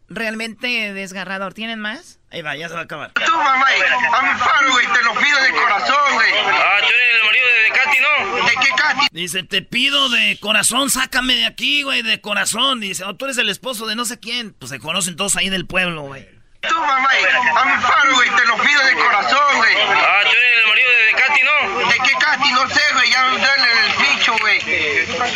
Realmente 0.08 0.94
desgarrador. 0.94 1.54
¿Tienen 1.54 1.80
más? 1.80 2.20
Ahí 2.32 2.42
va, 2.42 2.56
ya 2.56 2.68
se 2.68 2.74
va 2.74 2.82
a 2.82 2.84
acabar. 2.84 3.12
Tú, 3.12 3.32
mamá, 3.32 3.66
a 4.14 4.22
mi 4.22 4.40
paro, 4.40 4.72
güey. 4.72 4.88
Te 4.88 5.04
lo 5.04 5.14
pido 5.14 5.42
de 5.42 5.52
corazón, 5.52 6.14
güey. 6.14 6.32
Ah, 6.34 6.78
tú 6.80 6.88
eres 6.88 7.16
el 7.20 7.26
marido 7.26 7.46
de, 7.48 7.62
de 7.62 7.70
Katy, 7.72 7.98
¿no? 8.02 8.36
¿De 8.46 8.52
qué 8.52 8.70
Katy? 8.76 9.08
Dice, 9.12 9.44
te 9.44 9.62
pido 9.62 10.10
de 10.10 10.38
corazón, 10.40 10.90
sácame 10.90 11.36
de 11.36 11.46
aquí, 11.46 11.84
güey, 11.84 12.02
de 12.02 12.22
corazón. 12.22 12.80
Dice, 12.80 13.04
oh, 13.04 13.16
tú 13.16 13.26
eres 13.26 13.38
el 13.38 13.50
esposo 13.50 13.86
de 13.86 13.96
no 13.96 14.06
sé 14.06 14.20
quién. 14.20 14.54
Pues 14.54 14.70
se 14.72 14.80
conocen 14.80 15.16
todos 15.16 15.36
ahí 15.36 15.50
del 15.50 15.68
pueblo, 15.68 16.04
güey. 16.04 16.28
Tú, 16.62 16.74
mamá, 16.76 17.10
a 17.10 17.66
mi 17.66 17.84
paro, 17.84 18.16
güey. 18.16 18.30
Te 18.36 18.46
lo 18.46 18.58
pido 18.58 18.84
de 18.86 18.94
corazón, 18.96 19.58
güey. 19.58 19.76
Ah, 19.76 20.22
tú 20.24 20.36
eres 20.36 20.58
el 20.64 20.68
marido 20.70 20.90
de, 20.90 21.06
de 21.06 21.14
Katy, 21.14 21.42
¿no? 21.44 21.90
¿De 21.90 21.96
qué 21.96 22.14
Katy? 22.20 22.52
No 22.52 22.70
sé, 22.70 22.82
güey. 22.94 23.12
Ya 23.12 23.24
me 23.26 23.38
duele 23.38 23.68
el 23.86 24.18
bicho, 24.18 24.36
güey. 24.40 24.60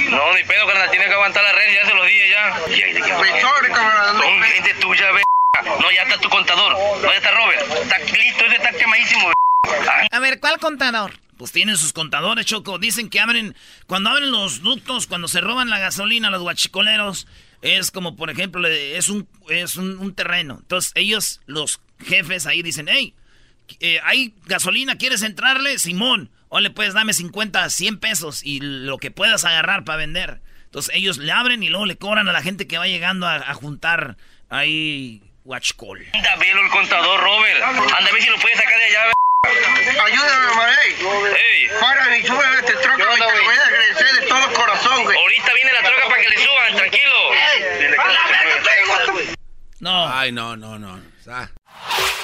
No, 0.10 0.34
ni 0.36 0.44
pedo, 0.44 0.66
carnal, 0.68 0.90
tiene 0.92 1.06
que 1.06 1.14
aguantar 1.14 1.44
la 1.44 1.52
red, 1.52 1.74
ya 1.74 1.86
se 1.88 1.94
los 1.94 2.06
dije 2.08 2.30
ya. 2.30 3.74
Camarada. 3.74 4.14
Son 4.22 4.42
gente 4.44 4.74
tuya, 4.76 5.12
ve. 5.12 5.24
No, 5.66 5.92
ya 5.92 6.04
está 6.04 6.20
tu 6.20 6.30
contador. 6.30 6.74
No, 7.02 7.12
ya 7.12 7.18
está 7.18 7.32
Robert. 7.32 7.62
Está 7.82 7.98
listo, 8.00 8.46
ese 8.46 8.56
está 8.56 8.72
quemadísimo, 8.72 9.32
A 10.12 10.20
ver, 10.20 10.40
¿cuál 10.40 10.60
contador? 10.60 11.14
Pues 11.38 11.52
tienen 11.52 11.78
sus 11.78 11.94
contadores, 11.94 12.46
Choco. 12.46 12.78
Dicen 12.80 13.10
que 13.10 13.20
abren, 13.20 13.56
cuando 13.88 14.10
abren 14.12 14.32
los 14.32 14.62
ductos, 14.62 15.08
cuando 15.08 15.28
se 15.28 15.42
roban 15.42 15.70
la 15.70 15.80
gasolina, 15.80 16.30
los 16.30 16.42
guachicoleros, 16.42 17.28
es 17.62 17.92
como, 17.92 18.16
por 18.16 18.30
ejemplo, 18.30 18.62
le- 18.62 18.98
es 18.98 19.10
un, 19.10 19.28
es 19.50 19.76
un, 19.78 19.98
un 20.00 20.14
terreno. 20.16 20.60
Entonces 20.62 20.92
ellos, 20.96 21.42
los 21.46 21.82
jefes 22.06 22.46
ahí 22.46 22.62
dicen, 22.62 22.88
hey, 22.90 23.14
eh, 23.80 24.00
¿hay 24.04 24.34
gasolina? 24.46 24.98
¿Quieres 24.98 25.22
entrarle? 25.24 25.80
Simón. 25.80 26.30
O 26.56 26.60
le 26.60 26.70
puedes 26.70 26.94
dame 26.94 27.14
50, 27.14 27.68
100 27.68 27.98
pesos 27.98 28.44
y 28.44 28.60
lo 28.60 29.00
que 29.00 29.10
puedas 29.10 29.44
agarrar 29.44 29.86
para 29.86 29.98
vender. 29.98 30.40
Entonces 30.66 30.94
ellos 30.94 31.18
le 31.18 31.32
abren 31.32 31.64
y 31.64 31.70
luego 31.70 31.88
le 31.88 31.96
cobran 31.96 32.30
a 32.30 32.32
la 32.32 32.44
gente 32.44 32.68
que 32.68 32.78
va 32.78 32.86
llegando 32.86 33.26
a, 33.26 33.38
a 33.38 33.56
juntar 33.56 34.18
ahí 34.52 35.24
watch 35.46 35.72
call. 35.76 36.06
Anda, 36.14 36.36
velo 36.36 36.62
el 36.62 36.70
contador, 36.70 37.22
Robert. 37.22 37.60
Anda, 37.60 38.12
si 38.20 38.30
lo 38.30 38.38
puedes 38.38 38.60
sacar 38.60 38.78
de 38.78 38.86
allá. 38.86 39.14
Ayúdame, 40.06 40.56
Marey. 40.56 40.94
Ey. 40.94 41.70
Para 41.82 42.18
y 42.20 42.24
sube 42.24 42.46
a 42.46 42.60
este 42.60 42.74
troca, 42.74 43.04
güey, 43.04 43.18
te 43.18 43.36
lo 43.36 43.44
voy 43.46 43.56
a 43.56 43.68
agradecer 43.68 44.22
de 44.22 44.28
todo 44.28 44.54
corazón, 44.54 45.04
güey. 45.06 45.18
Ahorita 45.18 45.54
viene 45.56 45.74
la 45.74 45.82
troca 45.82 46.08
para 46.08 46.22
que 46.22 46.30
le 46.30 46.38
suban, 46.38 46.76
tranquilo. 46.76 47.16
Que 47.80 47.98
No. 49.80 50.08
Ay, 50.08 50.32
no, 50.32 50.56
no, 50.56 50.78
no. 50.78 51.02
Ah. 51.28 51.50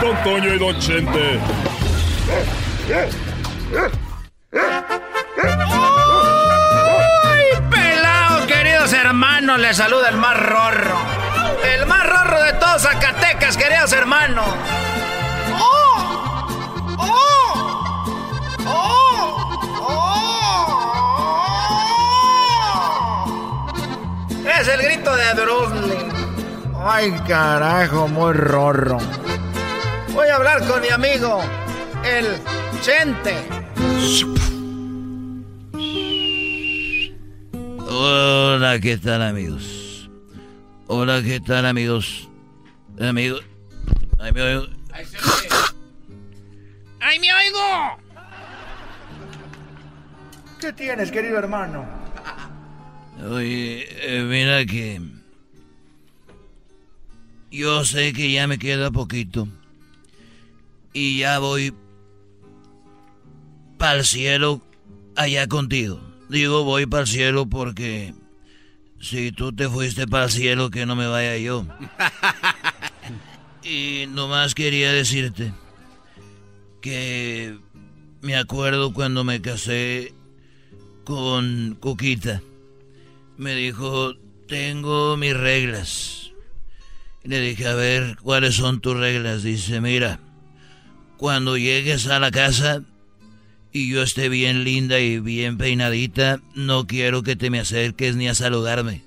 Don 0.00 0.16
Toño 0.22 0.54
y 0.54 0.58
Don 0.58 0.78
Chente. 0.78 1.40
¡Ay, 7.22 7.44
pelado, 7.70 8.46
queridos 8.46 8.92
hermanos! 8.92 9.58
Les 9.60 9.76
saluda 9.76 10.08
el 10.08 10.16
más 10.16 10.36
rorro. 10.38 10.98
El 11.64 11.86
más 11.86 12.06
rorro 12.06 12.42
de 12.42 12.52
todos 12.54 12.82
Zacatecas, 12.82 13.56
queridos 13.56 13.92
hermanos. 13.92 14.46
¡Oh! 15.58 16.46
¡Oh! 16.98 17.54
¡Oh! 19.78 20.14
Es 24.60 24.68
el 24.68 24.82
grito 24.82 25.16
de 25.16 25.34
Brooklyn. 25.34 26.12
Ay, 26.86 27.12
carajo, 27.26 28.08
muy 28.08 28.34
rorro. 28.34 28.98
Voy 30.14 30.28
a 30.28 30.36
hablar 30.36 30.64
con 30.68 30.80
mi 30.80 30.88
amigo, 30.90 31.42
el 32.04 32.38
Chente. 32.82 33.34
Hola, 37.88 38.78
¿qué 38.80 38.96
tal 38.96 39.22
amigos? 39.22 40.08
Hola, 40.86 41.20
¿qué 41.20 41.40
tal 41.40 41.66
amigos? 41.66 42.28
Amigos. 43.00 43.42
Ay, 44.20 44.30
me 44.32 44.42
oigo. 44.42 44.66
¡Ay, 47.00 47.18
me 47.18 47.34
oigo! 47.34 47.98
¿Qué 50.60 50.72
tienes, 50.74 51.10
querido 51.10 51.38
hermano? 51.38 51.84
Oye, 53.32 53.88
eh, 53.90 54.22
mira 54.22 54.64
que... 54.64 55.00
Yo 57.50 57.84
sé 57.84 58.12
que 58.12 58.30
ya 58.30 58.46
me 58.46 58.58
queda 58.60 58.92
poquito. 58.92 59.48
Y 60.94 61.18
ya 61.18 61.38
voy 61.40 61.74
para 63.76 63.98
el 63.98 64.04
cielo 64.04 64.62
allá 65.16 65.46
contigo. 65.48 66.00
Digo, 66.28 66.64
voy 66.64 66.86
para 66.86 67.02
el 67.02 67.08
cielo 67.08 67.46
porque 67.46 68.14
si 69.00 69.32
tú 69.32 69.52
te 69.52 69.68
fuiste 69.68 70.06
para 70.06 70.24
el 70.24 70.30
cielo, 70.30 70.70
que 70.70 70.86
no 70.86 70.96
me 70.96 71.06
vaya 71.06 71.36
yo. 71.36 71.66
y 73.62 74.06
nomás 74.08 74.54
quería 74.54 74.92
decirte 74.92 75.52
que 76.80 77.58
me 78.22 78.36
acuerdo 78.36 78.94
cuando 78.94 79.24
me 79.24 79.42
casé 79.42 80.14
con 81.04 81.76
Cuquita. 81.80 82.40
Me 83.36 83.54
dijo, 83.54 84.14
tengo 84.48 85.16
mis 85.16 85.36
reglas. 85.36 86.30
Y 87.22 87.28
le 87.28 87.40
dije, 87.40 87.66
a 87.66 87.74
ver, 87.74 88.16
¿cuáles 88.22 88.54
son 88.54 88.80
tus 88.80 88.96
reglas? 88.96 89.42
Dice, 89.42 89.80
mira, 89.80 90.20
cuando 91.16 91.56
llegues 91.56 92.06
a 92.06 92.18
la 92.18 92.30
casa 92.30 92.82
y 93.72 93.90
yo 93.90 94.02
esté 94.02 94.28
bien 94.28 94.64
linda 94.64 95.00
y 95.00 95.18
bien 95.18 95.58
peinadita, 95.58 96.40
no 96.54 96.86
quiero 96.86 97.22
que 97.22 97.36
te 97.36 97.50
me 97.50 97.60
acerques 97.60 98.14
ni 98.16 98.28
a 98.28 98.34
saludarme. 98.34 99.02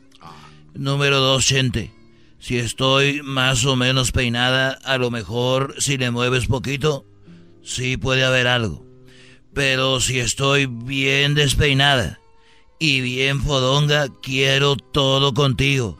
Número 0.73 1.19
dos, 1.19 1.47
gente. 1.47 1.91
Si 2.39 2.57
estoy 2.57 3.21
más 3.23 3.65
o 3.65 3.75
menos 3.75 4.11
peinada, 4.11 4.71
a 4.83 4.97
lo 4.97 5.09
mejor 5.09 5.75
si 5.79 5.97
le 5.97 6.11
mueves 6.11 6.47
poquito, 6.47 7.05
sí 7.63 7.97
puede 7.97 8.23
haber 8.23 8.47
algo. 8.47 8.85
Pero 9.53 9.99
si 9.99 10.19
estoy 10.19 10.67
bien 10.67 11.33
despeinada 11.33 12.19
y 12.79 13.01
bien 13.01 13.41
fodonga, 13.41 14.07
quiero 14.21 14.75
todo 14.75 15.33
contigo. 15.33 15.97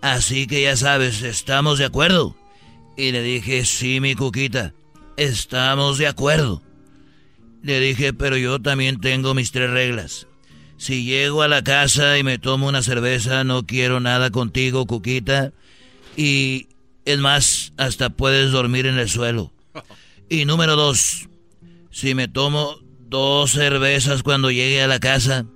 Así 0.00 0.46
que 0.46 0.62
ya 0.62 0.76
sabes, 0.76 1.22
¿estamos 1.22 1.78
de 1.78 1.84
acuerdo? 1.84 2.36
Y 2.96 3.12
le 3.12 3.22
dije, 3.22 3.64
sí, 3.64 4.00
mi 4.00 4.14
cuquita, 4.14 4.74
estamos 5.18 5.98
de 5.98 6.06
acuerdo. 6.06 6.62
Le 7.62 7.80
dije, 7.80 8.12
pero 8.12 8.36
yo 8.36 8.60
también 8.60 9.00
tengo 9.00 9.34
mis 9.34 9.50
tres 9.50 9.70
reglas. 9.70 10.26
Si 10.76 11.04
llego 11.04 11.42
a 11.42 11.48
la 11.48 11.62
casa 11.62 12.18
y 12.18 12.22
me 12.22 12.38
tomo 12.38 12.68
una 12.68 12.82
cerveza, 12.82 13.42
no 13.42 13.66
quiero 13.66 13.98
nada 13.98 14.30
contigo, 14.30 14.86
Cuquita. 14.86 15.52
Y 16.16 16.68
es 17.04 17.18
más, 17.18 17.72
hasta 17.76 18.10
puedes 18.10 18.52
dormir 18.52 18.86
en 18.86 18.98
el 18.98 19.10
suelo. 19.10 19.52
Y 20.28 20.44
número 20.44 20.76
dos, 20.76 21.28
si 21.90 22.14
me 22.14 22.28
tomo 22.28 22.78
dos 23.00 23.50
cervezas 23.52 24.22
cuando 24.22 24.50
llegue 24.50 24.82
a 24.82 24.86
la 24.86 25.00
casa, 25.00 25.46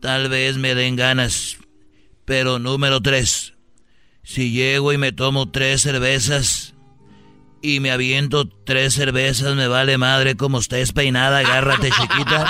tal 0.00 0.28
vez 0.28 0.58
me 0.58 0.74
den 0.74 0.96
ganas. 0.96 1.56
Pero 2.26 2.58
número 2.58 3.00
tres, 3.00 3.54
si 4.22 4.50
llego 4.50 4.92
y 4.92 4.98
me 4.98 5.12
tomo 5.12 5.50
tres 5.50 5.80
cervezas 5.80 6.61
y 7.62 7.80
me 7.80 7.92
aviento 7.92 8.48
tres 8.64 8.94
cervezas, 8.94 9.54
me 9.54 9.68
vale 9.68 9.96
madre 9.96 10.36
como 10.36 10.58
estés 10.58 10.92
peinada, 10.92 11.38
agárrate 11.38 11.90
chiquita, 11.90 12.44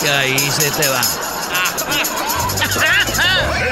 que 0.00 0.08
ahí 0.08 0.38
se 0.38 0.70
te 0.70 0.88
va. 0.88 1.02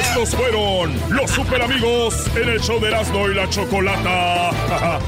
Estos 0.01 0.31
fueron 0.31 1.01
los 1.11 1.31
super 1.31 1.63
amigos 1.63 2.15
en 2.35 2.49
el 2.49 2.61
show 2.61 2.81
de 2.81 2.89
Erasmo 2.89 3.29
y 3.29 3.35
la 3.35 3.49
Chocolata. 3.49 4.99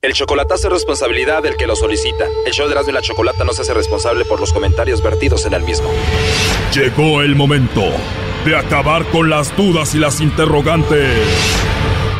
El 0.00 0.12
chocolatazo 0.12 0.68
es 0.68 0.72
responsabilidad 0.74 1.42
del 1.42 1.56
que 1.56 1.66
lo 1.66 1.74
solicita. 1.74 2.26
El 2.46 2.52
show 2.52 2.66
de 2.66 2.72
Erasmo 2.72 2.90
y 2.90 2.94
la 2.94 3.02
Chocolata 3.02 3.42
no 3.44 3.52
se 3.52 3.62
hace 3.62 3.74
responsable 3.74 4.24
por 4.24 4.38
los 4.38 4.52
comentarios 4.52 5.02
vertidos 5.02 5.44
en 5.46 5.54
el 5.54 5.62
mismo. 5.62 5.88
Llegó 6.74 7.22
el 7.22 7.34
momento 7.34 7.82
de 8.44 8.56
acabar 8.56 9.06
con 9.06 9.30
las 9.30 9.56
dudas 9.56 9.94
y 9.94 9.98
las 9.98 10.20
interrogantes. 10.20 11.08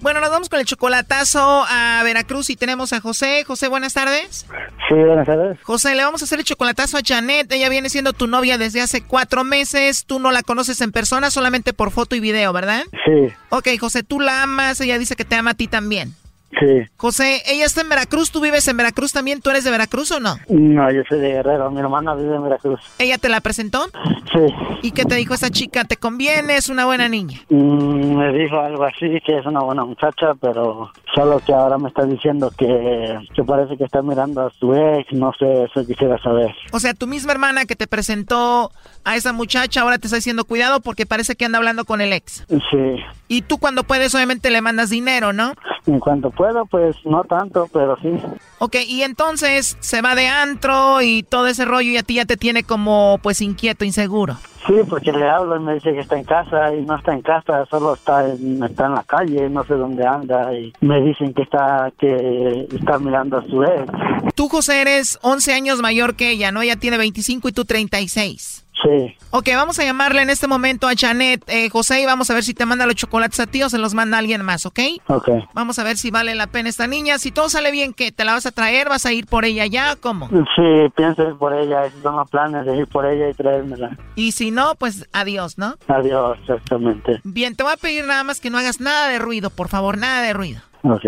Bueno, 0.00 0.20
nos 0.20 0.30
vamos 0.30 0.48
con 0.48 0.58
el 0.58 0.64
chocolatazo 0.64 1.64
a 1.68 2.00
Veracruz 2.04 2.48
y 2.48 2.56
tenemos 2.56 2.94
a 2.94 3.00
José. 3.00 3.44
José, 3.44 3.68
buenas 3.68 3.92
tardes. 3.92 4.46
Sí, 4.88 4.94
buenas 4.94 5.26
tardes. 5.26 5.58
José, 5.62 5.94
le 5.94 6.02
vamos 6.02 6.22
a 6.22 6.24
hacer 6.24 6.38
el 6.38 6.44
chocolatazo 6.46 6.96
a 6.96 7.00
Janet. 7.04 7.52
Ella 7.52 7.68
viene 7.68 7.90
siendo 7.90 8.14
tu 8.14 8.26
novia 8.26 8.56
desde 8.56 8.80
hace 8.80 9.02
cuatro 9.02 9.44
meses. 9.44 10.06
Tú 10.06 10.18
no 10.18 10.32
la 10.32 10.42
conoces 10.42 10.80
en 10.80 10.90
persona, 10.90 11.30
solamente 11.30 11.74
por 11.74 11.90
foto 11.90 12.16
y 12.16 12.20
video, 12.20 12.52
¿verdad? 12.54 12.84
Sí. 13.04 13.32
Ok, 13.50 13.68
José, 13.78 14.02
tú 14.02 14.20
la 14.20 14.42
amas. 14.42 14.80
Ella 14.80 14.98
dice 14.98 15.16
que 15.16 15.26
te 15.26 15.36
ama 15.36 15.50
a 15.50 15.54
ti 15.54 15.68
también. 15.68 16.14
Sí. 16.58 16.82
José, 16.96 17.42
ella 17.46 17.64
está 17.64 17.82
en 17.82 17.88
Veracruz, 17.88 18.30
¿tú 18.30 18.40
vives 18.40 18.66
en 18.68 18.76
Veracruz 18.76 19.12
también? 19.12 19.40
¿Tú 19.40 19.50
eres 19.50 19.64
de 19.64 19.70
Veracruz 19.70 20.10
o 20.12 20.20
no? 20.20 20.36
No, 20.48 20.90
yo 20.90 21.02
soy 21.08 21.20
de 21.20 21.28
Guerrero, 21.28 21.70
mi 21.70 21.80
hermana 21.80 22.14
vive 22.14 22.34
en 22.34 22.42
Veracruz. 22.42 22.80
¿Ella 22.98 23.18
te 23.18 23.28
la 23.28 23.40
presentó? 23.40 23.86
Sí. 24.32 24.54
¿Y 24.82 24.92
qué 24.92 25.04
te 25.04 25.14
dijo 25.14 25.34
esa 25.34 25.50
chica? 25.50 25.84
¿Te 25.84 25.96
conviene? 25.96 26.56
¿Es 26.56 26.68
una 26.68 26.86
buena 26.86 27.08
niña? 27.08 27.40
Mm, 27.48 28.16
me 28.16 28.32
dijo 28.32 28.58
algo 28.58 28.84
así, 28.84 29.20
que 29.24 29.38
es 29.38 29.46
una 29.46 29.60
buena 29.60 29.84
muchacha, 29.84 30.34
pero 30.40 30.90
solo 31.14 31.40
que 31.40 31.52
ahora 31.52 31.78
me 31.78 31.88
está 31.88 32.04
diciendo 32.04 32.50
que, 32.56 33.18
que 33.34 33.44
parece 33.44 33.76
que 33.76 33.84
está 33.84 34.02
mirando 34.02 34.46
a 34.46 34.50
su 34.50 34.74
ex, 34.74 35.12
no 35.12 35.32
sé, 35.38 35.64
eso 35.64 35.86
quisiera 35.86 36.18
saber. 36.18 36.54
O 36.72 36.80
sea, 36.80 36.94
tu 36.94 37.06
misma 37.06 37.32
hermana 37.32 37.64
que 37.64 37.76
te 37.76 37.86
presentó 37.86 38.70
a 39.04 39.16
esa 39.16 39.32
muchacha 39.32 39.80
ahora 39.80 39.98
te 39.98 40.06
está 40.06 40.16
diciendo 40.16 40.44
cuidado 40.44 40.80
porque 40.80 41.06
parece 41.06 41.36
que 41.36 41.44
anda 41.44 41.58
hablando 41.58 41.84
con 41.84 42.00
el 42.00 42.12
ex. 42.12 42.44
Sí. 42.48 42.96
Y 43.28 43.42
tú 43.42 43.58
cuando 43.58 43.84
puedes 43.84 44.14
obviamente 44.14 44.50
le 44.50 44.60
mandas 44.60 44.90
dinero, 44.90 45.32
¿no? 45.32 45.54
En 45.86 46.00
cuanto 46.00 46.30
puedo, 46.30 46.66
pues 46.66 46.96
no 47.04 47.24
tanto, 47.24 47.68
pero 47.72 47.96
sí. 48.02 48.10
Ok, 48.58 48.76
y 48.86 49.02
entonces 49.02 49.76
se 49.80 50.02
va 50.02 50.14
de 50.14 50.26
antro 50.26 51.00
y 51.00 51.22
todo 51.22 51.46
ese 51.46 51.64
rollo 51.64 51.90
y 51.90 51.96
a 51.96 52.02
ti 52.02 52.14
ya 52.14 52.24
te 52.24 52.36
tiene 52.36 52.64
como 52.64 53.18
pues 53.22 53.40
inquieto, 53.40 53.84
inseguro. 53.84 54.36
Sí, 54.66 54.74
porque 54.88 55.10
le 55.10 55.28
hablo 55.28 55.56
y 55.56 55.60
me 55.60 55.74
dice 55.74 55.92
que 55.92 56.00
está 56.00 56.18
en 56.18 56.24
casa 56.24 56.74
y 56.74 56.82
no 56.82 56.96
está 56.96 57.14
en 57.14 57.22
casa, 57.22 57.64
solo 57.70 57.94
está 57.94 58.28
en, 58.28 58.62
está 58.62 58.86
en 58.86 58.94
la 58.94 59.02
calle, 59.04 59.48
no 59.48 59.64
sé 59.64 59.74
dónde 59.74 60.06
anda 60.06 60.52
y 60.52 60.72
me 60.80 61.00
dicen 61.00 61.32
que 61.32 61.42
está 61.42 61.90
que 61.98 62.68
está 62.70 62.98
mirando 62.98 63.38
a 63.38 63.44
su 63.46 63.62
ex. 63.62 63.90
Tú, 64.34 64.48
José, 64.48 64.82
eres 64.82 65.18
11 65.22 65.54
años 65.54 65.80
mayor 65.80 66.14
que 66.14 66.30
ella, 66.30 66.52
¿no? 66.52 66.62
Ella 66.62 66.76
tiene 66.76 66.98
25 66.98 67.48
y 67.48 67.52
tú 67.52 67.64
36. 67.64 68.66
Sí. 68.82 69.14
Ok, 69.30 69.48
vamos 69.54 69.78
a 69.78 69.84
llamarle 69.84 70.22
en 70.22 70.30
este 70.30 70.46
momento 70.46 70.88
a 70.88 70.92
Janet, 70.96 71.42
eh, 71.48 71.68
José, 71.68 72.00
y 72.00 72.06
vamos 72.06 72.30
a 72.30 72.34
ver 72.34 72.42
si 72.44 72.54
te 72.54 72.64
manda 72.66 72.86
los 72.86 72.94
chocolates 72.94 73.38
a 73.40 73.46
ti 73.46 73.62
o 73.62 73.68
se 73.68 73.78
los 73.78 73.94
manda 73.94 74.18
alguien 74.18 74.42
más, 74.42 74.64
¿ok? 74.66 74.80
Ok. 75.08 75.28
Vamos 75.52 75.78
a 75.78 75.84
ver 75.84 75.96
si 75.98 76.10
vale 76.10 76.34
la 76.34 76.46
pena 76.46 76.68
esta 76.68 76.86
niña. 76.86 77.18
Si 77.18 77.30
todo 77.30 77.48
sale 77.48 77.70
bien, 77.72 77.92
¿qué? 77.92 78.10
¿Te 78.12 78.24
la 78.24 78.32
vas 78.32 78.46
a 78.46 78.52
traer? 78.52 78.88
¿Vas 78.88 79.06
a 79.06 79.12
ir 79.12 79.26
por 79.26 79.44
ella 79.44 79.66
ya? 79.66 79.96
¿Cómo? 79.96 80.28
Sí, 80.28 80.88
pienso 80.96 81.22
ir 81.28 81.34
por 81.36 81.52
ella, 81.54 81.90
tengo 82.02 82.24
planes 82.26 82.64
de 82.64 82.76
ir 82.78 82.86
por 82.86 83.04
ella 83.04 83.28
y 83.28 83.34
traérmela. 83.34 83.96
Y 84.14 84.32
si 84.32 84.50
no, 84.50 84.74
pues 84.76 85.08
adiós, 85.12 85.58
¿no? 85.58 85.74
Adiós, 85.88 86.38
exactamente. 86.40 87.20
Bien, 87.24 87.54
te 87.54 87.62
voy 87.62 87.72
a 87.72 87.76
pedir 87.76 88.06
nada 88.06 88.24
más 88.24 88.40
que 88.40 88.50
no 88.50 88.58
hagas 88.58 88.80
nada 88.80 89.08
de 89.08 89.18
ruido, 89.18 89.50
por 89.50 89.68
favor, 89.68 89.98
nada 89.98 90.22
de 90.22 90.32
ruido. 90.32 90.60
Ok. 90.82 91.04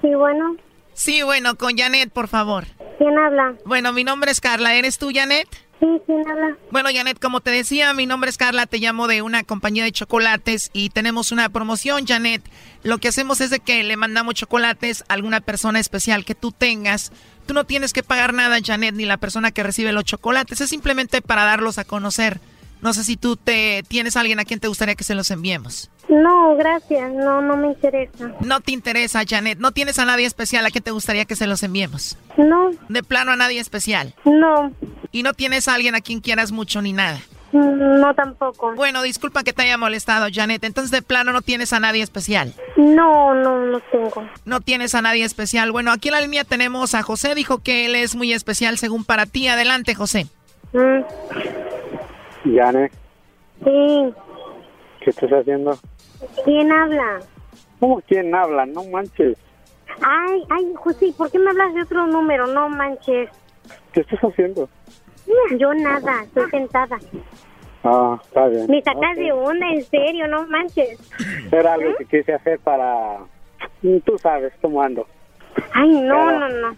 Sí, 0.00 0.14
bueno. 0.14 0.56
Sí, 0.94 1.22
bueno, 1.22 1.54
con 1.56 1.76
Janet, 1.76 2.10
por 2.12 2.28
favor. 2.28 2.64
¿Quién 2.98 3.16
habla? 3.16 3.54
Bueno, 3.64 3.92
mi 3.92 4.02
nombre 4.02 4.32
es 4.32 4.40
Carla. 4.40 4.74
¿Eres 4.74 4.98
tú, 4.98 5.10
Janet? 5.14 5.48
Sí, 5.78 5.86
¿quién 6.04 6.28
habla? 6.28 6.56
Bueno, 6.72 6.88
Janet, 6.92 7.20
como 7.20 7.40
te 7.40 7.52
decía, 7.52 7.94
mi 7.94 8.06
nombre 8.06 8.28
es 8.28 8.36
Carla, 8.36 8.66
te 8.66 8.78
llamo 8.78 9.06
de 9.06 9.22
una 9.22 9.44
compañía 9.44 9.84
de 9.84 9.92
chocolates 9.92 10.70
y 10.72 10.90
tenemos 10.90 11.30
una 11.30 11.48
promoción, 11.48 12.04
Janet. 12.04 12.42
Lo 12.82 12.98
que 12.98 13.06
hacemos 13.06 13.40
es 13.40 13.50
de 13.50 13.60
que 13.60 13.84
le 13.84 13.96
mandamos 13.96 14.34
chocolates 14.34 15.04
a 15.08 15.14
alguna 15.14 15.40
persona 15.40 15.78
especial 15.78 16.24
que 16.24 16.34
tú 16.34 16.50
tengas. 16.50 17.12
Tú 17.46 17.54
no 17.54 17.64
tienes 17.64 17.92
que 17.92 18.02
pagar 18.02 18.34
nada, 18.34 18.58
Janet, 18.62 18.96
ni 18.96 19.04
la 19.04 19.18
persona 19.18 19.52
que 19.52 19.62
recibe 19.62 19.92
los 19.92 20.04
chocolates. 20.04 20.60
Es 20.60 20.70
simplemente 20.70 21.22
para 21.22 21.44
darlos 21.44 21.78
a 21.78 21.84
conocer. 21.84 22.40
No 22.82 22.92
sé 22.92 23.04
si 23.04 23.16
tú 23.16 23.36
te 23.36 23.84
tienes 23.86 24.16
a 24.16 24.20
alguien 24.20 24.40
a 24.40 24.44
quien 24.44 24.58
te 24.58 24.68
gustaría 24.68 24.96
que 24.96 25.04
se 25.04 25.14
los 25.14 25.30
enviemos. 25.30 25.90
No, 26.08 26.56
gracias. 26.56 27.12
No, 27.12 27.40
no 27.42 27.56
me 27.56 27.68
interesa. 27.68 28.32
No 28.40 28.60
te 28.60 28.72
interesa, 28.72 29.22
Janet. 29.28 29.58
No 29.58 29.72
tienes 29.72 29.98
a 29.98 30.04
nadie 30.06 30.26
especial 30.26 30.64
a 30.64 30.70
quien 30.70 30.82
te 30.84 30.90
gustaría 30.90 31.26
que 31.26 31.36
se 31.36 31.46
los 31.46 31.62
enviemos. 31.62 32.16
No. 32.38 32.70
De 32.88 33.02
plano 33.02 33.32
a 33.32 33.36
nadie 33.36 33.60
especial. 33.60 34.14
No. 34.24 34.72
Y 35.12 35.22
no 35.22 35.34
tienes 35.34 35.68
a 35.68 35.74
alguien 35.74 35.94
a 35.94 36.00
quien 36.00 36.20
quieras 36.20 36.50
mucho 36.50 36.80
ni 36.80 36.92
nada. 36.94 37.18
Mm, 37.52 38.00
No 38.00 38.14
tampoco. 38.14 38.74
Bueno, 38.74 39.02
disculpa 39.02 39.42
que 39.42 39.52
te 39.52 39.62
haya 39.62 39.76
molestado, 39.76 40.28
Janet. 40.32 40.64
Entonces, 40.64 40.90
de 40.90 41.02
plano 41.02 41.32
no 41.32 41.42
tienes 41.42 41.72
a 41.74 41.80
nadie 41.80 42.02
especial. 42.02 42.54
No, 42.76 43.34
no, 43.34 43.66
no 43.66 43.80
tengo. 43.92 44.26
No 44.46 44.60
tienes 44.62 44.94
a 44.94 45.02
nadie 45.02 45.24
especial. 45.24 45.72
Bueno, 45.72 45.92
aquí 45.92 46.08
en 46.08 46.14
la 46.14 46.20
línea 46.22 46.44
tenemos 46.44 46.94
a 46.94 47.02
José. 47.02 47.34
Dijo 47.34 47.58
que 47.62 47.84
él 47.86 47.94
es 47.94 48.16
muy 48.16 48.32
especial 48.32 48.78
según 48.78 49.04
para 49.04 49.26
ti. 49.26 49.48
Adelante, 49.48 49.94
José. 49.94 50.26
Mm, 50.72 51.02
Janet, 52.54 52.92
Sí. 53.64 54.12
¿qué 55.00 55.10
estás 55.10 55.30
haciendo? 55.30 55.78
¿Quién 56.44 56.72
habla? 56.72 57.20
¿Cómo 57.80 58.00
quién 58.06 58.34
habla? 58.34 58.66
No 58.66 58.84
manches. 58.84 59.36
Ay, 60.00 60.42
ay, 60.50 60.72
José, 60.74 61.12
¿por 61.16 61.30
qué 61.30 61.38
me 61.38 61.50
hablas 61.50 61.74
de 61.74 61.82
otro 61.82 62.06
número? 62.06 62.46
No 62.46 62.68
manches. 62.68 63.30
¿Qué 63.92 64.00
estás 64.00 64.20
haciendo? 64.20 64.68
Yo 65.58 65.74
nada, 65.74 66.22
estoy 66.24 66.50
sentada. 66.50 66.98
Ah, 67.84 68.18
está 68.22 68.48
bien. 68.48 68.66
Me 68.68 68.82
sacas 68.82 69.16
de 69.16 69.32
onda, 69.32 69.66
en 69.68 69.82
serio, 69.84 70.26
no 70.28 70.46
manches. 70.46 70.98
Era 71.52 71.74
algo 71.74 71.94
que 71.96 72.04
quise 72.04 72.32
hacer 72.32 72.58
para... 72.60 73.18
Tú 74.04 74.18
sabes 74.18 74.52
cómo 74.60 74.82
ando. 74.82 75.06
Ay, 75.74 75.88
no, 75.88 76.26
Pero- 76.26 76.48
no, 76.48 76.48
no. 76.48 76.76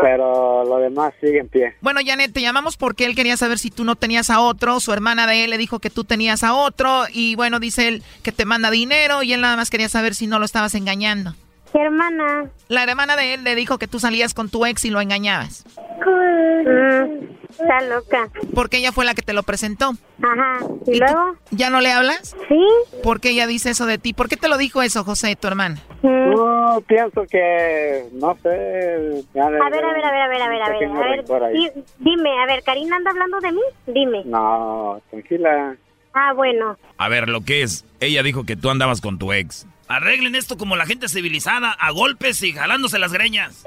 Pero 0.00 0.64
lo 0.64 0.76
demás 0.78 1.12
sigue 1.20 1.38
en 1.38 1.48
pie. 1.48 1.74
Bueno, 1.80 2.00
Janet, 2.04 2.32
te 2.32 2.40
llamamos 2.40 2.76
porque 2.76 3.04
él 3.06 3.14
quería 3.14 3.36
saber 3.36 3.58
si 3.58 3.70
tú 3.70 3.84
no 3.84 3.96
tenías 3.96 4.30
a 4.30 4.40
otro. 4.40 4.80
Su 4.80 4.92
hermana 4.92 5.26
de 5.26 5.44
él 5.44 5.50
le 5.50 5.58
dijo 5.58 5.78
que 5.78 5.90
tú 5.90 6.04
tenías 6.04 6.42
a 6.42 6.54
otro. 6.54 7.04
Y 7.12 7.34
bueno, 7.36 7.60
dice 7.60 7.88
él 7.88 8.02
que 8.22 8.32
te 8.32 8.44
manda 8.44 8.70
dinero. 8.70 9.22
Y 9.22 9.32
él 9.32 9.40
nada 9.40 9.56
más 9.56 9.70
quería 9.70 9.88
saber 9.88 10.14
si 10.14 10.26
no 10.26 10.38
lo 10.38 10.44
estabas 10.44 10.74
engañando. 10.74 11.34
¿Qué 11.72 11.80
hermana? 11.80 12.46
La 12.68 12.82
hermana 12.84 13.16
de 13.16 13.34
él 13.34 13.44
le 13.44 13.54
dijo 13.54 13.78
que 13.78 13.86
tú 13.86 14.00
salías 14.00 14.34
con 14.34 14.48
tu 14.48 14.66
ex 14.66 14.84
y 14.84 14.90
lo 14.90 15.00
engañabas. 15.00 15.64
Mm, 16.04 17.24
está 17.50 17.80
loca. 17.82 18.28
Porque 18.54 18.78
ella 18.78 18.92
fue 18.92 19.04
la 19.04 19.14
que 19.14 19.22
te 19.22 19.32
lo 19.32 19.42
presentó. 19.42 19.92
Ajá. 20.22 20.58
¿Y, 20.86 20.98
luego? 20.98 21.36
¿Ya 21.50 21.70
no 21.70 21.80
le 21.80 21.92
hablas? 21.92 22.34
Sí. 22.48 22.66
¿Por 23.02 23.20
qué 23.20 23.30
ella 23.30 23.46
dice 23.46 23.70
eso 23.70 23.86
de 23.86 23.98
ti? 23.98 24.12
¿Por 24.12 24.28
qué 24.28 24.36
te 24.36 24.48
lo 24.48 24.58
dijo 24.58 24.82
eso, 24.82 25.04
José, 25.04 25.36
tu 25.36 25.46
hermana? 25.48 25.76
Mm. 26.02 26.30
No, 26.30 26.82
pienso 26.86 27.22
que... 27.30 28.06
No 28.12 28.36
sé... 28.42 29.24
A 29.40 29.48
ver, 29.48 29.62
a 29.62 29.68
ver, 29.70 29.84
a 29.84 29.92
ver, 29.92 30.04
a 30.04 30.28
ver, 30.28 30.42
a 30.42 30.48
ver, 30.48 30.62
a 30.62 30.68
ver. 30.68 30.90
A 31.32 31.38
ver, 31.38 31.52
di- 31.52 31.82
dime, 31.98 32.30
a 32.42 32.46
ver, 32.46 32.62
¿Karina 32.64 32.96
anda 32.96 33.10
hablando 33.10 33.40
de 33.40 33.52
mí? 33.52 33.60
Dime. 33.86 34.22
No, 34.24 35.00
tranquila. 35.10 35.76
Ah, 36.14 36.32
bueno. 36.34 36.76
A 36.98 37.08
ver, 37.08 37.28
lo 37.28 37.42
que 37.42 37.62
es, 37.62 37.84
ella 38.00 38.22
dijo 38.22 38.44
que 38.44 38.56
tú 38.56 38.70
andabas 38.70 39.00
con 39.00 39.18
tu 39.18 39.32
ex. 39.32 39.66
Arreglen 39.90 40.36
esto 40.36 40.56
como 40.56 40.76
la 40.76 40.86
gente 40.86 41.08
civilizada, 41.08 41.72
a 41.72 41.90
golpes 41.90 42.44
y 42.44 42.52
jalándose 42.52 43.00
las 43.00 43.12
greñas. 43.12 43.66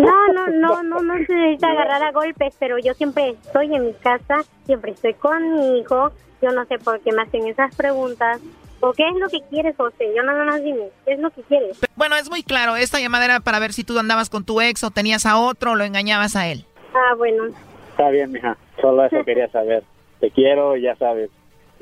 No, 0.00 0.26
no, 0.32 0.48
no, 0.48 0.82
no, 0.82 1.00
no 1.00 1.14
se 1.24 1.32
necesita 1.32 1.70
agarrar 1.70 2.02
a 2.02 2.10
golpes, 2.10 2.56
pero 2.58 2.76
yo 2.80 2.92
siempre 2.94 3.28
estoy 3.30 3.72
en 3.72 3.86
mi 3.86 3.92
casa, 3.92 4.42
siempre 4.66 4.90
estoy 4.90 5.14
con 5.14 5.54
mi 5.54 5.78
hijo. 5.78 6.10
Yo 6.42 6.50
no 6.50 6.64
sé 6.64 6.80
por 6.80 6.98
qué 7.02 7.12
me 7.12 7.22
hacen 7.22 7.46
esas 7.46 7.72
preguntas. 7.76 8.40
¿O 8.80 8.92
qué 8.94 9.08
es 9.08 9.14
lo 9.14 9.28
que 9.28 9.42
quieres, 9.48 9.76
José? 9.76 10.12
Yo 10.16 10.24
nada 10.24 10.44
más 10.44 10.60
dime, 10.60 10.88
¿qué 11.04 11.12
es 11.12 11.20
lo 11.20 11.30
que 11.30 11.42
quieres? 11.42 11.78
Bueno, 11.94 12.16
es 12.16 12.28
muy 12.28 12.42
claro. 12.42 12.74
Esta 12.74 12.98
llamada 12.98 13.24
era 13.24 13.38
para 13.38 13.60
ver 13.60 13.72
si 13.72 13.84
tú 13.84 13.96
andabas 13.96 14.30
con 14.30 14.44
tu 14.44 14.60
ex 14.60 14.82
o 14.82 14.90
tenías 14.90 15.24
a 15.24 15.38
otro 15.38 15.70
o 15.70 15.74
lo 15.76 15.84
engañabas 15.84 16.34
a 16.34 16.48
él. 16.48 16.64
Ah, 16.92 17.14
bueno. 17.16 17.44
Está 17.90 18.10
bien, 18.10 18.32
mija. 18.32 18.56
Solo 18.80 19.04
eso 19.04 19.24
quería 19.24 19.48
saber. 19.50 19.84
Te 20.18 20.32
quiero, 20.32 20.76
ya 20.76 20.96
sabes. 20.96 21.30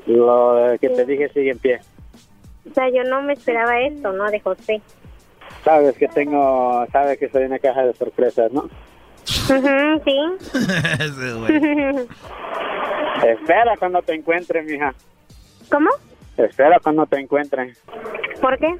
Lo 0.05 0.77
que 0.79 0.89
te 0.89 1.05
dije 1.07 1.29
sigue 1.29 1.49
en 1.49 1.57
pie. 1.57 1.79
O 2.69 2.73
sea, 2.73 2.89
yo 2.89 3.03
no 3.03 3.21
me 3.21 3.33
esperaba 3.33 3.79
esto, 3.81 4.11
¿no? 4.13 4.29
De 4.31 4.39
José. 4.39 4.81
Sabes 5.63 5.97
que 5.97 6.07
tengo... 6.07 6.85
Sabes 6.91 7.17
que 7.17 7.29
soy 7.29 7.43
una 7.43 7.59
caja 7.59 7.85
de 7.85 7.93
sorpresas, 7.93 8.51
¿no? 8.51 8.69
Sí. 9.25 9.53
Espera 13.23 13.75
cuando 13.77 14.01
te 14.01 14.13
encuentre, 14.13 14.61
mija. 14.63 14.93
¿Cómo? 15.69 15.89
Espera 16.37 16.79
cuando 16.81 17.05
te 17.05 17.19
encuentre. 17.19 17.75
¿Por 18.41 18.57
qué? 18.57 18.75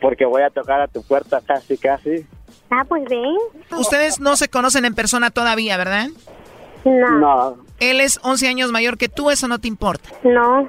Porque 0.00 0.24
voy 0.24 0.42
a 0.42 0.50
tocar 0.50 0.80
a 0.80 0.88
tu 0.88 1.02
puerta 1.02 1.40
casi, 1.44 1.76
casi. 1.76 2.26
Ah, 2.70 2.84
pues 2.86 3.04
ven. 3.08 3.36
Ustedes 3.78 4.20
no 4.20 4.36
se 4.36 4.48
conocen 4.48 4.84
en 4.84 4.94
persona 4.94 5.30
todavía, 5.30 5.76
¿verdad? 5.76 6.08
No. 6.84 7.18
No. 7.18 7.56
Él 7.80 8.00
es 8.00 8.20
11 8.22 8.48
años 8.48 8.72
mayor 8.72 8.98
que 8.98 9.08
tú, 9.08 9.30
eso 9.30 9.48
no 9.48 9.58
te 9.58 9.68
importa. 9.68 10.10
No. 10.22 10.68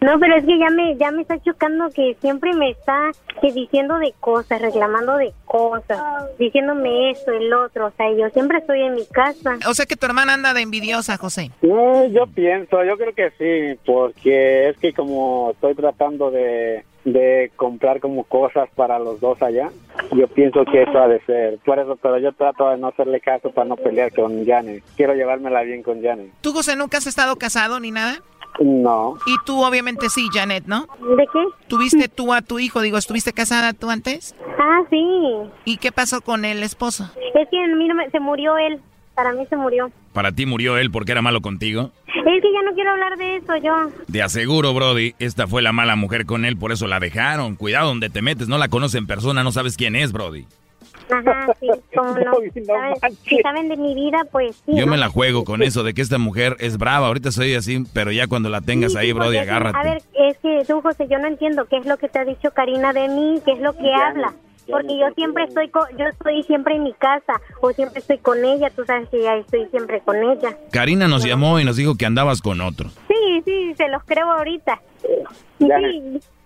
No, 0.00 0.18
pero 0.18 0.36
es 0.36 0.44
que 0.44 0.58
ya 0.58 0.70
me 0.70 0.96
ya 0.96 1.10
me 1.10 1.22
está 1.22 1.38
chocando 1.40 1.90
que 1.90 2.16
siempre 2.20 2.52
me 2.54 2.70
está 2.70 3.10
que 3.40 3.52
diciendo 3.52 3.98
de 3.98 4.12
cosas, 4.20 4.60
reclamando 4.60 5.16
de 5.16 5.32
cosas, 5.44 6.00
diciéndome 6.38 7.10
esto, 7.10 7.32
el 7.32 7.52
otro, 7.52 7.86
o 7.86 7.92
sea, 7.96 8.10
yo 8.12 8.28
siempre 8.30 8.58
estoy 8.58 8.82
en 8.82 8.94
mi 8.94 9.06
casa. 9.06 9.58
O 9.68 9.74
sea 9.74 9.86
que 9.86 9.96
tu 9.96 10.06
hermana 10.06 10.34
anda 10.34 10.54
de 10.54 10.60
envidiosa, 10.60 11.16
José. 11.16 11.50
No, 11.62 12.06
yo 12.06 12.26
pienso, 12.26 12.84
yo 12.84 12.96
creo 12.96 13.14
que 13.14 13.30
sí, 13.38 13.78
porque 13.84 14.68
es 14.68 14.76
que 14.78 14.92
como 14.92 15.50
estoy 15.52 15.74
tratando 15.74 16.30
de, 16.30 16.84
de 17.04 17.50
comprar 17.56 18.00
como 18.00 18.24
cosas 18.24 18.68
para 18.74 18.98
los 18.98 19.20
dos 19.20 19.40
allá, 19.42 19.70
yo 20.12 20.26
pienso 20.28 20.64
que 20.64 20.82
eso 20.82 20.98
ha 20.98 21.08
de 21.08 21.20
ser. 21.24 21.58
Por 21.64 21.78
eso, 21.78 21.96
pero 21.96 22.18
yo 22.18 22.32
trato 22.32 22.68
de 22.70 22.78
no 22.78 22.88
hacerle 22.88 23.20
caso 23.20 23.50
para 23.50 23.68
no 23.68 23.76
pelear 23.76 24.12
con 24.12 24.44
Janet. 24.44 24.82
Quiero 24.96 25.14
llevármela 25.14 25.62
bien 25.62 25.82
con 25.82 26.02
Janet. 26.02 26.30
¿Tú, 26.40 26.52
José, 26.52 26.76
nunca 26.76 26.98
has 26.98 27.06
estado 27.06 27.36
casado 27.36 27.80
ni 27.80 27.90
nada? 27.90 28.20
No. 28.58 29.16
Y 29.26 29.36
tú, 29.44 29.62
obviamente, 29.62 30.08
sí, 30.10 30.28
Janet, 30.32 30.64
¿no? 30.66 30.86
¿De 31.16 31.26
qué? 31.32 31.44
¿Tuviste 31.68 32.08
tú 32.08 32.32
a 32.34 32.42
tu 32.42 32.58
hijo? 32.58 32.80
Digo, 32.80 32.98
¿estuviste 32.98 33.32
casada 33.32 33.72
tú 33.72 33.90
antes? 33.90 34.34
Ah, 34.58 34.82
sí. 34.90 35.02
¿Y 35.64 35.76
qué 35.78 35.92
pasó 35.92 36.20
con 36.20 36.44
el 36.44 36.62
esposo? 36.62 37.04
Es 37.34 37.48
que 37.50 37.66
mira, 37.76 37.94
se 38.10 38.20
murió 38.20 38.56
él 38.58 38.80
para 39.20 39.34
mí 39.34 39.44
se 39.50 39.56
murió. 39.56 39.90
¿Para 40.14 40.32
ti 40.32 40.46
murió 40.46 40.78
él 40.78 40.90
porque 40.90 41.12
era 41.12 41.20
malo 41.20 41.42
contigo? 41.42 41.90
Es 42.06 42.42
que 42.42 42.52
ya 42.52 42.62
no 42.64 42.74
quiero 42.74 42.92
hablar 42.92 43.18
de 43.18 43.36
eso 43.36 43.54
yo. 43.62 43.90
De 44.08 44.22
aseguro, 44.22 44.72
Brody, 44.72 45.14
esta 45.18 45.46
fue 45.46 45.60
la 45.60 45.72
mala 45.72 45.94
mujer 45.94 46.24
con 46.24 46.46
él, 46.46 46.56
por 46.56 46.72
eso 46.72 46.86
la 46.86 47.00
dejaron. 47.00 47.54
Cuidado 47.54 47.88
donde 47.88 48.08
te 48.08 48.22
metes, 48.22 48.48
no 48.48 48.56
la 48.56 48.68
conoces 48.68 48.94
en 48.94 49.06
persona, 49.06 49.44
no 49.44 49.52
sabes 49.52 49.76
quién 49.76 49.94
es, 49.94 50.12
Brody. 50.12 50.46
Ajá, 51.12 51.52
sí, 51.60 51.68
como 51.96 52.14
no. 52.18 52.32
¿Saben? 52.66 52.94
Si 53.28 53.38
saben 53.42 53.68
de 53.68 53.76
mi 53.76 53.94
vida, 53.94 54.26
pues 54.30 54.56
sí. 54.66 54.74
Yo 54.76 54.86
¿no? 54.86 54.92
me 54.92 54.98
la 54.98 55.08
juego 55.08 55.44
con 55.44 55.62
eso 55.62 55.82
de 55.82 55.94
que 55.94 56.02
esta 56.02 56.18
mujer 56.18 56.56
es 56.60 56.78
brava. 56.78 57.06
Ahorita 57.08 57.30
soy 57.32 57.54
así, 57.54 57.84
pero 57.92 58.12
ya 58.12 58.26
cuando 58.26 58.48
la 58.48 58.60
tengas 58.60 58.92
Sí, 58.92 58.98
ahí, 58.98 59.06
sí, 59.08 59.12
Brody, 59.12 59.38
agárrate. 59.38 59.78
A 59.78 59.82
ver, 59.82 60.02
es 60.14 60.38
que 60.38 60.62
tú, 60.66 60.80
José, 60.80 61.06
yo 61.08 61.18
no 61.18 61.26
entiendo 61.28 61.66
qué 61.66 61.76
es 61.78 61.86
lo 61.86 61.96
que 61.96 62.08
te 62.08 62.18
ha 62.18 62.24
dicho 62.24 62.50
Karina 62.52 62.92
de 62.92 63.08
mí, 63.08 63.40
qué 63.44 63.52
es 63.52 63.60
lo 63.60 63.72
que 63.74 63.84
Ya, 63.84 64.08
habla. 64.08 64.32
ya 64.66 64.72
Porque 64.72 64.86
no 64.94 65.08
yo 65.08 65.14
siempre 65.14 65.44
estoy 65.44 65.68
co- 65.70 65.88
yo 65.98 66.06
estoy 66.06 66.42
siempre 66.44 66.76
en 66.76 66.84
mi 66.84 66.92
casa 66.94 67.40
o 67.60 67.72
siempre 67.72 68.00
estoy 68.00 68.18
con 68.18 68.44
ella, 68.44 68.70
tú 68.70 68.84
sabes 68.84 69.08
que 69.08 69.22
ya 69.22 69.34
estoy 69.36 69.66
siempre 69.70 70.00
con 70.00 70.16
ella. 70.16 70.56
Karina 70.70 71.08
nos 71.08 71.24
llamó 71.24 71.58
y 71.58 71.64
nos 71.64 71.76
dijo 71.76 71.96
que 71.96 72.06
andabas 72.06 72.40
con 72.40 72.60
otro. 72.60 72.88
Sí, 73.08 73.42
sí, 73.44 73.74
se 73.76 73.88
los 73.88 74.02
creo 74.04 74.30
ahorita. 74.30 74.80
Sí, 75.02 75.08
Ya. 75.66 75.78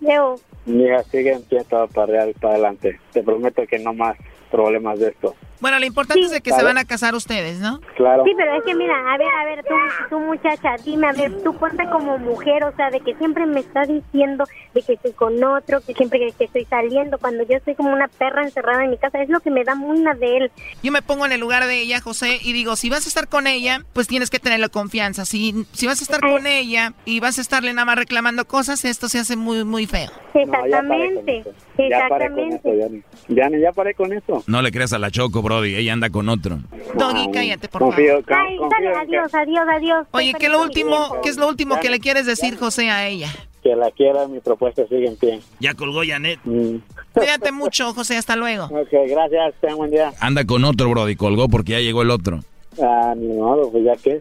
Leo. 0.00 0.36
Mira, 0.66 1.02
sigue 1.04 1.32
en 1.32 1.42
pie 1.42 1.62
todo 1.68 1.86
para, 1.88 2.06
real, 2.06 2.34
para 2.40 2.54
adelante. 2.54 2.98
Te 3.12 3.22
prometo 3.22 3.62
que 3.66 3.78
no 3.78 3.92
más 3.92 4.16
problemas 4.54 5.00
de 5.00 5.08
esto. 5.08 5.34
Bueno, 5.60 5.78
lo 5.78 5.86
importante 5.86 6.22
es 6.22 6.30
de 6.30 6.40
que 6.42 6.52
se 6.52 6.62
van 6.62 6.78
a 6.78 6.84
casar 6.84 7.14
ustedes, 7.14 7.58
¿no? 7.58 7.80
Claro. 7.96 8.22
Sí, 8.24 8.32
pero 8.36 8.54
es 8.54 8.64
que 8.64 8.74
mira, 8.74 8.94
a 9.12 9.16
ver, 9.16 9.28
a 9.28 9.44
ver, 9.46 9.64
tú, 9.64 9.74
tú 10.10 10.20
muchacha, 10.20 10.76
dime, 10.84 11.08
a 11.08 11.12
ver, 11.12 11.42
tú 11.42 11.54
ponte 11.56 11.88
como 11.90 12.18
mujer, 12.18 12.64
o 12.64 12.76
sea, 12.76 12.90
de 12.90 13.00
que 13.00 13.14
siempre 13.14 13.46
me 13.46 13.60
está 13.60 13.84
diciendo 13.86 14.44
de 14.74 14.82
que 14.82 14.92
estoy 14.92 15.12
con 15.12 15.42
otro, 15.42 15.80
que 15.80 15.94
siempre 15.94 16.18
que, 16.18 16.32
que 16.32 16.44
estoy 16.44 16.66
saliendo, 16.66 17.18
cuando 17.18 17.44
yo 17.44 17.56
estoy 17.56 17.74
como 17.74 17.92
una 17.92 18.08
perra 18.08 18.42
encerrada 18.42 18.84
en 18.84 18.90
mi 18.90 18.98
casa, 18.98 19.22
es 19.22 19.30
lo 19.30 19.40
que 19.40 19.50
me 19.50 19.64
da 19.64 19.74
muy 19.74 19.98
una 19.98 20.14
de 20.14 20.36
él. 20.36 20.52
Yo 20.82 20.92
me 20.92 21.02
pongo 21.02 21.24
en 21.24 21.32
el 21.32 21.40
lugar 21.40 21.66
de 21.66 21.80
ella, 21.80 22.00
José, 22.00 22.38
y 22.42 22.52
digo, 22.52 22.76
si 22.76 22.90
vas 22.90 23.06
a 23.06 23.08
estar 23.08 23.28
con 23.28 23.46
ella, 23.46 23.84
pues 23.94 24.06
tienes 24.06 24.28
que 24.30 24.38
tenerle 24.38 24.68
confianza. 24.68 25.24
Si, 25.24 25.66
si 25.72 25.86
vas 25.86 26.00
a 26.00 26.04
estar 26.04 26.20
con 26.20 26.46
ella 26.46 26.92
y 27.06 27.20
vas 27.20 27.38
a 27.38 27.40
estarle 27.40 27.72
nada 27.72 27.86
más 27.86 27.96
reclamando 27.96 28.44
cosas, 28.44 28.84
esto 28.84 29.08
se 29.08 29.18
hace 29.18 29.34
muy, 29.36 29.64
muy 29.64 29.86
feo. 29.86 30.10
Exactamente, 30.34 31.44
Ya 31.78 32.06
paré 32.08 32.28
con 32.30 32.38
eso, 32.40 32.68
exactamente. 32.68 33.04
Yanni, 33.28 33.60
ya 33.60 33.72
paré 33.72 33.94
con 33.94 34.12
eso. 34.12 34.43
No 34.46 34.60
le 34.62 34.70
creas 34.72 34.92
a 34.92 34.98
la 34.98 35.10
Choco, 35.10 35.40
Brody, 35.42 35.74
ella 35.74 35.92
anda 35.92 36.10
con 36.10 36.28
otro. 36.28 36.58
Doggy, 36.94 37.30
cállate, 37.32 37.68
por 37.68 37.80
Confío, 37.82 38.22
favor. 38.22 38.46
Ay, 38.46 38.58
dale, 38.70 38.94
adiós, 38.96 39.34
adiós, 39.34 39.64
adiós. 39.76 40.06
Oye, 40.10 40.34
¿qué 40.38 40.46
es 40.46 40.52
lo 40.52 40.62
último, 40.62 41.20
qué 41.22 41.28
es 41.30 41.36
lo 41.36 41.48
último 41.48 41.80
que 41.80 41.88
le 41.88 41.98
quieres 41.98 42.26
decir, 42.26 42.56
José, 42.58 42.90
a 42.90 43.06
ella? 43.06 43.28
Que 43.62 43.74
la 43.74 43.90
quiera, 43.90 44.28
mi 44.28 44.40
propuesta 44.40 44.86
sigue 44.86 45.06
en 45.06 45.16
pie. 45.16 45.40
Ya 45.60 45.72
colgó 45.74 46.02
Janet. 46.06 46.38
Cuídate 47.14 47.52
mucho, 47.52 47.94
José, 47.94 48.16
hasta 48.18 48.36
luego. 48.36 48.64
Ok, 48.66 48.90
gracias, 49.08 49.54
ten 49.60 49.76
buen 49.76 49.90
día. 49.90 50.12
Anda 50.20 50.44
con 50.44 50.64
otro, 50.64 50.90
Brody, 50.90 51.16
colgó 51.16 51.48
porque 51.48 51.72
ya 51.72 51.80
llegó 51.80 52.02
el 52.02 52.10
otro. 52.10 52.40
Ah, 52.82 53.14
ni 53.16 53.28
modo, 53.28 53.70
pues 53.70 53.84
ya 53.84 53.96
que. 53.96 54.20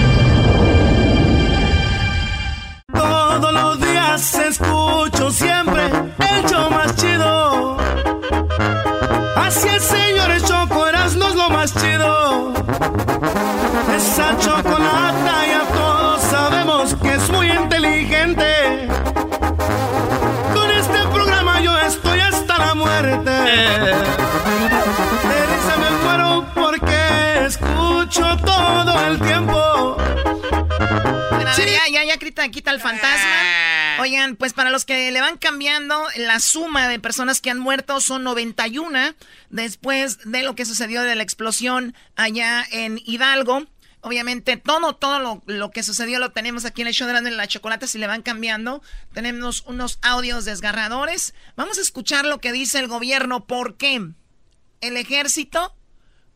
fantasma. 32.91 34.01
Oigan, 34.01 34.35
pues 34.35 34.53
para 34.53 34.69
los 34.69 34.85
que 34.85 35.11
le 35.11 35.21
van 35.21 35.37
cambiando, 35.37 36.07
la 36.15 36.39
suma 36.39 36.87
de 36.87 36.99
personas 36.99 37.41
que 37.41 37.49
han 37.49 37.59
muerto 37.59 38.01
son 38.01 38.23
91 38.23 39.15
después 39.49 40.19
de 40.25 40.43
lo 40.43 40.55
que 40.55 40.65
sucedió 40.65 41.03
de 41.03 41.15
la 41.15 41.23
explosión 41.23 41.95
allá 42.15 42.65
en 42.71 42.99
Hidalgo. 43.05 43.65
Obviamente 44.03 44.57
todo, 44.57 44.95
todo 44.95 45.19
lo, 45.19 45.43
lo 45.45 45.69
que 45.69 45.83
sucedió 45.83 46.17
lo 46.17 46.31
tenemos 46.31 46.65
aquí 46.65 46.81
en 46.81 46.87
el 46.87 46.93
show 46.93 47.07
de 47.07 47.31
la 47.31 47.47
chocolate. 47.47 47.85
Si 47.85 47.99
le 47.99 48.07
van 48.07 48.23
cambiando, 48.23 48.81
tenemos 49.13 49.63
unos 49.67 49.99
audios 50.01 50.45
desgarradores. 50.45 51.35
Vamos 51.55 51.77
a 51.77 51.81
escuchar 51.81 52.25
lo 52.25 52.39
que 52.39 52.51
dice 52.51 52.79
el 52.79 52.87
gobierno. 52.87 53.45
¿Por 53.45 53.77
qué? 53.77 54.01
El 54.81 54.97
ejército, 54.97 55.75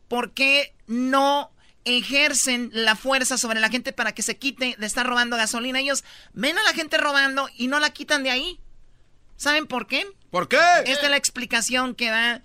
¿por 0.06 0.32
qué 0.32 0.76
no 0.86 1.50
ejercen 1.86 2.70
la 2.72 2.96
fuerza 2.96 3.38
sobre 3.38 3.60
la 3.60 3.70
gente 3.70 3.92
para 3.92 4.12
que 4.12 4.22
se 4.22 4.36
quite 4.36 4.76
de 4.78 4.86
estar 4.86 5.06
robando 5.06 5.36
gasolina? 5.36 5.80
Ellos 5.80 6.04
ven 6.34 6.58
a 6.58 6.64
la 6.64 6.72
gente 6.74 6.98
robando 6.98 7.48
y 7.56 7.68
no 7.68 7.80
la 7.80 7.90
quitan 7.90 8.22
de 8.22 8.30
ahí. 8.30 8.60
¿Saben 9.36 9.66
por 9.66 9.86
qué? 9.86 10.06
¿Por 10.30 10.48
qué? 10.48 10.58
Esta 10.84 11.04
es 11.04 11.10
la 11.10 11.16
explicación 11.16 11.94
que 11.94 12.10
da, 12.10 12.42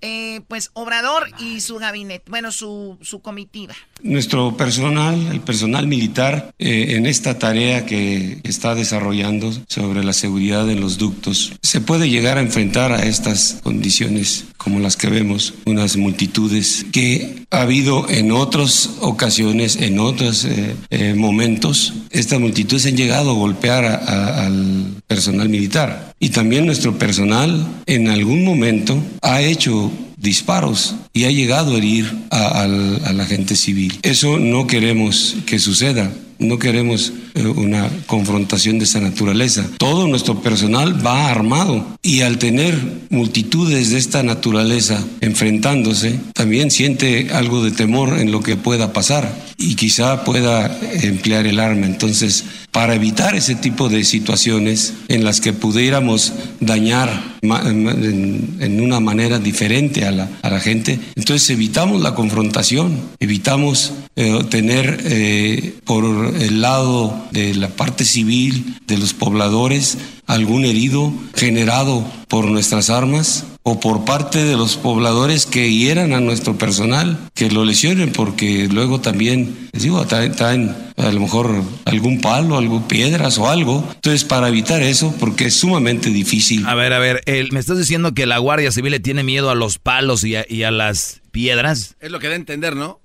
eh, 0.00 0.40
pues, 0.48 0.70
Obrador 0.74 1.28
y 1.38 1.60
su 1.60 1.76
gabinete, 1.76 2.30
bueno, 2.30 2.52
su, 2.52 2.98
su 3.02 3.20
comitiva. 3.20 3.74
Nuestro 4.02 4.56
personal, 4.56 5.28
el 5.32 5.40
personal 5.40 5.86
militar, 5.86 6.52
eh, 6.58 6.96
en 6.96 7.06
esta 7.06 7.38
tarea 7.38 7.86
que 7.86 8.38
está 8.44 8.74
desarrollando 8.74 9.52
sobre 9.68 10.04
la 10.04 10.12
seguridad 10.12 10.70
en 10.70 10.80
los 10.80 10.98
ductos, 10.98 11.52
se 11.62 11.80
puede 11.80 12.08
llegar 12.08 12.38
a 12.38 12.42
enfrentar 12.42 12.92
a 12.92 13.04
estas 13.04 13.58
condiciones 13.62 14.44
como 14.58 14.80
las 14.80 14.96
que 14.96 15.08
vemos, 15.08 15.54
unas 15.64 15.96
multitudes 15.96 16.86
que 16.92 17.46
ha 17.50 17.62
habido 17.62 18.08
en 18.10 18.32
otras 18.32 18.90
ocasiones, 19.00 19.76
en 19.76 19.98
otros 19.98 20.44
eh, 20.44 20.74
eh, 20.90 21.14
momentos, 21.14 21.94
estas 22.10 22.40
multitudes 22.40 22.86
han 22.86 22.96
llegado 22.96 23.30
a 23.30 23.34
golpear 23.34 23.84
al 23.84 25.02
personal 25.06 25.48
militar. 25.48 26.14
Y 26.18 26.30
también 26.30 26.66
nuestro 26.66 26.98
personal 26.98 27.82
en 27.86 28.08
algún 28.08 28.44
momento 28.44 29.00
ha 29.22 29.40
hecho 29.42 29.92
disparos 30.16 30.94
y 31.12 31.24
ha 31.24 31.30
llegado 31.30 31.74
a 31.74 31.78
herir 31.78 32.10
a, 32.30 32.66
la 32.66 33.26
gente 33.26 33.56
civil. 33.56 33.98
Eso 34.02 34.38
no 34.38 34.66
queremos 34.66 35.36
que 35.46 35.58
suceda. 35.58 36.12
No 36.38 36.58
queremos 36.58 37.14
eh, 37.34 37.46
una 37.46 37.90
confrontación 38.06 38.78
de 38.78 38.84
esa 38.84 39.00
naturaleza. 39.00 39.66
Todo 39.78 40.06
nuestro 40.06 40.42
personal 40.42 41.04
va 41.04 41.30
armado 41.30 41.86
y 42.02 42.20
al 42.20 42.36
tener 42.36 42.78
multitudes 43.08 43.90
de 43.90 43.96
esta 43.96 44.22
naturaleza 44.22 45.02
enfrentándose, 45.22 46.20
también 46.34 46.70
siente 46.70 47.28
algo 47.32 47.64
de 47.64 47.70
temor 47.70 48.18
en 48.18 48.32
lo 48.32 48.42
que 48.42 48.56
pueda 48.56 48.92
pasar 48.92 49.45
y 49.58 49.74
quizá 49.74 50.24
pueda 50.24 50.78
emplear 51.02 51.46
el 51.46 51.60
arma. 51.60 51.86
Entonces, 51.86 52.44
para 52.70 52.94
evitar 52.94 53.34
ese 53.34 53.54
tipo 53.54 53.88
de 53.88 54.04
situaciones 54.04 54.92
en 55.08 55.24
las 55.24 55.40
que 55.40 55.52
pudiéramos 55.52 56.32
dañar 56.60 57.36
en 57.42 58.80
una 58.80 59.00
manera 59.00 59.38
diferente 59.38 60.04
a 60.04 60.10
la, 60.10 60.28
a 60.42 60.50
la 60.50 60.60
gente, 60.60 61.00
entonces 61.14 61.48
evitamos 61.50 62.02
la 62.02 62.14
confrontación, 62.14 63.00
evitamos 63.18 63.92
eh, 64.16 64.44
tener 64.50 65.00
eh, 65.04 65.74
por 65.84 66.34
el 66.40 66.60
lado 66.60 67.26
de 67.32 67.54
la 67.54 67.68
parte 67.68 68.04
civil 68.04 68.76
de 68.86 68.98
los 68.98 69.14
pobladores 69.14 69.98
algún 70.26 70.64
herido 70.64 71.12
generado 71.34 72.04
por 72.28 72.46
nuestras 72.46 72.90
armas 72.90 73.44
o 73.62 73.80
por 73.80 74.04
parte 74.04 74.44
de 74.44 74.56
los 74.56 74.76
pobladores 74.76 75.46
que 75.46 75.72
hieran 75.72 76.12
a 76.12 76.20
nuestro 76.20 76.56
personal, 76.56 77.18
que 77.34 77.50
lo 77.50 77.64
lesionen 77.64 78.12
porque 78.12 78.68
luego 78.70 79.00
también, 79.00 79.68
les 79.72 79.82
digo, 79.82 80.04
traen, 80.06 80.34
traen 80.36 80.76
a 80.96 81.10
lo 81.10 81.20
mejor 81.20 81.62
algún 81.84 82.20
palo, 82.20 82.56
algo, 82.58 82.86
piedras 82.86 83.38
o 83.38 83.48
algo. 83.48 83.88
Entonces, 83.94 84.24
para 84.24 84.48
evitar 84.48 84.82
eso, 84.82 85.14
porque 85.18 85.46
es 85.46 85.54
sumamente 85.54 86.10
difícil. 86.10 86.64
A 86.66 86.74
ver, 86.74 86.92
a 86.92 86.98
ver, 87.00 87.22
el- 87.26 87.50
¿me 87.52 87.58
estás 87.60 87.78
diciendo 87.78 88.14
que 88.14 88.26
la 88.26 88.38
Guardia 88.38 88.70
Civil 88.72 88.92
le 88.92 89.00
tiene 89.00 89.22
miedo 89.24 89.50
a 89.50 89.54
los 89.56 89.78
palos 89.78 90.22
y 90.24 90.36
a, 90.36 90.46
y 90.48 90.62
a 90.62 90.70
las 90.70 91.20
piedras? 91.32 91.96
Es 92.00 92.10
lo 92.10 92.18
que 92.20 92.28
da 92.28 92.34
a 92.34 92.36
entender, 92.36 92.76
¿no? 92.76 93.00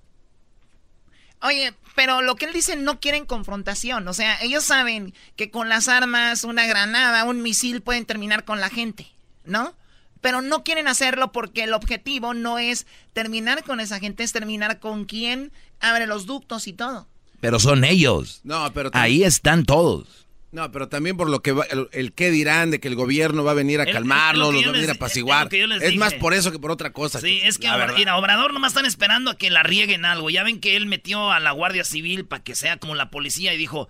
Oye, 1.44 1.74
pero 2.02 2.24
lo 2.24 2.36
que 2.36 2.46
él 2.46 2.54
dice 2.54 2.76
no 2.78 3.00
quieren 3.00 3.28
confrontación. 3.28 4.08
O 4.08 4.14
sea, 4.14 4.42
ellos 4.42 4.64
saben 4.64 5.14
que 5.36 5.52
con 5.52 5.70
las 5.70 5.88
armas, 5.88 6.44
una 6.44 6.66
granada, 6.66 7.26
un 7.26 7.44
misil 7.44 7.82
pueden 7.82 8.06
terminar 8.06 8.44
con 8.44 8.60
la 8.60 8.70
gente, 8.70 9.06
¿no? 9.46 9.76
Pero 10.20 10.42
no 10.42 10.64
quieren 10.64 10.88
hacerlo 10.88 11.32
porque 11.32 11.64
el 11.64 11.76
objetivo 11.76 12.34
no 12.34 12.58
es 12.58 12.88
terminar 13.14 13.64
con 13.64 13.80
esa 13.80 14.00
gente, 14.00 14.24
es 14.24 14.32
terminar 14.32 14.80
con 14.80 15.06
quien 15.06 15.52
abre 15.80 16.08
los 16.08 16.26
ductos 16.26 16.66
y 16.66 16.74
todo. 16.74 17.08
Pero 17.40 17.60
son 17.60 17.84
ellos. 17.84 18.42
No, 18.44 18.74
pero 18.74 18.90
Ahí 18.94 19.24
están 19.24 19.64
todos. 19.64 20.21
No, 20.52 20.70
pero 20.72 20.90
también 20.90 21.16
por 21.16 21.30
lo 21.30 21.42
que 21.42 21.54
va, 21.54 21.64
el, 21.66 21.88
el 21.94 22.12
qué 22.12 22.30
dirán 22.30 22.72
de 22.72 22.80
que 22.82 22.90
el 22.90 22.96
gobierno 22.96 23.44
va 23.44 23.52
a 23.52 23.54
venir 23.54 23.80
a 23.80 23.84
El- 23.84 23.90
es 23.90 23.96
calmarlo, 23.96 24.46
lo 24.46 24.50
que 24.52 24.56
los 24.58 24.66
va 24.66 24.70
a 24.70 24.74
venir 24.74 24.90
a 24.90 24.94
apaciguar. 24.94 25.44
es 25.46 25.50
que 25.50 25.86
Es 25.88 25.96
más 25.96 26.14
por 26.16 26.34
eso 26.34 26.52
que 26.52 26.60
por 26.60 26.72
otra 26.72 26.92
cosa. 26.92 27.22
Sí, 27.22 27.40
es 27.44 27.58
que 27.58 27.68
la 27.68 27.76
Obra- 27.76 27.86
verdad. 27.86 27.98
mira, 27.98 28.18
Obrador 28.18 28.54
nomás 28.54 28.72
están 28.74 28.86
esperando 28.86 29.32
a 29.32 29.38
que 29.38 29.50
la 29.50 29.64
rieguen 29.64 30.04
algo. 30.04 30.30
Ya 30.30 30.44
ven 30.44 30.60
que 30.60 30.76
él 30.76 30.88
metió 30.88 31.32
a 31.32 31.40
la 31.40 31.52
Guardia 31.52 31.86
Civil 31.86 32.26
para 32.26 32.44
que 32.44 32.56
sea 32.56 32.78
como 32.78 32.96
la 32.96 33.10
policía 33.10 33.54
y 33.54 33.58
dijo, 33.58 33.88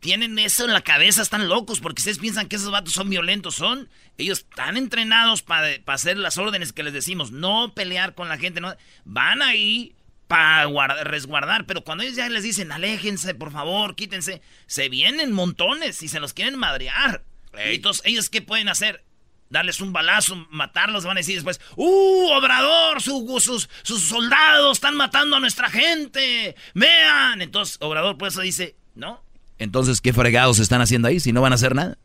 tienen 0.00 0.38
eso 0.38 0.64
en 0.64 0.72
la 0.72 0.80
cabeza, 0.80 1.20
están 1.20 1.48
locos 1.48 1.80
porque 1.80 2.00
ustedes 2.00 2.18
piensan 2.20 2.46
que 2.48 2.56
esos 2.56 2.70
vatos 2.70 2.94
son 2.94 3.10
violentos. 3.10 3.56
Son, 3.56 3.88
ellos 4.16 4.46
están 4.48 4.76
entrenados 4.78 5.42
para 5.42 5.68
hacer 5.86 6.16
las 6.16 6.38
órdenes 6.38 6.72
que 6.72 6.84
les 6.84 6.92
decimos, 6.94 7.32
no 7.32 7.74
pelear 7.74 8.14
con 8.14 8.28
la 8.28 8.38
gente, 8.38 8.60
no. 8.62 8.74
Van 9.04 9.42
ahí 9.42 9.92
para 10.28 11.02
resguardar, 11.04 11.64
pero 11.66 11.82
cuando 11.82 12.04
ellos 12.04 12.16
ya 12.16 12.28
les 12.28 12.42
dicen, 12.44 12.70
aléjense, 12.70 13.34
por 13.34 13.50
favor, 13.50 13.96
quítense, 13.96 14.42
se 14.66 14.88
vienen 14.88 15.32
montones 15.32 16.02
y 16.02 16.08
se 16.08 16.20
los 16.20 16.34
quieren 16.34 16.56
madrear. 16.58 17.24
Y 17.54 17.76
Entonces, 17.76 18.02
¿ellos 18.06 18.28
qué 18.30 18.42
pueden 18.42 18.68
hacer? 18.68 19.04
Darles 19.50 19.80
un 19.80 19.94
balazo, 19.94 20.36
matarlos, 20.50 21.04
van 21.04 21.16
a 21.16 21.20
decir 21.20 21.36
después, 21.36 21.58
¡Uh, 21.74 22.28
Obrador! 22.32 23.00
su- 23.00 23.40
sus, 23.40 23.70
sus 23.82 24.02
soldados 24.02 24.76
están 24.76 24.94
matando 24.94 25.36
a 25.36 25.40
nuestra 25.40 25.70
gente. 25.70 26.54
¡Vean! 26.74 27.40
Entonces, 27.40 27.78
Obrador 27.80 28.18
por 28.18 28.28
eso 28.28 28.42
dice, 28.42 28.76
¿no? 28.94 29.24
Entonces, 29.58 30.02
¿qué 30.02 30.12
fregados 30.12 30.58
están 30.58 30.82
haciendo 30.82 31.08
ahí 31.08 31.18
si 31.18 31.32
no 31.32 31.40
van 31.40 31.52
a 31.52 31.54
hacer 31.54 31.74
nada? 31.74 31.96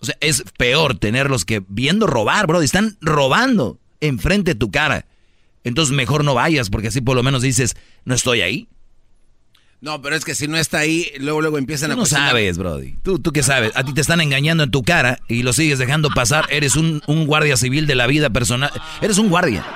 O 0.00 0.04
sea, 0.04 0.16
es 0.20 0.42
peor 0.58 0.98
tenerlos 0.98 1.44
que 1.44 1.62
viendo 1.68 2.08
robar, 2.08 2.48
bro. 2.48 2.60
Están 2.60 2.98
robando 3.00 3.78
enfrente 4.00 4.54
de 4.54 4.58
tu 4.58 4.72
cara. 4.72 5.05
Entonces, 5.66 5.92
mejor 5.96 6.22
no 6.22 6.32
vayas 6.32 6.70
porque 6.70 6.88
así 6.88 7.00
por 7.00 7.16
lo 7.16 7.24
menos 7.24 7.42
dices, 7.42 7.74
no 8.04 8.14
estoy 8.14 8.40
ahí. 8.40 8.68
No, 9.80 10.00
pero 10.00 10.14
es 10.14 10.24
que 10.24 10.36
si 10.36 10.46
no 10.46 10.56
está 10.56 10.78
ahí, 10.78 11.10
luego 11.18 11.40
luego 11.40 11.58
empiezan 11.58 11.90
Tú 11.90 11.94
a 11.94 11.96
no 11.96 12.06
sabes, 12.06 12.56
Brody. 12.56 12.94
¿Tú, 13.02 13.18
tú 13.18 13.32
qué 13.32 13.42
sabes. 13.42 13.72
A 13.74 13.82
ti 13.82 13.92
te 13.92 14.00
están 14.00 14.20
engañando 14.20 14.62
en 14.62 14.70
tu 14.70 14.84
cara 14.84 15.18
y 15.28 15.42
lo 15.42 15.52
sigues 15.52 15.80
dejando 15.80 16.08
pasar. 16.10 16.46
Eres 16.50 16.76
un, 16.76 17.02
un 17.08 17.26
guardia 17.26 17.56
civil 17.56 17.88
de 17.88 17.96
la 17.96 18.06
vida 18.06 18.30
personal. 18.30 18.70
Eres 19.00 19.18
un 19.18 19.28
guardia. 19.28 19.66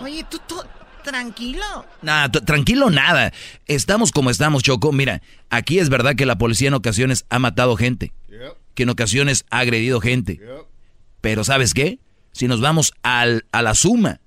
Oye, 0.00 0.24
tú, 0.30 0.38
tú, 0.48 0.56
tranquilo. 1.04 1.84
Nada, 2.00 2.30
tranquilo, 2.30 2.88
nada. 2.88 3.34
Estamos 3.66 4.10
como 4.10 4.30
estamos, 4.30 4.62
Choco. 4.62 4.90
Mira, 4.90 5.20
aquí 5.50 5.80
es 5.80 5.90
verdad 5.90 6.16
que 6.16 6.24
la 6.24 6.38
policía 6.38 6.68
en 6.68 6.74
ocasiones 6.74 7.26
ha 7.28 7.38
matado 7.38 7.76
gente. 7.76 8.14
Que 8.74 8.84
en 8.84 8.88
ocasiones 8.88 9.44
ha 9.50 9.58
agredido 9.58 10.00
gente. 10.00 10.40
Pero 11.20 11.44
¿sabes 11.44 11.74
qué? 11.74 11.98
Si 12.32 12.48
nos 12.48 12.62
vamos 12.62 12.94
al, 13.02 13.44
a 13.52 13.60
la 13.60 13.74
suma, 13.74 14.20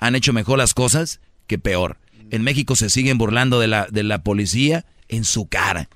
han 0.00 0.16
hecho 0.16 0.32
mejor 0.32 0.58
las 0.58 0.74
cosas 0.74 1.20
que 1.46 1.58
peor. 1.58 1.98
En 2.30 2.42
México 2.42 2.74
se 2.74 2.90
siguen 2.90 3.18
burlando 3.18 3.60
de 3.60 3.68
la, 3.68 3.86
de 3.90 4.02
la 4.02 4.22
policía 4.22 4.84
en 5.08 5.24
su 5.24 5.46
cara. 5.46 5.88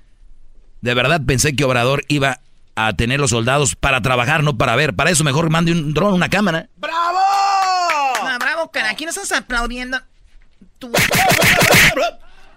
De 0.81 0.93
verdad 0.93 1.21
pensé 1.25 1.55
que 1.55 1.63
Obrador 1.63 2.03
iba 2.07 2.39
a 2.75 2.93
tener 2.93 3.19
los 3.19 3.31
soldados 3.31 3.75
para 3.75 4.01
trabajar, 4.01 4.43
no 4.43 4.57
para 4.57 4.75
ver. 4.75 4.95
Para 4.95 5.09
eso 5.09 5.23
mejor 5.23 5.49
mande 5.49 5.71
un 5.71 5.93
dron, 5.93 6.13
una 6.13 6.29
cámara. 6.29 6.69
¡Bravo! 6.77 7.19
No, 8.23 8.37
bravo, 8.39 8.71
cara. 8.71 8.91
Aquí 8.91 9.05
no 9.05 9.09
estás 9.09 9.31
aplaudiendo. 9.31 9.99
Tú. 10.77 10.91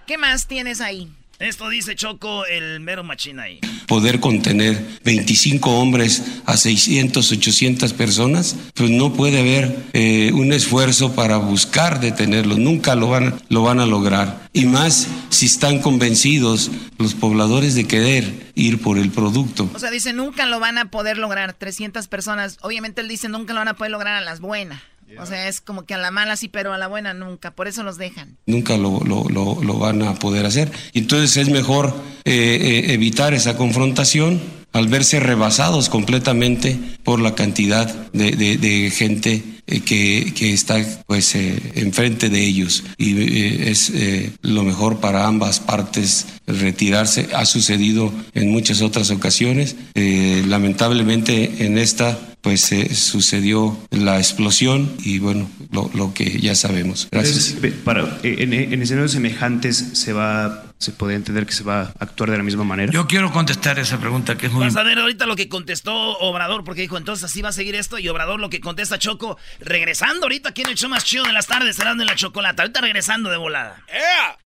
¿Qué 0.07 0.19
más 0.19 0.47
tienes 0.47 0.81
ahí? 0.81 1.11
Esto 1.39 1.69
dice 1.69 1.95
Choco, 1.95 2.47
el 2.47 2.81
mero 2.81 3.05
machín 3.05 3.39
ahí. 3.39 3.61
poder 3.87 4.19
contener 4.19 4.85
25 5.05 5.71
hombres 5.71 6.41
a 6.47 6.57
600, 6.57 7.31
800 7.31 7.93
personas, 7.93 8.57
pues 8.75 8.91
no 8.91 9.13
puede 9.13 9.39
haber 9.39 9.85
eh, 9.93 10.33
un 10.35 10.53
esfuerzo 10.53 11.15
para 11.15 11.37
buscar 11.37 12.01
detenerlos, 12.01 12.59
nunca 12.59 12.97
lo 12.97 13.09
van, 13.09 13.41
lo 13.51 13.63
van 13.63 13.79
a 13.79 13.87
lograr. 13.87 14.49
Y 14.53 14.67
más 14.67 15.07
si 15.31 15.47
están 15.47 15.81
convencidos 15.81 16.73
los 16.99 17.15
pobladores 17.15 17.77
de 17.77 17.87
querer 17.87 18.51
ir 18.57 18.83
por 18.83 18.99
el 18.99 19.11
producto. 19.11 19.71
O 19.75 19.79
sea, 19.79 19.93
dice, 19.93 20.13
nunca 20.13 20.45
lo 20.47 20.59
van 20.59 20.77
a 20.77 20.91
poder 20.91 21.19
lograr. 21.19 21.53
300 21.53 22.09
personas. 22.09 22.59
Obviamente 22.63 23.01
él 23.01 23.09
dice, 23.09 23.29
nunca 23.29 23.55
lo 23.55 23.61
van 23.61 23.69
a 23.69 23.75
poder 23.75 23.93
lograr 23.93 24.17
a 24.17 24.21
las 24.21 24.41
buenas. 24.41 24.83
O 25.19 25.27
sea, 25.27 25.49
es 25.49 25.61
como 25.61 25.85
que 25.85 25.95
a 25.95 25.99
la 25.99 26.11
mala 26.11 26.37
sí, 26.37 26.49
pero 26.49 26.73
a 26.73 26.79
la 26.79 26.87
buena 26.87 27.15
nunca. 27.15 27.53
Por 27.55 27.69
eso 27.69 27.83
los 27.83 27.97
dejan. 27.99 28.37
Nunca 28.47 28.77
lo, 28.77 29.01
lo- 29.01 29.29
lo- 29.29 29.63
lo 29.63 29.79
van 29.79 30.03
a 30.03 30.15
poder 30.15 30.45
hacer. 30.47 30.71
Y 30.93 30.99
Entonces 31.01 31.37
es 31.37 31.49
mejor 31.51 31.95
eh, 32.25 32.59
eh, 32.89 32.93
evitar 32.93 33.33
esa 33.35 33.57
confrontación 33.57 34.41
al 34.73 34.89
verse 34.89 35.19
rebasados 35.21 35.89
completamente 35.89 36.79
por 37.05 37.21
la 37.21 37.35
cantidad 37.35 37.87
de, 38.13 38.33
de- 38.33 38.59
de 38.59 38.91
gente 38.91 39.43
eh, 39.69 39.81
que, 39.81 40.33
que 40.35 40.53
está 40.53 40.77
pues 41.07 41.35
eh, 41.35 41.57
enfrente 41.77 42.29
de 42.31 42.45
ellos. 42.45 42.85
Y 42.97 43.17
eh, 43.17 43.71
es 43.71 43.91
eh, 43.91 44.33
lo 44.43 44.65
mejor 44.65 44.99
para 44.99 45.27
ambas 45.27 45.61
partes 45.61 46.27
retirarse. 46.47 47.29
Ha 47.35 47.45
sucedido 47.45 48.13
en 48.35 48.51
muchas 48.51 48.83
otras 48.83 49.11
ocasiones. 49.11 49.77
Eh, 49.95 50.43
lamentablemente 50.47 51.65
en 51.67 51.79
esta 51.79 52.19
pues 52.41 52.71
eh, 52.73 52.95
sucedió 52.95 53.77
la 53.91 54.19
explosión 54.19 54.93
y 55.05 55.19
bueno, 55.19 55.51
lo, 55.73 55.91
lo 55.95 56.15
que 56.15 56.41
ya 56.41 56.55
sabemos. 56.55 57.09
Gracias. 57.11 57.49
Entonces, 57.51 57.81
para, 57.85 58.21
eh, 58.23 58.37
en, 58.39 58.53
en 58.53 58.81
escenarios 58.81 59.13
semejantes 59.13 59.85
se 59.93 60.13
va, 60.13 60.68
se 60.79 60.93
puede 60.93 61.15
entender 61.17 61.45
que 61.45 61.53
se 61.53 61.65
va 61.65 61.81
a 61.81 61.93
actuar 61.99 62.31
de 62.31 62.37
la 62.37 62.45
misma 62.45 62.63
manera. 62.63 62.93
Yo 62.93 63.09
quiero 63.09 63.33
contestar 63.33 63.79
esa 63.81 63.99
pregunta 63.99 64.39
que 64.39 64.47
es 64.47 64.53
muy 64.53 64.65
Vas 64.65 64.77
a 64.77 64.85
ver 64.85 64.99
ahorita 64.99 65.27
lo 65.27 65.35
que 65.35 65.49
contestó 65.49 65.93
Obrador, 66.19 66.63
porque 66.63 66.83
dijo, 66.83 66.97
entonces 66.97 67.25
así 67.25 67.43
va 67.43 67.49
a 67.49 67.53
seguir 67.53 67.75
esto. 67.75 67.99
Y 67.99 68.09
Obrador 68.09 68.39
lo 68.39 68.49
que 68.49 68.61
contesta 68.61 68.99
Choco, 68.99 69.39
regresando 69.59 70.27
ahorita 70.27 70.51
aquí 70.51 70.63
en 70.63 70.71
el 70.71 70.77
show 70.77 70.89
más 70.89 71.05
chido 71.05 71.25
de 71.25 71.33
las 71.33 71.49
tardes, 71.49 71.77
cerrando 71.77 72.05
en 72.05 72.07
la 72.07 72.15
chocolata. 72.15 72.63
Ahorita 72.63 72.81
regresando 72.81 73.29
de 73.29 73.37
volada. 73.37 73.83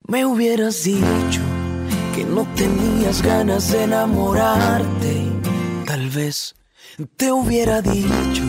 Me 0.08 0.26
hubieras 0.26 0.84
dicho 0.84 1.42
que 2.14 2.26
no 2.26 2.46
tenías 2.56 3.22
ganas 3.22 3.72
de 3.72 3.84
enamorarte. 3.84 5.26
Tal 5.86 6.10
vez 6.10 6.56
te 7.16 7.32
hubiera 7.32 7.82
dicho 7.82 8.44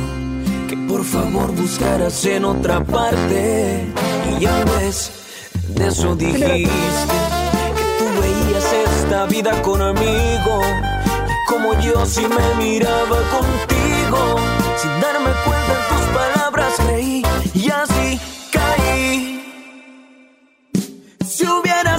que 0.68 0.77
por 0.89 1.05
favor 1.05 1.55
buscaras 1.55 2.25
en 2.25 2.45
otra 2.45 2.85
parte. 2.85 3.87
Y 4.37 4.43
ya 4.43 4.64
ves, 4.64 5.12
de 5.68 5.87
eso 5.87 6.16
dijiste 6.16 7.30
esta 9.11 9.26
vida 9.26 9.61
conmigo. 9.62 10.61
Y 11.26 11.50
como 11.50 11.74
yo 11.80 12.06
si 12.06 12.20
me 12.20 12.54
miraba 12.54 13.18
contigo, 13.36 14.36
sin 14.76 15.00
darme 15.00 15.30
cuenta 15.44 15.72
en 15.74 15.82
tus 15.88 16.06
palabras 16.16 16.74
creí 16.86 17.22
y 17.52 17.70
así 17.70 18.20
caí. 18.52 19.42
Si 21.26 21.44
hubiera 21.44 21.89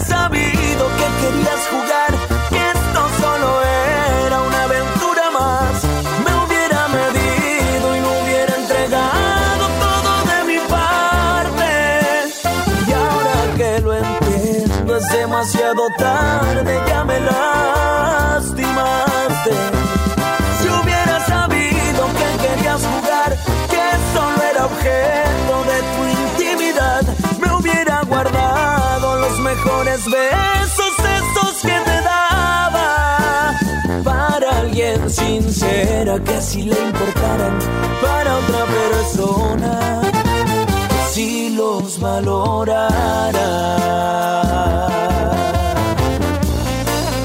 que 36.20 36.42
si 36.42 36.64
le 36.64 36.78
importaran, 36.78 37.58
para 38.02 38.38
otra 38.38 38.66
persona, 38.66 40.02
si 41.12 41.52
los 41.52 42.00
valorara. 42.00 43.52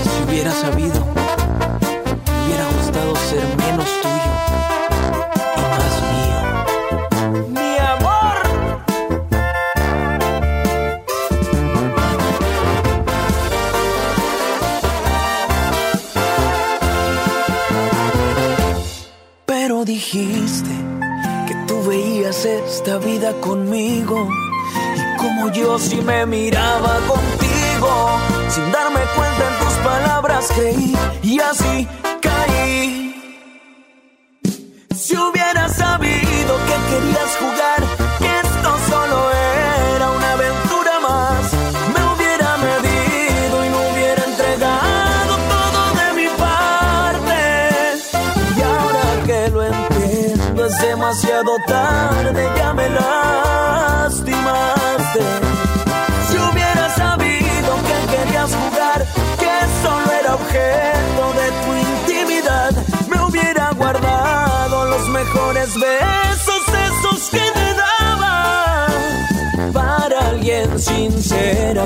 Si 0.05 0.23
hubiera 0.23 0.53
sabido, 0.53 1.05
esta 22.87 22.99
vida 22.99 23.33
conmigo. 23.41 24.29
Y 24.97 25.17
como 25.19 25.51
yo 25.51 25.77
si 25.77 25.97
me 25.97 26.25
miraba 26.25 26.99
contigo, 27.09 28.11
sin 28.49 28.71
darme 28.71 29.01
cuenta 29.17 29.49
en 29.49 29.59
tus 29.59 29.75
palabras 29.79 30.53
creí. 30.55 30.97
Y 31.21 31.41
así 31.41 31.89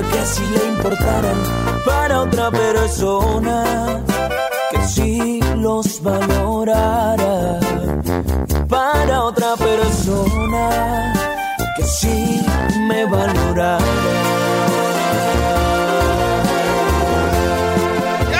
que 0.01 0.25
si 0.25 0.45
le 0.45 0.67
importaran, 0.69 1.37
para 1.85 2.21
otra 2.21 2.51
persona 2.51 4.03
que 4.71 4.83
sí 4.85 5.39
los 5.57 6.01
valorara 6.01 7.59
para 8.71 9.23
otra 9.23 9.55
persona 9.57 11.13
que 11.75 11.83
sí 11.83 12.41
me 12.87 13.05
valorara. 13.05 13.77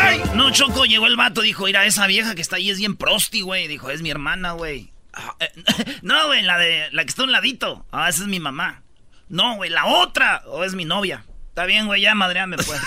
¡Ay! 0.01 0.21
No, 0.33 0.51
Choco, 0.51 0.85
llegó 0.85 1.07
el 1.07 1.17
vato, 1.17 1.41
dijo, 1.41 1.65
mira, 1.65 1.85
esa 1.85 2.07
vieja 2.07 2.33
que 2.33 2.41
está 2.41 2.55
ahí 2.55 2.69
es 2.69 2.77
bien 2.77 2.95
prosti, 2.95 3.41
güey. 3.41 3.67
Dijo, 3.67 3.89
es 3.89 4.01
mi 4.01 4.09
hermana, 4.09 4.53
güey. 4.53 4.91
Ah, 5.13 5.35
eh, 5.39 5.51
no, 6.01 6.27
güey, 6.27 6.41
la 6.43 6.57
de 6.57 6.89
la 6.91 7.03
que 7.03 7.09
está 7.09 7.23
a 7.23 7.25
un 7.25 7.31
ladito. 7.33 7.85
Ah, 7.91 8.07
esa 8.07 8.21
es 8.21 8.27
mi 8.27 8.39
mamá. 8.39 8.83
No, 9.27 9.55
güey, 9.57 9.69
la 9.69 9.85
otra. 9.85 10.43
O 10.47 10.63
es 10.63 10.75
mi 10.75 10.85
novia. 10.85 11.25
Está 11.51 11.65
bien, 11.65 11.85
güey, 11.85 12.01
ya 12.01 12.15
madreame, 12.15 12.55
pues. 12.55 12.71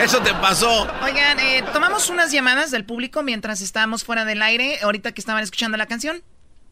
Eso 0.00 0.20
te 0.20 0.34
pasó. 0.34 0.88
Oigan, 1.00 1.38
eh, 1.38 1.62
tomamos 1.72 2.10
unas 2.10 2.32
llamadas 2.32 2.72
del 2.72 2.84
público 2.84 3.22
mientras 3.22 3.60
estábamos 3.60 4.02
fuera 4.02 4.24
del 4.24 4.42
aire, 4.42 4.80
ahorita 4.82 5.12
que 5.12 5.20
estaban 5.20 5.44
escuchando 5.44 5.76
la 5.76 5.86
canción. 5.86 6.24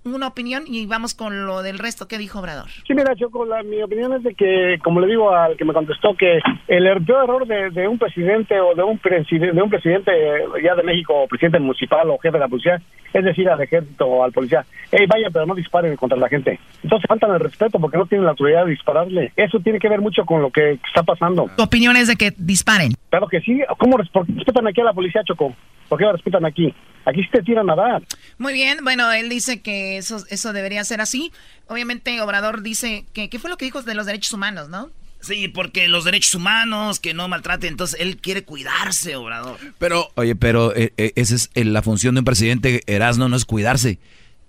Una 0.04 0.28
opinión 0.28 0.64
y 0.66 0.84
vamos 0.84 1.14
con 1.14 1.46
lo 1.46 1.62
del 1.62 1.78
resto. 1.78 2.06
¿Qué 2.06 2.18
dijo 2.18 2.38
Obrador? 2.38 2.68
Sí, 2.86 2.92
mira, 2.94 3.16
Choco, 3.16 3.46
la, 3.46 3.62
mi 3.62 3.82
opinión 3.82 4.12
es 4.12 4.22
de 4.22 4.34
que, 4.34 4.78
como 4.84 5.00
le 5.00 5.06
digo 5.06 5.34
al 5.34 5.56
que 5.56 5.64
me 5.64 5.72
contestó, 5.72 6.14
que 6.14 6.40
el 6.68 7.04
peor 7.06 7.24
error 7.24 7.46
de, 7.46 7.70
de 7.70 7.88
un 7.88 7.98
presidente 7.98 8.60
o 8.60 8.74
de 8.74 8.82
un, 8.82 8.98
presidente 8.98 9.54
de 9.54 9.62
un 9.62 9.70
presidente 9.70 10.10
eh, 10.12 10.44
ya 10.62 10.74
de 10.74 10.82
México, 10.82 11.14
o 11.22 11.26
presidente 11.26 11.58
municipal 11.58 12.10
o 12.10 12.18
jefe 12.18 12.36
de 12.36 12.38
la 12.38 12.48
policía, 12.48 12.82
es 13.14 13.24
decir, 13.24 13.48
al 13.48 13.62
ejército 13.62 14.04
o 14.04 14.22
al 14.22 14.32
policía, 14.32 14.66
hey, 14.92 15.06
vaya, 15.08 15.28
pero 15.32 15.46
no 15.46 15.54
disparen 15.54 15.96
contra 15.96 16.18
la 16.18 16.28
gente. 16.28 16.60
Entonces 16.82 17.08
faltan 17.08 17.30
el 17.30 17.40
respeto 17.40 17.78
porque 17.80 17.96
no 17.96 18.04
tienen 18.04 18.26
la 18.26 18.32
autoridad 18.32 18.66
de 18.66 18.72
dispararle. 18.72 19.32
Eso 19.36 19.58
tiene 19.60 19.78
que 19.78 19.88
ver 19.88 20.02
mucho 20.02 20.26
con 20.26 20.42
lo 20.42 20.50
que 20.50 20.72
está 20.86 21.02
pasando. 21.02 21.48
Tu 21.56 21.62
opinión 21.62 21.96
es 21.96 22.08
de 22.08 22.16
que 22.16 22.32
disparen. 22.36 22.92
Claro 23.08 23.26
que 23.28 23.40
sí. 23.40 23.62
¿Cómo 23.78 23.96
respetan 23.96 24.66
aquí 24.66 24.82
a 24.82 24.84
la 24.84 24.92
policía, 24.92 25.22
Choco? 25.24 25.54
¿Por 25.88 25.98
qué 25.98 26.04
la 26.06 26.12
respetan 26.12 26.44
aquí? 26.44 26.74
Aquí 27.06 27.22
sí 27.22 27.28
te 27.30 27.42
tiran 27.42 27.68
a 27.68 27.74
dar. 27.74 28.02
Muy 28.38 28.52
bien, 28.54 28.78
bueno, 28.82 29.12
él 29.12 29.28
dice 29.28 29.60
que 29.60 29.98
eso, 29.98 30.24
eso 30.30 30.52
debería 30.54 30.82
ser 30.84 31.00
así. 31.02 31.30
Obviamente, 31.68 32.20
Obrador 32.22 32.62
dice 32.62 33.04
que, 33.12 33.28
¿qué 33.28 33.38
fue 33.38 33.50
lo 33.50 33.56
que 33.58 33.66
dijo 33.66 33.82
de 33.82 33.94
los 33.94 34.06
derechos 34.06 34.32
humanos, 34.32 34.68
no? 34.70 34.90
Sí, 35.20 35.48
porque 35.48 35.88
los 35.88 36.04
derechos 36.04 36.34
humanos, 36.34 37.00
que 37.00 37.14
no 37.14 37.28
maltraten, 37.28 37.70
entonces 37.70 37.98
él 38.00 38.16
quiere 38.18 38.44
cuidarse, 38.44 39.16
Obrador. 39.16 39.58
Pero, 39.78 40.10
Oye, 40.16 40.34
pero 40.36 40.74
eh, 40.76 40.92
eh, 40.98 41.12
esa 41.16 41.34
es 41.34 41.50
eh, 41.54 41.64
la 41.64 41.82
función 41.82 42.14
de 42.14 42.20
un 42.20 42.24
presidente, 42.26 42.82
Erasno, 42.86 43.28
no 43.30 43.36
es 43.36 43.44
cuidarse, 43.46 43.98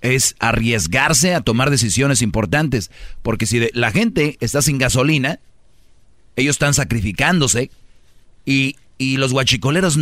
es 0.02 0.36
arriesgarse 0.40 1.34
a 1.34 1.42
tomar 1.42 1.70
decisiones 1.70 2.22
importantes. 2.22 2.92
Porque 3.22 3.46
si 3.46 3.60
de- 3.60 3.72
la 3.74 3.92
gente 3.92 4.38
está 4.42 4.62
sin 4.62 4.78
gasolina, 4.78 5.40
ellos 6.36 6.56
están 6.56 6.74
sacrificándose 6.74 7.70
y, 8.46 8.76
y 8.98 9.16
los 9.18 9.32
guachicoleros 9.32 9.98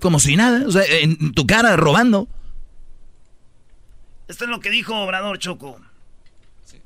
como 0.00 0.20
si 0.20 0.36
nada, 0.36 0.64
o 0.66 0.70
sea, 0.70 0.82
en 0.84 1.32
tu 1.32 1.46
cara 1.46 1.76
robando. 1.76 2.28
Esto 4.28 4.44
es 4.44 4.50
lo 4.50 4.60
que 4.60 4.70
dijo 4.70 4.94
Obrador, 4.94 5.38
Choco. 5.38 5.80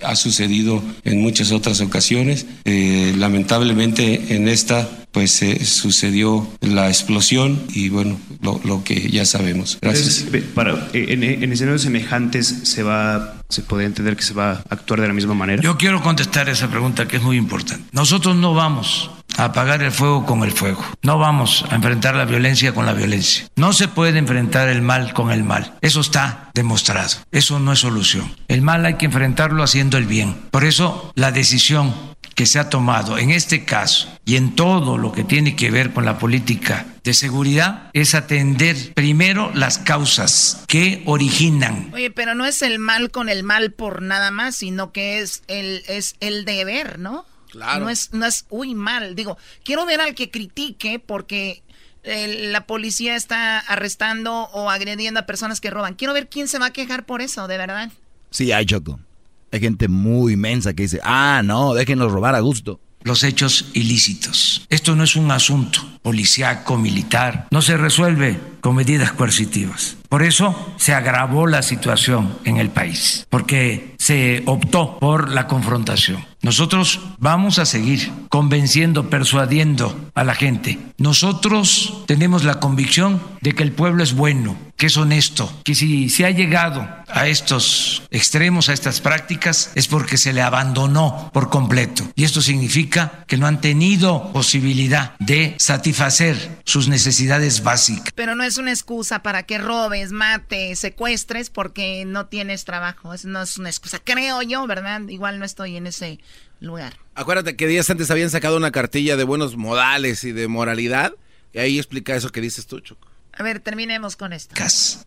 Ha 0.05 0.17
sucedido 0.17 0.83
en 1.05 1.21
muchas 1.21 1.53
otras 1.53 1.81
ocasiones. 1.81 2.47
Eh, 2.65 3.15
lamentablemente 3.17 4.35
en 4.35 4.49
esta 4.49 4.89
pues 5.13 5.43
eh, 5.43 5.65
sucedió 5.65 6.49
la 6.61 6.89
explosión 6.89 7.63
y 7.75 7.91
bueno, 7.91 8.19
lo, 8.41 8.61
lo 8.65 8.83
que 8.83 9.11
ya 9.11 9.25
sabemos. 9.27 9.79
Gracias. 9.81 10.21
Entonces, 10.23 10.51
para, 10.55 10.89
eh, 10.93 11.07
en, 11.11 11.23
en 11.23 11.53
escenarios 11.53 11.83
semejantes 11.83 12.47
se 12.63 12.83
va, 12.83 13.43
se 13.49 13.63
puede 13.63 13.85
entender 13.85 14.17
que 14.17 14.23
se 14.23 14.33
va 14.35 14.53
a 14.53 14.65
actuar 14.71 15.03
de 15.03 15.09
la 15.09 15.15
misma 15.15 15.35
manera. 15.35 15.63
Yo 15.63 15.77
quiero 15.77 16.03
contestar 16.03 16.49
esa 16.49 16.69
pregunta 16.69 17.07
que 17.07 17.19
es 17.19 17.23
muy 17.23 17.37
importante. 17.37 17.85
Nosotros 17.93 18.35
no 18.37 18.55
vamos 18.55 19.11
apagar 19.37 19.83
el 19.83 19.93
fuego 19.93 20.27
con 20.27 20.43
el 20.43 20.53
fuego. 20.53 20.85
No 21.03 21.19
vamos 21.19 21.65
a 21.71 21.75
enfrentar 21.75 22.15
la 22.15 22.25
violencia 22.25 22.75
con 22.75 22.87
la 22.87 22.93
violencia. 22.93 23.47
No 23.57 23.73
se 23.73 23.89
puede 23.89 24.19
enfrentar 24.19 24.69
el 24.69 24.83
mal 24.83 25.13
con 25.13 25.31
el 25.31 25.45
mal. 25.45 25.75
Eso 25.81 26.01
está 26.01 26.51
demostrado. 26.55 27.17
Eso 27.31 27.59
no 27.59 27.73
es 27.73 27.81
solución. 27.81 28.35
El 28.49 28.63
mal 28.63 28.85
hay 28.85 28.95
que 28.95 29.07
enfrentarlo 29.07 29.63
haciendo 29.63 29.99
el 29.99 30.07
bien. 30.07 30.35
Por 30.51 30.65
eso 30.65 31.13
la 31.15 31.33
decisión 31.33 31.95
que 32.35 32.47
se 32.47 32.59
ha 32.59 32.71
tomado 32.71 33.19
en 33.19 33.31
este 33.31 33.65
caso 33.65 34.09
y 34.25 34.37
en 34.37 34.55
todo 34.55 34.99
lo 34.99 35.13
que 35.13 35.25
tiene 35.25 35.57
que 35.57 35.71
ver 35.71 35.93
con 35.93 36.05
la 36.05 36.19
política 36.19 36.87
de 37.05 37.15
seguridad 37.15 37.91
es 37.93 38.15
atender 38.15 38.95
primero 38.95 39.51
las 39.55 39.79
causas 39.79 40.65
que 40.67 41.03
originan 41.05 41.91
Oye, 41.93 42.11
pero 42.11 42.35
no 42.35 42.47
es 42.47 42.63
el 42.63 42.79
mal 42.79 43.11
con 43.11 43.29
el 43.29 43.43
mal 43.43 43.73
por 43.73 44.03
nada 44.03 44.31
más, 44.31 44.57
sino 44.57 44.93
que 44.93 45.19
es 45.19 45.43
el, 45.49 45.83
es 45.89 46.17
el 46.21 46.45
deber, 46.45 46.99
¿no? 46.99 47.27
Claro. 47.53 47.85
No 47.85 47.91
es, 47.91 48.13
no 48.13 48.27
es, 48.27 48.47
uy, 48.49 48.75
mal. 48.75 49.15
Digo, 49.15 49.37
quiero 49.63 49.87
ver 49.87 50.01
al 50.01 50.15
que 50.15 50.31
critique 50.31 50.99
porque 50.99 51.63
eh, 52.03 52.49
la 52.51 52.67
policía 52.67 53.15
está 53.15 53.59
arrestando 53.59 54.49
o 54.53 54.71
agrediendo 54.71 55.21
a 55.21 55.27
personas 55.27 55.61
que 55.61 55.71
roban. 55.71 55.95
Quiero 55.95 56.15
ver 56.15 56.29
quién 56.31 56.49
se 56.49 56.59
va 56.59 56.67
a 56.67 56.71
quejar 56.73 57.05
por 57.05 57.21
eso, 57.21 57.47
de 57.47 57.59
verdad. 57.59 57.93
Sí, 58.31 58.51
hay 58.53 58.65
choco. 58.65 58.99
Hay 59.53 59.61
gente 59.61 59.87
muy 59.89 60.33
inmensa 60.33 60.73
que 60.73 60.85
dice, 60.85 60.99
ah, 61.05 61.43
no, 61.45 61.75
déjenos 61.75 62.11
robar 62.11 62.35
a 62.35 62.41
gusto. 62.41 62.81
los 63.05 63.25
hechos 63.25 63.67
ilícitos. 63.75 64.65
Esto 64.69 64.95
no 64.95 65.05
es 65.05 65.17
un 65.17 65.31
asunto 65.31 65.81
policíaco, 66.03 66.79
militar, 66.79 67.49
no 67.51 67.61
se 67.61 67.77
resuelve 67.77 68.39
con 68.61 68.77
medidas 68.77 69.13
coercitivas. 69.13 69.97
Por 70.09 70.23
eso 70.23 70.75
se 70.79 70.95
agravó 70.95 71.47
la 71.47 71.63
situación 71.63 72.39
en 72.45 72.59
el 72.59 72.71
país, 72.71 73.27
porque 73.29 73.95
se 73.99 74.43
optó 74.47 74.99
por 75.01 75.31
la 75.31 75.47
confrontación. 75.49 76.25
Nosotros 76.43 76.99
vamos 77.19 77.61
a 77.61 77.67
seguir 77.67 78.11
convenciendo, 78.29 79.09
persuadiendo 79.09 80.11
a 80.15 80.25
la 80.25 80.35
gente. 80.35 80.77
Nosotros 80.99 82.03
tenemos 82.07 82.43
la 82.43 82.59
convicción 82.59 83.23
de 83.41 83.53
que 83.53 83.63
el 83.63 83.71
pueblo 83.71 84.03
es 84.03 84.15
bueno, 84.15 84.57
que 84.77 84.87
es 84.87 84.97
honesto, 84.97 85.53
que 85.63 85.77
si 85.77 86.09
se 86.09 86.27
ha 86.27 86.31
llegado 86.31 86.89
a 87.09 87.29
estos 87.29 88.03
extremos, 88.11 88.69
a 88.69 88.73
estas 88.73 89.01
prácticas, 89.01 89.71
es 89.77 89.87
porque 89.87 90.17
se 90.17 90.33
le 90.33 90.43
abandonó 90.43 91.31
por 91.33 91.49
completo. 91.51 92.11
Y 92.17 92.25
esto 92.25 92.41
significa 92.41 93.25
que 93.29 93.37
no 93.37 93.47
han 93.47 93.61
tenido 93.61 94.33
posibilidad 94.33 95.15
de 95.21 95.55
satisfacer 95.59 96.63
sus 96.65 96.89
necesidades 96.89 97.63
básicas. 97.63 98.13
Pero 98.17 98.35
no 98.35 98.43
es 98.43 98.59
una 98.59 98.73
excusa 98.73 99.23
para 99.23 99.45
que 99.45 99.59
robes, 99.59 100.11
mates, 100.11 100.81
secuestres 100.81 101.51
porque 101.51 102.05
no 102.05 102.27
tienes 102.27 102.65
trabajo. 102.65 103.15
Eso 103.15 103.29
no 103.29 103.43
es 103.43 103.59
una 103.59 103.69
excusa. 103.69 104.01
Creo 104.03 104.43
yo, 104.43 104.67
¿verdad? 104.67 105.03
Igual 105.09 105.39
no 105.39 105.45
estoy 105.45 105.77
en 105.77 105.87
ese 105.87 106.19
lugar. 106.63 106.95
acuérdate 107.15 107.57
que 107.57 107.67
días 107.67 107.89
antes 107.91 108.11
habían 108.11 108.31
sacado 108.31 108.57
una 108.57 108.71
cartilla 108.71 109.17
de 109.17 109.25
buenos 109.25 109.57
modales 109.57 110.25
y 110.25 110.33
de 110.33 110.49
moralidad. 110.49 111.13
Y 111.53 111.59
ahí 111.59 111.79
explica 111.79 112.17
eso 112.17 112.31
que 112.31 112.41
dices 112.41 112.67
tú, 112.67 112.81
Choco. 112.81 113.13
A 113.35 113.43
ver, 113.43 113.61
terminemos 113.61 114.17
con 114.17 114.33
esto. 114.33 114.55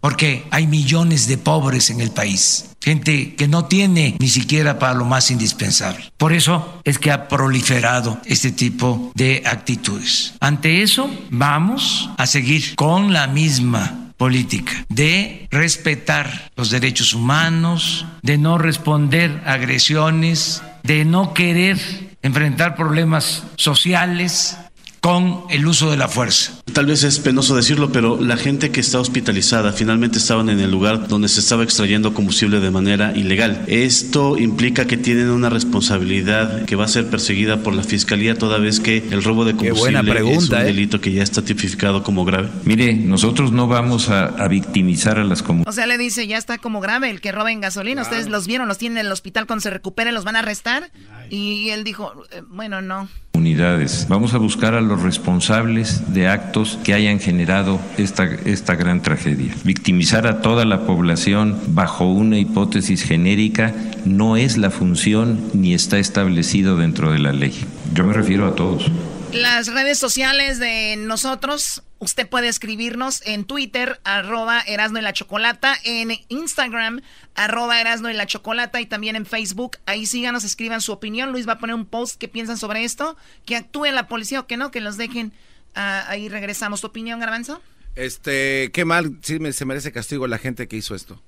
Porque 0.01 0.45
hay 0.49 0.65
millones 0.65 1.27
de 1.27 1.37
pobres 1.37 1.91
en 1.91 2.01
el 2.01 2.09
país, 2.09 2.71
gente 2.81 3.35
que 3.35 3.47
no 3.47 3.65
tiene 3.65 4.15
ni 4.19 4.29
siquiera 4.29 4.79
para 4.79 4.95
lo 4.95 5.05
más 5.05 5.29
indispensable. 5.29 6.11
Por 6.17 6.33
eso 6.33 6.81
es 6.83 6.97
que 6.97 7.11
ha 7.11 7.27
proliferado 7.27 8.19
este 8.25 8.51
tipo 8.51 9.11
de 9.13 9.43
actitudes. 9.45 10.33
Ante 10.39 10.81
eso, 10.81 11.09
vamos 11.29 12.09
a 12.17 12.25
seguir 12.25 12.75
con 12.75 13.13
la 13.13 13.27
misma 13.27 14.04
política 14.17 14.71
de 14.89 15.47
respetar 15.51 16.51
los 16.55 16.69
derechos 16.69 17.13
humanos, 17.13 18.05
de 18.21 18.37
no 18.37 18.57
responder 18.57 19.41
agresiones, 19.45 20.63
de 20.83 21.05
no 21.05 21.33
querer 21.33 21.77
enfrentar 22.21 22.75
problemas 22.75 23.43
sociales 23.55 24.57
con 25.05 25.43
el 25.51 25.67
uso 25.67 25.91
de 25.91 25.97
la 25.97 26.07
fuerza. 26.07 26.63
Tal 26.73 26.87
vez 26.87 27.03
es 27.03 27.19
penoso 27.19 27.55
decirlo, 27.55 27.91
pero 27.91 28.19
la 28.19 28.37
gente 28.37 28.71
que 28.71 28.79
está 28.79 28.99
hospitalizada 28.99 29.71
finalmente 29.71 30.17
estaban 30.17 30.49
en 30.49 30.59
el 30.59 30.71
lugar 30.71 31.07
donde 31.07 31.29
se 31.29 31.41
estaba 31.41 31.63
extrayendo 31.63 32.15
combustible 32.15 32.59
de 32.59 32.71
manera 32.71 33.15
ilegal. 33.15 33.65
Esto 33.67 34.35
implica 34.35 34.87
que 34.87 34.97
tienen 34.97 35.29
una 35.29 35.51
responsabilidad 35.51 36.65
que 36.65 36.75
va 36.75 36.85
a 36.85 36.87
ser 36.87 37.05
perseguida 37.05 37.61
por 37.61 37.75
la 37.75 37.83
fiscalía 37.83 38.35
toda 38.35 38.57
vez 38.57 38.79
que 38.79 38.97
el 38.97 39.23
robo 39.23 39.45
de 39.45 39.51
combustible 39.51 39.79
buena 39.79 40.01
pregunta, 40.01 40.39
es 40.39 40.49
un 40.49 40.55
¿eh? 40.55 40.63
delito 40.63 40.99
que 40.99 41.11
ya 41.11 41.21
está 41.21 41.43
tipificado 41.43 42.01
como 42.01 42.25
grave. 42.25 42.49
Mire, 42.63 42.95
nosotros 42.95 43.51
no 43.51 43.67
vamos 43.67 44.09
a, 44.09 44.25
a 44.25 44.47
victimizar 44.47 45.19
a 45.19 45.23
las 45.23 45.43
comunidades. 45.43 45.71
O 45.71 45.75
sea, 45.75 45.85
le 45.85 45.99
dice, 45.99 46.25
ya 46.25 46.39
está 46.39 46.57
como 46.57 46.81
grave 46.81 47.11
el 47.11 47.21
que 47.21 47.31
roben 47.31 47.61
gasolina. 47.61 48.01
Ustedes 48.01 48.27
los 48.27 48.47
vieron, 48.47 48.67
los 48.67 48.79
tienen 48.79 48.97
en 48.97 49.05
el 49.05 49.11
hospital 49.11 49.45
cuando 49.45 49.61
se 49.61 49.69
recuperen, 49.69 50.15
los 50.15 50.23
van 50.23 50.35
a 50.35 50.39
arrestar. 50.39 50.89
Y 51.29 51.69
él 51.69 51.83
dijo, 51.83 52.11
eh, 52.31 52.41
bueno, 52.47 52.81
no. 52.81 53.07
Unidades. 53.35 54.07
Vamos 54.09 54.33
a 54.33 54.37
buscar 54.37 54.75
a 54.75 54.81
los 54.81 55.01
responsables 55.01 56.13
de 56.13 56.27
actos 56.27 56.79
que 56.83 56.93
hayan 56.93 57.19
generado 57.19 57.79
esta, 57.97 58.23
esta 58.23 58.75
gran 58.75 59.01
tragedia. 59.01 59.53
Victimizar 59.63 60.25
a 60.25 60.41
toda 60.41 60.63
la 60.63 60.85
población 60.85 61.59
bajo 61.67 62.05
una 62.05 62.39
hipótesis 62.39 63.03
genérica 63.03 63.73
no 64.05 64.37
es 64.37 64.57
la 64.57 64.71
función 64.71 65.39
ni 65.53 65.73
está 65.73 65.99
establecido 65.99 66.77
dentro 66.77 67.11
de 67.11 67.19
la 67.19 67.33
ley. 67.33 67.53
Yo 67.93 68.05
me 68.05 68.13
refiero 68.13 68.47
a 68.47 68.55
todos. 68.55 68.89
Las 69.31 69.67
redes 69.67 69.99
sociales 69.99 70.59
de 70.59 70.95
nosotros, 70.97 71.83
usted 71.99 72.27
puede 72.27 72.47
escribirnos 72.47 73.21
en 73.25 73.43
Twitter, 73.43 73.99
arroba 74.03 74.61
Erasno 74.61 74.99
y 74.99 75.01
la 75.01 75.13
Chocolata, 75.13 75.75
en 75.83 76.11
Instagram, 76.29 77.01
arroba 77.35 77.81
Erasno 77.81 78.09
y 78.09 78.13
la 78.13 78.27
Chocolata, 78.27 78.79
y 78.79 78.85
también 78.85 79.15
en 79.15 79.25
Facebook. 79.25 79.77
Ahí 79.85 80.05
síganos, 80.05 80.43
escriban 80.43 80.81
su 80.81 80.91
opinión. 80.91 81.31
Luis 81.31 81.47
va 81.47 81.53
a 81.53 81.59
poner 81.59 81.75
un 81.75 81.85
post 81.85 82.17
que 82.17 82.27
piensan 82.27 82.57
sobre 82.57 82.83
esto, 82.85 83.17
que 83.45 83.55
actúe 83.55 83.85
la 83.85 84.07
policía 84.07 84.39
o 84.39 84.47
que 84.47 84.57
no, 84.57 84.71
que 84.71 84.81
los 84.81 84.97
dejen. 84.97 85.33
Ah, 85.75 86.05
ahí 86.07 86.29
regresamos. 86.29 86.81
¿Tu 86.81 86.87
opinión, 86.87 87.19
Garbanzo? 87.19 87.61
Este, 87.95 88.71
qué 88.73 88.85
mal, 88.85 89.17
sí 89.21 89.39
se 89.51 89.65
merece 89.65 89.91
castigo 89.91 90.27
la 90.27 90.37
gente 90.37 90.67
que 90.67 90.77
hizo 90.77 90.95
esto. 90.95 91.21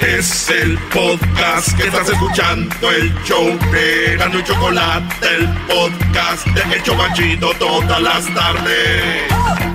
Es 0.00 0.50
el 0.50 0.76
podcast 0.92 1.76
que 1.76 1.84
estás 1.86 2.08
escuchando, 2.08 2.90
el 2.90 3.14
show 3.24 3.46
de 3.70 4.16
Gano 4.16 4.38
y 4.38 4.42
Chocolate, 4.42 5.26
el 5.36 5.48
podcast 5.66 6.46
de 6.48 6.76
Hecho 6.76 6.94
Machito 6.96 7.52
todas 7.58 8.00
las 8.02 8.34
tardes. 8.34 9.73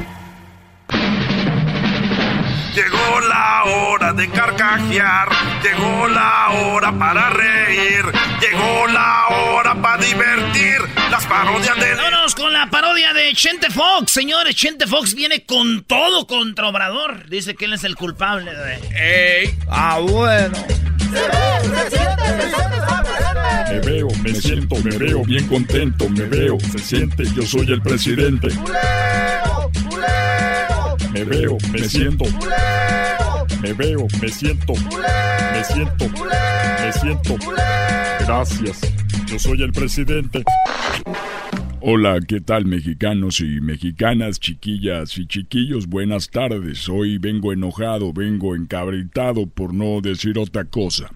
Llegó 2.74 3.20
la 3.22 3.63
hora 3.65 4.13
de 4.13 4.30
carcajear, 4.30 5.30
llegó 5.63 6.07
la 6.07 6.49
hora 6.49 6.97
para 6.97 7.30
reír, 7.32 8.05
llegó 8.39 8.88
la 8.88 9.28
hora 9.28 9.76
para 9.82 10.03
divertir. 10.03 10.78
Las 11.09 11.26
parodias 11.26 11.76
de. 11.80 11.95
Vámonos 11.95 12.36
con 12.36 12.53
la 12.53 12.70
parodia 12.70 13.11
de 13.13 13.34
Chente 13.34 13.70
Fox. 13.72 14.11
Señores, 14.11 14.55
Chente 14.55 14.86
Fox 14.86 15.15
viene 15.15 15.43
con 15.45 15.84
todo 15.84 16.28
contra 16.28 16.67
Obrador. 16.67 17.28
Dice 17.28 17.55
que 17.55 17.65
él 17.65 17.74
es 17.74 17.84
el 17.84 17.95
culpable 17.95 18.53
de. 18.53 19.41
¡Ey! 19.41 19.59
¡Ah, 19.70 19.99
bueno! 19.99 20.57
Me 23.70 23.80
veo, 23.80 24.07
me 24.22 24.36
siento, 24.36 24.76
me 24.84 24.97
veo 24.97 25.24
bien 25.24 25.47
contento, 25.47 26.07
me 26.09 26.26
veo, 26.26 26.57
se 26.72 26.80
siente, 26.80 27.24
yo 27.34 27.41
soy 27.43 27.72
el 27.72 27.82
presidente. 27.82 28.49
Me 31.14 31.24
veo, 31.24 31.57
me 31.72 31.80
siento. 31.80 32.26
Me 33.62 33.74
veo, 33.74 34.07
me 34.22 34.30
siento. 34.30 34.74
Me 34.74 35.64
siento. 35.64 36.05
Me 36.07 36.93
siento. 36.93 37.36
Gracias. 38.20 38.82
Yo 39.26 39.39
soy 39.39 39.64
el 39.64 39.72
presidente. 39.72 40.43
Hola, 41.82 42.20
¿qué 42.28 42.41
tal 42.41 42.66
mexicanos 42.66 43.39
y 43.39 43.62
mexicanas, 43.62 44.39
chiquillas 44.39 45.18
y 45.18 45.26
chiquillos? 45.26 45.88
Buenas 45.88 46.30
tardes. 46.30 46.88
Hoy 46.89 47.18
vengo 47.18 47.53
enojado, 47.53 48.14
vengo 48.14 48.55
encabritado 48.55 49.47
por 49.47 49.74
no 49.74 50.01
decir 50.01 50.38
otra 50.38 50.66
cosa. 50.66 51.10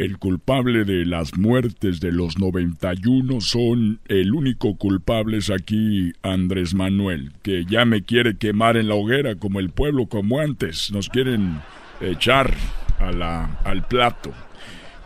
El 0.00 0.16
culpable 0.16 0.86
de 0.86 1.04
las 1.04 1.36
muertes 1.36 2.00
de 2.00 2.10
los 2.10 2.38
91 2.38 3.42
son 3.42 4.00
el 4.08 4.32
único 4.32 4.78
culpable 4.78 5.36
es 5.36 5.50
aquí 5.50 6.14
Andrés 6.22 6.72
Manuel, 6.72 7.32
que 7.42 7.66
ya 7.66 7.84
me 7.84 8.02
quiere 8.02 8.38
quemar 8.38 8.78
en 8.78 8.88
la 8.88 8.94
hoguera 8.94 9.34
como 9.34 9.60
el 9.60 9.68
pueblo 9.68 10.06
como 10.06 10.40
antes. 10.40 10.90
Nos 10.90 11.10
quieren 11.10 11.58
echar 12.00 12.54
a 12.98 13.12
la, 13.12 13.60
al 13.62 13.86
plato. 13.88 14.32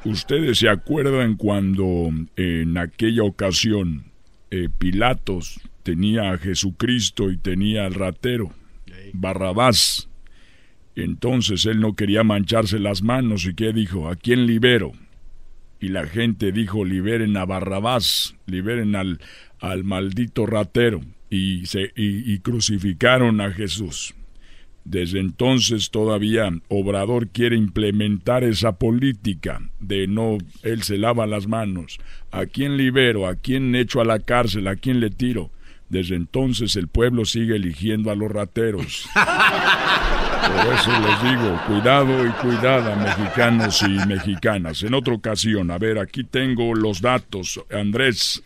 Ustedes 0.05 0.59
se 0.59 0.68
acuerdan 0.68 1.34
cuando 1.34 2.11
en 2.36 2.78
aquella 2.78 3.24
ocasión 3.24 4.05
eh, 4.53 4.68
Pilatos 4.78 5.61
tenía 5.82 6.30
a 6.30 6.38
Jesucristo 6.38 7.32
y 7.32 7.36
tenía 7.36 7.84
al 7.84 7.95
ratero, 7.95 8.53
Barrabás. 9.12 10.09
Entonces 10.97 11.66
él 11.66 11.80
no 11.80 11.95
quería 11.95 12.22
mancharse 12.22 12.78
las 12.78 13.03
manos 13.03 13.47
y 13.47 13.55
¿qué 13.55 13.72
dijo? 13.72 14.09
¿A 14.09 14.16
quién 14.16 14.47
libero? 14.47 14.92
Y 15.80 15.88
la 15.88 16.07
gente 16.07 16.53
dijo, 16.53 16.84
liberen 16.84 17.36
a 17.36 17.45
Barrabás, 17.45 18.36
liberen 18.47 18.97
al, 18.97 19.20
al 19.61 19.84
maldito 19.84 20.47
ratero. 20.47 21.01
Y, 21.30 22.38
crucificaron 22.38 23.40
a 23.40 23.51
Jesús. 23.51 24.14
Desde 24.84 25.18
entonces 25.18 25.90
todavía 25.90 26.49
Obrador 26.68 27.28
quiere 27.28 27.57
implementar 27.57 28.45
esa 28.45 28.78
política 28.78 29.61
de 29.80 30.07
no, 30.07 30.38
él 30.62 30.84
se 30.84 30.97
lava 30.97 31.26
las 31.26 31.49
manos. 31.49 31.99
¿A 32.30 32.47
quién 32.47 32.76
libero? 32.76 33.26
¿A 33.26 33.34
quién 33.34 33.74
echo 33.74 34.01
a 34.01 34.05
la 34.05 34.20
cárcel? 34.20 34.68
¿A 34.68 34.76
quién 34.76 35.01
le 35.01 35.11
tiro? 35.11 35.51
Desde 35.88 36.14
entonces 36.14 36.76
el 36.76 36.86
pueblo 36.86 37.24
sigue 37.24 37.57
eligiendo 37.57 38.12
a 38.12 38.14
los 38.14 38.30
rateros. 38.30 39.09
Por 40.49 40.74
eso 40.74 40.90
les 41.01 41.22
digo, 41.22 41.61
cuidado 41.66 42.26
y 42.26 42.30
cuidada, 42.30 42.97
mexicanos 42.97 43.82
y 43.82 44.07
mexicanas. 44.07 44.82
En 44.82 44.95
otra 44.95 45.14
ocasión, 45.14 45.70
a 45.70 45.78
ver, 45.78 45.99
aquí 45.99 46.24
tengo 46.24 46.74
los 46.74 47.01
datos. 47.01 47.61
Andrés, 47.70 48.42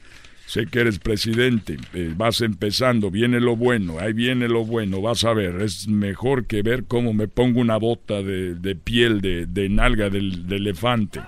sé 0.46 0.66
que 0.66 0.80
eres 0.80 0.98
presidente, 0.98 1.76
eh, 1.94 2.12
vas 2.16 2.40
empezando, 2.40 3.10
viene 3.10 3.40
lo 3.40 3.56
bueno, 3.56 3.98
ahí 3.98 4.12
viene 4.12 4.48
lo 4.48 4.64
bueno, 4.64 5.02
vas 5.02 5.24
a 5.24 5.34
ver, 5.34 5.60
es 5.60 5.88
mejor 5.88 6.46
que 6.46 6.62
ver 6.62 6.84
cómo 6.84 7.12
me 7.12 7.28
pongo 7.28 7.60
una 7.60 7.76
bota 7.76 8.22
de, 8.22 8.76
piel 8.76 9.20
de, 9.20 9.46
de 9.46 9.68
nalga 9.68 10.08
del, 10.08 10.46
de 10.46 10.56
elefante. 10.56 11.20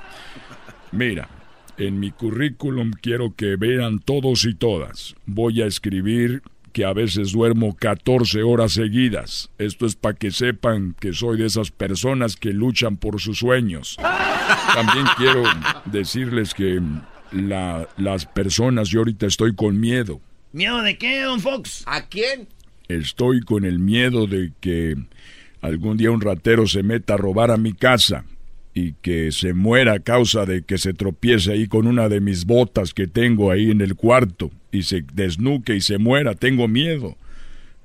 Mira, 0.92 1.28
en 1.76 1.98
mi 1.98 2.10
currículum 2.10 2.92
quiero 2.92 3.34
que 3.34 3.56
vean 3.56 3.98
todos 3.98 4.44
y 4.44 4.54
todas. 4.54 5.14
Voy 5.26 5.62
a 5.62 5.66
escribir 5.66 6.42
que 6.72 6.84
a 6.84 6.92
veces 6.92 7.32
duermo 7.32 7.76
14 7.76 8.42
horas 8.42 8.72
seguidas. 8.72 9.50
Esto 9.58 9.86
es 9.86 9.96
para 9.96 10.14
que 10.14 10.30
sepan 10.30 10.94
que 10.98 11.12
soy 11.12 11.38
de 11.38 11.46
esas 11.46 11.70
personas 11.70 12.36
que 12.36 12.52
luchan 12.52 12.96
por 12.96 13.20
sus 13.20 13.38
sueños. 13.38 13.96
También 14.74 15.06
quiero 15.16 15.42
decirles 15.86 16.54
que 16.54 16.80
la, 17.32 17.88
las 17.96 18.26
personas, 18.26 18.88
yo 18.88 19.00
ahorita 19.00 19.26
estoy 19.26 19.54
con 19.54 19.78
miedo. 19.78 20.20
¿Miedo 20.52 20.82
de 20.82 20.98
qué, 20.98 21.22
don 21.22 21.40
Fox? 21.40 21.82
¿A 21.86 22.06
quién? 22.06 22.48
Estoy 22.88 23.40
con 23.40 23.64
el 23.64 23.78
miedo 23.78 24.26
de 24.26 24.52
que 24.60 24.96
algún 25.60 25.96
día 25.96 26.10
un 26.10 26.20
ratero 26.20 26.66
se 26.66 26.82
meta 26.82 27.14
a 27.14 27.18
robar 27.18 27.50
a 27.50 27.56
mi 27.56 27.72
casa 27.72 28.24
y 28.80 28.94
que 29.02 29.30
se 29.30 29.52
muera 29.52 29.94
a 29.94 29.98
causa 30.00 30.46
de 30.46 30.62
que 30.62 30.78
se 30.78 30.94
tropiece 30.94 31.52
ahí 31.52 31.66
con 31.66 31.86
una 31.86 32.08
de 32.08 32.20
mis 32.20 32.46
botas 32.46 32.94
que 32.94 33.06
tengo 33.06 33.50
ahí 33.50 33.70
en 33.70 33.80
el 33.82 33.94
cuarto 33.94 34.50
y 34.72 34.84
se 34.84 35.04
desnuque 35.12 35.74
y 35.76 35.80
se 35.80 35.98
muera, 35.98 36.34
tengo 36.34 36.66
miedo, 36.66 37.16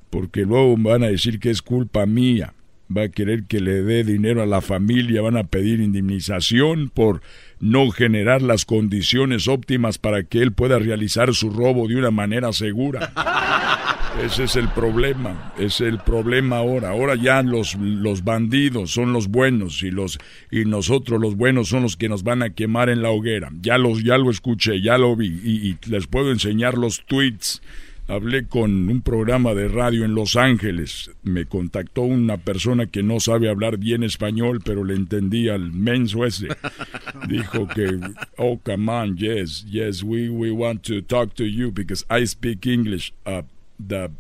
porque 0.10 0.42
luego 0.42 0.78
van 0.78 1.04
a 1.04 1.08
decir 1.08 1.40
que 1.40 1.50
es 1.50 1.62
culpa 1.62 2.06
mía, 2.06 2.54
va 2.96 3.04
a 3.04 3.10
querer 3.10 3.44
que 3.44 3.60
le 3.60 3.82
dé 3.84 4.04
dinero 4.04 4.42
a 4.42 4.46
la 4.46 4.62
familia, 4.62 5.22
van 5.22 5.38
a 5.38 5.44
pedir 5.44 5.82
indemnización 5.82 6.90
por 6.90 7.22
no 7.66 7.90
generar 7.90 8.44
las 8.44 8.64
condiciones 8.64 9.48
óptimas 9.48 9.98
para 9.98 10.22
que 10.24 10.44
él 10.44 10.54
pueda 10.54 10.78
realizar 10.78 11.34
su 11.34 11.50
robo 11.50 11.88
de 11.88 11.96
una 11.96 12.12
manera 12.12 12.54
segura. 12.54 13.12
Ese 14.24 14.44
es 14.44 14.56
el 14.56 14.70
problema, 14.70 15.52
es 15.58 15.82
el 15.82 15.98
problema 15.98 16.58
ahora. 16.58 16.92
Ahora 16.92 17.16
ya 17.16 17.42
los, 17.42 17.76
los 17.76 18.24
bandidos 18.24 18.92
son 18.92 19.14
los 19.14 19.28
buenos 19.30 19.82
y 19.82 19.90
los 19.90 20.20
y 20.52 20.66
nosotros 20.66 21.20
los 21.20 21.36
buenos 21.36 21.68
son 21.68 21.82
los 21.82 21.98
que 21.98 22.08
nos 22.08 22.24
van 22.24 22.44
a 22.44 22.52
quemar 22.52 22.90
en 22.90 23.02
la 23.02 23.10
hoguera. 23.10 23.50
Ya 23.62 23.80
los 23.80 24.04
ya 24.04 24.20
lo 24.20 24.30
escuché, 24.30 24.80
ya 24.82 25.00
lo 25.00 25.16
vi 25.16 25.28
y, 25.44 25.70
y 25.70 25.78
les 25.90 26.06
puedo 26.06 26.32
enseñar 26.32 26.78
los 26.78 27.04
tweets. 27.06 27.62
Hablé 28.08 28.48
con 28.48 28.88
un 28.88 29.02
programa 29.02 29.56
de 29.56 29.68
radio 29.68 30.06
en 30.06 30.14
Los 30.14 30.36
Ángeles. 30.36 31.10
Me 31.24 31.46
contactó 31.46 32.04
una 32.04 32.38
persona 32.38 32.86
que 32.86 33.02
no 33.02 33.20
sabe 33.20 33.50
hablar 33.50 33.78
bien 33.78 34.04
español, 34.04 34.62
pero 34.64 34.84
le 34.84 34.94
entendía 34.94 35.56
al 35.56 35.72
menso 35.72 36.24
ese. 36.24 36.50
Dijo 37.28 37.68
que, 37.68 38.00
oh, 38.38 38.60
come 38.64 38.92
on, 38.92 39.18
yes, 39.18 39.66
yes, 39.68 40.04
we, 40.04 40.30
we 40.30 40.52
want 40.52 40.84
to 40.84 41.02
talk 41.02 41.34
to 41.34 41.46
you 41.46 41.72
because 41.72 42.06
I 42.08 42.28
speak 42.28 42.68
English. 42.68 43.12
Uh, 43.26 43.42
the 43.80 44.12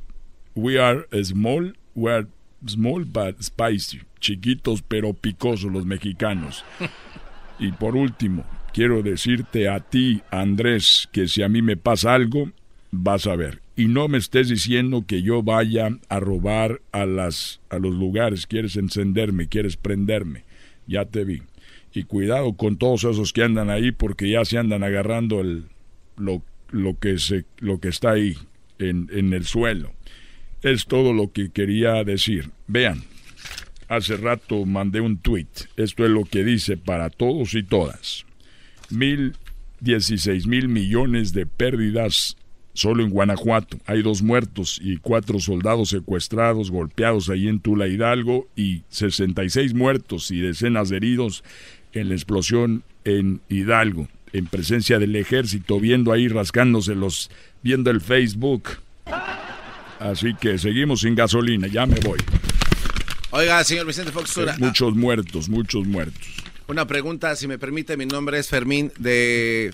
we 0.55 0.79
are 0.79 1.05
small, 1.23 1.71
we 1.93 2.11
are 2.11 2.27
small 2.65 3.03
but 3.05 3.43
spicy, 3.43 4.01
chiquitos 4.19 4.81
pero 4.81 5.13
picosos 5.13 5.71
los 5.71 5.86
mexicanos. 5.86 6.63
Y 7.57 7.71
por 7.71 7.95
último, 7.95 8.43
quiero 8.73 9.01
decirte 9.01 9.69
a 9.69 9.79
ti, 9.79 10.21
Andrés, 10.29 11.07
que 11.13 11.29
si 11.29 11.41
a 11.41 11.47
mí 11.47 11.61
me 11.61 11.77
pasa 11.77 12.13
algo, 12.13 12.51
vas 13.04 13.28
a 13.28 13.36
ver. 13.36 13.62
Y 13.76 13.88
no 13.88 14.08
me 14.08 14.18
estés 14.18 14.50
diciendo 14.50 15.06
que 15.06 15.22
yo 15.22 15.43
vaya 15.43 15.89
a 16.10 16.20
robar 16.20 16.82
a 16.91 17.06
las 17.06 17.60
a 17.70 17.78
los 17.78 17.93
lugares, 17.93 18.48
quieres 18.48 18.76
encenderme, 18.78 19.48
quieres 19.48 19.78
prenderme. 19.78 20.43
Ya 20.88 21.06
te 21.06 21.24
vi. 21.24 21.41
Y 21.93 22.04
cuidado 22.04 22.54
con 22.54 22.78
todos 22.78 23.04
esos 23.04 23.34
que 23.34 23.43
andan 23.43 23.70
ahí 23.70 23.91
porque 23.91 24.30
ya 24.30 24.46
se 24.46 24.58
andan 24.58 24.84
agarrando 24.84 25.41
el 25.41 25.66
lo, 26.18 26.41
lo 26.70 26.98
que 27.00 27.18
se 27.18 27.46
lo 27.60 27.80
que 27.80 27.89
está 27.89 28.12
ahí 28.12 28.38
en, 28.80 29.10
en 29.12 29.34
el 29.34 29.46
suelo. 29.46 29.93
Es 30.62 30.86
todo 30.86 31.14
lo 31.14 31.32
que 31.32 31.50
quería 31.50 32.04
decir. 32.04 32.52
Vean, 32.68 33.04
hace 33.88 34.18
rato 34.18 34.66
mandé 34.66 35.02
un 35.02 35.18
tweet. 35.18 35.48
Esto 35.76 36.06
es 36.06 36.12
lo 36.12 36.24
que 36.24 36.43
dice 36.43 36.78
para 36.78 37.10
todos 37.10 37.54
y 37.54 37.64
todas. 37.64 38.26
Mil 38.89 39.34
16 39.82 40.48
mil 40.48 40.68
millones 40.68 41.34
de 41.34 41.46
pérdidas 41.46 42.38
solo 42.76 43.03
en 43.03 43.09
Guanajuato. 43.09 43.80
Hay 43.88 44.03
dos 44.03 44.21
muertos 44.21 44.80
y 44.84 44.97
cuatro 44.97 45.39
soldados 45.39 45.89
secuestrados, 45.89 46.69
golpeados 46.69 47.30
ahí 47.30 47.47
en 47.47 47.59
Tula 47.59 47.88
Hidalgo 47.88 48.47
y 48.55 48.84
66 48.89 49.73
muertos 49.73 50.30
y 50.30 50.39
decenas 50.39 50.89
de 50.89 50.97
heridos 50.97 51.43
en 51.93 52.09
la 52.09 52.15
explosión 52.15 52.84
en 53.05 53.41
Hidalgo, 53.49 54.07
en 54.34 54.45
presencia 54.45 54.99
del 54.99 55.15
ejército, 55.15 55.80
viendo 55.80 56.11
ahí 56.11 56.28
rascándose 56.28 56.93
los, 56.93 57.32
viendo 57.63 57.89
el 57.89 58.01
Facebook. 58.01 58.69
Así 59.99 60.36
que 60.36 60.57
seguimos 60.57 61.01
sin 61.01 61.15
gasolina, 61.15 61.67
ya 61.67 61.86
me 61.86 61.99
voy. 62.01 62.19
Oiga, 63.32 63.63
señor 63.63 63.88
Vicente 63.88 64.11
Fox. 64.11 64.38
muchos 64.59 64.95
muertos, 64.95 65.49
muchos 65.49 65.88
muertos. 65.88 66.28
Una 66.67 66.86
pregunta, 66.88 67.36
si 67.36 67.47
me 67.47 67.57
permite, 67.57 67.95
mi 67.95 68.05
nombre 68.05 68.39
es 68.39 68.49
Fermín 68.49 68.91
de 68.97 69.73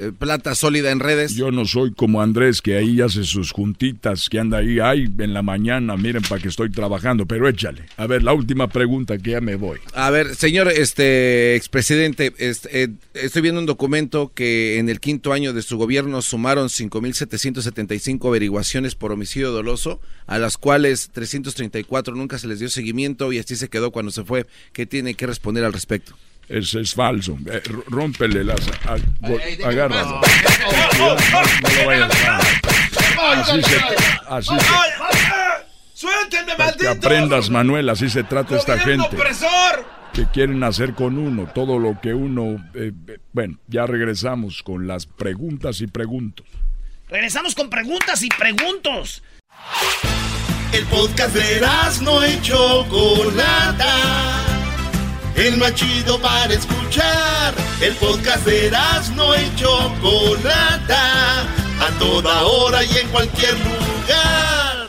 eh, 0.00 0.12
plata 0.16 0.54
sólida 0.54 0.90
en 0.90 1.00
redes. 1.00 1.34
Yo 1.34 1.50
no 1.50 1.64
soy 1.64 1.92
como 1.92 2.22
Andrés, 2.22 2.60
que 2.60 2.76
ahí 2.76 3.00
hace 3.00 3.24
sus 3.24 3.52
juntitas, 3.52 4.28
que 4.28 4.38
anda 4.38 4.58
ahí, 4.58 4.80
ay, 4.80 5.08
en 5.18 5.34
la 5.34 5.42
mañana, 5.42 5.96
miren 5.96 6.22
para 6.22 6.40
que 6.40 6.48
estoy 6.48 6.70
trabajando, 6.70 7.26
pero 7.26 7.48
échale. 7.48 7.84
A 7.96 8.06
ver, 8.06 8.22
la 8.22 8.32
última 8.32 8.68
pregunta, 8.68 9.18
que 9.18 9.32
ya 9.32 9.40
me 9.40 9.56
voy. 9.56 9.78
A 9.94 10.10
ver, 10.10 10.34
señor 10.34 10.68
este 10.68 11.56
expresidente, 11.56 12.32
este, 12.38 12.90
estoy 13.14 13.42
viendo 13.42 13.60
un 13.60 13.66
documento 13.66 14.32
que 14.34 14.78
en 14.78 14.88
el 14.88 15.00
quinto 15.00 15.32
año 15.32 15.52
de 15.52 15.62
su 15.62 15.76
gobierno 15.76 16.22
sumaron 16.22 16.68
5.775 16.68 18.28
averiguaciones 18.28 18.94
por 18.94 19.12
homicidio 19.12 19.52
doloso, 19.52 20.00
a 20.26 20.38
las 20.38 20.58
cuales 20.58 21.10
334 21.12 22.14
nunca 22.14 22.38
se 22.38 22.48
les 22.48 22.58
dio 22.58 22.68
seguimiento 22.68 23.32
y 23.32 23.38
así 23.38 23.56
se 23.56 23.68
quedó 23.68 23.90
cuando 23.90 24.10
se 24.10 24.24
fue. 24.24 24.46
¿Qué 24.72 24.86
tiene 24.86 25.14
que 25.14 25.26
responder 25.26 25.64
al 25.64 25.72
respecto? 25.72 26.16
Es, 26.48 26.74
es 26.74 26.94
falso. 26.94 27.38
Eh, 27.50 27.62
rómpele 27.88 28.44
las. 28.44 28.60
agarra. 29.64 30.02
No, 30.98 31.08
lo 31.10 31.86
vayas 31.86 32.24
a. 32.26 32.40
Así 33.40 33.62
se. 33.62 33.76
Así 34.28 34.54
se. 34.58 34.66
¡Suéltenme, 35.94 36.56
maldito! 36.58 36.78
Que 36.78 36.88
aprendas, 36.88 37.50
Manuel, 37.50 37.88
así 37.88 38.10
se 38.10 38.24
trata 38.24 38.56
esta 38.56 38.78
gente. 38.78 39.16
Opresor! 39.16 39.86
Que 40.12 40.26
quieren 40.26 40.62
hacer 40.62 40.94
con 40.94 41.18
uno 41.18 41.48
todo 41.54 41.78
lo 41.78 42.00
que 42.00 42.14
uno. 42.14 42.56
Eh, 42.74 42.92
bueno, 43.32 43.58
ya 43.68 43.86
regresamos 43.86 44.62
con 44.62 44.86
las 44.86 45.06
preguntas 45.06 45.80
y 45.80 45.86
preguntos. 45.86 46.46
Regresamos 47.08 47.54
con 47.54 47.70
preguntas 47.70 48.22
y 48.22 48.28
preguntos. 48.28 49.22
El 50.72 50.84
podcast 50.86 51.34
de 51.34 51.60
las 51.60 52.02
no 52.02 52.22
hecho 52.22 52.84
Chocolata 52.88 54.53
el 55.36 55.56
más 55.58 55.74
chido 55.74 56.20
para 56.20 56.52
escuchar. 56.52 57.54
El 57.80 57.94
podcast 57.96 58.46
de 58.46 58.70
no 59.16 59.34
y 59.34 59.56
Chocolata, 59.56 61.42
a 61.42 61.98
toda 61.98 62.42
hora 62.44 62.84
y 62.84 62.98
en 62.98 63.08
cualquier 63.08 63.54
lugar. 63.58 64.88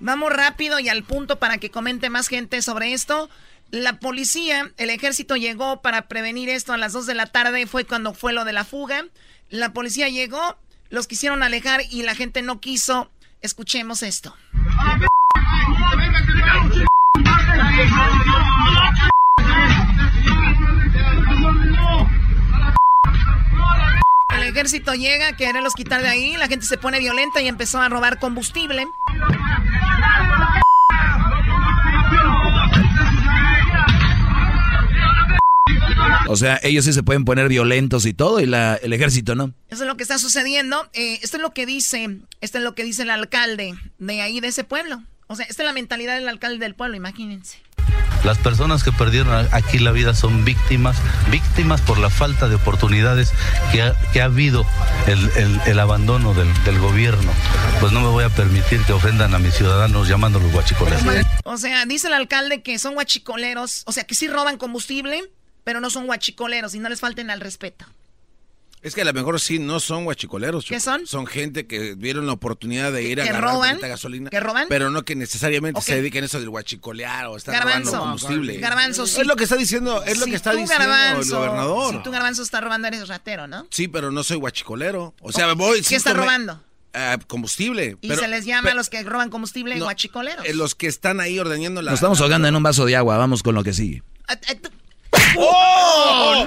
Vamos 0.00 0.32
rápido 0.32 0.80
y 0.80 0.88
al 0.88 1.04
punto 1.04 1.38
para 1.38 1.58
que 1.58 1.70
comente 1.70 2.10
más 2.10 2.28
gente 2.28 2.62
sobre 2.62 2.92
esto. 2.92 3.28
La 3.70 3.98
policía, 3.98 4.70
el 4.76 4.90
ejército 4.90 5.36
llegó 5.36 5.82
para 5.82 6.08
prevenir 6.08 6.48
esto 6.48 6.72
a 6.72 6.76
las 6.76 6.92
2 6.92 7.06
de 7.06 7.14
la 7.14 7.26
tarde, 7.26 7.66
fue 7.66 7.84
cuando 7.84 8.14
fue 8.14 8.32
lo 8.32 8.44
de 8.44 8.52
la 8.52 8.64
fuga. 8.64 9.06
La 9.50 9.72
policía 9.72 10.08
llegó, 10.08 10.56
los 10.90 11.06
quisieron 11.06 11.42
alejar 11.42 11.82
y 11.90 12.02
la 12.02 12.14
gente 12.14 12.42
no 12.42 12.60
quiso. 12.60 13.10
Escuchemos 13.40 14.02
esto. 14.02 14.34
El 24.30 24.42
ejército 24.42 24.94
llega, 24.94 25.34
los 25.62 25.74
quitar 25.74 26.02
de 26.02 26.08
ahí, 26.08 26.36
la 26.36 26.48
gente 26.48 26.66
se 26.66 26.78
pone 26.78 26.98
violenta 26.98 27.40
y 27.40 27.48
empezó 27.48 27.80
a 27.80 27.88
robar 27.88 28.18
combustible. 28.18 28.86
O 36.26 36.36
sea, 36.36 36.58
ellos 36.62 36.84
sí 36.84 36.92
se 36.92 37.02
pueden 37.02 37.24
poner 37.24 37.48
violentos 37.48 38.06
y 38.06 38.14
todo, 38.14 38.40
y 38.40 38.46
la, 38.46 38.76
el 38.76 38.92
ejército 38.92 39.34
no. 39.34 39.54
Eso 39.70 39.84
es 39.84 39.88
lo 39.88 39.96
que 39.96 40.02
está 40.02 40.18
sucediendo. 40.18 40.88
Eh, 40.94 41.18
esto 41.22 41.36
es 41.36 41.42
lo 41.42 41.52
que 41.52 41.66
dice, 41.66 42.18
esto 42.40 42.58
es 42.58 42.64
lo 42.64 42.74
que 42.74 42.84
dice 42.84 43.02
el 43.02 43.10
alcalde 43.10 43.74
de 43.98 44.20
ahí, 44.20 44.40
de 44.40 44.48
ese 44.48 44.64
pueblo. 44.64 45.02
O 45.26 45.36
sea, 45.36 45.46
esta 45.46 45.62
es 45.62 45.66
la 45.66 45.72
mentalidad 45.72 46.16
del 46.16 46.28
alcalde 46.28 46.58
del 46.58 46.74
pueblo, 46.74 46.96
imagínense. 46.96 47.58
Las 48.24 48.38
personas 48.38 48.82
que 48.82 48.92
perdieron 48.92 49.48
aquí 49.52 49.78
la 49.78 49.92
vida 49.92 50.14
son 50.14 50.44
víctimas, 50.44 50.96
víctimas 51.30 51.80
por 51.82 51.98
la 51.98 52.10
falta 52.10 52.48
de 52.48 52.54
oportunidades 52.54 53.32
que 53.72 53.82
ha, 53.82 54.24
habido 54.24 54.66
el, 55.06 55.78
abandono 55.78 56.32
del, 56.34 56.48
del, 56.64 56.78
gobierno. 56.78 57.30
Pues 57.80 57.92
no 57.92 58.00
me 58.00 58.08
voy 58.08 58.24
a 58.24 58.30
permitir 58.30 58.82
que 58.84 58.92
ofendan 58.92 59.34
a 59.34 59.38
mis 59.38 59.54
ciudadanos 59.54 60.08
llamándolos 60.08 60.50
guachicoleros. 60.52 61.02
O 61.44 61.56
sea, 61.58 61.84
dice 61.84 62.06
el 62.06 62.14
alcalde 62.14 62.62
que 62.62 62.78
son 62.78 62.94
guachicoleros, 62.94 63.82
o 63.86 63.92
sea, 63.92 64.04
que 64.04 64.14
sí 64.14 64.26
roban 64.28 64.56
combustible, 64.56 65.22
pero 65.62 65.80
no 65.80 65.90
son 65.90 66.06
guachicoleros 66.06 66.74
y 66.74 66.78
no 66.78 66.88
les 66.88 67.00
falten 67.00 67.30
al 67.30 67.40
respeto. 67.40 67.84
Es 68.84 68.94
que 68.94 69.00
a 69.00 69.04
lo 69.06 69.14
mejor 69.14 69.40
sí 69.40 69.58
no 69.58 69.80
son 69.80 70.04
guachicoleros. 70.04 70.66
¿Qué 70.66 70.78
son? 70.78 71.06
Son 71.06 71.26
gente 71.26 71.66
que 71.66 71.94
vieron 71.94 72.26
la 72.26 72.34
oportunidad 72.34 72.92
de 72.92 73.02
ir 73.02 73.18
a 73.18 73.24
agarrar 73.24 73.78
gasolina. 73.80 74.28
¿Que 74.28 74.40
roban? 74.40 74.66
Pero 74.68 74.90
no 74.90 75.06
que 75.06 75.16
necesariamente 75.16 75.80
se 75.80 75.96
dediquen 75.96 76.22
a 76.22 76.26
eso 76.26 76.38
del 76.38 76.50
guachicolear 76.50 77.26
o 77.28 77.36
estar 77.38 77.62
robando 77.62 77.90
combustible. 77.90 78.58
Garbanzo, 78.58 79.06
sí. 79.06 79.22
Es 79.22 79.26
lo 79.26 79.36
que 79.36 79.44
está 79.44 79.56
diciendo, 79.56 80.04
es 80.04 80.18
lo 80.18 80.26
que 80.26 80.34
está 80.34 80.52
diciendo 80.52 80.84
el 81.18 81.30
gobernador. 81.30 81.94
Si 81.94 82.02
tú 82.02 82.10
garbanzo 82.10 82.42
está 82.42 82.60
robando, 82.60 82.86
eres 82.88 83.08
ratero, 83.08 83.46
¿no? 83.46 83.66
Sí, 83.70 83.88
pero 83.88 84.10
no 84.10 84.22
soy 84.22 84.36
guachicolero. 84.36 85.14
O 85.20 85.32
sea, 85.32 85.54
voy... 85.54 85.80
¿Qué 85.80 85.96
está 85.96 86.12
robando? 86.12 86.62
Uh, 86.94 87.18
combustible. 87.26 87.96
Y 88.02 88.14
se 88.14 88.28
les 88.28 88.44
llama 88.44 88.72
a 88.72 88.74
los 88.74 88.90
que 88.90 89.02
roban 89.02 89.30
combustible 89.30 89.80
guachicoleros. 89.80 90.44
Eh, 90.44 90.52
los 90.52 90.74
que 90.74 90.88
están 90.88 91.20
ahí 91.20 91.38
ordeñando 91.38 91.80
la... 91.80 91.92
Nos 91.92 92.00
estamos 92.00 92.20
ahogando 92.20 92.48
en 92.48 92.54
un 92.54 92.62
vaso 92.62 92.84
de 92.84 92.96
agua, 92.96 93.16
vamos 93.16 93.42
con 93.42 93.54
lo 93.54 93.64
que 93.64 93.72
sigue. 93.72 94.02
Ah, 94.28 94.36
ah, 95.38 96.46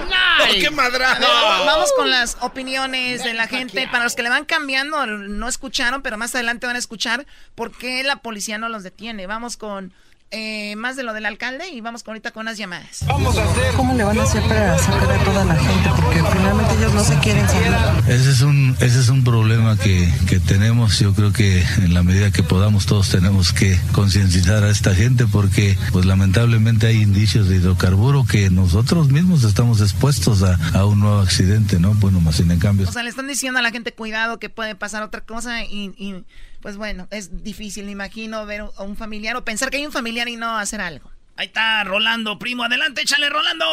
¡Qué 0.52 0.70
madrazo! 0.70 1.22
vamos 1.66 1.92
con 1.96 2.10
las 2.10 2.36
opiniones 2.40 3.22
de 3.24 3.34
la 3.34 3.46
gente. 3.46 3.86
Para 3.88 4.04
los 4.04 4.14
que 4.14 4.22
le 4.22 4.28
van 4.28 4.44
cambiando, 4.44 5.06
no 5.06 5.48
escucharon, 5.48 6.02
pero 6.02 6.16
más 6.16 6.34
adelante 6.34 6.66
van 6.66 6.76
a 6.76 6.78
escuchar 6.78 7.26
por 7.54 7.76
qué 7.76 8.02
la 8.02 8.16
policía 8.16 8.58
no 8.58 8.68
los 8.68 8.82
detiene. 8.82 9.26
Vamos 9.26 9.56
con 9.56 9.92
eh, 10.30 10.76
más 10.76 10.96
de 10.96 11.02
lo 11.02 11.14
del 11.14 11.26
alcalde 11.26 11.68
y 11.70 11.80
vamos 11.80 12.02
con, 12.02 12.12
ahorita 12.12 12.32
con 12.32 12.42
unas 12.42 12.58
llamadas. 12.58 13.04
Vamos 13.06 13.36
a 13.38 13.44
hacer. 13.44 13.74
¿Cómo 13.74 13.94
le 13.94 14.04
van 14.04 14.18
a 14.18 14.22
hacer 14.22 14.42
para 14.42 14.78
sacar 14.78 15.10
a 15.10 15.24
toda 15.24 15.44
la 15.44 15.54
gente? 15.54 15.90
Porque 16.02 16.22
finalmente 16.32 16.74
ellos 16.74 16.94
no 16.94 17.04
se 17.04 17.18
quieren 17.18 17.48
salir. 17.48 17.72
Ese 18.08 18.30
es 18.30 18.40
un, 18.42 18.76
ese 18.80 19.00
es 19.00 19.08
un 19.08 19.24
problema 19.24 19.76
que, 19.78 20.12
que 20.28 20.38
tenemos. 20.40 20.98
Yo 20.98 21.14
creo 21.14 21.32
que 21.32 21.62
en 21.78 21.94
la 21.94 22.02
medida 22.02 22.30
que 22.30 22.42
podamos 22.42 22.86
todos 22.86 23.08
tenemos 23.08 23.52
que 23.52 23.78
concienciar 23.92 24.64
a 24.64 24.70
esta 24.70 24.94
gente 24.94 25.26
porque 25.26 25.78
pues 25.92 26.04
lamentablemente 26.04 26.86
hay 26.86 27.02
indicios 27.02 27.48
de 27.48 27.56
hidrocarburo 27.56 28.24
que 28.24 28.50
nosotros 28.50 29.08
mismos 29.10 29.44
estamos 29.44 29.80
expuestos 29.80 30.42
a, 30.42 30.58
a 30.74 30.84
un 30.84 31.00
nuevo 31.00 31.20
accidente, 31.20 31.80
¿no? 31.80 31.94
Bueno, 31.94 32.20
más 32.20 32.36
sin 32.36 32.50
en 32.50 32.58
cambio. 32.58 32.88
O 32.88 32.92
sea, 32.92 33.02
le 33.02 33.10
están 33.10 33.28
diciendo 33.28 33.58
a 33.58 33.62
la 33.62 33.70
gente 33.70 33.92
cuidado 33.92 34.38
que 34.38 34.48
puede 34.48 34.74
pasar 34.74 35.02
otra 35.02 35.22
cosa 35.22 35.64
y, 35.64 35.92
y 35.96 36.24
pues 36.60 36.76
bueno, 36.76 37.06
es 37.10 37.42
difícil, 37.42 37.86
me 37.86 37.92
imagino, 37.92 38.44
ver 38.46 38.62
a 38.76 38.82
un 38.82 38.96
familiar 38.96 39.36
o 39.36 39.44
pensar 39.44 39.70
que 39.70 39.76
hay 39.76 39.86
un 39.86 39.92
familiar 39.92 40.28
y 40.28 40.36
no 40.36 40.56
hacer 40.56 40.80
algo. 40.80 41.10
Ahí 41.36 41.46
está 41.46 41.84
Rolando, 41.84 42.38
primo, 42.38 42.64
adelante, 42.64 43.02
échale 43.02 43.30
Rolando. 43.30 43.64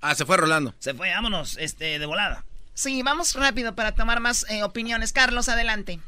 Ah, 0.00 0.14
se 0.14 0.26
fue 0.26 0.36
Rolando. 0.36 0.74
Se 0.80 0.94
fue, 0.94 1.10
vámonos, 1.10 1.56
este, 1.58 1.98
de 1.98 2.06
volada. 2.06 2.44
Sí, 2.74 3.02
vamos 3.02 3.34
rápido 3.34 3.74
para 3.74 3.94
tomar 3.94 4.20
más 4.20 4.50
eh, 4.50 4.64
opiniones. 4.64 5.12
Carlos, 5.12 5.48
adelante. 5.48 6.00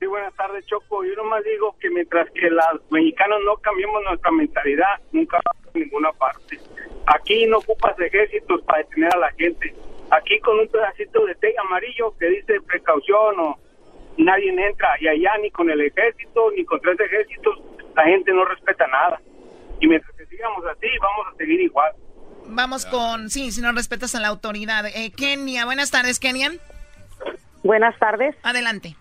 Sí, 0.00 0.06
buenas 0.06 0.34
tardes, 0.34 0.66
Choco. 0.66 1.04
Yo 1.04 1.14
nomás 1.14 1.44
digo 1.44 1.76
que 1.80 1.88
mientras 1.90 2.28
que 2.32 2.50
los 2.50 2.90
mexicanos 2.90 3.38
no 3.44 3.56
cambiemos 3.56 4.02
nuestra 4.04 4.30
mentalidad, 4.32 5.00
nunca 5.12 5.40
vamos 5.44 5.74
a 5.74 5.78
ninguna 5.78 6.12
parte. 6.12 6.60
Aquí 7.06 7.46
no 7.46 7.58
ocupas 7.58 7.98
ejércitos 7.98 8.60
para 8.62 8.78
detener 8.78 9.14
a 9.14 9.18
la 9.18 9.30
gente 9.32 9.74
aquí 10.10 10.38
con 10.40 10.58
un 10.58 10.68
pedacito 10.68 11.24
de 11.26 11.34
té 11.36 11.54
amarillo 11.58 12.14
que 12.18 12.26
dice 12.26 12.60
precaución 12.66 13.38
o 13.40 13.58
nadie 14.16 14.50
entra 14.50 14.88
y 15.00 15.08
allá 15.08 15.36
ni 15.40 15.50
con 15.50 15.70
el 15.70 15.80
ejército 15.80 16.50
ni 16.56 16.64
con 16.64 16.80
tres 16.80 16.98
ejércitos 17.00 17.58
la 17.94 18.04
gente 18.04 18.32
no 18.32 18.44
respeta 18.44 18.86
nada. 18.86 19.20
Y 19.80 19.86
mientras 19.86 20.14
que 20.16 20.26
sigamos 20.26 20.64
así 20.66 20.86
vamos 21.00 21.32
a 21.32 21.36
seguir 21.36 21.60
igual. 21.60 21.92
Vamos 22.46 22.86
con 22.86 23.28
sí 23.28 23.50
si 23.52 23.60
no 23.60 23.72
respetas 23.72 24.14
a 24.14 24.20
la 24.20 24.28
autoridad. 24.28 24.86
Eh, 24.86 25.12
Kenia 25.16 25.64
buenas 25.64 25.90
tardes 25.90 26.18
Kenia. 26.18 26.52
Buenas 27.62 27.98
tardes. 27.98 28.36
Adelante. 28.42 28.96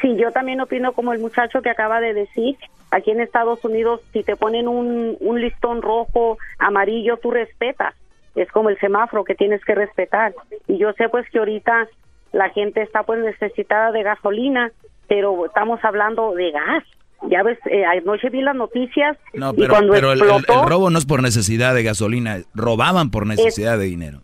Sí 0.00 0.16
yo 0.16 0.30
también 0.32 0.60
opino 0.60 0.92
como 0.92 1.12
el 1.12 1.18
muchacho 1.18 1.60
que 1.62 1.70
acaba 1.70 2.00
de 2.00 2.14
decir. 2.14 2.56
Aquí 2.90 3.10
en 3.10 3.20
Estados 3.20 3.64
Unidos 3.64 4.00
si 4.12 4.22
te 4.22 4.36
ponen 4.36 4.68
un, 4.68 5.16
un 5.18 5.40
listón 5.40 5.80
rojo 5.82 6.38
amarillo 6.58 7.16
tú 7.16 7.30
respetas 7.30 7.94
es 8.34 8.50
como 8.52 8.70
el 8.70 8.78
semáforo 8.78 9.24
que 9.24 9.34
tienes 9.34 9.64
que 9.64 9.74
respetar. 9.74 10.34
Y 10.66 10.78
yo 10.78 10.92
sé 10.94 11.08
pues 11.08 11.28
que 11.30 11.38
ahorita 11.38 11.88
la 12.32 12.48
gente 12.50 12.82
está 12.82 13.02
pues 13.02 13.20
necesitada 13.20 13.92
de 13.92 14.02
gasolina, 14.02 14.72
pero 15.08 15.46
estamos 15.46 15.84
hablando 15.84 16.34
de 16.34 16.50
gas. 16.50 16.84
Ya 17.28 17.42
ves, 17.44 17.58
eh, 17.66 17.84
anoche 17.84 18.30
vi 18.30 18.40
las 18.40 18.56
noticias 18.56 19.16
No, 19.32 19.52
y 19.52 19.56
pero, 19.56 19.68
cuando 19.68 19.92
pero 19.92 20.12
el, 20.12 20.20
el 20.20 20.66
robo 20.66 20.90
no 20.90 20.98
es 20.98 21.06
por 21.06 21.22
necesidad 21.22 21.72
de 21.72 21.84
gasolina, 21.84 22.38
robaban 22.52 23.10
por 23.10 23.26
necesidad 23.26 23.78
de 23.78 23.84
dinero. 23.84 24.22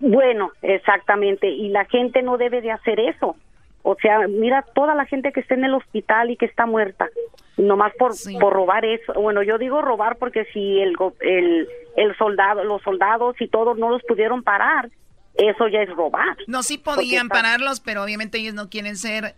Bueno, 0.00 0.52
exactamente, 0.62 1.48
y 1.48 1.68
la 1.68 1.84
gente 1.86 2.22
no 2.22 2.38
debe 2.38 2.62
de 2.62 2.70
hacer 2.70 3.00
eso. 3.00 3.36
O 3.82 3.96
sea, 4.00 4.28
mira 4.28 4.64
toda 4.74 4.94
la 4.94 5.04
gente 5.06 5.32
que 5.32 5.40
está 5.40 5.54
en 5.54 5.64
el 5.64 5.74
hospital 5.74 6.30
y 6.30 6.36
que 6.36 6.46
está 6.46 6.66
muerta, 6.66 7.08
nomás 7.58 7.92
por, 7.98 8.12
por 8.40 8.52
robar 8.52 8.84
eso. 8.84 9.12
Bueno, 9.14 9.42
yo 9.42 9.58
digo 9.58 9.82
robar 9.82 10.16
porque 10.16 10.46
si 10.52 10.80
el, 10.80 10.94
el, 11.20 11.68
el 11.96 12.16
soldado, 12.16 12.64
los 12.64 12.80
soldados 12.82 13.36
y 13.40 13.48
todos 13.48 13.76
no 13.76 13.90
los 13.90 14.02
pudieron 14.04 14.42
parar, 14.42 14.88
eso 15.34 15.68
ya 15.68 15.82
es 15.82 15.90
robar. 15.90 16.36
No, 16.46 16.62
sí 16.62 16.78
podían 16.78 17.28
pararlos, 17.28 17.80
pero 17.80 18.02
obviamente 18.02 18.38
ellos 18.38 18.54
no 18.54 18.70
quieren 18.70 18.96
ser 18.96 19.34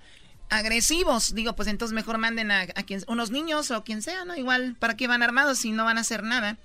agresivos. 0.50 1.34
Digo, 1.34 1.54
pues 1.54 1.68
entonces 1.68 1.94
mejor 1.94 2.18
manden 2.18 2.50
a, 2.50 2.62
a 2.62 2.82
quien, 2.84 3.00
unos 3.08 3.30
niños 3.30 3.70
o 3.70 3.82
quien 3.84 4.02
sea, 4.02 4.24
¿no? 4.24 4.36
Igual, 4.36 4.76
¿para 4.78 4.96
qué 4.96 5.08
van 5.08 5.22
armados 5.22 5.58
si 5.58 5.72
no 5.72 5.84
van 5.84 5.98
a 5.98 6.02
hacer 6.02 6.22
nada? 6.22 6.56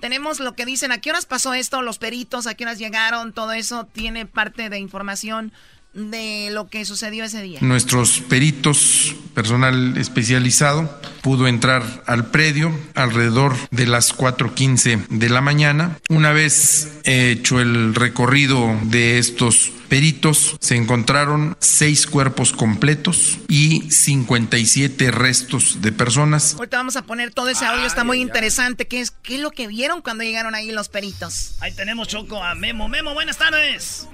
Tenemos 0.00 0.40
lo 0.40 0.54
que 0.54 0.64
dicen, 0.64 0.90
¿a 0.92 1.00
qué 1.00 1.10
horas 1.10 1.26
pasó 1.26 1.54
esto? 1.54 1.80
Los 1.80 1.98
peritos, 1.98 2.46
¿a 2.46 2.54
qué 2.54 2.64
horas 2.64 2.78
llegaron? 2.78 3.32
Todo 3.32 3.52
eso 3.52 3.86
tiene 3.86 4.26
parte 4.26 4.68
de 4.68 4.78
información 4.78 5.52
de 5.94 6.48
lo 6.52 6.68
que 6.68 6.84
sucedió 6.84 7.24
ese 7.24 7.42
día. 7.42 7.58
Nuestros 7.60 8.20
peritos, 8.20 9.14
personal 9.34 9.96
especializado, 9.98 11.00
pudo 11.20 11.46
entrar 11.46 12.02
al 12.06 12.26
predio 12.26 12.72
alrededor 12.94 13.54
de 13.70 13.86
las 13.86 14.16
4.15 14.16 15.06
de 15.08 15.28
la 15.28 15.40
mañana. 15.40 15.98
Una 16.08 16.32
vez 16.32 16.92
hecho 17.04 17.60
el 17.60 17.94
recorrido 17.94 18.78
de 18.84 19.18
estos 19.18 19.70
peritos, 19.88 20.56
se 20.60 20.76
encontraron 20.76 21.54
seis 21.60 22.06
cuerpos 22.06 22.52
completos 22.52 23.38
y 23.48 23.90
57 23.90 25.10
restos 25.10 25.82
de 25.82 25.92
personas. 25.92 26.54
Ahorita 26.54 26.78
vamos 26.78 26.96
a 26.96 27.02
poner 27.02 27.34
todo 27.34 27.50
ese 27.50 27.66
audio, 27.66 27.84
está 27.84 28.02
muy 28.02 28.22
interesante. 28.22 28.86
¿Qué 28.86 29.02
es, 29.02 29.10
¿Qué 29.10 29.34
es 29.34 29.40
lo 29.40 29.50
que 29.50 29.66
vieron 29.66 30.00
cuando 30.00 30.24
llegaron 30.24 30.54
ahí 30.54 30.72
los 30.72 30.88
peritos? 30.88 31.56
Ahí 31.60 31.74
tenemos, 31.74 32.08
Choco, 32.08 32.42
a 32.42 32.54
Memo. 32.54 32.88
Memo, 32.88 33.12
buenas 33.12 33.36
tardes. 33.36 34.08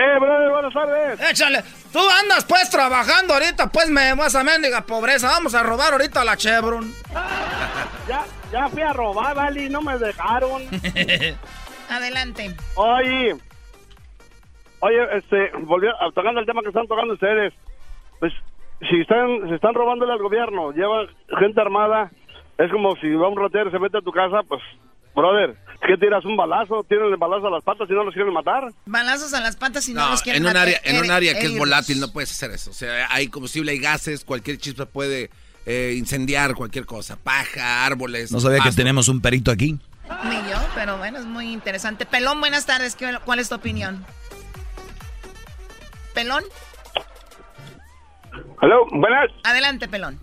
Eh, 0.00 0.18
brother, 0.20 0.50
buenas 0.50 0.72
tardes. 0.72 1.30
Échale. 1.30 1.62
Tú 1.92 1.98
andas 1.98 2.44
pues 2.44 2.70
trabajando 2.70 3.34
ahorita, 3.34 3.66
pues 3.66 3.90
me 3.90 4.14
vas 4.14 4.34
a 4.36 4.44
mendiga 4.44 4.82
pobreza. 4.82 5.28
Vamos 5.28 5.54
a 5.56 5.62
robar 5.64 5.92
ahorita 5.92 6.20
a 6.20 6.24
la 6.24 6.36
Chevron. 6.36 6.92
Ya, 8.06 8.24
ya 8.52 8.68
fui 8.68 8.82
a 8.82 8.92
robar, 8.92 9.34
vale, 9.34 9.64
y 9.64 9.68
no 9.68 9.82
me 9.82 9.98
dejaron. 9.98 10.62
Adelante. 11.90 12.54
Oye, 12.76 13.36
oye, 14.80 15.16
este, 15.16 15.50
volvió, 15.62 15.90
a- 16.00 16.12
tocando 16.12 16.38
el 16.40 16.46
tema 16.46 16.62
que 16.62 16.68
están 16.68 16.86
tocando 16.86 17.14
ustedes, 17.14 17.52
pues, 18.20 18.32
si 18.88 19.00
están, 19.00 19.48
se 19.48 19.54
están 19.56 19.74
robándole 19.74 20.12
al 20.12 20.22
gobierno, 20.22 20.70
lleva 20.72 21.06
gente 21.40 21.60
armada, 21.60 22.10
es 22.58 22.70
como 22.70 22.94
si 22.96 23.10
va 23.14 23.28
un 23.28 23.40
ratero 23.40 23.68
y 23.68 23.72
se 23.72 23.78
mete 23.80 23.98
a 23.98 24.02
tu 24.02 24.12
casa, 24.12 24.42
pues, 24.46 24.62
brother, 25.14 25.56
¿qué 25.86 25.96
tiras 25.96 26.24
un 26.24 26.36
balazo? 26.36 26.84
Tienen 26.88 27.06
el 27.08 27.16
balazo 27.16 27.46
a 27.46 27.50
las 27.50 27.62
patas 27.64 27.88
y 27.88 27.92
no 27.92 28.04
los 28.04 28.14
quieren 28.14 28.32
matar. 28.32 28.72
Balazos 28.86 29.32
a 29.34 29.40
las 29.40 29.56
patas 29.56 29.88
y 29.88 29.94
no, 29.94 30.00
No, 30.04 30.10
los 30.10 30.22
quieren 30.22 30.42
en 30.42 30.46
un 30.46 30.52
matar. 30.52 30.62
área, 30.68 30.80
en 30.84 30.98
un 31.04 31.10
área 31.10 31.38
que 31.38 31.46
es 31.46 31.58
volátil 31.58 32.00
no 32.00 32.12
puedes 32.12 32.30
hacer 32.30 32.50
eso. 32.50 32.70
O 32.70 32.74
sea, 32.74 33.06
hay 33.10 33.28
combustible, 33.28 33.72
hay 33.72 33.78
gases, 33.78 34.24
cualquier 34.24 34.58
chispa 34.58 34.86
puede 34.86 35.30
eh, 35.66 35.94
incendiar 35.96 36.54
cualquier 36.54 36.86
cosa, 36.86 37.16
paja, 37.16 37.84
árboles. 37.86 38.32
No 38.32 38.40
sabía 38.40 38.60
que 38.60 38.72
tenemos 38.72 39.08
un 39.08 39.20
perito 39.20 39.50
aquí. 39.50 39.78
Ni 40.24 40.36
yo, 40.50 40.56
pero 40.74 40.96
bueno, 40.96 41.18
es 41.18 41.26
muy 41.26 41.52
interesante. 41.52 42.06
Pelón, 42.06 42.40
buenas 42.40 42.64
tardes. 42.64 42.94
¿qué- 42.96 43.18
¿Cuál 43.24 43.38
es 43.40 43.48
tu 43.50 43.54
opinión? 43.56 44.04
Pelón, 46.14 46.42
Aló, 48.60 48.86
buenas. 48.90 49.30
adelante, 49.44 49.86
Pelón. 49.88 50.18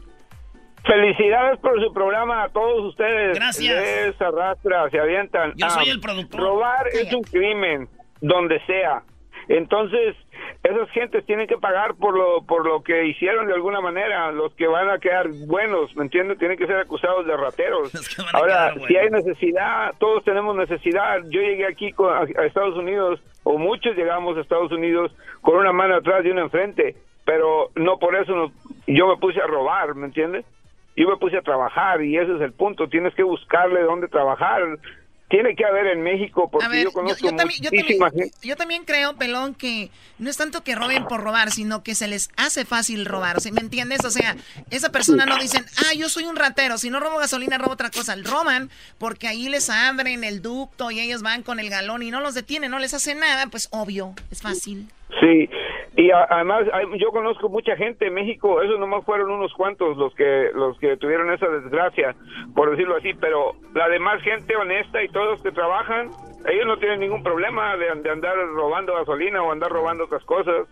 Felicidades 0.85 1.59
por 1.59 1.81
su 1.83 1.91
programa 1.93 2.43
a 2.43 2.49
todos 2.49 2.85
ustedes. 2.85 3.35
Gracias. 3.37 3.81
Les 3.81 4.21
arrastra, 4.21 4.89
se 4.89 4.99
avientan. 4.99 5.53
Yo 5.55 5.69
soy 5.69 5.89
el 5.89 5.99
productor. 5.99 6.39
Robar 6.41 6.87
es 6.87 7.11
un 7.13 7.23
crimen, 7.23 7.87
donde 8.21 8.59
sea. 8.65 9.01
Entonces, 9.47 10.15
esas 10.63 10.89
gentes 10.91 11.23
tienen 11.25 11.47
que 11.47 11.57
pagar 11.57 11.93
por 11.95 12.17
lo 12.17 12.43
por 12.45 12.65
lo 12.67 12.81
que 12.81 13.05
hicieron 13.05 13.45
de 13.47 13.53
alguna 13.53 13.79
manera. 13.81 14.31
Los 14.31 14.53
que 14.55 14.67
van 14.67 14.89
a 14.89 14.97
quedar 14.99 15.27
buenos, 15.47 15.95
¿me 15.95 16.03
entiendes? 16.03 16.39
Tienen 16.39 16.57
que 16.57 16.65
ser 16.65 16.77
acusados 16.77 17.25
de 17.27 17.37
rateros. 17.37 17.91
Ahora, 18.33 18.73
si 18.87 18.95
hay 18.97 19.09
necesidad, 19.11 19.93
todos 19.99 20.23
tenemos 20.23 20.55
necesidad. 20.55 21.19
Yo 21.29 21.41
llegué 21.41 21.67
aquí 21.67 21.91
con- 21.91 22.11
a, 22.13 22.21
a 22.21 22.45
Estados 22.45 22.75
Unidos, 22.75 23.19
o 23.43 23.57
muchos 23.57 23.95
llegamos 23.95 24.35
a 24.37 24.41
Estados 24.41 24.71
Unidos 24.71 25.11
con 25.41 25.57
una 25.57 25.71
mano 25.71 25.95
atrás 25.95 26.25
y 26.25 26.29
una 26.29 26.41
enfrente, 26.41 26.95
pero 27.23 27.69
no 27.75 27.99
por 27.99 28.15
eso 28.15 28.33
nos- 28.35 28.51
yo 28.87 29.07
me 29.07 29.17
puse 29.17 29.39
a 29.39 29.45
robar, 29.47 29.93
¿me 29.93 30.07
entiendes? 30.07 30.45
Yo 30.95 31.09
me 31.09 31.17
puse 31.17 31.37
a 31.37 31.41
trabajar 31.41 32.01
y 32.01 32.17
ese 32.17 32.35
es 32.35 32.41
el 32.41 32.53
punto. 32.53 32.87
Tienes 32.87 33.13
que 33.15 33.23
buscarle 33.23 33.81
dónde 33.81 34.07
trabajar. 34.07 34.61
Tiene 35.27 35.55
que 35.55 35.65
haber 35.65 35.87
en 35.87 36.03
México, 36.03 36.49
porque 36.51 36.67
ver, 36.67 36.83
yo 36.83 36.91
conozco 36.91 37.25
yo 37.25 37.35
también, 37.35 37.59
yo, 37.59 37.71
también, 37.71 37.99
gente. 38.13 38.31
yo 38.43 38.55
también 38.55 38.85
creo, 38.85 39.15
Pelón, 39.15 39.55
que 39.55 39.89
no 40.19 40.29
es 40.29 40.37
tanto 40.37 40.63
que 40.63 40.75
roben 40.75 41.05
por 41.07 41.23
robar, 41.23 41.49
sino 41.49 41.81
que 41.81 41.95
se 41.95 42.07
les 42.07 42.29
hace 42.37 42.63
fácil 42.63 43.05
robar. 43.05 43.41
Sea, 43.41 43.51
¿me 43.51 43.59
entiendes? 43.59 44.05
O 44.05 44.11
sea, 44.11 44.35
esa 44.69 44.91
persona 44.91 45.25
no 45.25 45.37
dicen, 45.37 45.65
ah, 45.79 45.95
yo 45.97 46.09
soy 46.09 46.25
un 46.25 46.35
ratero, 46.35 46.77
si 46.77 46.91
no 46.91 46.99
robo 46.99 47.17
gasolina, 47.17 47.57
robo 47.57 47.71
otra 47.71 47.89
cosa. 47.89 48.15
Roban 48.23 48.69
porque 48.99 49.27
ahí 49.27 49.49
les 49.49 49.71
abren 49.71 50.23
el 50.23 50.43
ducto 50.43 50.91
y 50.91 50.99
ellos 50.99 51.23
van 51.23 51.41
con 51.41 51.59
el 51.59 51.71
galón 51.71 52.03
y 52.03 52.11
no 52.11 52.21
los 52.21 52.35
detienen, 52.35 52.69
no 52.69 52.77
les 52.77 52.93
hacen 52.93 53.19
nada, 53.19 53.47
pues 53.47 53.67
obvio, 53.71 54.13
es 54.31 54.43
fácil. 54.43 54.87
Sí, 55.19 55.49
y 55.97 56.11
a- 56.11 56.27
además 56.29 56.63
hay- 56.73 56.99
yo 56.99 57.09
conozco 57.11 57.49
mucha 57.49 57.75
gente 57.77 58.07
en 58.07 58.13
México, 58.13 58.61
esos 58.61 58.79
nomás 58.79 59.05
fueron 59.05 59.31
unos 59.31 59.53
cuantos 59.53 59.95
los 59.97 60.13
que 60.15 60.49
los 60.53 60.77
que 60.79 60.97
tuvieron 60.97 61.31
esa 61.33 61.47
desgracia, 61.47 62.15
por 62.53 62.71
decirlo 62.71 62.97
así, 62.97 63.13
pero 63.19 63.53
la 63.73 63.87
demás 63.89 64.21
gente 64.23 64.55
honesta 64.55 65.01
y 65.03 65.09
todos 65.09 65.41
que 65.41 65.51
trabajan, 65.51 66.09
ellos 66.47 66.65
no 66.67 66.77
tienen 66.77 66.99
ningún 66.99 67.23
problema 67.23 67.75
de, 67.77 67.85
de 68.01 68.09
andar 68.11 68.35
robando 68.53 68.93
gasolina 68.95 69.41
o 69.41 69.51
andar 69.51 69.71
robando 69.71 70.03
otras 70.05 70.23
cosas, 70.25 70.67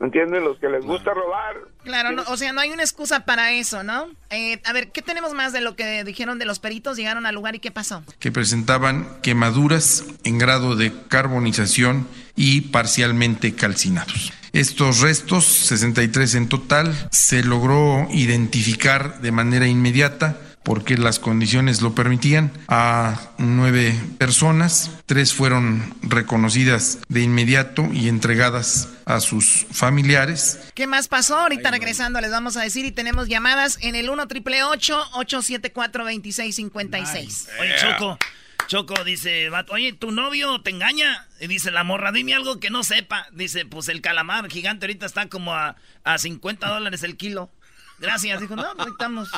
¿me 0.00 0.06
entienden? 0.06 0.42
Los 0.44 0.58
que 0.58 0.68
les 0.68 0.84
gusta 0.84 1.14
robar, 1.14 1.56
Claro, 1.84 2.10
no, 2.12 2.22
o 2.28 2.36
sea, 2.36 2.52
no 2.54 2.60
hay 2.62 2.70
una 2.70 2.82
excusa 2.82 3.24
para 3.26 3.52
eso, 3.52 3.84
¿no? 3.84 4.06
Eh, 4.30 4.58
a 4.64 4.72
ver, 4.72 4.90
¿qué 4.90 5.02
tenemos 5.02 5.34
más 5.34 5.52
de 5.52 5.60
lo 5.60 5.76
que 5.76 6.02
dijeron 6.02 6.38
de 6.38 6.46
los 6.46 6.58
peritos? 6.58 6.96
Llegaron 6.96 7.26
al 7.26 7.34
lugar 7.34 7.54
y 7.54 7.58
¿qué 7.60 7.70
pasó? 7.70 8.02
que 8.18 8.32
presentaban 8.32 9.06
quemaduras 9.22 10.04
en 10.24 10.38
grado 10.38 10.74
de 10.74 10.90
carbonización 11.08 12.08
y 12.34 12.62
parcialmente 12.72 13.54
calcinados. 13.54 14.32
Estos 14.54 15.00
restos, 15.00 15.44
63 15.44 16.36
en 16.36 16.48
total, 16.48 17.08
se 17.10 17.42
logró 17.42 18.06
identificar 18.12 19.20
de 19.20 19.32
manera 19.32 19.66
inmediata 19.66 20.38
porque 20.62 20.96
las 20.96 21.18
condiciones 21.18 21.82
lo 21.82 21.94
permitían, 21.94 22.52
a 22.68 23.20
nueve 23.36 24.00
personas. 24.16 24.92
Tres 25.06 25.34
fueron 25.34 25.94
reconocidas 26.02 27.00
de 27.08 27.22
inmediato 27.22 27.88
y 27.92 28.08
entregadas 28.08 28.90
a 29.06 29.18
sus 29.18 29.66
familiares. 29.72 30.60
¿Qué 30.74 30.86
más 30.86 31.08
pasó? 31.08 31.36
Ahorita 31.36 31.72
regresando 31.72 32.20
les 32.20 32.30
vamos 32.30 32.56
a 32.56 32.62
decir 32.62 32.84
y 32.86 32.92
tenemos 32.92 33.26
llamadas 33.26 33.76
en 33.82 33.96
el 33.96 34.08
1 34.08 34.28
triple 34.28 34.62
874 34.62 36.04
2656. 36.04 37.48
Oye, 37.60 37.74
Choco. 37.76 38.18
Choco 38.66 39.04
dice, 39.04 39.50
oye, 39.70 39.92
¿tu 39.92 40.10
novio 40.10 40.60
te 40.62 40.70
engaña? 40.70 41.26
Y 41.40 41.46
dice 41.46 41.70
la 41.70 41.84
morra, 41.84 42.12
dime 42.12 42.34
algo 42.34 42.60
que 42.60 42.70
no 42.70 42.82
sepa. 42.82 43.26
Dice, 43.32 43.66
pues 43.66 43.88
el 43.88 44.00
calamar 44.00 44.50
gigante 44.50 44.86
ahorita 44.86 45.06
está 45.06 45.28
como 45.28 45.54
a, 45.54 45.76
a 46.02 46.18
50 46.18 46.68
dólares 46.68 47.02
el 47.02 47.16
kilo. 47.16 47.50
Gracias. 47.98 48.40
Dijo, 48.40 48.56
no, 48.56 48.74
pues 48.76 48.88
estamos... 48.88 49.28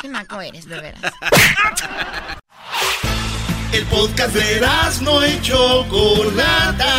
Qué 0.00 0.08
naco 0.08 0.40
eres, 0.40 0.66
de 0.66 0.80
veras. 0.80 1.02
El 3.70 3.84
podcast 3.84 4.34
de 4.34 4.66
no 5.02 5.26
y 5.26 5.40
Chocolata. 5.42 6.94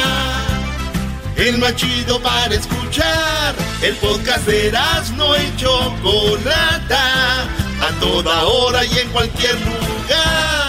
El 1.36 1.58
más 1.58 1.76
chido 1.76 2.22
para 2.22 2.54
escuchar. 2.54 3.56
El 3.82 3.96
podcast 3.96 4.46
de 4.46 4.72
no 5.18 5.36
y 5.36 5.56
Chocolata. 5.58 7.44
A 7.82 8.00
toda 8.00 8.44
hora 8.44 8.86
y 8.86 9.00
en 9.00 9.10
cualquier 9.10 9.56
lugar. 9.62 10.69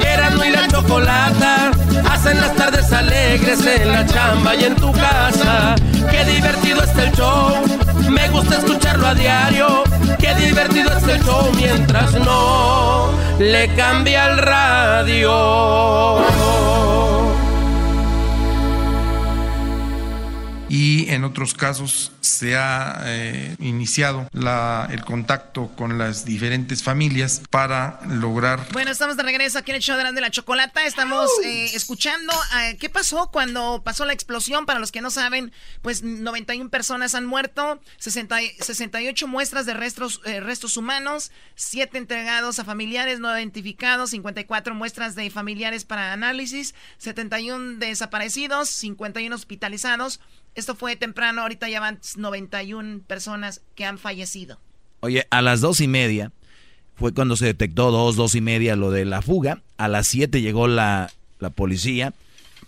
Erasmo 0.00 0.44
y 0.44 0.50
la 0.50 0.68
chocolata 0.68 1.70
hacen 2.10 2.40
las 2.40 2.54
tardes 2.54 2.92
alegres 2.92 3.64
en 3.66 3.92
la 3.92 4.06
chamba 4.06 4.54
y 4.54 4.64
en 4.64 4.76
tu 4.76 4.92
casa. 4.92 5.74
Qué 6.10 6.24
divertido 6.24 6.82
está 6.82 7.04
el 7.04 7.12
show, 7.12 7.54
me 8.08 8.28
gusta 8.30 8.58
escucharlo 8.58 9.06
a 9.06 9.14
diario. 9.14 9.84
Qué 10.18 10.34
divertido 10.34 10.90
está 10.96 11.12
el 11.12 11.22
show 11.22 11.50
mientras 11.56 12.14
no 12.14 13.10
le 13.38 13.68
cambia 13.74 14.26
el 14.26 14.38
radio. 14.38 16.16
Y 20.68 21.08
en 21.10 21.24
otros 21.24 21.54
casos 21.54 22.12
se 22.20 22.56
ha 22.56 23.02
eh, 23.04 23.56
iniciado 23.60 24.28
la, 24.32 24.88
el 24.90 25.04
contacto 25.04 25.70
con 25.76 25.96
las 25.96 26.24
diferentes 26.24 26.82
familias 26.82 27.42
para 27.50 28.00
lograr... 28.08 28.66
Bueno, 28.72 28.90
estamos 28.90 29.16
de 29.16 29.22
regreso 29.22 29.58
aquí 29.58 29.70
en 29.70 29.76
el 29.76 29.82
show 29.82 29.96
de 29.96 30.20
la 30.20 30.30
chocolata. 30.30 30.84
Estamos 30.84 31.30
eh, 31.44 31.70
escuchando 31.74 32.32
eh, 32.60 32.76
qué 32.78 32.88
pasó 32.88 33.30
cuando 33.30 33.82
pasó 33.84 34.04
la 34.04 34.12
explosión. 34.12 34.66
Para 34.66 34.80
los 34.80 34.90
que 34.90 35.00
no 35.00 35.10
saben, 35.10 35.52
pues 35.82 36.02
91 36.02 36.68
personas 36.70 37.14
han 37.14 37.26
muerto, 37.26 37.80
60, 37.98 38.36
68 38.60 39.28
muestras 39.28 39.66
de 39.66 39.74
restos, 39.74 40.20
restos 40.24 40.76
humanos, 40.76 41.30
7 41.54 41.96
entregados 41.96 42.58
a 42.58 42.64
familiares 42.64 43.20
no 43.20 43.36
identificados, 43.36 44.10
54 44.10 44.74
muestras 44.74 45.14
de 45.14 45.30
familiares 45.30 45.84
para 45.84 46.12
análisis, 46.12 46.74
71 46.98 47.78
desaparecidos, 47.78 48.68
51 48.68 49.34
hospitalizados. 49.34 50.20
Esto 50.56 50.74
fue 50.74 50.96
temprano, 50.96 51.42
ahorita 51.42 51.68
ya 51.68 51.80
van 51.80 52.00
91 52.16 53.02
personas 53.06 53.60
que 53.74 53.84
han 53.84 53.98
fallecido. 53.98 54.58
Oye, 55.00 55.26
a 55.30 55.42
las 55.42 55.60
dos 55.60 55.82
y 55.82 55.86
media 55.86 56.32
fue 56.96 57.12
cuando 57.12 57.36
se 57.36 57.44
detectó 57.44 57.90
dos, 57.90 58.16
dos 58.16 58.34
y 58.34 58.40
media 58.40 58.74
lo 58.74 58.90
de 58.90 59.04
la 59.04 59.20
fuga. 59.20 59.62
A 59.76 59.86
las 59.88 60.08
siete 60.08 60.40
llegó 60.40 60.66
la, 60.66 61.12
la 61.40 61.50
policía. 61.50 62.14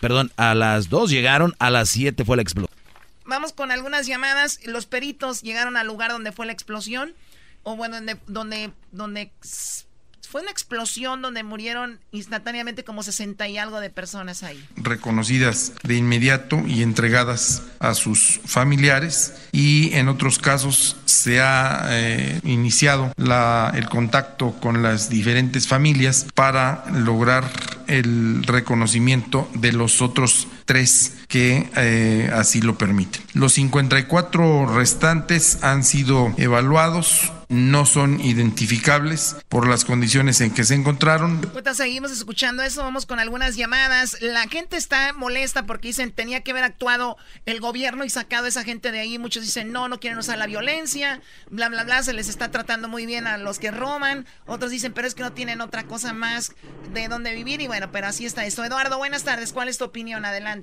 Perdón, 0.02 0.30
a 0.36 0.54
las 0.54 0.90
dos 0.90 1.10
llegaron, 1.10 1.56
a 1.58 1.70
las 1.70 1.88
siete 1.88 2.26
fue 2.26 2.36
la 2.36 2.42
explosión. 2.42 2.78
Vamos 3.24 3.54
con 3.54 3.70
algunas 3.70 4.06
llamadas. 4.06 4.60
Los 4.66 4.84
peritos 4.84 5.40
llegaron 5.40 5.78
al 5.78 5.86
lugar 5.86 6.10
donde 6.10 6.30
fue 6.30 6.44
la 6.44 6.52
explosión. 6.52 7.14
O 7.62 7.74
bueno, 7.74 7.96
donde, 7.96 8.18
donde, 8.26 8.70
donde 8.92 9.32
fue 10.30 10.42
una 10.42 10.50
explosión 10.50 11.22
donde 11.22 11.42
murieron 11.42 12.00
instantáneamente 12.12 12.84
como 12.84 13.02
60 13.02 13.48
y 13.48 13.56
algo 13.56 13.80
de 13.80 13.88
personas 13.88 14.42
ahí. 14.42 14.62
Reconocidas 14.76 15.72
de 15.82 15.96
inmediato 15.96 16.62
y 16.66 16.82
entregadas 16.82 17.62
a 17.78 17.94
sus 17.94 18.40
familiares 18.44 19.34
y 19.52 19.94
en 19.94 20.08
otros 20.08 20.38
casos 20.38 20.96
se 21.06 21.40
ha 21.40 21.86
eh, 21.90 22.40
iniciado 22.44 23.12
la, 23.16 23.72
el 23.74 23.88
contacto 23.88 24.52
con 24.60 24.82
las 24.82 25.08
diferentes 25.08 25.66
familias 25.66 26.26
para 26.34 26.84
lograr 26.92 27.50
el 27.86 28.42
reconocimiento 28.44 29.48
de 29.54 29.72
los 29.72 30.02
otros 30.02 30.46
tres 30.68 31.14
que 31.28 31.70
eh, 31.76 32.30
así 32.34 32.60
lo 32.60 32.76
permiten. 32.76 33.22
Los 33.32 33.54
54 33.54 34.66
restantes 34.66 35.62
han 35.62 35.82
sido 35.82 36.34
evaluados, 36.36 37.32
no 37.48 37.86
son 37.86 38.20
identificables 38.20 39.36
por 39.48 39.66
las 39.66 39.86
condiciones 39.86 40.42
en 40.42 40.50
que 40.50 40.64
se 40.64 40.74
encontraron. 40.74 41.50
Seguimos 41.72 42.12
escuchando 42.12 42.62
eso, 42.62 42.82
vamos 42.82 43.06
con 43.06 43.18
algunas 43.18 43.56
llamadas. 43.56 44.20
La 44.20 44.46
gente 44.48 44.76
está 44.76 45.12
molesta 45.14 45.64
porque 45.64 45.88
dicen 45.88 46.12
tenía 46.12 46.42
que 46.42 46.50
haber 46.50 46.64
actuado 46.64 47.16
el 47.46 47.60
gobierno 47.60 48.04
y 48.04 48.10
sacado 48.10 48.46
a 48.46 48.48
esa 48.48 48.64
gente 48.64 48.92
de 48.92 49.00
ahí. 49.00 49.18
Muchos 49.18 49.44
dicen 49.44 49.72
no, 49.72 49.88
no 49.88 50.00
quieren 50.00 50.18
usar 50.18 50.36
la 50.36 50.46
violencia, 50.46 51.22
bla, 51.50 51.68
bla, 51.70 51.84
bla, 51.84 52.02
se 52.02 52.12
les 52.12 52.28
está 52.28 52.50
tratando 52.50 52.88
muy 52.88 53.06
bien 53.06 53.26
a 53.26 53.38
los 53.38 53.58
que 53.58 53.70
roban. 53.70 54.26
Otros 54.46 54.70
dicen, 54.70 54.92
pero 54.92 55.08
es 55.08 55.14
que 55.14 55.22
no 55.22 55.32
tienen 55.32 55.62
otra 55.62 55.84
cosa 55.84 56.12
más 56.12 56.52
de 56.92 57.08
dónde 57.08 57.34
vivir 57.34 57.62
y 57.62 57.66
bueno, 57.66 57.90
pero 57.90 58.08
así 58.08 58.26
está 58.26 58.44
esto. 58.44 58.64
Eduardo, 58.64 58.98
buenas 58.98 59.24
tardes, 59.24 59.52
¿cuál 59.54 59.68
es 59.68 59.78
tu 59.78 59.84
opinión? 59.84 60.24
Adelante. 60.24 60.57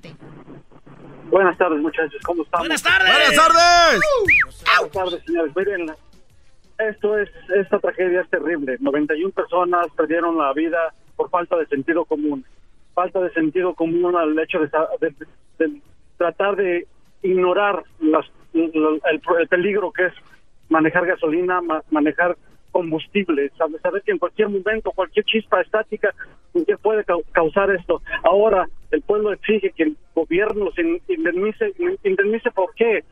Buenas 1.30 1.57
tardes, 1.57 1.80
muchachos, 1.80 2.22
¿cómo 2.23 2.43
están? 2.43 2.61
Buenas 2.61 2.84
tardes. 2.84 3.11
Buenas 3.11 3.35
tardes. 3.35 4.01
Buenas 4.65 4.91
tardes, 4.91 5.23
señores. 5.26 5.55
Miren, 5.55 5.91
esto 6.77 7.17
es, 7.17 7.30
esta 7.55 7.80
tragedia 7.80 8.22
es 8.22 8.30
terrible. 8.30 8.77
91 8.80 9.31
personas 9.31 9.88
perdieron 9.95 10.38
la 10.38 10.53
vida 10.53 10.93
por 11.15 11.30
falta 11.30 11.55
de 11.57 11.65
sentido 11.67 12.05
común. 12.05 12.45
Falta 12.93 13.19
de 13.19 13.31
sentido 13.31 13.73
común 13.73 14.15
al 14.15 14.38
hecho 14.39 14.59
de, 14.59 15.73
tratar 16.17 16.55
de 16.55 16.88
ignorar 17.22 17.84
las, 17.99 18.26
el, 18.53 19.47
peligro 19.49 19.91
que 19.91 20.05
es 20.05 20.13
manejar 20.69 21.05
gasolina, 21.05 21.61
manejar 21.89 22.38
combustible, 22.76 23.49
saber, 23.57 23.80
saber 23.80 24.02
que 24.02 24.11
en 24.11 24.18
cualquier 24.18 24.49
momento, 24.49 24.91
cualquier 24.91 25.23
chispa 25.23 25.61
estática 25.61 26.14
puede 26.81 27.06
causar 27.31 27.72
esto. 27.72 28.02
Ahora, 28.22 28.68
el 28.91 29.02
pueblo 29.02 29.31
exige 29.31 29.72
que 29.72 29.84
el 29.84 29.97
gobierno 30.14 30.69
se 30.76 30.81
indemnice, 31.07 31.73
indemnice 32.03 32.52
¿por 32.52 32.76
qué? 32.76 33.06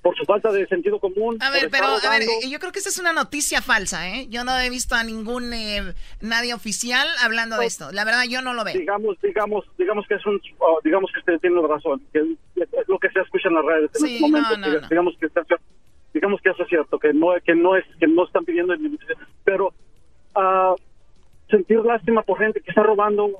Por 0.00 0.16
su 0.16 0.24
falta 0.24 0.50
de 0.50 0.66
sentido 0.66 0.98
común. 0.98 1.36
A 1.42 1.50
ver, 1.50 1.68
pero 1.70 1.88
a 1.88 2.10
ver, 2.10 2.22
yo 2.48 2.58
creo 2.58 2.72
que 2.72 2.78
esta 2.78 2.88
es 2.88 2.98
una 2.98 3.12
noticia 3.12 3.60
falsa, 3.60 4.08
¿eh? 4.08 4.28
Yo 4.30 4.44
no 4.44 4.58
he 4.58 4.70
visto 4.70 4.94
a 4.94 5.04
ningún 5.04 5.52
eh, 5.52 5.82
nadie 6.22 6.54
oficial 6.54 7.06
hablando 7.22 7.58
de 7.58 7.66
esto. 7.66 7.92
La 7.92 8.06
verdad, 8.06 8.24
yo 8.26 8.40
no 8.40 8.54
lo 8.54 8.64
veo. 8.64 8.78
Digamos, 8.78 9.20
digamos, 9.20 9.66
digamos 9.76 10.06
que 10.08 10.14
es 10.14 10.24
un, 10.24 10.40
oh, 10.58 10.80
digamos 10.82 11.10
que 11.12 11.18
usted 11.20 11.38
tiene 11.40 11.60
razón, 11.68 12.02
que 12.14 12.20
es 12.20 12.88
lo 12.88 12.98
que 12.98 13.10
se 13.10 13.20
escucha 13.20 13.48
en 13.48 13.54
las 13.56 13.64
redes 13.66 13.90
en 14.00 14.06
este 14.06 14.20
momento. 14.20 14.88
digamos 14.88 15.14
que 15.20 15.26
está 15.26 15.42
digamos 16.24 16.40
que 16.40 16.48
eso 16.48 16.62
es 16.62 16.68
cierto, 16.70 16.98
que 16.98 17.12
no, 17.12 17.34
que 17.44 17.54
no 17.54 17.76
es, 17.76 17.84
que 18.00 18.06
no 18.06 18.24
están 18.24 18.46
pidiendo 18.46 18.72
pero 19.44 19.74
uh, 20.34 20.74
sentir 21.50 21.80
lástima 21.84 22.22
por 22.22 22.38
gente 22.38 22.62
que 22.62 22.70
está 22.70 22.82
robando 22.82 23.30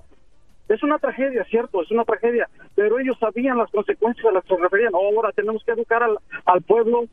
es 0.69 0.83
una 0.83 0.99
tragedia, 0.99 1.45
cierto, 1.45 1.81
es 1.81 1.91
una 1.91 2.05
tragedia, 2.05 2.47
pero 2.75 2.99
ellos 2.99 3.17
sabían 3.19 3.57
las 3.57 3.71
consecuencias 3.71 4.27
de 4.27 4.33
las 4.33 4.45
que 4.45 4.89
Ahora 4.93 5.33
tenemos 5.33 5.65
que 5.65 5.73
educar 5.73 6.03
al, 6.03 6.19
al 6.45 6.61
pueblo 6.61 7.05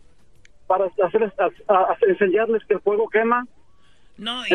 para 0.68 0.88
hacer, 1.06 1.32
enseñarles 2.06 2.66
que 2.66 2.74
el 2.74 2.82
fuego 2.82 3.08
quema, 3.08 3.46
no, 4.22 4.46
y, 4.46 4.54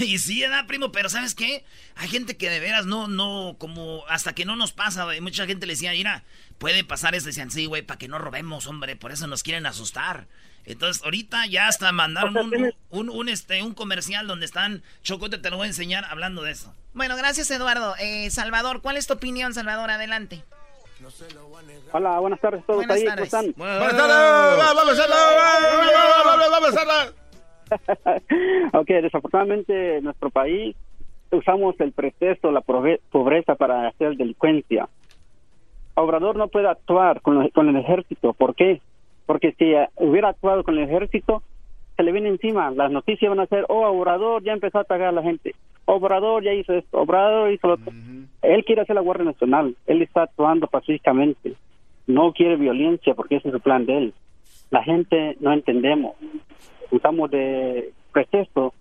y, 0.00 0.18
sí, 0.18 0.40
da 0.40 0.66
primo, 0.66 0.90
pero 0.90 1.10
¿sabes 1.10 1.34
qué? 1.34 1.62
Hay 1.94 2.08
gente 2.08 2.38
que 2.38 2.48
de 2.48 2.58
veras 2.58 2.86
no, 2.86 3.06
no, 3.06 3.56
como 3.58 4.02
hasta 4.08 4.34
que 4.34 4.46
no 4.46 4.56
nos 4.56 4.72
pasa, 4.72 5.06
mucha 5.20 5.44
gente 5.44 5.66
le 5.66 5.74
decía, 5.74 5.92
mira, 5.92 6.24
puede 6.56 6.84
pasar 6.84 7.14
eso, 7.14 7.26
decían, 7.26 7.50
sí, 7.50 7.66
güey, 7.66 7.82
para 7.82 7.98
que 7.98 8.08
no 8.08 8.18
robemos, 8.18 8.66
hombre, 8.66 8.96
por 8.96 9.12
eso 9.12 9.26
nos 9.26 9.42
quieren 9.42 9.66
asustar. 9.66 10.26
Entonces, 10.64 11.02
ahorita 11.04 11.44
ya 11.48 11.68
hasta 11.68 11.92
mandaron 11.92 12.34
un, 12.88 13.10
un, 13.10 13.28
este, 13.28 13.62
un 13.62 13.74
comercial 13.74 14.26
donde 14.26 14.46
están, 14.46 14.82
Chocote, 15.02 15.36
te 15.36 15.50
lo 15.50 15.58
voy 15.58 15.66
a 15.66 15.68
enseñar 15.68 16.06
hablando 16.06 16.42
de 16.42 16.52
eso. 16.52 16.74
Bueno, 16.94 17.14
gracias, 17.14 17.50
Eduardo. 17.50 17.94
Eh, 17.98 18.30
Salvador, 18.30 18.80
¿cuál 18.80 18.96
es 18.96 19.06
tu 19.06 19.12
opinión, 19.12 19.52
Salvador? 19.52 19.90
Adelante. 19.90 20.42
Hola, 21.92 22.18
buenas 22.20 22.40
tardes 22.40 22.62
a 22.62 22.66
todos 22.66 22.78
buenas 22.78 22.96
ahí, 22.96 23.04
tardes. 23.04 23.30
¿cómo 23.30 23.48
están? 23.48 23.54
Buenas 23.56 23.96
tardes, 23.96 24.74
vamos 24.74 24.98
a 24.98 26.50
vamos 26.50 26.76
a 26.76 27.27
ok, 28.72 28.86
desafortunadamente 28.86 29.98
en 29.98 30.04
nuestro 30.04 30.30
país 30.30 30.76
usamos 31.30 31.78
el 31.80 31.92
pretexto, 31.92 32.50
la 32.50 32.62
pobreza 32.62 33.54
para 33.54 33.88
hacer 33.88 34.16
delincuencia. 34.16 34.88
Obrador 35.94 36.36
no 36.36 36.48
puede 36.48 36.68
actuar 36.68 37.20
con, 37.20 37.48
con 37.48 37.68
el 37.68 37.76
ejército. 37.76 38.32
¿Por 38.32 38.54
qué? 38.54 38.80
Porque 39.26 39.52
si 39.58 39.74
hubiera 39.96 40.28
actuado 40.28 40.64
con 40.64 40.78
el 40.78 40.84
ejército, 40.84 41.42
se 41.96 42.02
le 42.02 42.12
viene 42.12 42.28
encima. 42.28 42.70
Las 42.70 42.90
noticias 42.90 43.28
van 43.28 43.40
a 43.40 43.46
ser, 43.46 43.66
oh, 43.68 43.86
Obrador 43.88 44.42
ya 44.42 44.52
empezó 44.52 44.78
a 44.78 44.82
atacar 44.82 45.08
a 45.08 45.12
la 45.12 45.22
gente. 45.22 45.54
Obrador 45.84 46.44
ya 46.44 46.52
hizo 46.52 46.72
esto, 46.74 46.98
Obrador 46.98 47.50
hizo 47.50 47.66
lo 47.66 47.74
otro. 47.74 47.92
Él 48.42 48.64
quiere 48.64 48.82
hacer 48.82 48.94
la 48.94 49.00
Guardia 49.00 49.24
Nacional. 49.24 49.74
Él 49.86 50.02
está 50.02 50.22
actuando 50.22 50.66
pacíficamente. 50.66 51.54
No 52.06 52.32
quiere 52.32 52.56
violencia 52.56 53.14
porque 53.14 53.36
ese 53.36 53.48
es 53.48 53.54
el 53.54 53.60
plan 53.60 53.84
de 53.84 53.98
él. 53.98 54.14
La 54.70 54.82
gente 54.84 55.36
no 55.40 55.52
entendemos. 55.52 56.14
Usamos 56.90 57.30
de 57.30 57.92
pretexto 58.12 58.74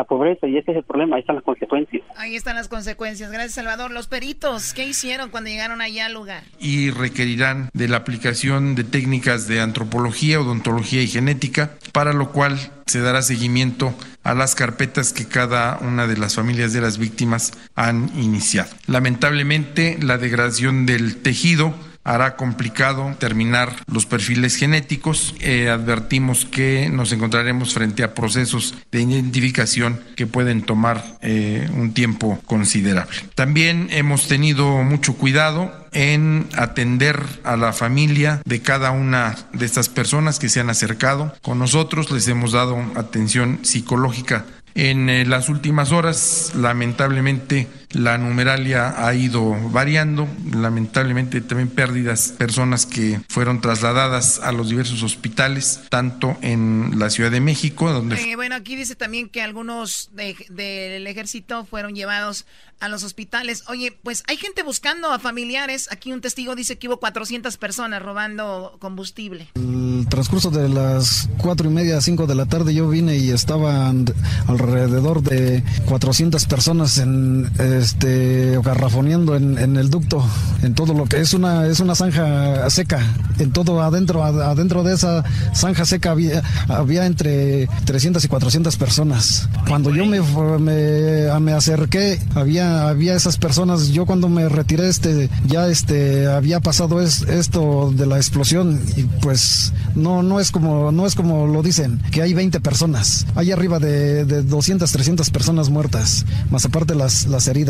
la 0.00 0.04
pobreza 0.04 0.46
y 0.46 0.56
ese 0.56 0.70
es 0.70 0.78
el 0.78 0.84
problema, 0.84 1.16
ahí 1.16 1.20
están 1.20 1.36
las 1.36 1.44
consecuencias. 1.44 2.02
Ahí 2.16 2.34
están 2.34 2.56
las 2.56 2.68
consecuencias. 2.68 3.30
Gracias, 3.30 3.54
Salvador. 3.54 3.90
Los 3.90 4.06
peritos, 4.06 4.72
¿qué 4.72 4.86
hicieron 4.86 5.30
cuando 5.30 5.50
llegaron 5.50 5.82
allá 5.82 6.06
al 6.06 6.14
lugar? 6.14 6.42
Y 6.58 6.90
requerirán 6.90 7.68
de 7.74 7.88
la 7.88 7.98
aplicación 7.98 8.74
de 8.74 8.84
técnicas 8.84 9.46
de 9.46 9.60
antropología, 9.60 10.40
odontología 10.40 11.02
y 11.02 11.06
genética, 11.06 11.72
para 11.92 12.14
lo 12.14 12.32
cual 12.32 12.56
se 12.86 13.00
dará 13.00 13.20
seguimiento 13.20 13.92
a 14.22 14.34
las 14.34 14.54
carpetas 14.54 15.12
que 15.12 15.28
cada 15.28 15.78
una 15.80 16.06
de 16.06 16.16
las 16.16 16.34
familias 16.34 16.72
de 16.72 16.80
las 16.80 16.98
víctimas 16.98 17.52
han 17.74 18.10
iniciado. 18.16 18.70
Lamentablemente, 18.86 19.98
la 20.00 20.18
degradación 20.18 20.86
del 20.86 21.20
tejido 21.22 21.74
hará 22.04 22.36
complicado 22.36 23.14
terminar 23.18 23.74
los 23.86 24.06
perfiles 24.06 24.56
genéticos. 24.56 25.34
Eh, 25.40 25.68
advertimos 25.68 26.44
que 26.44 26.88
nos 26.90 27.12
encontraremos 27.12 27.74
frente 27.74 28.02
a 28.02 28.14
procesos 28.14 28.74
de 28.90 29.02
identificación 29.02 30.00
que 30.16 30.26
pueden 30.26 30.62
tomar 30.62 31.18
eh, 31.22 31.68
un 31.74 31.92
tiempo 31.92 32.40
considerable. 32.46 33.16
También 33.34 33.88
hemos 33.90 34.28
tenido 34.28 34.82
mucho 34.82 35.14
cuidado 35.14 35.72
en 35.92 36.46
atender 36.56 37.20
a 37.44 37.56
la 37.56 37.72
familia 37.72 38.40
de 38.44 38.62
cada 38.62 38.90
una 38.92 39.36
de 39.52 39.66
estas 39.66 39.88
personas 39.88 40.38
que 40.38 40.48
se 40.48 40.60
han 40.60 40.70
acercado 40.70 41.34
con 41.42 41.58
nosotros. 41.58 42.10
Les 42.10 42.28
hemos 42.28 42.52
dado 42.52 42.78
atención 42.96 43.60
psicológica 43.62 44.44
en 44.74 45.08
eh, 45.08 45.24
las 45.26 45.48
últimas 45.48 45.92
horas, 45.92 46.52
lamentablemente, 46.54 47.68
La 47.92 48.18
numeralia 48.18 49.04
ha 49.04 49.14
ido 49.14 49.56
variando, 49.70 50.28
lamentablemente 50.54 51.40
también 51.40 51.68
pérdidas, 51.68 52.34
personas 52.38 52.86
que 52.86 53.20
fueron 53.28 53.60
trasladadas 53.60 54.38
a 54.38 54.52
los 54.52 54.68
diversos 54.68 55.02
hospitales, 55.02 55.80
tanto 55.88 56.36
en 56.40 56.98
la 56.98 57.10
Ciudad 57.10 57.32
de 57.32 57.40
México, 57.40 57.92
donde... 57.92 58.14
Eh, 58.14 58.36
bueno, 58.36 58.54
aquí 58.54 58.76
dice 58.76 58.94
también 58.94 59.28
que 59.28 59.42
algunos 59.42 60.10
del 60.12 61.06
ejército 61.06 61.64
fueron 61.64 61.94
llevados 61.94 62.46
a 62.80 62.88
los 62.88 63.04
hospitales. 63.04 63.64
Oye, 63.68 63.92
pues 64.02 64.24
hay 64.26 64.36
gente 64.36 64.62
buscando 64.62 65.12
a 65.12 65.18
familiares. 65.18 65.88
Aquí 65.92 66.12
un 66.12 66.20
testigo 66.20 66.54
dice 66.54 66.78
que 66.78 66.88
hubo 66.88 66.98
400 66.98 67.56
personas 67.58 68.02
robando 68.02 68.76
combustible. 68.80 69.48
El 69.54 70.06
transcurso 70.08 70.50
de 70.50 70.68
las 70.68 71.28
cuatro 71.38 71.68
y 71.68 71.72
media, 71.72 72.00
cinco 72.00 72.26
de 72.26 72.34
la 72.34 72.46
tarde 72.46 72.74
yo 72.74 72.88
vine 72.88 73.16
y 73.18 73.30
estaban 73.30 74.06
alrededor 74.46 75.22
de 75.22 75.62
400 75.86 76.46
personas 76.46 76.98
en 76.98 77.50
este 77.80 78.58
garrafoneando 78.62 79.36
en, 79.36 79.76
el 79.76 79.90
ducto, 79.90 80.24
en 80.62 80.74
todo 80.74 80.94
lo 80.94 81.06
que 81.06 81.20
es 81.20 81.34
una 81.34 81.66
es 81.66 81.80
una 81.80 81.94
zanja 81.94 82.68
seca. 82.70 83.00
En 83.38 83.52
todo 83.52 83.82
adentro 83.82 84.22
adentro 84.22 84.82
de 84.82 84.94
esa 84.94 85.24
zanja 85.54 85.84
seca 85.84 86.10
había 86.10 86.42
había 86.68 87.06
entre 87.06 87.68
300 87.84 88.24
y 88.24 88.28
400 88.28 88.76
personas. 88.76 89.48
Cuando 89.66 89.94
yo 89.94 90.04
me, 90.06 90.20
me, 90.20 91.40
me 91.40 91.52
acerqué 91.52 92.20
había 92.34 92.60
había, 92.88 93.14
esas 93.14 93.36
personas. 93.36 93.88
Yo 93.88 94.06
cuando 94.06 94.28
me 94.28 94.48
retiré, 94.48 94.88
este, 94.88 95.28
ya 95.46 95.68
este, 95.68 96.26
había 96.26 96.60
pasado 96.60 97.00
es, 97.00 97.22
esto 97.22 97.92
de 97.94 98.06
la 98.06 98.16
explosión 98.16 98.80
y 98.96 99.04
pues 99.04 99.72
no, 99.94 100.22
no 100.22 100.40
es 100.40 100.50
como, 100.50 100.92
no 100.92 101.06
es 101.06 101.14
como 101.14 101.46
lo 101.46 101.62
dicen, 101.62 102.00
que 102.10 102.22
hay 102.22 102.34
20 102.34 102.60
personas. 102.60 103.26
Hay 103.34 103.52
arriba 103.52 103.78
de, 103.78 104.24
de 104.24 104.42
200, 104.42 104.90
300 104.90 105.30
personas 105.30 105.70
muertas, 105.70 106.24
más 106.50 106.64
aparte 106.64 106.94
las, 106.94 107.26
las 107.26 107.46
heridas. 107.46 107.69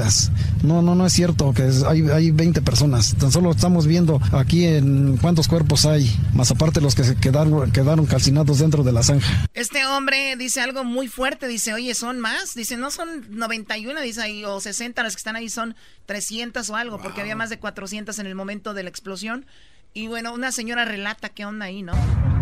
No, 0.62 0.82
no, 0.82 0.94
no 0.94 1.06
es 1.06 1.12
cierto 1.12 1.52
que 1.52 1.70
hay, 1.86 2.08
hay 2.08 2.30
20 2.30 2.62
personas. 2.62 3.14
Tan 3.16 3.32
solo 3.32 3.50
estamos 3.50 3.86
viendo 3.86 4.20
aquí 4.32 4.64
en 4.64 5.16
cuántos 5.16 5.48
cuerpos 5.48 5.86
hay, 5.86 6.10
más 6.34 6.50
aparte 6.50 6.80
los 6.80 6.94
que 6.94 7.04
se 7.04 7.16
quedaron, 7.16 7.70
quedaron 7.70 8.06
calcinados 8.06 8.58
dentro 8.58 8.82
de 8.82 8.92
la 8.92 9.02
zanja. 9.02 9.46
Este 9.54 9.84
hombre 9.86 10.36
dice 10.36 10.60
algo 10.60 10.84
muy 10.84 11.08
fuerte, 11.08 11.48
dice, 11.48 11.74
oye, 11.74 11.94
son 11.94 12.20
más, 12.20 12.54
dice, 12.54 12.76
no 12.76 12.90
son 12.90 13.08
91, 13.30 14.00
dice 14.00 14.22
ahí, 14.22 14.44
o 14.44 14.60
60 14.60 15.02
las 15.02 15.14
que 15.14 15.20
están 15.20 15.36
ahí 15.36 15.48
son 15.48 15.74
300 16.06 16.68
o 16.70 16.76
algo, 16.76 16.98
porque 16.98 17.20
había 17.20 17.36
más 17.36 17.50
de 17.50 17.58
400 17.58 18.18
en 18.18 18.26
el 18.26 18.34
momento 18.34 18.74
de 18.74 18.82
la 18.82 18.90
explosión. 18.90 19.46
Y 19.92 20.06
bueno, 20.06 20.32
una 20.32 20.52
señora 20.52 20.84
relata 20.84 21.30
qué 21.30 21.44
onda 21.44 21.66
ahí, 21.66 21.82
¿no? 21.82 21.92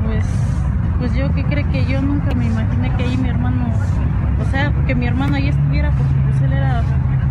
Pues, 0.05 0.25
pues 0.99 1.15
yo 1.15 1.35
que 1.35 1.45
cree 1.45 1.67
que 1.71 1.87
yo 1.91 2.03
nunca 2.03 2.35
me 2.35 2.47
imaginé 2.47 2.95
que 2.97 3.05
ahí 3.05 3.17
mi 3.17 3.29
hermano, 3.29 3.73
o 4.39 4.51
sea, 4.51 4.73
que 4.87 4.95
mi 4.95 5.07
hermano 5.07 5.37
ahí 5.37 5.49
estuviera, 5.49 5.91
porque 5.97 6.15
pues 6.31 6.43
él 6.43 6.53
era 6.53 6.85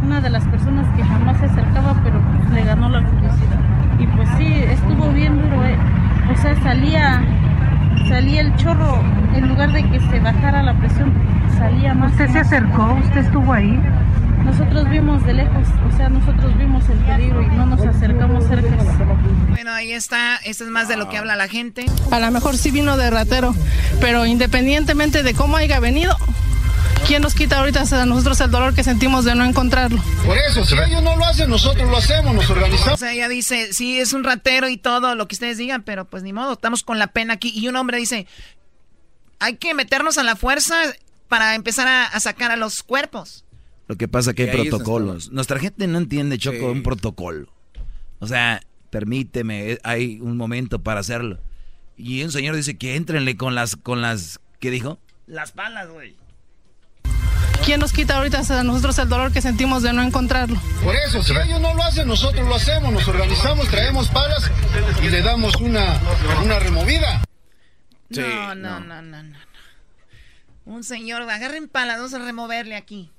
una 0.07 0.21
de 0.21 0.29
las 0.29 0.45
personas 0.45 0.87
que 0.95 1.03
jamás 1.03 1.37
se 1.37 1.47
acercaba, 1.47 1.93
pero 2.01 2.21
pues, 2.21 2.49
le 2.51 2.63
ganó 2.63 2.87
la 2.87 3.03
curiosidad. 3.03 3.59
Y 3.99 4.07
pues 4.07 4.29
sí, 4.37 4.47
estuvo 4.47 5.11
bien 5.11 5.41
duro, 5.41 5.65
eh. 5.65 5.77
o 6.31 6.41
sea, 6.41 6.55
salía, 6.63 7.21
salía 8.07 8.39
el 8.39 8.55
chorro, 8.55 9.01
en 9.35 9.49
lugar 9.49 9.73
de 9.73 9.83
que 9.83 9.99
se 9.99 10.21
bajara 10.21 10.63
la 10.63 10.73
presión, 10.79 11.11
salía 11.57 11.93
más. 11.93 12.13
¿Usted 12.13 12.29
se 12.29 12.39
acercó? 12.39 12.93
¿Usted 13.03 13.17
estuvo 13.17 13.51
ahí? 13.51 13.77
Nosotros 14.45 14.89
vimos 14.89 15.25
de 15.25 15.33
lejos, 15.33 15.67
o 15.93 15.97
sea, 15.97 16.07
nosotros 16.07 16.57
vimos 16.57 16.87
el 16.87 16.99
peligro 16.99 17.41
y 17.41 17.47
no 17.47 17.65
nos 17.65 17.81
acercamos 17.85 18.45
cerca. 18.45 18.77
Bueno, 19.49 19.73
ahí 19.73 19.91
está, 19.91 20.37
esto 20.45 20.63
es 20.63 20.69
más 20.69 20.87
de 20.87 20.95
lo 20.95 21.09
que 21.09 21.17
habla 21.17 21.35
la 21.35 21.49
gente. 21.49 21.85
A 22.11 22.19
lo 22.21 22.31
mejor 22.31 22.55
sí 22.55 22.71
vino 22.71 22.95
de 22.95 23.09
ratero, 23.09 23.53
pero 23.99 24.25
independientemente 24.25 25.21
de 25.21 25.33
cómo 25.33 25.57
haya 25.57 25.81
venido, 25.81 26.15
¿quién 27.07 27.21
nos 27.21 27.33
quita 27.33 27.59
ahorita 27.59 27.83
a 27.89 28.05
nosotros 28.05 28.39
el 28.41 28.51
dolor 28.51 28.75
que 28.75 28.83
sentimos 28.83 29.23
de 29.23 29.33
no 29.33 29.45
encontrarlo? 29.45 30.03
Por 30.25 30.37
eso, 30.37 30.65
si 30.65 30.75
ellos 30.75 31.01
no 31.01 31.15
lo 31.15 31.25
hacen, 31.25 31.49
nosotros 31.49 31.89
lo 31.89 31.97
hacemos, 31.97 32.35
nos 32.35 32.49
organizamos. 32.49 32.93
O 32.93 32.97
sea, 32.97 33.13
ella 33.13 33.29
dice, 33.29 33.73
sí, 33.73 33.97
es 33.99 34.13
un 34.13 34.23
ratero 34.23 34.67
y 34.67 34.77
todo 34.77 35.15
lo 35.15 35.27
que 35.27 35.35
ustedes 35.35 35.57
digan, 35.57 35.83
pero 35.83 36.05
pues 36.05 36.23
ni 36.23 36.33
modo, 36.33 36.53
estamos 36.53 36.83
con 36.83 36.99
la 36.99 37.07
pena 37.07 37.35
aquí. 37.35 37.51
Y 37.55 37.67
un 37.69 37.77
hombre 37.77 37.97
dice, 37.97 38.27
hay 39.39 39.55
que 39.55 39.73
meternos 39.73 40.17
a 40.17 40.23
la 40.23 40.35
fuerza 40.35 40.75
para 41.29 41.55
empezar 41.55 41.87
a, 41.87 42.05
a 42.05 42.19
sacar 42.19 42.51
a 42.51 42.57
los 42.57 42.83
cuerpos. 42.83 43.45
Lo 43.87 43.95
que 43.95 44.07
pasa 44.07 44.31
es 44.31 44.35
que 44.35 44.49
hay 44.49 44.69
protocolos. 44.69 45.31
Nuestra 45.31 45.59
gente 45.59 45.87
no 45.87 45.97
entiende, 45.97 46.37
Choco, 46.37 46.71
un 46.71 46.83
protocolo. 46.83 47.47
O 48.19 48.27
sea, 48.27 48.59
permíteme, 48.89 49.71
eh, 49.71 49.79
hay 49.83 50.19
un 50.19 50.35
momento 50.35 50.79
para 50.79 50.99
hacerlo. 50.99 51.39
Y 51.95 52.21
un 52.23 52.31
señor 52.31 52.55
dice 52.55 52.77
que 52.77 52.95
entrenle 52.95 53.37
con 53.37 53.55
las, 53.55 53.77
con 53.77 54.01
las, 54.01 54.39
¿qué 54.59 54.71
dijo? 54.71 54.99
Las 55.25 55.51
palas, 55.51 55.89
güey. 55.89 56.15
¿Quién 57.67 57.81
nos 57.81 57.91
quita 57.91 58.15
ahorita 58.15 58.39
a 58.47 58.63
nosotros 58.63 58.97
el 58.97 59.09
dolor 59.09 59.33
que 59.33 59.41
sentimos 59.41 59.83
de 59.83 59.91
no 59.91 60.01
encontrarlo? 60.01 60.57
Por 60.81 60.95
eso, 60.95 61.21
si 61.21 61.33
ellos 61.33 61.59
no 61.59 61.73
lo 61.73 61.83
hacen, 61.83 62.07
nosotros 62.07 62.47
lo 62.47 62.55
hacemos, 62.55 62.93
nos 62.93 63.05
organizamos, 63.05 63.67
traemos 63.67 64.07
palas 64.07 64.49
y 65.03 65.09
le 65.09 65.21
damos 65.21 65.53
una, 65.57 65.99
una 66.45 66.59
removida. 66.59 67.25
no, 68.07 68.55
no, 68.55 68.79
no, 68.79 69.01
no, 69.01 69.21
no, 69.21 69.37
Un 70.63 70.85
señor, 70.85 71.23
agarren 71.23 71.67
palas, 71.67 71.97
vamos 71.97 72.13
a 72.13 72.19
removerle 72.19 72.77
aquí. 72.77 73.11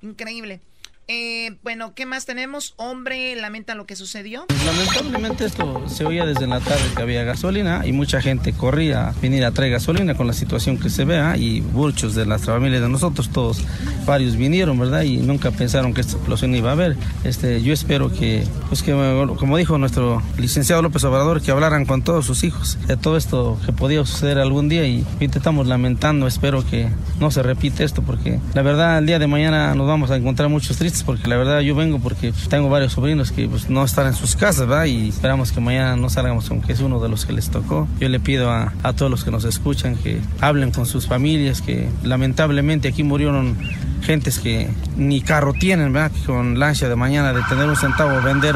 Increíble. 0.00 0.62
Eh, 1.06 1.56
bueno, 1.62 1.92
¿qué 1.94 2.06
más 2.06 2.24
tenemos? 2.24 2.72
Hombre 2.76 3.36
lamenta 3.36 3.74
lo 3.74 3.84
que 3.84 3.94
sucedió. 3.94 4.46
Lamentablemente 4.64 5.44
esto 5.44 5.86
se 5.86 6.06
oía 6.06 6.24
desde 6.24 6.46
la 6.46 6.60
tarde 6.60 6.82
que 6.96 7.02
había 7.02 7.24
gasolina 7.24 7.82
y 7.84 7.92
mucha 7.92 8.22
gente 8.22 8.54
corría 8.54 9.08
a 9.08 9.12
venir 9.20 9.44
a 9.44 9.50
traer 9.50 9.72
gasolina 9.72 10.14
con 10.14 10.26
la 10.26 10.32
situación 10.32 10.78
que 10.78 10.88
se 10.88 11.04
vea 11.04 11.36
y 11.36 11.60
muchos 11.60 12.14
de 12.14 12.24
las 12.24 12.46
familias 12.46 12.80
de 12.80 12.88
nosotros, 12.88 13.28
todos, 13.28 13.62
varios 14.06 14.36
vinieron, 14.36 14.78
¿verdad? 14.78 15.02
Y 15.02 15.18
nunca 15.18 15.50
pensaron 15.50 15.92
que 15.92 16.00
esta 16.00 16.14
explosión 16.14 16.54
iba 16.54 16.70
a 16.70 16.72
haber. 16.72 16.96
Este, 17.24 17.60
yo 17.60 17.74
espero 17.74 18.10
que, 18.10 18.46
pues 18.70 18.82
que, 18.82 18.92
como 19.38 19.58
dijo 19.58 19.76
nuestro 19.76 20.22
licenciado 20.38 20.80
López 20.80 21.04
Obrador, 21.04 21.42
que 21.42 21.50
hablaran 21.50 21.84
con 21.84 22.02
todos 22.02 22.24
sus 22.24 22.44
hijos 22.44 22.78
de 22.86 22.96
todo 22.96 23.18
esto 23.18 23.58
que 23.66 23.72
podía 23.72 24.04
suceder 24.06 24.38
algún 24.38 24.70
día 24.70 24.86
y 24.86 25.04
ahorita 25.14 25.38
estamos 25.38 25.66
lamentando, 25.66 26.26
espero 26.26 26.64
que 26.64 26.88
no 27.20 27.30
se 27.30 27.42
repite 27.42 27.84
esto 27.84 28.02
porque 28.02 28.40
la 28.54 28.62
verdad 28.62 28.98
el 28.98 29.06
día 29.06 29.18
de 29.18 29.26
mañana 29.26 29.74
nos 29.74 29.86
vamos 29.86 30.10
a 30.10 30.16
encontrar 30.16 30.48
muchos 30.48 30.78
tristes 30.78 30.93
porque 31.02 31.28
la 31.28 31.36
verdad 31.36 31.60
yo 31.60 31.74
vengo 31.74 31.98
porque 31.98 32.32
tengo 32.48 32.68
varios 32.68 32.92
sobrinos 32.92 33.32
que 33.32 33.48
pues, 33.48 33.68
no 33.68 33.84
están 33.84 34.06
en 34.06 34.14
sus 34.14 34.36
casas, 34.36 34.68
¿verdad? 34.68 34.84
Y 34.84 35.08
esperamos 35.08 35.52
que 35.52 35.60
mañana 35.60 35.96
no 35.96 36.08
salgamos 36.08 36.50
aunque 36.50 36.72
es 36.72 36.80
uno 36.80 37.00
de 37.00 37.08
los 37.08 37.26
que 37.26 37.32
les 37.32 37.50
tocó. 37.50 37.88
Yo 37.98 38.08
le 38.08 38.20
pido 38.20 38.50
a, 38.50 38.72
a 38.82 38.92
todos 38.92 39.10
los 39.10 39.24
que 39.24 39.30
nos 39.30 39.44
escuchan 39.44 39.96
que 39.96 40.20
hablen 40.40 40.70
con 40.70 40.86
sus 40.86 41.06
familias, 41.06 41.62
que 41.62 41.88
lamentablemente 42.02 42.88
aquí 42.88 43.02
murieron 43.02 43.56
gentes 44.04 44.38
que 44.38 44.68
ni 44.96 45.20
carro 45.20 45.52
tienen, 45.52 45.92
¿verdad? 45.92 46.12
Con 46.26 46.58
la 46.58 46.68
ansia 46.68 46.88
de 46.88 46.96
mañana 46.96 47.32
de 47.32 47.42
tener 47.48 47.68
un 47.68 47.76
centavo, 47.76 48.20
vender 48.22 48.54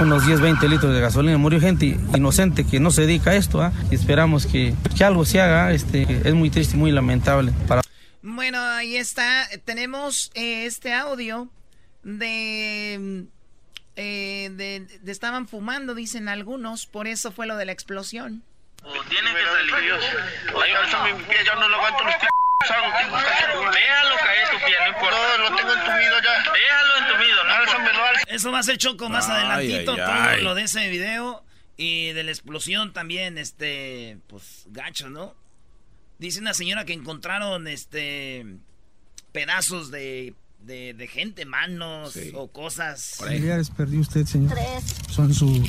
unos 0.00 0.26
10, 0.26 0.40
20 0.40 0.68
litros 0.68 0.94
de 0.94 1.00
gasolina. 1.00 1.38
Murió 1.38 1.60
gente 1.60 1.98
inocente 2.14 2.64
que 2.64 2.78
no 2.78 2.90
se 2.90 3.02
dedica 3.02 3.30
a 3.30 3.36
esto, 3.36 3.62
¿ah? 3.62 3.72
Y 3.90 3.94
esperamos 3.94 4.46
que, 4.46 4.74
que, 4.96 5.04
algo 5.04 5.24
se 5.24 5.40
haga. 5.40 5.72
Este, 5.72 6.06
es 6.24 6.34
muy 6.34 6.50
triste 6.50 6.76
muy 6.76 6.92
lamentable. 6.92 7.52
Para... 7.66 7.82
Bueno, 8.22 8.60
ahí 8.60 8.96
está. 8.96 9.48
Tenemos 9.64 10.30
eh, 10.34 10.66
este 10.66 10.92
audio 10.92 11.48
de, 12.02 13.26
eh, 13.96 14.50
de, 14.52 14.80
de, 15.00 15.12
estaban 15.12 15.48
fumando, 15.48 15.94
dicen 15.94 16.28
algunos, 16.28 16.86
por 16.86 17.06
eso 17.06 17.32
fue 17.32 17.46
lo 17.46 17.56
de 17.56 17.66
la 17.66 17.72
explosión. 17.72 18.42
O 18.84 18.92
tienen 19.04 19.34
que 19.34 19.42
salir. 19.42 19.74
Ay, 19.74 21.46
yo 21.46 21.54
no 21.54 21.68
lo 21.68 21.76
aguanto 21.76 22.04
los 22.04 22.14
Déjalo 22.62 24.16
caer 24.16 24.50
tu 24.50 24.64
pie, 24.64 24.76
no 24.80 24.88
importa. 24.88 25.16
No, 25.38 25.50
lo 25.50 25.56
tengo 25.56 25.72
entumido 25.72 26.20
ya. 26.22 26.52
Déjalo 26.52 26.98
entumido, 26.98 27.44
no 27.44 28.34
Eso 28.34 28.52
va 28.52 28.58
a 28.58 28.62
ser 28.62 28.78
choco 28.78 29.08
más 29.08 29.28
ay, 29.28 29.36
adelantito, 29.36 29.92
ay, 29.92 30.36
todo 30.36 30.44
lo 30.44 30.54
de 30.54 30.62
ese 30.62 30.88
video. 30.88 31.44
Y 31.76 32.12
de 32.12 32.22
la 32.22 32.30
explosión 32.30 32.92
también, 32.92 33.38
este, 33.38 34.18
pues, 34.28 34.64
gacho, 34.68 35.08
¿no? 35.08 35.34
Dice 36.18 36.40
una 36.40 36.54
señora 36.54 36.84
que 36.84 36.92
encontraron, 36.92 37.66
este, 37.66 38.44
pedazos 39.32 39.90
de 39.90 40.34
de, 40.64 40.94
de 40.94 41.06
gente, 41.06 41.44
manos 41.44 42.14
o 42.34 42.48
cosas. 42.50 43.16
Familiares 43.18 43.70
perdió 43.70 44.00
usted, 44.00 44.26
señor. 44.26 44.52
Tres. 44.52 44.96
Son 45.10 45.32
su. 45.34 45.68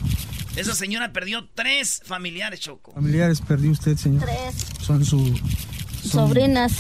Esa 0.55 0.75
señora 0.75 1.11
perdió 1.11 1.47
tres 1.53 2.01
familiares, 2.05 2.59
Choco. 2.59 2.93
Familiares 2.93 3.41
perdió 3.41 3.71
usted, 3.71 3.97
señor. 3.97 4.23
Tres. 4.23 4.67
Son 4.81 5.03
su. 5.03 5.25
Son... 6.03 6.27
Sobrinas. 6.27 6.73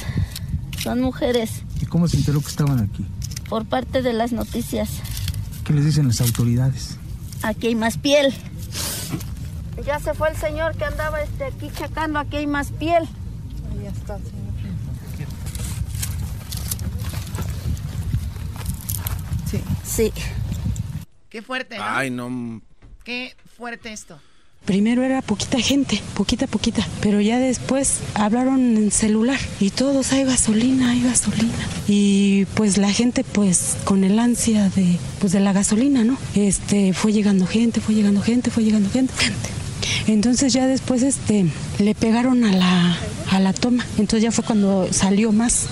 Son 0.81 1.01
mujeres. 1.01 1.63
¿Y 1.81 1.85
cómo 1.85 2.07
se 2.07 2.17
enteró 2.17 2.41
que 2.41 2.49
estaban 2.49 2.79
aquí? 2.79 3.05
Por 3.49 3.65
parte 3.65 4.01
de 4.01 4.13
las 4.13 4.31
noticias. 4.31 4.89
¿Qué 5.63 5.73
les 5.73 5.85
dicen 5.85 6.07
las 6.07 6.19
autoridades? 6.21 6.97
Aquí 7.41 7.67
hay 7.67 7.75
más 7.75 7.97
piel. 7.97 8.33
Ya 9.85 9.99
se 9.99 10.13
fue 10.13 10.29
el 10.29 10.37
señor 10.37 10.75
que 10.77 10.85
andaba 10.85 11.21
este, 11.21 11.45
aquí 11.45 11.69
chacando, 11.77 12.19
aquí 12.19 12.37
hay 12.37 12.47
más 12.47 12.71
piel. 12.71 13.03
Ahí 13.71 13.87
está, 13.87 14.17
señor. 14.17 14.42
Sí. 19.95 20.11
Qué 21.29 21.43
fuerte, 21.43 21.77
¿no? 21.77 21.83
Ay, 21.85 22.09
no. 22.09 22.61
Qué 23.03 23.35
fuerte 23.57 23.93
esto. 23.93 24.19
Primero 24.65 25.03
era 25.03 25.21
poquita 25.21 25.59
gente, 25.59 26.01
poquita, 26.15 26.47
poquita, 26.47 26.87
pero 27.01 27.19
ya 27.19 27.37
después 27.37 27.99
hablaron 28.13 28.77
en 28.77 28.91
celular 28.91 29.37
y 29.59 29.71
todos 29.71 30.13
hay 30.13 30.23
gasolina, 30.23 30.91
hay 30.91 31.03
gasolina. 31.03 31.67
Y 31.87 32.45
pues 32.55 32.77
la 32.77 32.89
gente 32.89 33.25
pues 33.25 33.75
con 33.83 34.05
el 34.05 34.17
ansia 34.19 34.69
de 34.69 34.97
pues 35.19 35.33
de 35.33 35.41
la 35.41 35.51
gasolina, 35.51 36.05
¿no? 36.05 36.17
Este 36.33 36.93
fue 36.93 37.11
llegando 37.11 37.45
gente, 37.45 37.81
fue 37.81 37.93
llegando 37.93 38.21
gente, 38.21 38.51
fue 38.51 38.63
llegando 38.63 38.89
gente, 38.89 39.13
gente. 39.17 39.49
Entonces 40.07 40.53
ya 40.53 40.67
después 40.67 41.03
este 41.03 41.45
le 41.79 41.95
pegaron 41.95 42.43
a 42.43 42.51
la 42.51 42.97
a 43.31 43.39
la 43.39 43.53
toma. 43.53 43.83
Entonces 43.97 44.21
ya 44.21 44.31
fue 44.31 44.43
cuando 44.43 44.87
salió 44.91 45.31
más. 45.31 45.67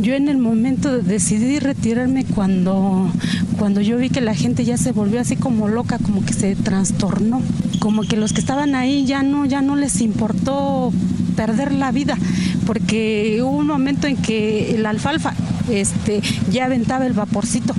Yo 0.00 0.14
en 0.14 0.28
el 0.28 0.38
momento 0.38 0.98
decidí 1.02 1.58
retirarme 1.58 2.24
cuando, 2.24 3.10
cuando 3.58 3.80
yo 3.80 3.96
vi 3.96 4.10
que 4.10 4.20
la 4.20 4.34
gente 4.34 4.64
ya 4.64 4.76
se 4.76 4.92
volvió 4.92 5.20
así 5.20 5.36
como 5.36 5.68
loca, 5.68 5.98
como 5.98 6.24
que 6.24 6.34
se 6.34 6.54
trastornó, 6.54 7.42
como 7.78 8.02
que 8.02 8.16
los 8.16 8.32
que 8.32 8.40
estaban 8.40 8.74
ahí 8.74 9.06
ya 9.06 9.22
no, 9.22 9.46
ya 9.46 9.62
no 9.62 9.76
les 9.76 10.00
importó 10.00 10.92
perder 11.34 11.72
la 11.72 11.92
vida, 11.92 12.16
porque 12.66 13.40
hubo 13.42 13.56
un 13.56 13.66
momento 13.66 14.06
en 14.06 14.16
que 14.16 14.74
el 14.74 14.86
alfalfa 14.86 15.34
este, 15.70 16.20
ya 16.50 16.66
aventaba 16.66 17.06
el 17.06 17.12
vaporcito. 17.12 17.74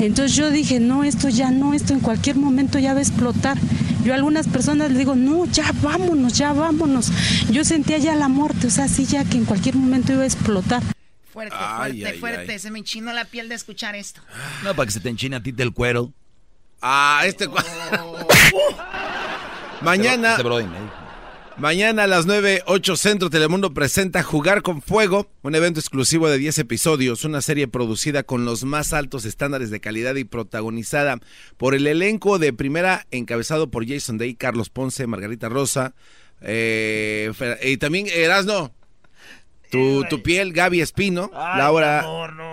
Entonces 0.00 0.36
yo 0.36 0.50
dije, 0.50 0.80
no, 0.80 1.04
esto 1.04 1.28
ya 1.28 1.50
no, 1.50 1.74
esto 1.74 1.92
en 1.92 2.00
cualquier 2.00 2.36
momento 2.36 2.78
ya 2.78 2.94
va 2.94 3.00
a 3.00 3.02
explotar. 3.02 3.58
Yo 4.04 4.12
a 4.12 4.16
algunas 4.16 4.48
personas 4.48 4.88
les 4.88 4.98
digo, 4.98 5.14
no, 5.14 5.44
ya 5.46 5.72
vámonos, 5.82 6.32
ya 6.34 6.52
vámonos. 6.52 7.12
Yo 7.50 7.64
sentía 7.64 7.98
ya 7.98 8.14
la 8.14 8.28
muerte, 8.28 8.66
o 8.66 8.70
sea, 8.70 8.88
sí, 8.88 9.04
ya 9.04 9.24
que 9.24 9.36
en 9.36 9.44
cualquier 9.44 9.76
momento 9.76 10.12
iba 10.12 10.22
a 10.22 10.26
explotar. 10.26 10.82
Fuerte, 11.32 11.56
fuerte, 11.56 12.14
fuerte. 12.14 12.58
Se 12.58 12.70
me 12.70 12.78
enchinó 12.80 13.12
la 13.12 13.24
piel 13.24 13.48
de 13.48 13.54
escuchar 13.54 13.94
esto. 13.94 14.20
No, 14.64 14.74
para 14.74 14.86
que 14.86 14.92
se 14.92 15.00
te 15.00 15.08
enchine 15.08 15.36
a 15.36 15.42
ti 15.42 15.52
del 15.52 15.72
cuero. 15.72 16.12
Ah, 16.82 17.22
este. 17.24 17.48
Mañana. 19.82 20.36
Mañana 21.60 22.04
a 22.04 22.06
las 22.06 22.24
9, 22.24 22.62
8 22.64 22.96
Centro 22.96 23.28
Telemundo 23.28 23.74
presenta 23.74 24.22
Jugar 24.22 24.62
con 24.62 24.80
Fuego, 24.80 25.30
un 25.42 25.54
evento 25.54 25.78
exclusivo 25.78 26.30
de 26.30 26.38
10 26.38 26.60
episodios, 26.60 27.26
una 27.26 27.42
serie 27.42 27.68
producida 27.68 28.22
con 28.22 28.46
los 28.46 28.64
más 28.64 28.94
altos 28.94 29.26
estándares 29.26 29.68
de 29.68 29.78
calidad 29.78 30.14
y 30.14 30.24
protagonizada 30.24 31.18
por 31.58 31.74
el 31.74 31.86
elenco 31.86 32.38
de 32.38 32.54
primera 32.54 33.06
encabezado 33.10 33.70
por 33.70 33.86
Jason 33.86 34.16
Day, 34.16 34.36
Carlos 34.36 34.70
Ponce, 34.70 35.06
Margarita 35.06 35.50
Rosa, 35.50 35.92
eh, 36.40 37.30
y 37.62 37.76
también 37.76 38.06
Erasno. 38.08 38.72
Tu, 39.70 40.04
tu 40.08 40.22
piel, 40.22 40.54
Gaby 40.54 40.80
Espino, 40.80 41.30
Laura 41.32 42.06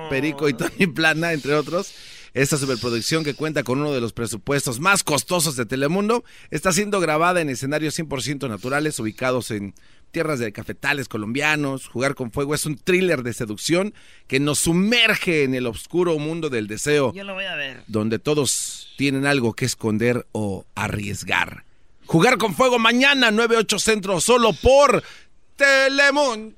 Perico 0.10 0.50
y 0.50 0.54
Tony 0.54 0.86
Plana, 0.86 1.32
entre 1.32 1.54
otros. 1.54 1.94
Esta 2.38 2.58
superproducción 2.58 3.24
que 3.24 3.34
cuenta 3.34 3.64
con 3.64 3.80
uno 3.80 3.92
de 3.94 4.00
los 4.00 4.14
presupuestos 4.14 4.80
más 4.80 5.04
costosos 5.04 5.56
de 5.56 5.66
Telemundo 5.66 6.24
está 6.52 6.72
siendo 6.72 7.00
grabada 7.00 7.42
en 7.42 7.50
escenarios 7.50 7.98
100% 7.98 8.48
naturales 8.48 9.00
ubicados 9.00 9.50
en 9.50 9.74
tierras 10.12 10.38
de 10.38 10.52
cafetales 10.52 11.08
colombianos. 11.08 11.88
Jugar 11.88 12.14
con 12.14 12.32
Fuego 12.32 12.54
es 12.54 12.68
un 12.68 12.78
thriller 12.78 13.24
de 13.24 13.34
seducción 13.34 13.96
que 14.28 14.40
nos 14.40 14.60
sumerge 14.60 15.46
en 15.46 15.56
el 15.56 15.66
oscuro 15.66 16.20
mundo 16.20 16.52
del 16.52 16.68
deseo. 16.68 17.12
Yo 17.12 17.24
lo 17.24 17.34
voy 17.34 17.46
a 17.46 17.56
ver. 17.56 17.82
Donde 17.88 18.20
todos 18.20 18.94
tienen 18.98 19.26
algo 19.26 19.54
que 19.54 19.66
esconder 19.66 20.28
o 20.32 20.64
arriesgar. 20.76 21.64
Jugar 22.06 22.38
con 22.38 22.54
Fuego 22.54 22.78
mañana 22.78 23.32
98 23.32 23.80
Centro 23.80 24.22
solo 24.22 24.54
por 24.54 25.04
Telemundo. 25.56 26.56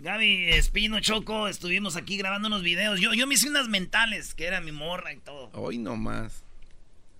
Gaby 0.00 0.50
Espino, 0.54 0.98
Choco, 1.00 1.46
estuvimos 1.46 1.94
aquí 1.96 2.16
grabando 2.16 2.48
unos 2.48 2.62
videos. 2.62 3.00
Yo, 3.00 3.12
yo 3.12 3.26
me 3.26 3.34
hice 3.34 3.48
unas 3.48 3.68
mentales, 3.68 4.34
que 4.34 4.46
era 4.46 4.60
mi 4.62 4.72
morra 4.72 5.12
y 5.12 5.18
todo. 5.18 5.50
Hoy 5.52 5.76
nomás. 5.76 6.42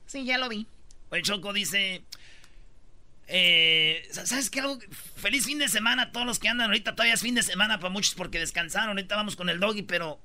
Sí, 0.06 0.24
ya 0.24 0.38
lo 0.38 0.48
vi. 0.48 0.66
Oye, 1.10 1.22
Choco 1.22 1.52
dice... 1.52 2.02
Eh, 3.26 4.08
¿Sabes 4.10 4.48
qué? 4.48 4.62
Feliz 5.16 5.44
fin 5.44 5.58
de 5.58 5.68
semana 5.68 6.04
a 6.04 6.12
todos 6.12 6.26
los 6.26 6.38
que 6.38 6.48
andan 6.48 6.68
ahorita. 6.68 6.94
Todavía 6.94 7.14
es 7.14 7.20
fin 7.20 7.34
de 7.34 7.42
semana 7.42 7.78
para 7.78 7.92
muchos 7.92 8.14
porque 8.14 8.38
descansaron. 8.38 8.90
Ahorita 8.90 9.14
vamos 9.14 9.36
con 9.36 9.50
el 9.50 9.60
doggy, 9.60 9.82
pero... 9.82 10.18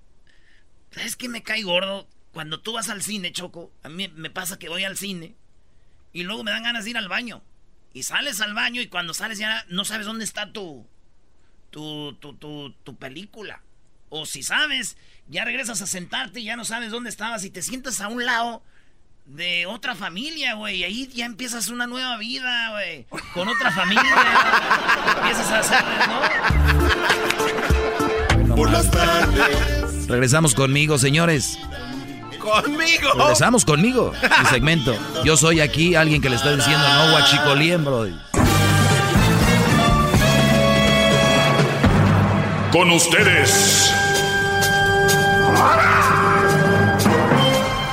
¿Sabes 0.92 1.18
qué 1.18 1.28
me 1.28 1.44
cae 1.44 1.64
gordo? 1.64 2.08
Cuando 2.32 2.62
tú 2.62 2.74
vas 2.74 2.90
al 2.90 3.02
cine, 3.02 3.34
Choco, 3.34 3.74
a 3.84 3.90
mí 3.90 4.08
me 4.16 4.30
pasa 4.30 4.58
que 4.58 4.70
voy 4.70 4.86
al 4.86 4.98
cine 4.98 5.36
y 6.14 6.24
luego 6.24 6.44
me 6.46 6.52
dan 6.52 6.64
ganas 6.64 6.86
de 6.86 6.92
ir 6.92 6.98
al 6.98 7.10
baño. 7.10 7.44
Y 7.94 8.04
sales 8.04 8.40
al 8.40 8.54
baño 8.54 8.82
y 8.82 8.88
cuando 8.88 9.14
sales 9.14 9.40
ya 9.40 9.66
no 9.68 9.84
sabes 9.84 10.06
dónde 10.06 10.24
está 10.24 10.54
tu 10.54 10.88
tu, 11.76 12.14
tu, 12.14 12.72
tu, 12.72 12.96
película. 12.96 13.60
O 14.08 14.26
si 14.26 14.44
sabes, 14.44 14.96
ya 15.28 15.44
regresas 15.44 15.82
a 15.82 15.88
sentarte 15.88 16.40
y 16.40 16.46
ya 16.46 16.56
no 16.56 16.64
sabes 16.64 16.90
dónde 16.90 17.10
estabas 17.10 17.44
y 17.44 17.50
te 17.50 17.62
sientas 17.62 18.00
a 18.00 18.08
un 18.08 18.24
lado 18.24 18.64
de 19.26 19.66
otra 19.66 19.94
familia, 19.94 20.54
güey. 20.54 20.78
Y 20.78 20.86
ahí 20.86 21.10
ya 21.14 21.26
empiezas 21.26 21.68
una 21.68 21.86
nueva 21.86 22.16
vida, 22.18 22.72
güey. 22.72 23.06
Con 23.34 23.50
otra 23.50 23.72
familia. 23.72 24.06
empiezas 25.18 25.52
a 25.52 25.60
hacer, 25.60 25.84
¿no? 28.48 28.56
Por 28.56 28.72
las 28.72 28.90
tardes. 28.90 30.08
Regresamos 30.08 30.56
conmigo, 30.56 30.98
señores. 30.98 31.60
¡Conmigo! 32.40 33.12
Regresamos 33.18 33.66
conmigo. 33.66 34.14
Mi 34.40 34.46
segmento. 34.46 34.96
Yo 35.26 35.36
soy 35.36 35.60
aquí 35.60 35.96
alguien 35.96 36.22
que 36.22 36.30
le 36.30 36.38
está 36.38 36.56
diciendo 36.56 36.88
no 36.88 37.12
guachicolien, 37.12 37.84
bro. 37.84 38.08
Con 42.76 42.92
ustedes. 42.92 43.90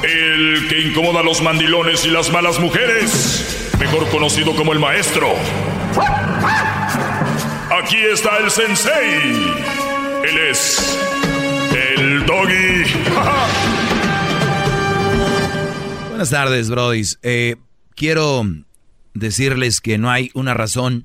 El 0.02 0.66
que 0.68 0.80
incomoda 0.80 1.20
a 1.20 1.22
los 1.22 1.40
mandilones 1.40 2.04
y 2.04 2.10
las 2.10 2.32
malas 2.32 2.58
mujeres. 2.58 3.70
Mejor 3.78 4.10
conocido 4.10 4.56
como 4.56 4.72
el 4.72 4.80
maestro. 4.80 5.28
Aquí 7.80 7.98
está 8.12 8.38
el 8.38 8.50
sensei. 8.50 9.54
Él 10.24 10.38
es 10.50 10.98
el 11.96 12.26
doggy. 12.26 12.82
Buenas 16.08 16.30
tardes, 16.30 16.70
brodis. 16.70 17.20
Eh, 17.22 17.54
quiero 17.94 18.44
decirles 19.14 19.80
que 19.80 19.98
no 19.98 20.10
hay 20.10 20.32
una 20.34 20.54
razón 20.54 21.04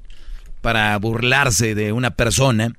para 0.63 0.97
burlarse 0.97 1.75
de 1.75 1.91
una 1.91 2.09
persona 2.09 2.73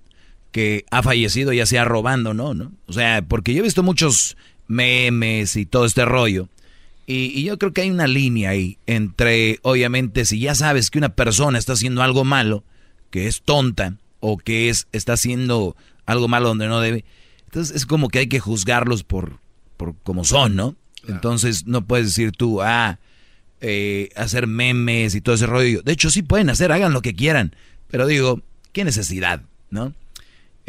que 0.53 0.85
ha 0.91 1.03
fallecido 1.03 1.53
ya 1.53 1.67
sea 1.67 1.85
robando, 1.85 2.35
¿no? 2.35 2.55
¿no? 2.55 2.73
O 2.87 2.93
sea, 2.93 3.23
porque 3.27 3.55
yo 3.55 3.61
he 3.61 3.65
visto 3.65 3.83
muchos 3.83 4.37
memes 4.67 5.57
y 5.57 5.67
todo 5.67 5.85
este 5.85 6.05
rollo. 6.05 6.49
Y, 7.07 7.43
yo 7.43 7.59
creo 7.59 7.73
que 7.73 7.81
hay 7.81 7.91
una 7.91 8.07
línea 8.07 8.51
ahí 8.51 8.77
entre, 8.87 9.61
obviamente, 9.63 10.27
si 10.27 10.41
ya 10.41 10.55
sabes 10.55 10.91
que 10.91 10.99
una 10.99 11.09
persona 11.09 11.59
está 11.59 11.73
haciendo 11.73 12.03
algo 12.03 12.25
malo, 12.25 12.65
que 13.11 13.27
es 13.27 13.41
tonta, 13.43 13.97
o 14.21 14.37
que 14.37 14.69
es, 14.69 14.89
está 14.93 15.15
haciendo 15.15 15.75
algo 16.05 16.29
malo 16.29 16.49
donde 16.49 16.69
no 16.69 16.81
debe, 16.81 17.05
entonces 17.47 17.75
es 17.75 17.87
como 17.87 18.09
que 18.09 18.19
hay 18.19 18.27
que 18.27 18.41
juzgarlos 18.41 19.05
por, 19.05 19.39
por 19.79 19.95
como 20.03 20.25
son, 20.25 20.55
¿no? 20.55 20.77
Entonces 21.07 21.67
no 21.67 21.87
puedes 21.87 22.09
decir 22.09 22.33
tú, 22.33 22.61
ah, 22.61 22.99
eh, 23.63 24.11
hacer 24.15 24.47
memes 24.47 25.15
y 25.15 25.23
todo 25.23 25.35
ese 25.35 25.47
rollo. 25.47 25.81
De 25.83 25.93
hecho, 25.93 26.11
sí 26.11 26.23
pueden 26.23 26.51
hacer, 26.51 26.71
hagan 26.73 26.93
lo 26.93 27.01
que 27.01 27.15
quieran. 27.15 27.57
Pero 27.89 28.07
digo, 28.07 28.43
¿qué 28.73 28.85
necesidad, 28.85 29.43
no? 29.71 29.95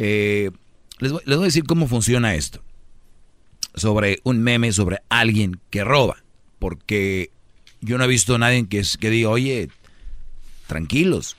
Eh, 0.02 0.50
les, 0.98 1.12
voy, 1.12 1.22
a 1.26 1.36
decir 1.36 1.64
cómo 1.64 1.86
funciona 1.86 2.34
esto. 2.34 2.62
Sobre 3.74 4.20
un 4.24 4.40
meme 4.40 4.72
sobre 4.72 5.00
alguien 5.10 5.60
que 5.68 5.84
roba. 5.84 6.16
Porque 6.58 7.30
yo 7.82 7.98
no 7.98 8.04
he 8.04 8.08
visto 8.08 8.34
a 8.34 8.38
nadie 8.38 8.66
que, 8.66 8.82
que 8.98 9.10
diga, 9.10 9.28
oye, 9.28 9.68
tranquilos. 10.66 11.36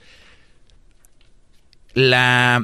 La, 1.96 2.64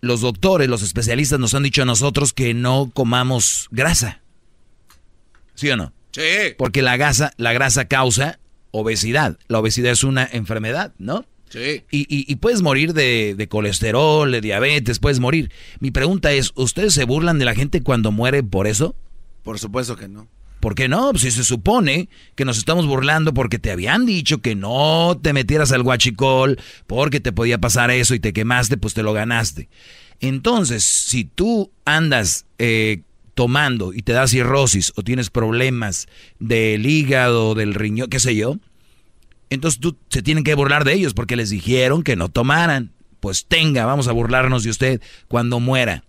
los 0.00 0.22
doctores, 0.22 0.68
los 0.68 0.82
especialistas 0.82 1.38
nos 1.38 1.54
han 1.54 1.62
dicho 1.62 1.82
a 1.82 1.86
nosotros 1.86 2.32
que 2.32 2.54
no 2.54 2.90
comamos 2.94 3.68
grasa. 3.70 4.22
¿Sí 5.54 5.68
o 5.68 5.76
no? 5.76 5.92
Sí. 6.12 6.54
Porque 6.56 6.80
la 6.80 6.96
grasa, 6.96 7.34
la 7.36 7.52
grasa 7.52 7.84
causa 7.84 8.38
obesidad. 8.70 9.38
La 9.48 9.58
obesidad 9.58 9.92
es 9.92 10.02
una 10.02 10.26
enfermedad, 10.32 10.94
¿no? 10.98 11.26
Sí. 11.50 11.82
Y, 11.90 12.36
puedes 12.36 12.62
morir 12.62 12.94
de, 12.94 13.46
colesterol, 13.50 14.30
de 14.30 14.40
diabetes, 14.40 15.00
puedes 15.00 15.18
morir. 15.18 15.50
Mi 15.80 15.90
pregunta 15.90 16.32
es, 16.32 16.52
¿ustedes 16.54 16.94
se 16.94 17.04
burlan 17.04 17.38
de 17.40 17.44
la 17.44 17.54
gente 17.54 17.82
cuando 17.82 18.12
muere 18.12 18.42
por 18.44 18.68
eso? 18.68 18.94
Por 19.42 19.58
supuesto 19.58 19.96
que 19.96 20.08
no. 20.08 20.28
¿Por 20.60 20.74
qué 20.74 20.88
no? 20.88 21.10
Pues 21.10 21.22
si 21.22 21.30
se 21.32 21.42
supone 21.42 22.08
que 22.36 22.44
nos 22.44 22.58
estamos 22.58 22.86
burlando 22.86 23.34
porque 23.34 23.58
te 23.58 23.72
habían 23.72 24.06
dicho 24.06 24.38
que 24.38 24.54
no 24.54 25.18
te 25.20 25.32
metieras 25.32 25.72
al 25.72 25.82
guachicol, 25.82 26.60
porque 26.86 27.18
te 27.18 27.32
podía 27.32 27.58
pasar 27.58 27.90
eso 27.90 28.14
y 28.14 28.20
te 28.20 28.32
quemaste, 28.32 28.76
pues 28.76 28.94
te 28.94 29.02
lo 29.02 29.12
ganaste. 29.12 29.68
Entonces, 30.20 30.84
si 30.84 31.24
tú 31.24 31.72
andas 31.84 32.46
eh, 32.58 33.00
tomando 33.34 33.92
y 33.92 34.02
te 34.02 34.12
da 34.12 34.28
cirrosis 34.28 34.92
o 34.96 35.02
tienes 35.02 35.30
problemas 35.30 36.06
del 36.38 36.86
hígado, 36.86 37.54
del 37.54 37.74
riñón, 37.74 38.10
qué 38.10 38.20
sé 38.20 38.36
yo, 38.36 38.58
entonces 39.50 39.80
tú, 39.80 39.96
se 40.08 40.22
tienen 40.22 40.44
que 40.44 40.54
burlar 40.54 40.84
de 40.84 40.94
ellos 40.94 41.14
porque 41.14 41.36
les 41.36 41.50
dijeron 41.50 42.02
que 42.02 42.16
no 42.16 42.28
tomaran. 42.28 42.92
Pues 43.20 43.44
tenga, 43.46 43.84
vamos 43.84 44.08
a 44.08 44.12
burlarnos 44.12 44.62
de 44.62 44.70
usted 44.70 45.02
cuando 45.28 45.60
muera. 45.60 46.04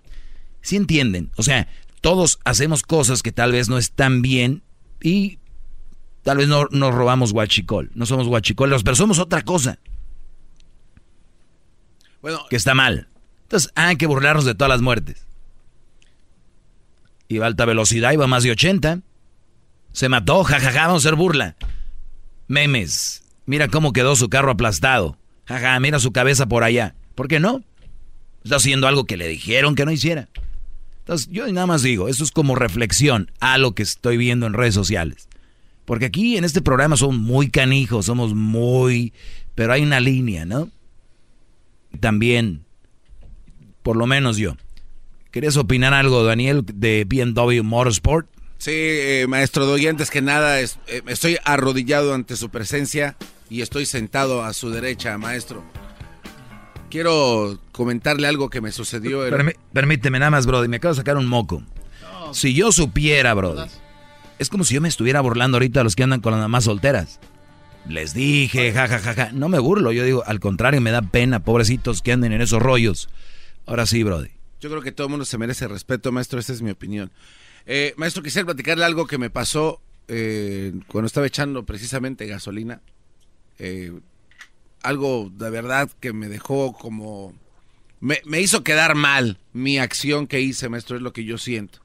¿Sí 0.61 0.77
entienden? 0.77 1.31
O 1.35 1.43
sea, 1.43 1.67
todos 1.99 2.39
hacemos 2.45 2.83
cosas 2.83 3.21
que 3.21 3.33
tal 3.33 3.51
vez 3.51 3.67
no 3.67 3.77
están 3.77 4.21
bien 4.21 4.63
y 5.01 5.39
Tal 6.23 6.37
vez 6.37 6.47
no 6.47 6.67
nos 6.71 6.93
robamos 6.93 7.33
guachicol, 7.33 7.91
no 7.95 8.05
somos 8.05 8.27
guachicoleros, 8.27 8.83
pero 8.83 8.95
somos 8.95 9.17
otra 9.17 9.41
cosa. 9.41 9.79
Bueno, 12.21 12.45
que 12.49 12.55
está 12.55 12.75
mal. 12.75 13.07
Entonces, 13.43 13.71
hay 13.75 13.95
que 13.95 14.05
burlarnos 14.05 14.45
de 14.45 14.53
todas 14.53 14.69
las 14.69 14.81
muertes. 14.81 15.25
Iba 17.27 17.45
a 17.45 17.47
alta 17.47 17.65
velocidad, 17.65 18.11
iba 18.11 18.25
a 18.25 18.27
más 18.27 18.43
de 18.43 18.51
80. 18.51 19.01
Se 19.93 20.09
mató, 20.09 20.43
jajaja, 20.43 20.87
vamos 20.87 21.03
a 21.05 21.07
hacer 21.07 21.17
burla. 21.17 21.55
Memes. 22.47 23.20
Mira 23.45 23.67
cómo 23.67 23.93
quedó 23.93 24.15
su 24.15 24.29
carro 24.29 24.51
aplastado. 24.51 25.17
Jaja, 25.45 25.79
mira 25.79 25.99
su 25.99 26.11
cabeza 26.11 26.47
por 26.47 26.63
allá. 26.63 26.95
¿Por 27.15 27.27
qué 27.27 27.39
no? 27.39 27.63
Está 28.43 28.57
haciendo 28.57 28.87
algo 28.87 29.05
que 29.05 29.17
le 29.17 29.27
dijeron 29.27 29.75
que 29.75 29.85
no 29.85 29.91
hiciera. 29.91 30.29
Entonces, 30.99 31.27
yo 31.31 31.47
nada 31.51 31.67
más 31.67 31.81
digo, 31.81 32.07
eso 32.07 32.23
es 32.23 32.31
como 32.31 32.55
reflexión 32.55 33.31
a 33.39 33.57
lo 33.57 33.73
que 33.73 33.83
estoy 33.83 34.17
viendo 34.17 34.45
en 34.45 34.53
redes 34.53 34.73
sociales. 34.73 35.27
Porque 35.85 36.05
aquí 36.05 36.37
en 36.37 36.45
este 36.45 36.61
programa 36.61 36.95
somos 36.95 37.17
muy 37.17 37.49
canijos, 37.49 38.05
somos 38.05 38.33
muy... 38.33 39.13
Pero 39.55 39.73
hay 39.73 39.81
una 39.81 39.99
línea, 39.99 40.45
¿no? 40.45 40.69
También, 41.99 42.63
por 43.81 43.97
lo 43.97 44.05
menos 44.07 44.37
yo. 44.37 44.55
¿Querías 45.31 45.57
opinar 45.57 45.93
algo, 45.93 46.23
Daniel, 46.23 46.63
de 46.65 47.05
BMW 47.05 47.63
Motorsport? 47.63 48.29
Sí, 48.61 48.69
eh, 48.75 49.25
maestro 49.27 49.65
Doggy, 49.65 49.87
antes 49.87 50.11
que 50.11 50.21
nada, 50.21 50.59
es- 50.59 50.77
eh, 50.85 51.01
estoy 51.07 51.39
arrodillado 51.45 52.13
ante 52.13 52.35
su 52.35 52.49
presencia 52.49 53.15
y 53.49 53.61
estoy 53.61 53.87
sentado 53.87 54.43
a 54.43 54.53
su 54.53 54.69
derecha, 54.69 55.17
maestro. 55.17 55.63
Quiero 56.91 57.57
comentarle 57.71 58.27
algo 58.27 58.51
que 58.51 58.61
me 58.61 58.71
sucedió. 58.71 59.25
el- 59.25 59.33
Permí- 59.33 59.55
permíteme 59.73 60.19
nada 60.19 60.29
más, 60.29 60.45
Brody, 60.45 60.67
me 60.67 60.77
acabo 60.77 60.93
de 60.93 60.99
sacar 60.99 61.17
un 61.17 61.25
moco. 61.25 61.63
Si 62.33 62.53
yo 62.53 62.71
supiera, 62.71 63.33
Brody, 63.33 63.63
es 64.37 64.49
como 64.49 64.63
si 64.63 64.75
yo 64.75 64.81
me 64.81 64.89
estuviera 64.89 65.21
burlando 65.21 65.55
ahorita 65.57 65.81
a 65.81 65.83
los 65.83 65.95
que 65.95 66.03
andan 66.03 66.21
con 66.21 66.31
las 66.31 66.41
mamás 66.41 66.65
solteras. 66.65 67.19
Les 67.89 68.13
dije, 68.13 68.71
jajajaja. 68.73 69.31
No 69.33 69.49
me 69.49 69.57
burlo, 69.57 69.91
yo 69.91 70.03
digo, 70.03 70.23
al 70.27 70.39
contrario, 70.39 70.81
me 70.81 70.91
da 70.91 71.01
pena, 71.01 71.39
pobrecitos 71.43 72.03
que 72.03 72.11
anden 72.11 72.31
en 72.31 72.41
esos 72.41 72.61
rollos. 72.61 73.09
Ahora 73.65 73.87
sí, 73.87 74.03
Brody. 74.03 74.29
Yo 74.59 74.69
creo 74.69 74.83
que 74.83 74.91
todo 74.91 75.07
el 75.07 75.11
mundo 75.11 75.25
se 75.25 75.39
merece 75.39 75.67
respeto, 75.67 76.11
maestro, 76.11 76.39
esa 76.39 76.53
es 76.53 76.61
mi 76.61 76.69
opinión. 76.69 77.11
Eh, 77.65 77.93
maestro, 77.97 78.23
quisiera 78.23 78.45
platicarle 78.45 78.85
algo 78.85 79.07
que 79.07 79.17
me 79.17 79.29
pasó 79.29 79.81
eh, 80.07 80.73
cuando 80.87 81.07
estaba 81.07 81.27
echando 81.27 81.65
precisamente 81.65 82.25
gasolina. 82.25 82.81
Eh, 83.59 83.91
algo 84.83 85.31
de 85.33 85.49
verdad 85.49 85.89
que 85.99 86.13
me 86.13 86.27
dejó 86.27 86.73
como... 86.73 87.33
Me, 87.99 88.21
me 88.25 88.41
hizo 88.41 88.63
quedar 88.63 88.95
mal 88.95 89.37
mi 89.53 89.77
acción 89.77 90.25
que 90.25 90.41
hice, 90.41 90.69
maestro, 90.69 90.95
es 90.97 91.03
lo 91.03 91.13
que 91.13 91.23
yo 91.23 91.37
siento. 91.37 91.79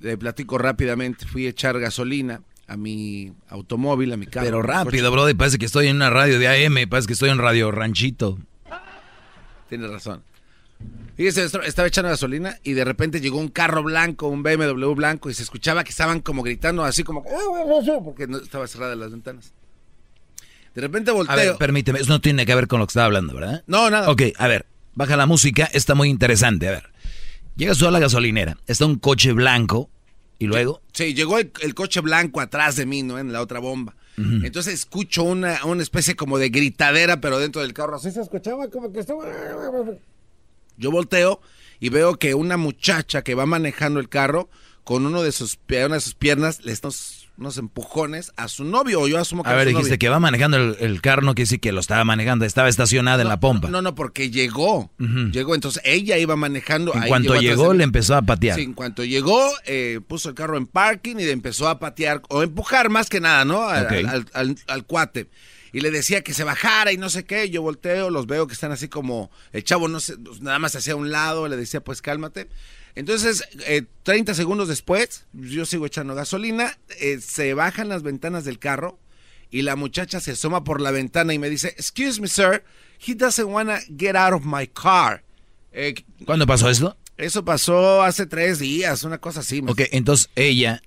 Le 0.00 0.18
platico 0.18 0.58
rápidamente, 0.58 1.26
fui 1.26 1.46
a 1.46 1.50
echar 1.50 1.78
gasolina 1.80 2.42
a 2.66 2.76
mi 2.76 3.32
automóvil, 3.48 4.12
a 4.12 4.16
mi 4.16 4.26
carro. 4.26 4.44
Pero 4.44 4.62
rápido. 4.62 5.10
Brody, 5.10 5.34
parece 5.34 5.58
que 5.58 5.66
estoy 5.66 5.86
en 5.88 5.96
una 5.96 6.10
radio 6.10 6.38
de 6.38 6.66
AM, 6.66 6.88
parece 6.88 7.06
que 7.06 7.12
estoy 7.14 7.30
en 7.30 7.38
Radio 7.38 7.70
Ranchito. 7.70 8.38
Tienes 9.68 9.90
razón. 9.90 10.22
Fíjese, 11.16 11.44
estaba 11.64 11.88
echando 11.88 12.10
gasolina 12.10 12.58
y 12.62 12.74
de 12.74 12.84
repente 12.84 13.20
llegó 13.22 13.38
un 13.38 13.48
carro 13.48 13.82
blanco, 13.82 14.28
un 14.28 14.42
BMW 14.42 14.92
blanco, 14.94 15.30
y 15.30 15.34
se 15.34 15.42
escuchaba 15.42 15.82
que 15.82 15.90
estaban 15.90 16.20
como 16.20 16.42
gritando 16.42 16.84
así 16.84 17.04
como... 17.04 17.24
Porque 18.04 18.26
no 18.26 18.36
estaba 18.38 18.66
cerrada 18.66 18.94
las 18.96 19.12
ventanas. 19.12 19.54
De 20.74 20.82
repente 20.82 21.10
A 21.10 21.14
volteo. 21.14 21.36
ver, 21.36 21.56
permíteme, 21.56 22.00
eso 22.00 22.10
no 22.10 22.20
tiene 22.20 22.44
que 22.44 22.54
ver 22.54 22.68
con 22.68 22.80
lo 22.80 22.86
que 22.86 22.90
estaba 22.90 23.06
hablando, 23.06 23.32
¿verdad? 23.34 23.64
No, 23.66 23.88
nada. 23.88 24.10
Ok, 24.10 24.22
a 24.36 24.46
ver, 24.46 24.66
baja 24.94 25.16
la 25.16 25.24
música, 25.24 25.64
está 25.72 25.94
muy 25.94 26.10
interesante, 26.10 26.68
a 26.68 26.72
ver. 26.72 26.90
Llegas 27.56 27.78
tú 27.78 27.86
a 27.88 27.90
la 27.90 27.98
gasolinera, 27.98 28.58
está 28.66 28.84
un 28.84 28.98
coche 28.98 29.32
blanco, 29.32 29.88
y 30.38 30.46
luego... 30.46 30.82
Sí, 30.92 31.14
llegó 31.14 31.38
el, 31.38 31.50
el 31.62 31.74
coche 31.74 32.00
blanco 32.02 32.42
atrás 32.42 32.76
de 32.76 32.84
mí, 32.84 33.02
¿no? 33.02 33.18
En 33.18 33.32
la 33.32 33.40
otra 33.40 33.58
bomba. 33.58 33.94
Entonces 34.18 34.72
escucho 34.74 35.22
una, 35.24 35.64
una 35.66 35.82
especie 35.82 36.16
como 36.16 36.38
de 36.38 36.48
gritadera, 36.50 37.20
pero 37.20 37.38
dentro 37.38 37.60
del 37.62 37.74
carro. 37.74 37.96
Así 37.96 38.10
se 38.10 38.20
escuchaba 38.22 38.68
como 38.68 38.90
que 38.92 39.00
estaba... 39.00 39.24
Yo 40.76 40.90
volteo 40.90 41.40
y 41.80 41.88
veo 41.90 42.18
que 42.18 42.34
una 42.34 42.56
muchacha 42.56 43.22
que 43.22 43.34
va 43.34 43.46
manejando 43.46 44.00
el 44.00 44.08
carro 44.08 44.48
con 44.84 45.04
uno 45.04 45.22
de 45.22 45.32
sus, 45.32 45.58
una 45.68 45.96
de 45.96 46.00
sus 46.00 46.14
piernas 46.14 46.64
le 46.64 46.72
está 46.72 46.88
unos, 47.38 47.58
empujones 47.58 48.32
a 48.36 48.46
su 48.48 48.64
novio. 48.64 49.00
O 49.00 49.08
yo 49.08 49.18
asumo 49.18 49.42
que 49.42 49.48
A 49.48 49.52
era 49.52 49.58
ver, 49.58 49.66
su 49.66 49.70
dijiste 49.70 49.90
novio. 49.90 49.98
que 49.98 50.08
va 50.08 50.20
manejando 50.20 50.56
el, 50.58 50.76
el 50.80 51.02
carro, 51.02 51.22
no 51.22 51.34
quiere 51.34 51.46
decir 51.46 51.60
que 51.60 51.72
lo 51.72 51.80
estaba 51.80 52.04
manejando, 52.04 52.44
estaba 52.44 52.68
estacionada 52.68 53.20
en 53.22 53.28
la 53.28 53.40
pompa. 53.40 53.68
No, 53.68 53.82
no, 53.82 53.94
porque 53.96 54.30
llegó. 54.30 54.90
Llegó, 54.98 55.54
entonces 55.54 55.82
ella 55.84 56.16
iba 56.18 56.36
manejando. 56.36 56.94
En 56.94 57.02
ahí 57.02 57.08
cuanto 57.08 57.34
llegó, 57.40 57.72
de 57.72 57.78
le 57.78 57.84
empezó 57.84 58.14
a 58.16 58.22
patear. 58.22 58.56
Sí, 58.56 58.62
en 58.62 58.74
cuanto 58.74 59.04
llegó, 59.04 59.40
eh, 59.66 60.00
puso 60.06 60.28
el 60.30 60.34
carro 60.36 60.56
en 60.56 60.66
parking 60.66 61.16
y 61.16 61.24
le 61.24 61.32
empezó 61.32 61.68
a 61.68 61.78
patear, 61.78 62.22
o 62.28 62.42
empujar 62.42 62.88
más 62.88 63.10
que 63.10 63.20
nada, 63.20 63.44
¿no? 63.44 63.68
Al, 63.68 63.84
Ok. 63.86 63.92
al- 64.08 64.26
al- 64.32 64.56
al 64.68 64.84
cuate. 64.86 65.28
Y 65.76 65.80
le 65.80 65.90
decía 65.90 66.22
que 66.22 66.32
se 66.32 66.42
bajara 66.42 66.90
y 66.90 66.96
no 66.96 67.10
sé 67.10 67.26
qué. 67.26 67.50
Yo 67.50 67.60
volteo, 67.60 68.08
los 68.08 68.26
veo 68.26 68.46
que 68.46 68.54
están 68.54 68.72
así 68.72 68.88
como. 68.88 69.30
El 69.52 69.62
chavo 69.62 69.88
no 69.88 70.00
sé, 70.00 70.14
nada 70.40 70.58
más 70.58 70.74
hacia 70.74 70.96
un 70.96 71.12
lado, 71.12 71.48
le 71.48 71.56
decía, 71.58 71.84
pues 71.84 72.00
cálmate. 72.00 72.48
Entonces, 72.94 73.44
eh, 73.66 73.82
30 74.02 74.32
segundos 74.32 74.68
después, 74.68 75.26
yo 75.34 75.66
sigo 75.66 75.84
echando 75.84 76.14
gasolina, 76.14 76.78
eh, 76.98 77.20
se 77.20 77.52
bajan 77.52 77.90
las 77.90 78.02
ventanas 78.02 78.46
del 78.46 78.58
carro 78.58 78.98
y 79.50 79.60
la 79.60 79.76
muchacha 79.76 80.18
se 80.18 80.30
asoma 80.30 80.64
por 80.64 80.80
la 80.80 80.92
ventana 80.92 81.34
y 81.34 81.38
me 81.38 81.50
dice, 81.50 81.74
excuse 81.76 82.22
me, 82.22 82.28
sir, 82.28 82.64
he 83.06 83.14
doesn't 83.14 83.46
wanna 83.46 83.80
get 83.98 84.16
out 84.16 84.32
of 84.32 84.46
my 84.46 84.66
car. 84.66 85.24
Eh, 85.72 85.92
¿Cuándo 86.24 86.46
pasó 86.46 86.70
esto? 86.70 86.96
eso 87.18 87.44
pasó 87.44 88.02
hace 88.02 88.24
tres 88.24 88.60
días, 88.60 89.04
una 89.04 89.18
cosa 89.18 89.40
así. 89.40 89.62
Ok, 89.66 89.82
entonces 89.90 90.30
ella 90.36 90.80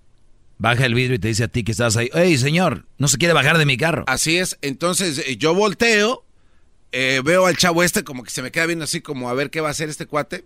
baja 0.59 0.85
el 0.85 0.93
vidrio 0.93 1.15
y 1.15 1.19
te 1.19 1.29
dice 1.29 1.45
a 1.45 1.47
ti 1.47 1.63
que 1.63 1.71
estás 1.71 1.97
ahí, 1.97 2.09
hey 2.13 2.37
señor, 2.37 2.85
no 2.99 3.07
se 3.07 3.17
quiere 3.17 3.33
bajar 3.33 3.57
de 3.57 3.65
mi 3.65 3.77
carro. 3.77 4.03
Así 4.07 4.37
es, 4.37 4.57
entonces 4.61 5.17
eh, 5.25 5.37
yo 5.37 5.55
volteo, 5.55 6.23
eh, 6.91 7.21
veo 7.25 7.47
al 7.47 7.57
chavo 7.57 7.81
este 7.81 8.03
como 8.03 8.23
que 8.23 8.29
se 8.29 8.41
me 8.43 8.51
queda 8.51 8.67
viendo 8.67 8.83
así 8.85 9.01
como 9.01 9.29
a 9.29 9.33
ver 9.33 9.49
qué 9.49 9.61
va 9.61 9.69
a 9.69 9.71
hacer 9.71 9.89
este 9.89 10.05
cuate 10.05 10.45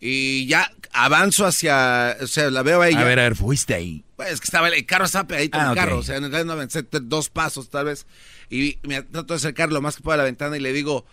y 0.00 0.46
ya 0.46 0.70
avanzo 0.92 1.46
hacia, 1.46 2.16
o 2.20 2.26
sea, 2.26 2.50
la 2.50 2.62
veo 2.62 2.82
a 2.82 2.88
ella. 2.88 3.00
A 3.00 3.04
ver, 3.04 3.18
a 3.18 3.22
ver, 3.22 3.36
fuiste 3.36 3.74
ahí. 3.74 4.04
Pues 4.16 4.30
es 4.32 4.40
que 4.40 4.44
estaba, 4.44 4.68
el 4.68 4.86
carro 4.86 5.06
estaba 5.06 5.26
pegadito 5.26 5.58
Ah, 5.58 5.70
al 5.70 5.74
carro, 5.74 5.98
o 5.98 6.02
sea, 6.02 6.16
en 6.16 6.22
realidad 6.22 6.44
no 6.44 6.52
avancé 6.52 6.84
dos 7.02 7.30
pasos 7.30 7.70
tal 7.70 7.86
vez 7.86 8.06
y 8.50 8.78
me 8.82 9.02
trato 9.02 9.32
de 9.34 9.38
acercar 9.38 9.72
lo 9.72 9.80
más 9.80 9.96
que 9.96 10.02
pueda 10.02 10.14
a 10.14 10.18
la 10.18 10.24
ventana 10.24 10.56
y 10.56 10.60
le 10.60 10.72
digo, 10.72 11.06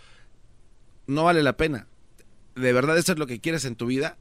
no 1.08 1.24
vale 1.24 1.42
la 1.42 1.56
pena. 1.58 1.88
¿De 2.56 2.74
verdad 2.74 2.98
eso 2.98 3.14
es 3.14 3.18
lo 3.18 3.28
que 3.28 3.40
quieres 3.40 3.64
en 3.66 3.76
tu 3.76 3.86
vida? 3.86 4.18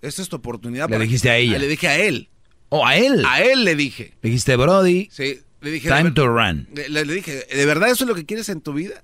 Esta 0.00 0.22
es 0.22 0.28
tu 0.28 0.36
oportunidad. 0.36 0.84
Le 0.88 0.92
para- 0.94 1.02
dijiste 1.04 1.28
a 1.28 1.36
ella. 1.36 1.58
Le 1.58 1.66
dije 1.66 1.88
a 1.88 1.98
él. 1.98 2.28
¿O 2.70 2.86
a 2.86 2.96
él? 2.96 3.24
A 3.26 3.42
él 3.42 3.64
le 3.64 3.74
dije. 3.76 4.12
Le 4.22 4.30
dijiste, 4.30 4.56
Brody, 4.56 5.08
Sí, 5.10 5.40
le 5.60 5.70
dije. 5.70 5.88
time 5.88 6.10
to 6.12 6.26
run. 6.28 6.68
Le, 6.74 6.88
le 6.88 7.04
dije, 7.14 7.46
¿de 7.54 7.66
verdad 7.66 7.90
eso 7.90 8.04
es 8.04 8.08
lo 8.08 8.14
que 8.14 8.26
quieres 8.26 8.48
en 8.48 8.60
tu 8.60 8.72
vida? 8.74 9.02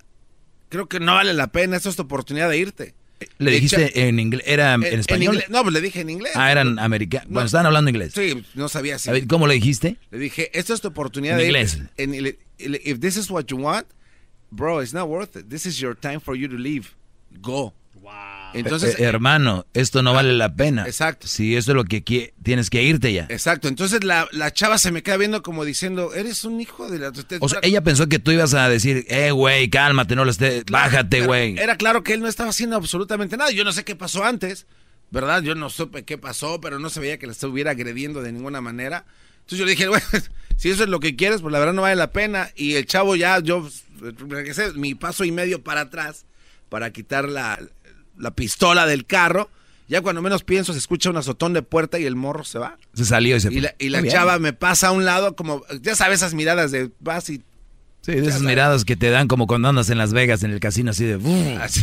Creo 0.69 0.87
que 0.87 1.01
no 1.01 1.15
vale 1.15 1.33
la 1.35 1.47
pena, 1.49 1.77
esta 1.77 1.89
es 1.89 1.97
tu 1.97 2.03
oportunidad 2.03 2.49
de 2.51 2.59
irte. 2.59 2.95
Le 3.39 3.51
De 3.53 3.57
dijiste 3.57 3.87
hecho- 3.87 3.99
en 4.01 4.19
inglés, 4.21 4.43
era 4.45 4.75
en, 4.75 4.83
español. 4.85 5.35
inglés. 5.37 5.49
No, 5.49 5.63
pues 5.63 5.73
le 5.73 5.81
dije 5.81 6.01
en 6.01 6.11
inglés. 6.11 6.33
Ah, 6.35 6.51
eran 6.53 6.79
americanos. 6.79 7.29
No. 7.29 7.35
Bueno, 7.35 7.47
estaban 7.47 7.65
hablando 7.67 7.89
inglés. 7.89 8.13
Sí, 8.15 8.45
no 8.55 8.69
sabía 8.69 8.99
si. 8.99 9.27
¿Cómo 9.27 9.47
le 9.47 9.55
dijiste? 9.55 9.97
Le 10.11 10.19
dije, 10.19 10.51
esta 10.59 10.75
es 10.75 10.81
tu 10.81 10.89
oportunidad 10.89 11.35
En 11.35 11.39
de 11.39 11.45
inglés. 11.47 11.77
irte. 11.77 12.03
En- 12.03 12.23
le- 12.23 12.39
if 12.85 12.99
this 13.01 13.17
is 13.17 13.31
what 13.31 13.45
you 13.47 13.57
want, 13.57 13.87
bro, 14.51 14.83
it's 14.83 14.93
not 14.93 15.09
worth 15.09 15.37
it. 15.37 15.49
This 15.49 15.65
is 15.65 15.79
your 15.79 15.97
time 15.97 16.21
for 16.21 16.37
you 16.37 16.49
to 16.49 16.57
leave. 16.57 16.89
Go. 17.41 17.73
Entonces, 18.55 18.95
Eh, 18.99 19.03
eh, 19.03 19.05
hermano, 19.05 19.67
esto 19.75 20.03
no 20.03 20.13
vale 20.15 20.33
la 20.33 20.55
pena. 20.55 20.87
exacto. 20.87 21.27
Si 21.27 21.57
eso 21.57 21.73
es 21.73 21.77
lo 21.77 21.85
que 21.85 22.05
qui- 22.05 22.33
tienes 22.43 22.71
que 22.71 22.83
irte 22.83 23.13
ya. 23.13 23.27
Exacto. 23.29 23.69
Entonces 23.69 24.05
la, 24.05 24.29
la 24.33 24.53
chava 24.53 24.79
se 24.79 24.93
me 24.93 25.03
queda 25.03 25.17
viendo 25.17 25.43
como 25.43 25.65
diciendo, 25.65 26.15
eres 26.15 26.45
un 26.45 26.61
hijo 26.61 26.91
de 26.91 26.99
la... 26.99 27.13
O 27.41 27.49
sea, 27.49 27.59
ella 27.63 27.83
pensó 27.83 28.09
que 28.09 28.19
tú 28.19 28.31
ibas 28.31 28.55
a 28.55 28.69
decir, 28.69 29.05
eh, 29.09 29.31
güey, 29.31 29.69
cálmate, 29.71 30.15
no 30.17 30.25
lo 30.25 30.31
estés, 30.31 30.65
bájate, 30.71 31.23
güey. 31.27 31.59
Era 31.59 31.77
claro 31.77 32.03
que 32.03 32.15
él 32.15 32.21
no 32.21 32.29
estaba 32.29 32.51
haciendo 32.51 32.77
absolutamente 32.77 33.37
nada. 33.37 33.51
Yo 33.51 33.65
no 33.65 33.73
sé 33.73 33.85
qué 33.85 33.97
pasó 33.97 34.25
antes, 34.25 34.67
¿verdad? 35.11 35.43
Yo 35.43 35.55
no 35.55 35.71
supe 35.71 36.05
qué 36.05 36.19
pasó, 36.19 36.61
pero 36.61 36.79
no 36.79 36.91
se 36.91 37.01
veía 37.01 37.19
que 37.19 37.27
le 37.27 37.33
estuviera 37.33 37.73
agrediendo 37.73 38.23
de 38.23 38.33
ninguna 38.33 38.61
manera. 38.61 39.05
Entonces 39.41 39.59
yo 39.59 39.65
le 39.65 39.73
dije, 39.73 39.89
bueno, 39.89 40.05
si 40.57 40.71
eso 40.71 40.85
es 40.85 40.89
lo 40.89 41.01
que 41.01 41.17
quieres, 41.17 41.43
pues 41.43 41.53
la 41.53 41.59
verdad 41.59 41.75
no 41.75 41.83
vale 41.83 41.97
la 41.97 42.13
pena. 42.13 42.51
Y 42.57 42.75
el 42.75 42.87
chavo 42.87 43.17
ya, 43.17 43.39
yo 43.41 43.69
regresé 44.01 44.73
mi 44.75 44.95
paso 44.95 45.25
y 45.25 45.33
medio 45.33 45.63
para 45.63 45.83
atrás 45.83 46.25
para 46.69 46.91
quitar 46.93 47.29
la, 47.29 47.61
la 48.19 48.33
pistola 48.35 48.87
del 48.87 49.07
carro. 49.07 49.51
Ya 49.87 50.01
cuando 50.01 50.23
menos 50.23 50.43
pienso 50.45 50.73
se 50.73 50.79
escucha 50.79 51.11
un 51.11 51.17
azotón 51.19 51.53
de 51.53 51.61
puerta 51.63 51.99
y 51.99 52.05
el 52.07 52.17
morro 52.17 52.43
se 52.45 52.59
va. 52.59 52.79
Se 52.95 53.05
salió 53.05 53.37
y 53.37 53.41
se 53.41 53.49
Y 53.49 53.53
fue. 53.53 53.61
la, 53.61 53.75
y 53.79 53.89
la 53.91 54.03
chava 54.07 54.39
me 54.39 54.53
pasa 54.55 54.89
a 54.89 54.91
un 54.93 55.05
lado 55.05 55.37
como, 55.37 55.63
ya 55.83 55.95
sabes, 55.95 56.21
esas 56.21 56.33
miradas 56.35 56.71
de 56.71 56.91
vas 57.01 57.29
y... 57.29 57.43
Sí, 58.01 58.13
de 58.13 58.27
esas 58.29 58.43
miradas 58.43 58.85
que 58.85 58.97
te 58.97 59.11
dan 59.11 59.29
como 59.29 59.47
cuando 59.47 59.69
andas 59.69 59.89
en 59.91 59.99
Las 59.99 60.13
Vegas 60.13 60.43
en 60.43 60.51
el 60.53 60.61
casino 60.61 60.91
así 60.91 61.05
de... 61.05 61.57
Así. 61.61 61.83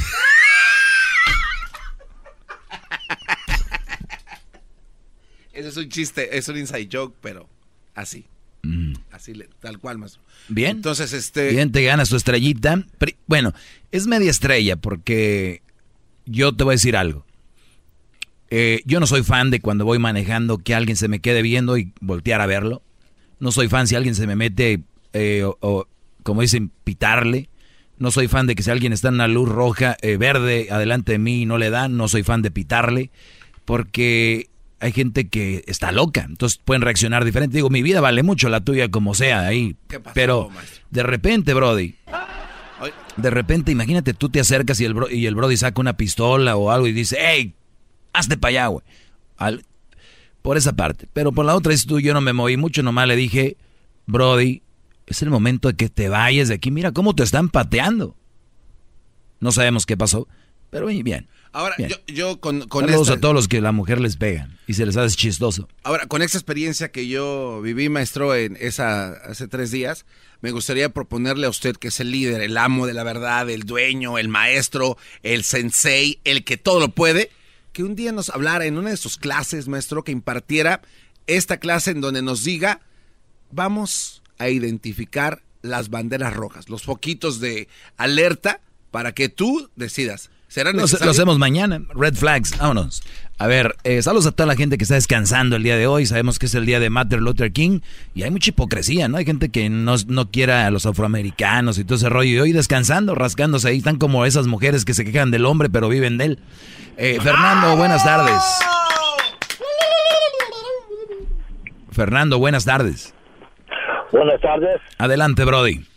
Ese 5.53 5.67
es 5.67 5.77
un 5.77 5.89
chiste, 5.89 6.37
es 6.37 6.47
un 6.47 6.57
inside 6.57 6.89
joke, 6.91 7.15
pero 7.21 7.49
así. 7.93 8.25
Así, 9.11 9.33
le- 9.33 9.49
tal 9.59 9.79
cual. 9.79 9.97
Mm. 9.97 10.05
Bien. 10.49 10.77
Entonces, 10.77 11.13
este... 11.13 11.49
Bien, 11.49 11.71
te 11.71 11.83
ganas 11.83 12.09
tu 12.09 12.15
estrellita. 12.15 12.83
Bueno, 13.27 13.53
es 13.91 14.07
media 14.07 14.29
estrella 14.31 14.75
porque 14.75 15.61
yo 16.31 16.55
te 16.55 16.63
voy 16.63 16.73
a 16.73 16.75
decir 16.75 16.97
algo. 16.97 17.25
Eh, 18.49 18.81
yo 18.85 18.99
no 18.99 19.07
soy 19.07 19.23
fan 19.23 19.49
de 19.49 19.61
cuando 19.61 19.85
voy 19.85 19.97
manejando 19.99 20.57
que 20.57 20.75
alguien 20.75 20.97
se 20.97 21.07
me 21.07 21.19
quede 21.19 21.41
viendo 21.41 21.77
y 21.77 21.93
voltear 22.01 22.41
a 22.41 22.45
verlo. 22.45 22.81
No 23.39 23.51
soy 23.51 23.69
fan 23.69 23.87
si 23.87 23.95
alguien 23.95 24.13
se 24.13 24.27
me 24.27 24.35
mete, 24.35 24.81
eh, 25.13 25.43
o, 25.45 25.87
como 26.23 26.41
dicen, 26.41 26.71
pitarle. 26.83 27.49
No 27.97 28.11
soy 28.11 28.27
fan 28.27 28.47
de 28.47 28.55
que 28.55 28.63
si 28.63 28.69
alguien 28.69 28.93
está 28.93 29.07
en 29.07 29.15
una 29.15 29.27
luz 29.27 29.47
roja, 29.47 29.95
eh, 30.01 30.17
verde, 30.17 30.67
adelante 30.71 31.13
de 31.13 31.19
mí 31.19 31.43
y 31.43 31.45
no 31.45 31.57
le 31.57 31.69
dan. 31.69 31.97
No 31.97 32.07
soy 32.07 32.23
fan 32.23 32.41
de 32.41 32.51
pitarle. 32.51 33.09
Porque 33.63 34.49
hay 34.79 34.91
gente 34.91 35.29
que 35.29 35.63
está 35.67 35.91
loca. 35.91 36.25
Entonces 36.27 36.59
pueden 36.63 36.81
reaccionar 36.81 37.23
diferente. 37.23 37.55
Digo, 37.55 37.69
mi 37.69 37.83
vida 37.83 38.01
vale 38.01 38.23
mucho, 38.23 38.49
la 38.49 38.61
tuya 38.61 38.89
como 38.89 39.13
sea 39.13 39.47
ahí. 39.47 39.75
Pero 40.13 40.49
de 40.89 41.03
repente, 41.03 41.53
Brody. 41.53 41.95
De 43.17 43.29
repente, 43.29 43.71
imagínate, 43.71 44.13
tú 44.13 44.29
te 44.29 44.39
acercas 44.39 44.79
y 44.79 44.85
el, 44.85 44.95
y 45.11 45.25
el 45.25 45.35
Brody 45.35 45.57
saca 45.57 45.81
una 45.81 45.97
pistola 45.97 46.55
o 46.55 46.71
algo 46.71 46.87
y 46.87 46.93
dice, 46.93 47.17
hey, 47.19 47.53
hazte 48.13 48.37
para 48.37 48.49
allá, 48.49 48.67
güey. 48.67 48.85
por 50.41 50.57
esa 50.57 50.73
parte. 50.73 51.07
Pero 51.13 51.31
por 51.31 51.45
la 51.45 51.55
otra, 51.55 51.73
es 51.73 51.85
tú, 51.85 51.99
yo 51.99 52.13
no 52.13 52.21
me 52.21 52.33
moví 52.33 52.57
mucho, 52.57 52.83
nomás 52.83 53.07
le 53.07 53.15
dije, 53.15 53.57
Brody, 54.05 54.61
es 55.07 55.21
el 55.21 55.29
momento 55.29 55.67
de 55.67 55.75
que 55.75 55.89
te 55.89 56.09
vayas 56.09 56.47
de 56.47 56.55
aquí. 56.55 56.71
Mira 56.71 56.91
cómo 56.91 57.15
te 57.15 57.23
están 57.23 57.49
pateando. 57.49 58.15
No 59.39 59.51
sabemos 59.51 59.85
qué 59.85 59.97
pasó, 59.97 60.27
pero 60.69 60.87
bien. 60.87 61.27
Ahora, 61.53 61.75
yo, 61.77 61.97
yo, 62.07 62.39
con, 62.39 62.67
con 62.69 62.85
Saludos 62.85 63.09
a 63.09 63.19
todos 63.19 63.33
los 63.33 63.47
que 63.49 63.59
la 63.59 63.73
mujer 63.73 63.99
les 63.99 64.15
pega 64.15 64.47
y 64.67 64.73
se 64.73 64.85
les 64.85 64.95
hace 64.95 65.17
chistoso. 65.17 65.67
Ahora, 65.83 66.05
con 66.07 66.21
esa 66.21 66.37
experiencia 66.37 66.91
que 66.91 67.07
yo 67.07 67.61
viví, 67.61 67.89
maestro, 67.89 68.33
en 68.35 68.57
esa 68.59 69.11
hace 69.11 69.49
tres 69.49 69.69
días, 69.69 70.05
me 70.41 70.51
gustaría 70.51 70.89
proponerle 70.89 71.47
a 71.47 71.49
usted 71.49 71.75
que 71.77 71.89
es 71.89 71.99
el 71.99 72.11
líder, 72.11 72.41
el 72.41 72.57
amo 72.57 72.87
de 72.87 72.93
la 72.93 73.03
verdad, 73.03 73.49
el 73.49 73.63
dueño, 73.63 74.17
el 74.17 74.27
maestro, 74.27 74.97
el 75.23 75.43
sensei, 75.43 76.19
el 76.23 76.43
que 76.43 76.57
todo 76.57 76.79
lo 76.79 76.89
puede, 76.89 77.31
que 77.73 77.83
un 77.83 77.95
día 77.95 78.11
nos 78.11 78.29
hablara 78.29 78.65
en 78.65 78.77
una 78.77 78.89
de 78.89 78.97
sus 78.97 79.17
clases, 79.17 79.67
maestro, 79.67 80.03
que 80.03 80.11
impartiera 80.11 80.81
esta 81.27 81.57
clase 81.57 81.91
en 81.91 82.01
donde 82.01 82.21
nos 82.21 82.43
diga, 82.43 82.81
vamos 83.51 84.21
a 84.37 84.49
identificar 84.49 85.43
las 85.61 85.89
banderas 85.89 86.33
rojas, 86.33 86.69
los 86.69 86.83
foquitos 86.83 87.39
de 87.39 87.67
alerta 87.97 88.61
para 88.89 89.13
que 89.13 89.29
tú 89.29 89.69
decidas. 89.75 90.31
¿Será 90.47 90.73
Lo, 90.73 90.83
hacemos 90.83 91.37
mañana. 91.37 91.81
Red 91.95 92.15
flags, 92.15 92.57
vámonos. 92.57 93.03
A 93.41 93.47
ver, 93.47 93.75
eh, 93.83 94.03
saludos 94.03 94.27
a 94.27 94.31
toda 94.33 94.45
la 94.45 94.55
gente 94.55 94.77
que 94.77 94.83
está 94.83 94.93
descansando 94.93 95.55
el 95.55 95.63
día 95.63 95.75
de 95.75 95.87
hoy. 95.87 96.05
Sabemos 96.05 96.37
que 96.37 96.45
es 96.45 96.53
el 96.53 96.67
día 96.67 96.79
de 96.79 96.91
Martin 96.91 97.21
Luther 97.21 97.51
King 97.51 97.79
y 98.13 98.21
hay 98.21 98.29
mucha 98.29 98.51
hipocresía, 98.51 99.07
¿no? 99.07 99.17
Hay 99.17 99.25
gente 99.25 99.49
que 99.49 99.67
no, 99.67 99.95
no 100.05 100.29
quiere 100.29 100.53
a 100.53 100.69
los 100.69 100.85
afroamericanos 100.85 101.79
y 101.79 101.83
todo 101.83 101.95
ese 101.95 102.07
rollo. 102.07 102.29
Y 102.29 102.39
hoy 102.39 102.51
descansando, 102.51 103.15
rascándose 103.15 103.69
ahí. 103.69 103.79
Están 103.79 103.97
como 103.97 104.27
esas 104.27 104.45
mujeres 104.45 104.85
que 104.85 104.93
se 104.93 105.05
quejan 105.05 105.31
del 105.31 105.47
hombre 105.47 105.71
pero 105.71 105.89
viven 105.89 106.19
de 106.19 106.25
él. 106.25 106.39
Eh, 106.97 107.17
Fernando, 107.19 107.75
buenas 107.77 108.03
tardes. 108.03 108.43
Fernando, 111.91 112.37
buenas 112.37 112.65
tardes. 112.65 113.15
Buenas 114.11 114.39
tardes. 114.39 114.79
Adelante, 114.99 115.45
Brody. 115.45 115.90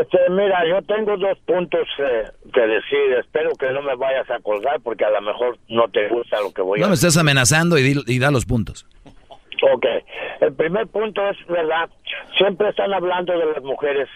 Este, 0.00 0.18
mira, 0.30 0.66
yo 0.68 0.82
tengo 0.82 1.16
dos 1.16 1.38
puntos 1.46 1.88
eh, 1.98 2.24
que 2.52 2.60
decir. 2.60 3.12
Espero 3.20 3.50
que 3.58 3.70
no 3.70 3.82
me 3.82 3.94
vayas 3.96 4.28
a 4.30 4.38
colgar 4.40 4.80
porque 4.80 5.04
a 5.04 5.10
lo 5.10 5.22
mejor 5.22 5.58
no 5.68 5.88
te 5.88 6.08
gusta 6.08 6.40
lo 6.40 6.52
que 6.52 6.62
voy 6.62 6.70
a 6.70 6.74
decir. 6.74 6.82
No 6.82 6.88
me 6.88 6.94
estés 6.94 7.16
amenazando 7.16 7.78
y, 7.78 8.02
y 8.06 8.18
da 8.18 8.30
los 8.30 8.44
puntos. 8.46 8.86
Ok. 9.62 9.86
El 10.40 10.52
primer 10.54 10.86
punto 10.88 11.26
es, 11.28 11.36
¿verdad? 11.46 11.88
Siempre 12.36 12.68
están 12.68 12.92
hablando 12.92 13.32
de 13.38 13.46
las 13.46 13.62
mujeres 13.62 14.08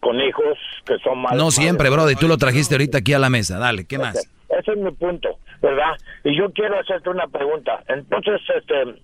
con 0.00 0.20
hijos 0.20 0.58
que 0.84 0.98
son 0.98 1.18
malas. 1.18 1.38
No 1.38 1.50
siempre, 1.50 1.88
Brody. 1.88 2.16
Tú 2.16 2.28
lo 2.28 2.36
trajiste 2.36 2.74
ahorita 2.74 2.98
aquí 2.98 3.12
a 3.14 3.18
la 3.18 3.30
mesa. 3.30 3.58
Dale, 3.58 3.86
¿qué 3.86 3.98
más? 3.98 4.16
Ese 4.58 4.72
es 4.72 4.76
mi 4.76 4.90
punto, 4.90 5.38
¿verdad? 5.62 5.96
Y 6.24 6.36
yo 6.36 6.52
quiero 6.52 6.78
hacerte 6.78 7.08
una 7.08 7.26
pregunta. 7.26 7.82
Entonces, 7.88 8.40
este, 8.54 9.00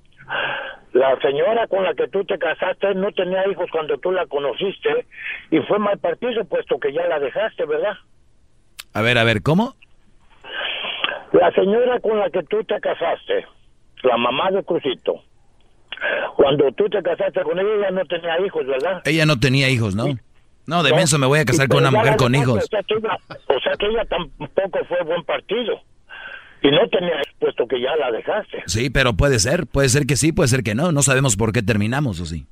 la 0.92 1.18
señora 1.20 1.66
con 1.66 1.84
la 1.84 1.94
que 1.94 2.08
tú 2.08 2.24
te 2.24 2.38
casaste 2.38 2.94
no 2.94 3.12
tenía 3.12 3.46
hijos 3.48 3.70
cuando 3.70 3.98
tú 3.98 4.10
la 4.10 4.26
conociste 4.26 5.06
y 5.50 5.60
fue 5.60 5.78
mal 5.78 5.98
partido 5.98 6.44
puesto 6.44 6.78
que 6.78 6.92
ya 6.92 7.06
la 7.06 7.18
dejaste, 7.18 7.64
¿verdad? 7.66 7.96
A 8.94 9.02
ver, 9.02 9.18
a 9.18 9.24
ver, 9.24 9.42
¿cómo? 9.42 9.74
La 11.32 11.52
señora 11.52 12.00
con 12.00 12.18
la 12.18 12.30
que 12.30 12.42
tú 12.44 12.64
te 12.64 12.80
casaste, 12.80 13.46
la 14.02 14.16
mamá 14.16 14.50
de 14.50 14.64
Crucito, 14.64 15.22
cuando 16.36 16.72
tú 16.72 16.88
te 16.88 17.02
casaste 17.02 17.42
con 17.42 17.58
ella, 17.58 17.74
ella 17.76 17.90
no 17.90 18.04
tenía 18.06 18.40
hijos, 18.40 18.66
¿verdad? 18.66 19.02
Ella 19.04 19.26
no 19.26 19.38
tenía 19.38 19.68
hijos, 19.68 19.94
¿no? 19.94 20.06
No, 20.66 20.82
de 20.82 20.92
menso 20.92 21.18
me 21.18 21.26
voy 21.26 21.38
a 21.40 21.44
casar 21.44 21.68
con 21.68 21.78
una 21.78 21.90
mujer 21.90 22.16
con 22.16 22.34
hijos. 22.34 22.64
O 22.64 22.66
sea, 22.66 22.80
o 22.80 23.60
sea 23.60 23.72
que 23.78 23.86
ella 23.86 24.04
tampoco 24.04 24.84
fue 24.86 25.02
buen 25.02 25.24
partido. 25.24 25.80
Y 26.62 26.70
no 26.70 26.88
tenía 26.88 27.20
puesto 27.38 27.66
que 27.66 27.80
ya 27.80 27.94
la 27.96 28.10
dejaste. 28.10 28.62
Sí, 28.66 28.90
pero 28.90 29.14
puede 29.14 29.38
ser, 29.38 29.66
puede 29.66 29.88
ser 29.88 30.06
que 30.06 30.16
sí, 30.16 30.32
puede 30.32 30.48
ser 30.48 30.62
que 30.62 30.74
no. 30.74 30.92
No 30.92 31.02
sabemos 31.02 31.36
por 31.36 31.52
qué 31.52 31.62
terminamos, 31.62 32.20
¿o 32.20 32.26
sí? 32.26 32.46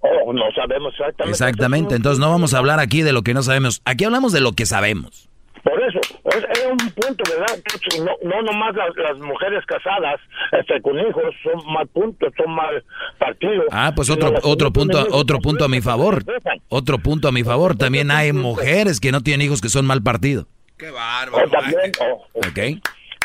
Oh, 0.00 0.32
no 0.32 0.50
sabemos 0.52 0.94
exactamente. 0.94 1.30
Exactamente, 1.30 1.94
entonces 1.94 2.18
no 2.18 2.30
vamos 2.30 2.54
a 2.54 2.58
hablar 2.58 2.80
aquí 2.80 3.02
de 3.02 3.12
lo 3.12 3.22
que 3.22 3.34
no 3.34 3.42
sabemos. 3.42 3.82
Aquí 3.84 4.04
hablamos 4.04 4.32
de 4.32 4.40
lo 4.40 4.52
que 4.52 4.64
sabemos. 4.64 5.28
Por 5.62 5.78
eso, 5.82 6.00
es, 6.00 6.66
un 6.70 6.78
punto, 6.78 7.22
¿verdad? 7.30 7.58
No, 7.98 8.30
no 8.30 8.42
nomás 8.42 8.74
las, 8.74 9.18
mujeres 9.18 9.64
casadas 9.66 10.18
este, 10.52 10.80
con 10.80 10.98
hijos 10.98 11.34
son 11.42 11.72
mal 11.72 11.86
puntos, 11.88 12.32
son 12.36 12.54
mal 12.54 12.82
partidos. 13.18 13.66
Ah, 13.70 13.92
pues 13.94 14.08
otro 14.08 14.32
otro 14.42 14.72
punto 14.72 15.06
otro 15.10 15.38
punto 15.40 15.66
a 15.66 15.68
mi 15.68 15.82
favor. 15.82 16.24
Otro 16.68 16.98
punto 16.98 17.28
a 17.28 17.32
mi 17.32 17.44
favor. 17.44 17.76
También 17.76 18.10
hay 18.10 18.32
mujeres 18.32 19.00
que 19.00 19.12
no 19.12 19.20
tienen 19.20 19.44
hijos 19.46 19.60
que 19.60 19.68
son 19.68 19.84
mal 19.84 20.02
partido. 20.02 20.46
Qué 20.78 20.90
bárbaro. 20.90 21.50
también, 21.50 21.92
ok. 22.32 22.80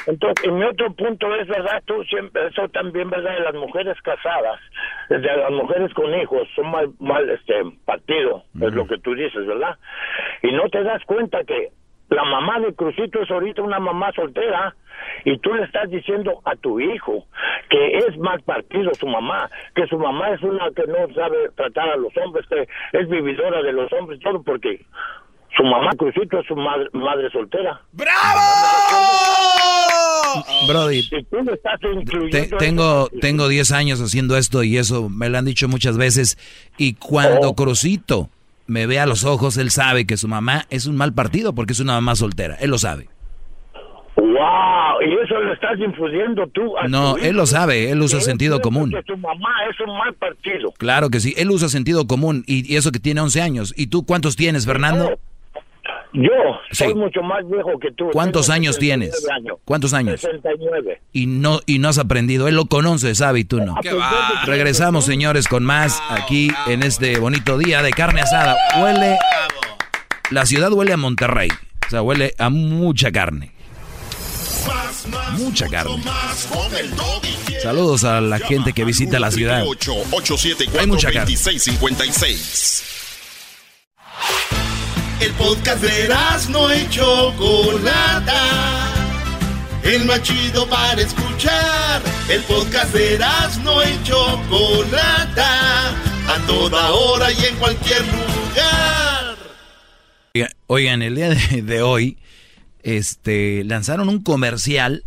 Entonces, 0.08 0.52
mi 0.52 0.64
otro 0.64 0.94
punto 0.94 1.34
es, 1.36 1.48
¿verdad? 1.48 1.82
Tú 1.86 2.04
siempre, 2.04 2.48
eso 2.48 2.68
también, 2.70 3.10
¿verdad? 3.10 3.34
De 3.34 3.40
las 3.42 3.56
mujeres 3.56 4.00
casadas, 4.02 4.60
de 5.10 5.20
las 5.20 5.52
mujeres 5.52 5.94
con 5.94 6.14
hijos, 6.14 6.48
son 6.56 6.70
mal, 6.72 6.90
mal 7.00 7.30
este, 7.30 7.54
partido, 7.86 8.44
es 8.62 8.74
lo 8.74 8.86
que 8.88 8.98
tú 9.00 9.16
dices, 9.16 9.46
¿verdad? 9.46 9.78
Y 10.44 10.52
no 10.52 10.70
te 10.70 10.84
das 10.84 11.04
cuenta 11.06 11.44
que 11.44 11.70
la 12.10 12.24
mamá 12.24 12.60
de 12.60 12.74
Crucito 12.74 13.22
es 13.22 13.32
ahorita 13.32 13.62
una 13.62 13.80
mamá 13.80 14.12
soltera 14.12 14.76
y 15.24 15.38
tú 15.40 15.54
le 15.54 15.64
estás 15.64 15.90
diciendo 15.90 16.42
a 16.46 16.56
tu 16.56 16.80
hijo 16.80 17.26
que 17.70 17.98
es 17.98 18.18
mal 18.18 18.42
partido 18.42 18.94
su 18.94 19.08
mamá, 19.08 19.50
que 19.74 19.88
su 19.88 19.98
mamá 19.98 20.30
es 20.30 20.42
una 20.44 20.70
que 20.76 20.86
no 20.86 21.14
sabe 21.16 21.50
tratar 21.56 21.90
a 21.90 21.96
los 21.96 22.16
hombres, 22.18 22.46
que 22.48 22.68
es 22.98 23.10
vividora 23.10 23.62
de 23.64 23.74
los 23.74 23.92
hombres, 23.94 24.20
todo 24.20 24.44
porque 24.44 24.86
su 25.58 25.64
mamá 25.64 25.92
Crucito 25.98 26.40
es 26.40 26.46
su 26.48 26.56
madre, 26.56 26.90
madre 26.94 27.30
soltera. 27.32 27.82
¡Bravo! 27.94 28.16
Brody, 30.68 31.10
tengo, 32.58 33.10
tengo 33.22 33.48
10 33.48 33.72
años 33.72 34.02
haciendo 34.02 34.38
esto 34.38 34.64
y 34.64 34.78
eso 34.78 35.10
me 35.10 35.30
lo 35.30 35.38
han 35.38 35.46
dicho 35.46 35.68
muchas 35.68 35.98
veces. 35.98 36.38
Y 36.78 36.94
cuando 36.94 37.50
oh. 37.50 37.56
Crucito 37.56 38.30
me 38.68 38.88
ve 38.88 39.00
a 39.00 39.06
los 39.06 39.24
ojos, 39.24 39.58
él 39.58 39.72
sabe 39.72 40.06
que 40.06 40.18
su 40.18 40.28
mamá 40.28 40.66
es 40.70 40.86
un 40.86 40.96
mal 40.96 41.14
partido 41.14 41.54
porque 41.54 41.74
es 41.74 41.80
una 41.80 41.94
mamá 41.94 42.16
soltera. 42.16 42.56
Él 42.60 42.72
lo 42.72 42.78
sabe. 42.78 43.08
¡Wow! 44.16 45.02
¿Y 45.02 45.14
eso 45.24 45.40
lo 45.40 45.54
estás 45.54 45.78
infundiendo 45.78 46.48
tú? 46.48 46.74
no, 46.88 47.18
él 47.18 47.36
lo 47.36 47.46
sabe, 47.46 47.92
él 47.92 48.02
usa 48.02 48.22
sentido 48.22 48.62
común. 48.62 48.92
Que 48.92 49.04
tu 49.04 49.18
mamá 49.18 49.50
es 49.70 49.80
un 49.82 49.98
mal 49.98 50.14
partido. 50.14 50.72
Claro 50.78 51.10
que 51.10 51.20
sí, 51.20 51.34
él 51.38 51.52
usa 51.52 51.68
sentido 51.68 52.08
común 52.08 52.44
y, 52.48 52.76
eso 52.76 52.92
que 52.92 53.00
tiene 53.00 53.22
11 53.22 53.42
años. 53.42 53.74
¿Y 53.76 53.88
tú 53.88 54.06
cuántos 54.06 54.36
tienes, 54.36 54.66
Fernando? 54.66 55.20
Yo 56.16 56.32
soy 56.72 56.94
mucho 56.96 57.22
más 57.22 57.48
viejo 57.50 57.78
que 57.80 57.92
tú. 57.92 58.10
¿Cuántos 58.12 58.50
años 58.50 58.78
tienes? 58.78 59.26
¿Cuántos 59.66 59.94
años? 59.94 60.22
69. 60.22 61.02
Y 61.12 61.28
no, 61.28 61.60
y 61.66 61.80
no 61.80 61.90
has 61.90 61.98
aprendido. 61.98 62.48
Él 62.48 62.56
lo 62.56 62.66
conoce, 62.66 63.14
sabe, 63.16 63.42
y 63.42 63.44
tú 63.44 63.60
no. 63.60 63.76
Regresamos, 64.46 65.06
señores, 65.06 65.48
con 65.48 65.64
más 65.64 66.02
aquí 66.10 66.52
en 66.68 66.84
este 66.84 67.20
bonito 67.20 67.58
día 67.58 67.82
de 67.82 67.92
carne 67.92 68.22
asada. 68.22 68.56
Huele. 68.82 69.18
La 70.32 70.46
ciudad 70.46 70.72
huele 70.72 70.94
a 70.94 70.98
Monterrey. 70.98 71.50
O 71.88 71.90
sea, 71.90 72.02
huele 72.02 72.34
a 72.38 72.50
mucha 72.50 73.12
carne. 73.12 73.52
Mucha 75.38 75.68
carne. 75.68 76.02
Saludos 77.62 78.04
a 78.06 78.22
la 78.22 78.40
gente 78.40 78.74
que 78.74 78.86
visita 78.86 79.20
la 79.20 79.32
ciudad. 79.32 79.64
Hay 80.80 80.88
mucha 80.88 81.12
carne. 81.12 81.36
El 85.22 85.32
podcast 85.34 85.82
de 85.82 86.10
no 86.50 86.76
y 86.76 86.90
Chocolata. 86.90 88.34
El 89.84 90.06
más 90.06 90.22
chido 90.22 90.68
para 90.68 91.02
escuchar. 91.02 92.02
El 92.30 92.42
podcast 92.42 92.94
de 92.94 93.18
no 93.64 93.82
y 93.82 94.04
Chocolata. 94.04 95.90
A 96.28 96.40
toda 96.48 96.92
hora 96.92 97.32
y 97.32 97.46
en 97.46 97.56
cualquier 97.56 98.02
lugar. 98.02 99.36
Oigan, 100.68 101.02
el 101.02 101.16
día 101.16 101.30
de, 101.30 101.82
hoy 101.82 102.18
este, 102.84 103.64
lanzaron 103.64 104.10
un 104.10 104.22
comercial 104.22 105.06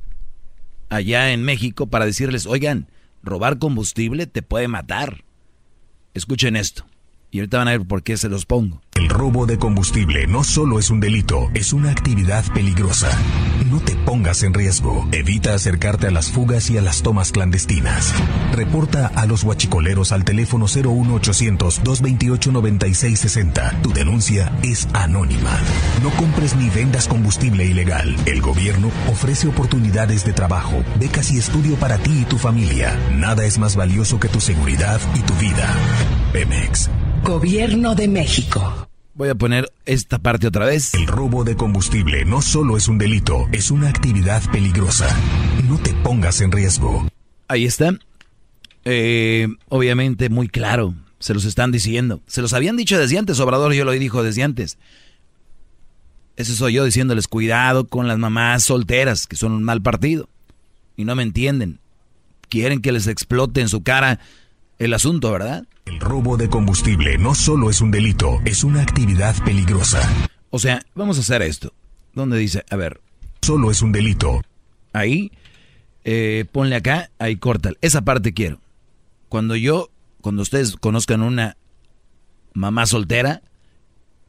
allá 0.88 1.32
en 1.32 1.42
México 1.42 1.88
para 1.88 2.06
decirles, 2.06 2.46
oigan, 2.46 2.88
robar 3.22 3.58
combustible 3.58 4.26
te 4.26 4.42
puede 4.42 4.68
matar. 4.68 5.24
Escuchen 6.14 6.56
esto. 6.56 6.86
Y 7.30 7.40
ahorita 7.40 7.58
van 7.58 7.68
a 7.68 7.72
ver 7.72 7.86
por 7.86 8.02
qué 8.02 8.16
se 8.16 8.28
los 8.28 8.46
pongo. 8.46 8.80
El 8.94 9.08
robo 9.08 9.46
de 9.46 9.58
combustible 9.58 10.26
no 10.26 10.42
solo 10.42 10.78
es 10.78 10.90
un 10.90 10.98
delito, 10.98 11.50
es 11.54 11.72
una 11.72 11.90
actividad 11.90 12.44
peligrosa. 12.52 13.10
No 13.70 13.80
te 13.80 13.94
pongas 13.94 14.42
en 14.42 14.54
riesgo. 14.54 15.06
Evita 15.12 15.54
acercarte 15.54 16.06
a 16.06 16.10
las 16.10 16.32
fugas 16.32 16.68
y 16.70 16.78
a 16.78 16.82
las 16.82 17.02
tomas 17.02 17.30
clandestinas. 17.30 18.12
Reporta 18.52 19.06
a 19.08 19.26
los 19.26 19.44
huachicoleros 19.44 20.10
al 20.10 20.24
teléfono 20.24 20.66
01800 20.66 21.84
228 21.84 22.50
9660. 22.50 23.82
Tu 23.82 23.92
denuncia 23.92 24.52
es 24.62 24.88
anónima. 24.94 25.56
No 26.02 26.10
compres 26.10 26.56
ni 26.56 26.70
vendas 26.70 27.06
combustible 27.06 27.66
ilegal. 27.66 28.16
El 28.26 28.40
gobierno 28.40 28.90
ofrece 29.08 29.48
oportunidades 29.48 30.24
de 30.24 30.32
trabajo, 30.32 30.82
becas 30.98 31.30
y 31.30 31.38
estudio 31.38 31.76
para 31.76 31.98
ti 31.98 32.22
y 32.22 32.24
tu 32.24 32.38
familia. 32.38 32.98
Nada 33.14 33.44
es 33.44 33.58
más 33.58 33.76
valioso 33.76 34.18
que 34.18 34.28
tu 34.28 34.40
seguridad 34.40 35.00
y 35.14 35.20
tu 35.20 35.34
vida. 35.34 35.72
Pemex. 36.32 36.90
Gobierno 37.24 37.94
de 37.94 38.08
México. 38.08 38.88
Voy 39.14 39.28
a 39.28 39.34
poner 39.34 39.72
esta 39.84 40.18
parte 40.18 40.46
otra 40.46 40.66
vez. 40.66 40.94
El 40.94 41.06
robo 41.06 41.44
de 41.44 41.56
combustible 41.56 42.24
no 42.24 42.40
solo 42.40 42.76
es 42.76 42.88
un 42.88 42.98
delito, 42.98 43.48
es 43.52 43.70
una 43.70 43.88
actividad 43.88 44.42
peligrosa. 44.50 45.08
No 45.68 45.78
te 45.78 45.92
pongas 45.94 46.40
en 46.40 46.52
riesgo. 46.52 47.08
Ahí 47.48 47.64
está. 47.64 47.98
Eh, 48.84 49.48
obviamente 49.68 50.28
muy 50.28 50.48
claro. 50.48 50.94
Se 51.18 51.34
los 51.34 51.44
están 51.44 51.72
diciendo. 51.72 52.22
Se 52.26 52.42
los 52.42 52.52
habían 52.52 52.76
dicho 52.76 52.98
desde 52.98 53.18
antes, 53.18 53.40
Obrador, 53.40 53.72
yo 53.72 53.84
lo 53.84 53.90
dijo 53.92 54.22
desde 54.22 54.44
antes. 54.44 54.78
Eso 56.36 56.54
soy 56.54 56.74
yo 56.74 56.84
diciéndoles 56.84 57.26
cuidado 57.26 57.88
con 57.88 58.06
las 58.06 58.18
mamás 58.18 58.62
solteras, 58.62 59.26
que 59.26 59.34
son 59.34 59.52
un 59.52 59.64
mal 59.64 59.82
partido. 59.82 60.28
Y 60.96 61.04
no 61.04 61.16
me 61.16 61.24
entienden. 61.24 61.80
Quieren 62.48 62.80
que 62.80 62.92
les 62.92 63.08
explote 63.08 63.60
en 63.60 63.68
su 63.68 63.82
cara 63.82 64.20
el 64.78 64.94
asunto, 64.94 65.32
¿verdad? 65.32 65.66
El 65.86 66.00
robo 66.00 66.36
de 66.36 66.48
combustible 66.48 67.18
no 67.18 67.34
solo 67.34 67.70
es 67.70 67.80
un 67.80 67.90
delito, 67.90 68.40
es 68.44 68.64
una 68.64 68.82
actividad 68.82 69.34
peligrosa. 69.44 70.00
O 70.50 70.58
sea, 70.58 70.82
vamos 70.94 71.18
a 71.18 71.20
hacer 71.20 71.42
esto. 71.42 71.72
¿Dónde 72.14 72.38
dice? 72.38 72.64
A 72.70 72.76
ver. 72.76 73.00
Solo 73.42 73.70
es 73.70 73.82
un 73.82 73.92
delito. 73.92 74.42
Ahí, 74.92 75.32
eh, 76.04 76.44
ponle 76.52 76.76
acá, 76.76 77.10
ahí 77.18 77.36
corta. 77.36 77.72
Esa 77.80 78.02
parte 78.02 78.32
quiero. 78.32 78.60
Cuando 79.28 79.56
yo, 79.56 79.90
cuando 80.20 80.42
ustedes 80.42 80.76
conozcan 80.76 81.22
una 81.22 81.56
mamá 82.54 82.86
soltera, 82.86 83.42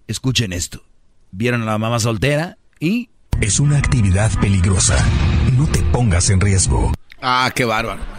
escuchen 0.07 0.53
esto. 0.53 0.83
Vieron 1.31 1.61
a 1.61 1.65
la 1.65 1.77
mamá 1.77 1.99
soltera 1.99 2.57
y... 2.79 3.09
Es 3.41 3.59
una 3.59 3.77
actividad 3.77 4.31
peligrosa. 4.41 4.97
No 5.57 5.65
te 5.67 5.79
pongas 5.83 6.29
en 6.29 6.41
riesgo. 6.41 6.91
Ah, 7.21 7.51
qué 7.55 7.63
bárbaro. 7.63 8.18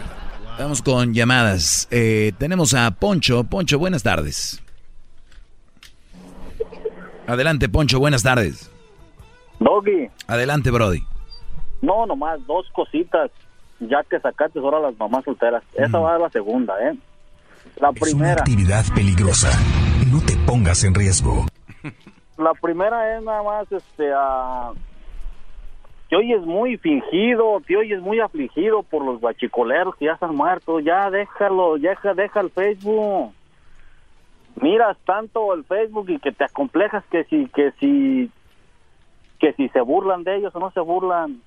Vamos 0.60 0.82
con 0.82 1.14
llamadas. 1.14 1.88
Eh, 1.90 2.32
tenemos 2.36 2.74
a 2.74 2.90
Poncho. 2.90 3.44
Poncho, 3.44 3.78
buenas 3.78 4.02
tardes. 4.02 4.62
Adelante, 7.26 7.70
Poncho, 7.70 7.98
buenas 7.98 8.22
tardes. 8.22 8.70
Doggy. 9.58 10.10
Adelante, 10.26 10.70
Brody. 10.70 11.02
No, 11.80 12.04
nomás 12.04 12.46
dos 12.46 12.66
cositas, 12.74 13.30
ya 13.78 14.02
que 14.04 14.20
sacaste 14.20 14.58
ahora 14.58 14.80
las 14.80 14.98
mamás 14.98 15.24
solteras. 15.24 15.62
Esa 15.72 15.98
va 15.98 16.10
a 16.10 16.12
ser 16.16 16.20
la 16.20 16.30
segunda, 16.30 16.74
¿eh? 16.82 16.94
La 17.76 17.88
Es 17.88 17.92
una 17.92 17.92
primera. 17.92 18.32
actividad 18.34 18.84
peligrosa. 18.94 19.48
No 20.12 20.20
te 20.20 20.36
pongas 20.46 20.84
en 20.84 20.94
riesgo. 20.94 21.46
La 22.36 22.52
primera 22.60 23.16
es 23.16 23.22
nada 23.22 23.42
más, 23.42 23.72
este, 23.72 24.12
a... 24.12 24.72
Te 26.10 26.16
oyes 26.16 26.44
muy 26.44 26.76
fingido, 26.76 27.62
te 27.64 27.76
oyes 27.76 28.02
muy 28.02 28.18
afligido 28.18 28.82
por 28.82 29.04
los 29.04 29.20
guachicoleros 29.20 29.94
que 29.94 30.06
ya 30.06 30.14
están 30.14 30.34
muertos. 30.34 30.82
Ya 30.82 31.08
déjalo, 31.08 31.78
deja, 31.78 32.14
deja 32.14 32.40
el 32.40 32.50
Facebook. 32.50 33.32
Miras 34.60 34.98
tanto 35.04 35.54
el 35.54 35.62
Facebook 35.62 36.10
y 36.10 36.18
que 36.18 36.32
te 36.32 36.42
acomplejas 36.42 37.04
que 37.12 37.22
si, 37.24 37.46
que 37.54 37.70
si, 37.78 38.28
que 39.38 39.52
si 39.52 39.68
se 39.68 39.80
burlan 39.82 40.24
de 40.24 40.38
ellos 40.38 40.52
o 40.56 40.58
no 40.58 40.72
se 40.72 40.80
burlan. 40.80 41.40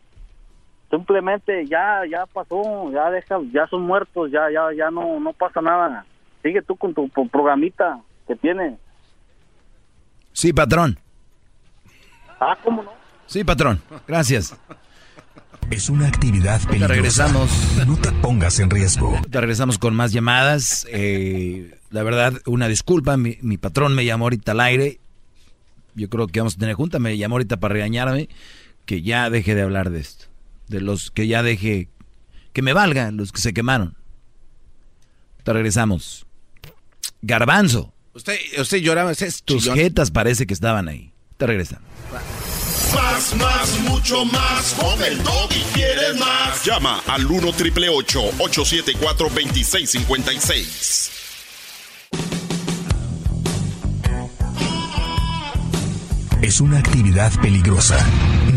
Simplemente 0.90 1.66
ya, 1.66 2.04
ya 2.10 2.26
pasó, 2.26 2.90
ya 2.90 3.12
deja, 3.12 3.42
ya 3.52 3.68
son 3.68 3.82
muertos, 3.82 4.32
ya, 4.32 4.50
ya, 4.50 4.72
ya 4.74 4.90
no, 4.90 5.20
no 5.20 5.34
pasa 5.34 5.62
nada. 5.62 6.06
Sigue 6.42 6.62
tú 6.62 6.78
con 6.78 6.94
tu, 6.94 7.10
tu 7.10 7.28
programita 7.28 8.00
que 8.28 8.38
tienes. 8.38 8.80
Sí, 10.32 10.54
patrón. 10.54 10.98
Ah, 12.40 12.58
¿cómo 12.64 12.82
no? 12.82 13.03
Sí, 13.28 13.44
patrón. 13.44 13.82
Gracias. 14.08 14.56
Es 15.72 15.90
una 15.90 16.08
actividad 16.08 16.62
peligrosa. 16.62 16.88
regresamos. 16.94 17.50
No 17.88 17.98
te 17.98 18.12
pongas 18.12 18.60
en 18.60 18.70
riesgo. 18.70 19.20
Te 19.30 19.40
regresamos 19.40 19.78
con 19.78 19.96
más 19.96 20.12
llamadas. 20.12 20.86
Eh, 20.90 21.78
la 21.90 22.04
verdad, 22.04 22.34
una 22.46 22.68
disculpa. 22.68 23.18
Mi, 23.18 23.38
mi 23.42 23.58
patrón 23.58 23.96
me 23.96 24.06
llamó 24.06 24.26
ahorita 24.26 24.52
al 24.52 24.60
aire. 24.60 25.00
Yo 25.96 26.10
creo 26.10 26.28
que 26.28 26.40
vamos 26.40 26.56
a 26.56 26.60
tener 26.60 26.76
junta. 26.76 27.00
Me 27.00 27.18
llamó 27.18 27.36
ahorita 27.36 27.58
para 27.58 27.74
regañarme. 27.74 28.30
Que 28.86 29.02
ya 29.02 29.30
deje 29.30 29.56
de 29.56 29.62
hablar 29.62 29.90
de 29.90 30.02
esto. 30.02 30.26
De 30.68 30.82
los 30.82 31.12
que 31.12 31.28
ya 31.28 31.42
deje. 31.44 31.90
Que 32.52 32.62
me 32.62 32.74
valga 32.74 33.10
los 33.12 33.32
que 33.32 33.42
se 33.42 33.54
quemaron. 33.54 33.96
Te 35.44 35.54
regresamos. 35.54 36.26
Garbanzo. 37.22 37.94
Usted, 38.14 38.38
usted 38.60 38.78
lloraba, 38.78 39.14
Tus 39.46 39.72
jetas 39.72 40.12
parece 40.12 40.46
que 40.46 40.54
estaban 40.54 40.88
ahí. 40.88 41.14
Te 41.38 41.48
regresamos. 41.48 41.93
Más, 42.94 43.36
más, 43.36 43.80
mucho 43.80 44.26
más. 44.26 44.74
Con 44.74 45.04
el 45.04 45.18
y 45.18 45.62
quieres 45.74 46.16
más. 46.20 46.64
Llama 46.64 47.02
al 47.08 47.26
1 47.26 47.54
triple 47.54 47.90
874 47.90 49.30
2656. 49.30 51.23
Es 56.44 56.60
una 56.60 56.80
actividad 56.80 57.32
peligrosa. 57.42 58.06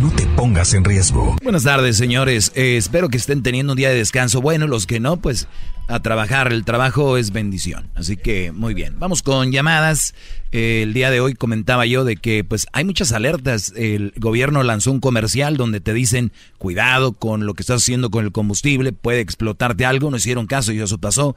No 0.03 0.11
te 0.11 0.27
pongas 0.27 0.75
en 0.75 0.83
riesgo. 0.83 1.37
Buenas 1.41 1.63
tardes, 1.63 1.97
señores. 1.97 2.51
Eh, 2.57 2.77
espero 2.77 3.09
que 3.09 3.17
estén 3.17 3.45
teniendo 3.45 3.75
un 3.75 3.77
día 3.77 3.91
de 3.91 3.95
descanso. 3.95 4.43
Bueno, 4.43 4.67
los 4.67 4.89
que 4.89 4.99
no, 4.99 5.19
pues 5.19 5.47
a 5.87 6.01
trabajar. 6.01 6.53
El 6.53 6.65
trabajo 6.65 7.17
es 7.17 7.31
bendición. 7.31 7.89
Así 7.95 8.17
que 8.17 8.51
muy 8.51 8.75
bien. 8.75 8.99
Vamos 8.99 9.23
con 9.23 9.53
llamadas. 9.53 10.15
Eh, 10.51 10.81
el 10.83 10.95
día 10.95 11.13
de 11.13 11.21
hoy 11.21 11.35
comentaba 11.35 11.87
yo 11.87 12.05
de 12.05 12.17
que 12.17 12.43
pues 12.43 12.67
hay 12.73 12.85
muchas 12.85 13.13
alertas. 13.13 13.73
El 13.77 14.13
gobierno 14.17 14.65
lanzó 14.65 14.91
un 14.91 14.99
comercial 14.99 15.57
donde 15.57 15.81
te 15.81 15.95
dicen 15.95 16.33
cuidado 16.59 17.13
con 17.13 17.47
lo 17.47 17.55
que 17.55 17.63
estás 17.63 17.83
haciendo 17.83 18.11
con 18.11 18.25
el 18.25 18.33
combustible. 18.33 18.93
Puede 18.93 19.21
explotarte 19.21 19.85
algo. 19.87 20.11
No 20.11 20.17
hicieron 20.17 20.49
caso 20.49 20.73
y 20.73 20.81
eso 20.81 20.99
pasó. 20.99 21.37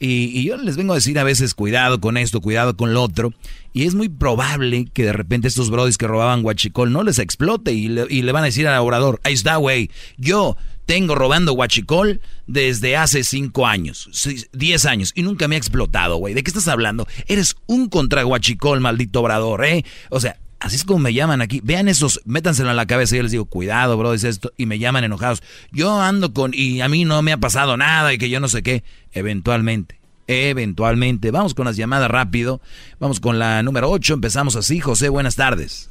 Y, 0.00 0.38
y 0.38 0.44
yo 0.44 0.56
les 0.56 0.76
vengo 0.76 0.92
a 0.92 0.96
decir 0.96 1.18
a 1.18 1.24
veces 1.24 1.54
cuidado 1.54 2.00
con 2.00 2.16
esto, 2.16 2.40
cuidado 2.40 2.76
con 2.76 2.92
lo 2.94 3.02
otro. 3.02 3.32
Y 3.72 3.84
es 3.86 3.94
muy 3.94 4.08
probable 4.08 4.86
que 4.92 5.04
de 5.04 5.12
repente 5.12 5.48
estos 5.48 5.70
brodis 5.70 5.98
que 5.98 6.06
robaban 6.06 6.42
guachicol 6.42 6.92
no 6.92 7.02
les 7.02 7.18
explote 7.18 7.72
y 7.72 7.88
le, 7.88 8.32
van 8.32 8.42
a 8.42 8.46
decir 8.46 8.66
al 8.68 8.80
orador, 8.80 9.20
ahí 9.24 9.32
está, 9.34 9.56
güey, 9.56 9.90
yo 10.16 10.56
tengo 10.86 11.14
robando 11.14 11.52
guachicol 11.54 12.20
desde 12.46 12.96
hace 12.96 13.24
cinco 13.24 13.66
años, 13.66 14.08
seis- 14.12 14.48
diez 14.52 14.84
años 14.84 15.12
y 15.14 15.22
nunca 15.22 15.48
me 15.48 15.54
ha 15.56 15.58
explotado, 15.58 16.16
güey. 16.18 16.34
¿De 16.34 16.42
qué 16.42 16.50
estás 16.50 16.68
hablando? 16.68 17.08
Eres 17.26 17.56
un 17.66 17.88
contra 17.88 18.22
guachicol, 18.22 18.80
maldito 18.80 19.20
obrador, 19.20 19.64
¿eh? 19.64 19.84
O 20.10 20.20
sea, 20.20 20.36
así 20.64 20.76
es 20.76 20.84
como 20.84 21.00
me 21.00 21.12
llaman 21.12 21.42
aquí. 21.42 21.60
Vean 21.62 21.88
esos, 21.88 22.20
métanselo 22.24 22.70
en 22.70 22.76
la 22.76 22.86
cabeza 22.86 23.14
y 23.14 23.18
yo 23.18 23.22
les 23.22 23.32
digo, 23.32 23.44
cuidado, 23.44 23.96
bro, 23.96 24.14
es 24.14 24.24
esto. 24.24 24.52
Y 24.56 24.66
me 24.66 24.78
llaman 24.78 25.04
enojados. 25.04 25.42
Yo 25.70 26.00
ando 26.00 26.32
con, 26.32 26.52
y 26.54 26.80
a 26.80 26.88
mí 26.88 27.04
no 27.04 27.20
me 27.22 27.32
ha 27.32 27.36
pasado 27.36 27.76
nada 27.76 28.12
y 28.12 28.18
que 28.18 28.30
yo 28.30 28.40
no 28.40 28.48
sé 28.48 28.62
qué. 28.62 28.82
Eventualmente, 29.12 30.00
eventualmente. 30.26 31.30
Vamos 31.30 31.54
con 31.54 31.66
las 31.66 31.76
llamadas 31.76 32.10
rápido. 32.10 32.60
Vamos 32.98 33.20
con 33.20 33.38
la 33.38 33.62
número 33.62 33.90
8. 33.90 34.14
Empezamos 34.14 34.56
así. 34.56 34.80
José, 34.80 35.10
buenas 35.10 35.36
tardes. 35.36 35.90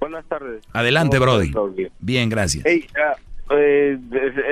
Buenas 0.00 0.24
tardes. 0.26 0.64
Adelante, 0.72 1.18
¿Cómo 1.18 1.32
Brody. 1.32 1.50
Doggy? 1.50 1.88
Bien, 2.00 2.30
gracias. 2.30 2.64
Hey, 2.66 2.86
ah, 2.96 3.16
eh, 3.50 3.98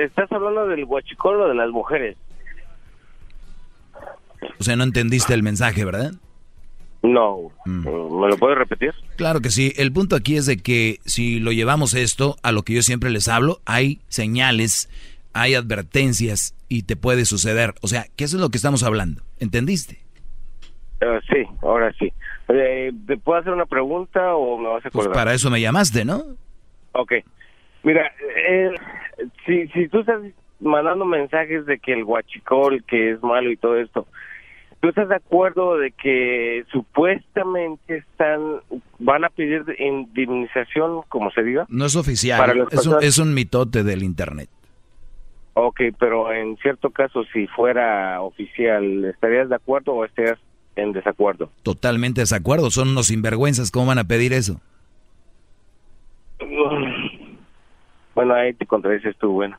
estás 0.03 0.31
hablando 0.31 0.67
del 0.67 0.85
guachicol 0.85 1.41
o 1.41 1.47
de 1.47 1.55
las 1.55 1.69
mujeres. 1.71 2.17
O 4.59 4.63
sea, 4.63 4.75
no 4.75 4.83
entendiste 4.83 5.33
el 5.33 5.41
mensaje, 5.41 5.83
¿verdad? 5.83 6.13
No. 7.01 7.51
Mm. 7.65 7.85
¿Me 8.19 8.27
lo 8.27 8.37
puedes 8.37 8.57
repetir? 8.57 8.93
Claro 9.15 9.39
que 9.41 9.49
sí. 9.49 9.71
El 9.77 9.91
punto 9.93 10.15
aquí 10.15 10.35
es 10.35 10.45
de 10.45 10.57
que 10.57 10.97
si 11.05 11.39
lo 11.39 11.51
llevamos 11.51 11.93
esto 11.93 12.35
a 12.43 12.51
lo 12.51 12.63
que 12.63 12.73
yo 12.73 12.81
siempre 12.81 13.09
les 13.09 13.27
hablo, 13.27 13.59
hay 13.65 13.99
señales, 14.09 14.89
hay 15.33 15.55
advertencias 15.55 16.53
y 16.67 16.83
te 16.83 16.95
puede 16.97 17.25
suceder. 17.25 17.73
O 17.81 17.87
sea, 17.87 18.05
¿qué 18.17 18.25
es 18.25 18.33
lo 18.33 18.49
que 18.49 18.57
estamos 18.57 18.83
hablando? 18.83 19.21
¿Entendiste? 19.39 19.99
Eh, 21.01 21.19
sí, 21.29 21.43
ahora 21.61 21.93
sí. 21.97 22.11
Eh, 22.49 22.91
¿Te 23.07 23.15
puedo 23.17 23.39
hacer 23.39 23.53
una 23.53 23.65
pregunta 23.65 24.35
o 24.35 24.57
me 24.57 24.67
vas 24.67 24.85
a 24.85 24.89
Pues 24.89 25.05
acordar? 25.05 25.13
para 25.23 25.33
eso 25.33 25.49
me 25.49 25.61
llamaste, 25.61 26.03
¿no? 26.03 26.23
Ok. 26.91 27.13
Mira, 27.83 28.11
eh, 28.49 28.71
si, 29.45 29.67
si 29.69 29.87
tú 29.87 29.99
estás 30.01 30.19
mandando 30.59 31.05
mensajes 31.05 31.65
de 31.65 31.79
que 31.79 31.93
el 31.93 32.03
guachicol, 32.03 32.83
que 32.83 33.11
es 33.11 33.23
malo 33.23 33.49
y 33.51 33.55
todo 33.55 33.77
esto, 33.77 34.05
¿tú 34.79 34.89
estás 34.89 35.09
de 35.09 35.15
acuerdo 35.15 35.77
de 35.77 35.91
que 35.91 36.65
supuestamente 36.71 37.97
están 37.97 38.61
van 38.99 39.25
a 39.25 39.29
pedir 39.29 39.63
indemnización, 39.79 41.01
como 41.09 41.31
se 41.31 41.43
diga? 41.43 41.65
No 41.69 41.85
es 41.85 41.95
oficial. 41.95 42.67
Es 42.71 42.85
un, 42.87 43.03
es 43.03 43.17
un 43.17 43.33
mitote 43.33 43.83
del 43.83 44.03
internet. 44.03 44.49
Ok, 45.53 45.81
pero 45.99 46.31
en 46.31 46.55
cierto 46.57 46.91
caso, 46.91 47.23
si 47.33 47.47
fuera 47.47 48.21
oficial, 48.21 49.05
¿estarías 49.05 49.49
de 49.49 49.55
acuerdo 49.55 49.93
o 49.93 50.05
estarías 50.05 50.39
en 50.75 50.93
desacuerdo? 50.93 51.51
Totalmente 51.63 52.21
desacuerdo. 52.21 52.69
Son 52.71 52.89
unos 52.89 53.07
sinvergüenzas. 53.07 53.71
¿Cómo 53.71 53.87
van 53.87 53.99
a 53.99 54.05
pedir 54.05 54.31
eso? 54.31 54.61
Bueno, 58.15 58.33
ahí 58.33 58.53
te 58.53 58.65
contradices 58.65 59.17
tú, 59.17 59.31
bueno. 59.31 59.57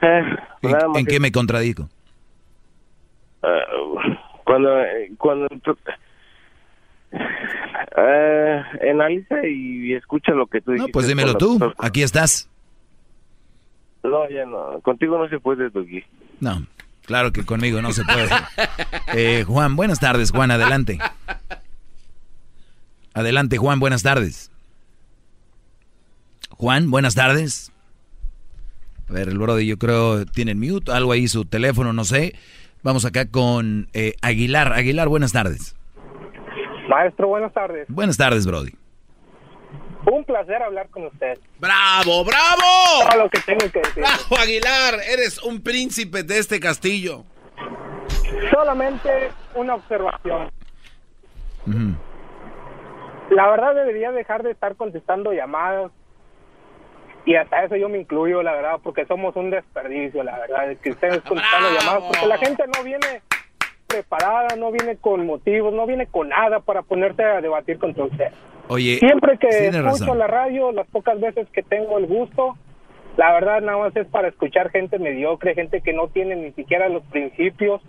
Eh, 0.00 0.22
¿En, 0.94 1.06
qué 1.06 1.20
me 1.20 1.30
contradico? 1.30 1.88
Uh, 3.42 3.98
cuando 4.44 4.70
cuando 5.18 5.46
uh, 5.46 5.72
analiza 8.90 9.46
y 9.46 9.94
escucha 9.94 10.32
lo 10.32 10.46
que 10.46 10.60
tú 10.60 10.72
dices. 10.72 10.86
No, 10.86 10.92
pues 10.92 11.06
dímelo 11.06 11.36
tú, 11.36 11.72
aquí 11.78 12.02
estás. 12.02 12.48
No, 14.02 14.28
ya 14.28 14.44
no, 14.46 14.80
contigo 14.82 15.18
no 15.18 15.28
se 15.28 15.38
puede, 15.38 15.70
Doggy. 15.70 16.04
No, 16.40 16.66
claro 17.04 17.32
que 17.32 17.44
conmigo 17.44 17.82
no 17.82 17.92
se 17.92 18.04
puede. 18.04 18.28
eh, 19.14 19.44
Juan, 19.44 19.76
buenas 19.76 20.00
tardes, 20.00 20.30
Juan, 20.30 20.50
adelante. 20.50 20.98
Adelante, 23.14 23.58
Juan, 23.58 23.78
buenas 23.78 24.02
tardes. 24.02 24.50
Juan, 26.50 26.90
buenas 26.90 27.14
tardes. 27.14 27.72
A 29.08 29.12
ver, 29.12 29.28
el 29.28 29.38
Brody 29.38 29.66
yo 29.66 29.78
creo 29.78 30.24
tiene 30.24 30.54
mute, 30.54 30.90
algo 30.90 31.12
ahí 31.12 31.28
su 31.28 31.44
teléfono, 31.44 31.92
no 31.92 32.04
sé. 32.04 32.34
Vamos 32.82 33.04
acá 33.04 33.30
con 33.30 33.88
eh, 33.92 34.14
Aguilar. 34.22 34.72
Aguilar, 34.72 35.08
buenas 35.08 35.32
tardes. 35.32 35.76
Maestro, 36.88 37.28
buenas 37.28 37.52
tardes. 37.52 37.86
Buenas 37.88 38.16
tardes, 38.16 38.44
Brody. 38.46 38.72
Un 40.10 40.24
placer 40.24 40.60
hablar 40.60 40.88
con 40.88 41.06
usted. 41.06 41.38
¡Bravo, 41.60 42.24
bravo! 42.24 43.08
Todo 43.08 43.22
lo 43.22 43.30
que 43.30 43.40
tengo 43.40 43.70
que 43.72 43.78
decir. 43.78 44.02
¡Bravo, 44.02 44.36
Aguilar! 44.42 44.94
Eres 45.08 45.40
un 45.44 45.62
príncipe 45.62 46.24
de 46.24 46.38
este 46.38 46.58
castillo. 46.58 47.24
Solamente 48.50 49.30
una 49.54 49.76
observación. 49.76 50.50
La 53.30 53.48
verdad 53.48 53.74
debería 53.76 54.10
dejar 54.10 54.42
de 54.42 54.50
estar 54.50 54.74
contestando 54.74 55.32
llamadas 55.32 55.92
y 57.24 57.36
hasta 57.36 57.64
eso 57.64 57.76
yo 57.76 57.88
me 57.88 57.98
incluyo, 57.98 58.42
la 58.42 58.52
verdad, 58.52 58.80
porque 58.82 59.06
somos 59.06 59.36
un 59.36 59.50
desperdicio, 59.50 60.22
la 60.22 60.38
verdad, 60.38 60.76
que 60.82 60.90
estén 60.90 61.20
contestando 61.20 61.68
llamadas, 61.78 62.04
porque 62.04 62.26
la 62.26 62.38
gente 62.38 62.64
no 62.76 62.82
viene 62.82 63.22
preparada, 63.86 64.56
no 64.56 64.72
viene 64.72 64.96
con 64.96 65.26
motivos, 65.26 65.72
no 65.72 65.86
viene 65.86 66.06
con 66.06 66.30
nada 66.30 66.60
para 66.60 66.82
ponerse 66.82 67.22
a 67.22 67.40
debatir 67.40 67.78
contra 67.78 68.04
usted. 68.04 68.32
Oye, 68.68 68.98
siempre 68.98 69.38
que 69.38 69.68
escucho 69.68 70.14
la 70.14 70.26
radio, 70.26 70.72
las 70.72 70.86
pocas 70.88 71.20
veces 71.20 71.48
que 71.50 71.62
tengo 71.62 71.98
el 71.98 72.06
gusto, 72.06 72.56
la 73.16 73.32
verdad 73.32 73.60
nada 73.60 73.78
más 73.78 73.94
es 73.96 74.06
para 74.06 74.28
escuchar 74.28 74.70
gente 74.70 74.98
mediocre, 74.98 75.54
gente 75.54 75.82
que 75.82 75.92
no 75.92 76.08
tiene 76.08 76.36
ni 76.36 76.52
siquiera 76.52 76.88
los 76.88 77.02
principios 77.04 77.82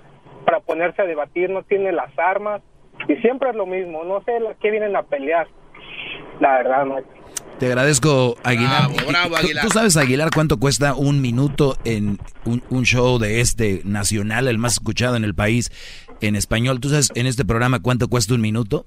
para 0.45 0.59
ponerse 0.59 1.01
a 1.01 1.05
debatir, 1.05 1.49
no 1.49 1.63
tiene 1.63 1.91
las 1.91 2.11
armas 2.19 2.61
y 3.07 3.15
siempre 3.17 3.49
es 3.49 3.55
lo 3.55 3.65
mismo, 3.65 4.03
no 4.03 4.21
sé 4.23 4.39
qué 4.61 4.71
vienen 4.71 4.95
a 4.95 5.03
pelear. 5.03 5.47
La 6.39 6.57
verdad, 6.57 6.85
no. 6.85 6.97
Te 7.63 7.67
agradezco, 7.67 8.35
Aguilar. 8.43 8.89
¿Tú, 9.61 9.69
sabes, 9.69 9.95
Aguilar, 9.95 10.31
cuánto 10.35 10.59
cuesta 10.59 10.95
un 10.95 11.21
minuto 11.21 11.77
en 11.85 12.17
un, 12.43 12.83
show 12.83 13.19
de 13.19 13.39
este 13.39 13.79
nacional, 13.85 14.49
el 14.49 14.57
más 14.57 14.73
escuchado 14.73 15.15
en 15.15 15.23
el 15.23 15.33
país, 15.33 15.71
en 16.19 16.35
español? 16.35 16.81
¿Tú 16.81 16.89
sabes 16.89 17.13
en 17.15 17.25
este 17.25 17.45
programa 17.45 17.81
cuánto 17.81 18.09
cuesta 18.09 18.33
un 18.33 18.41
minuto? 18.41 18.85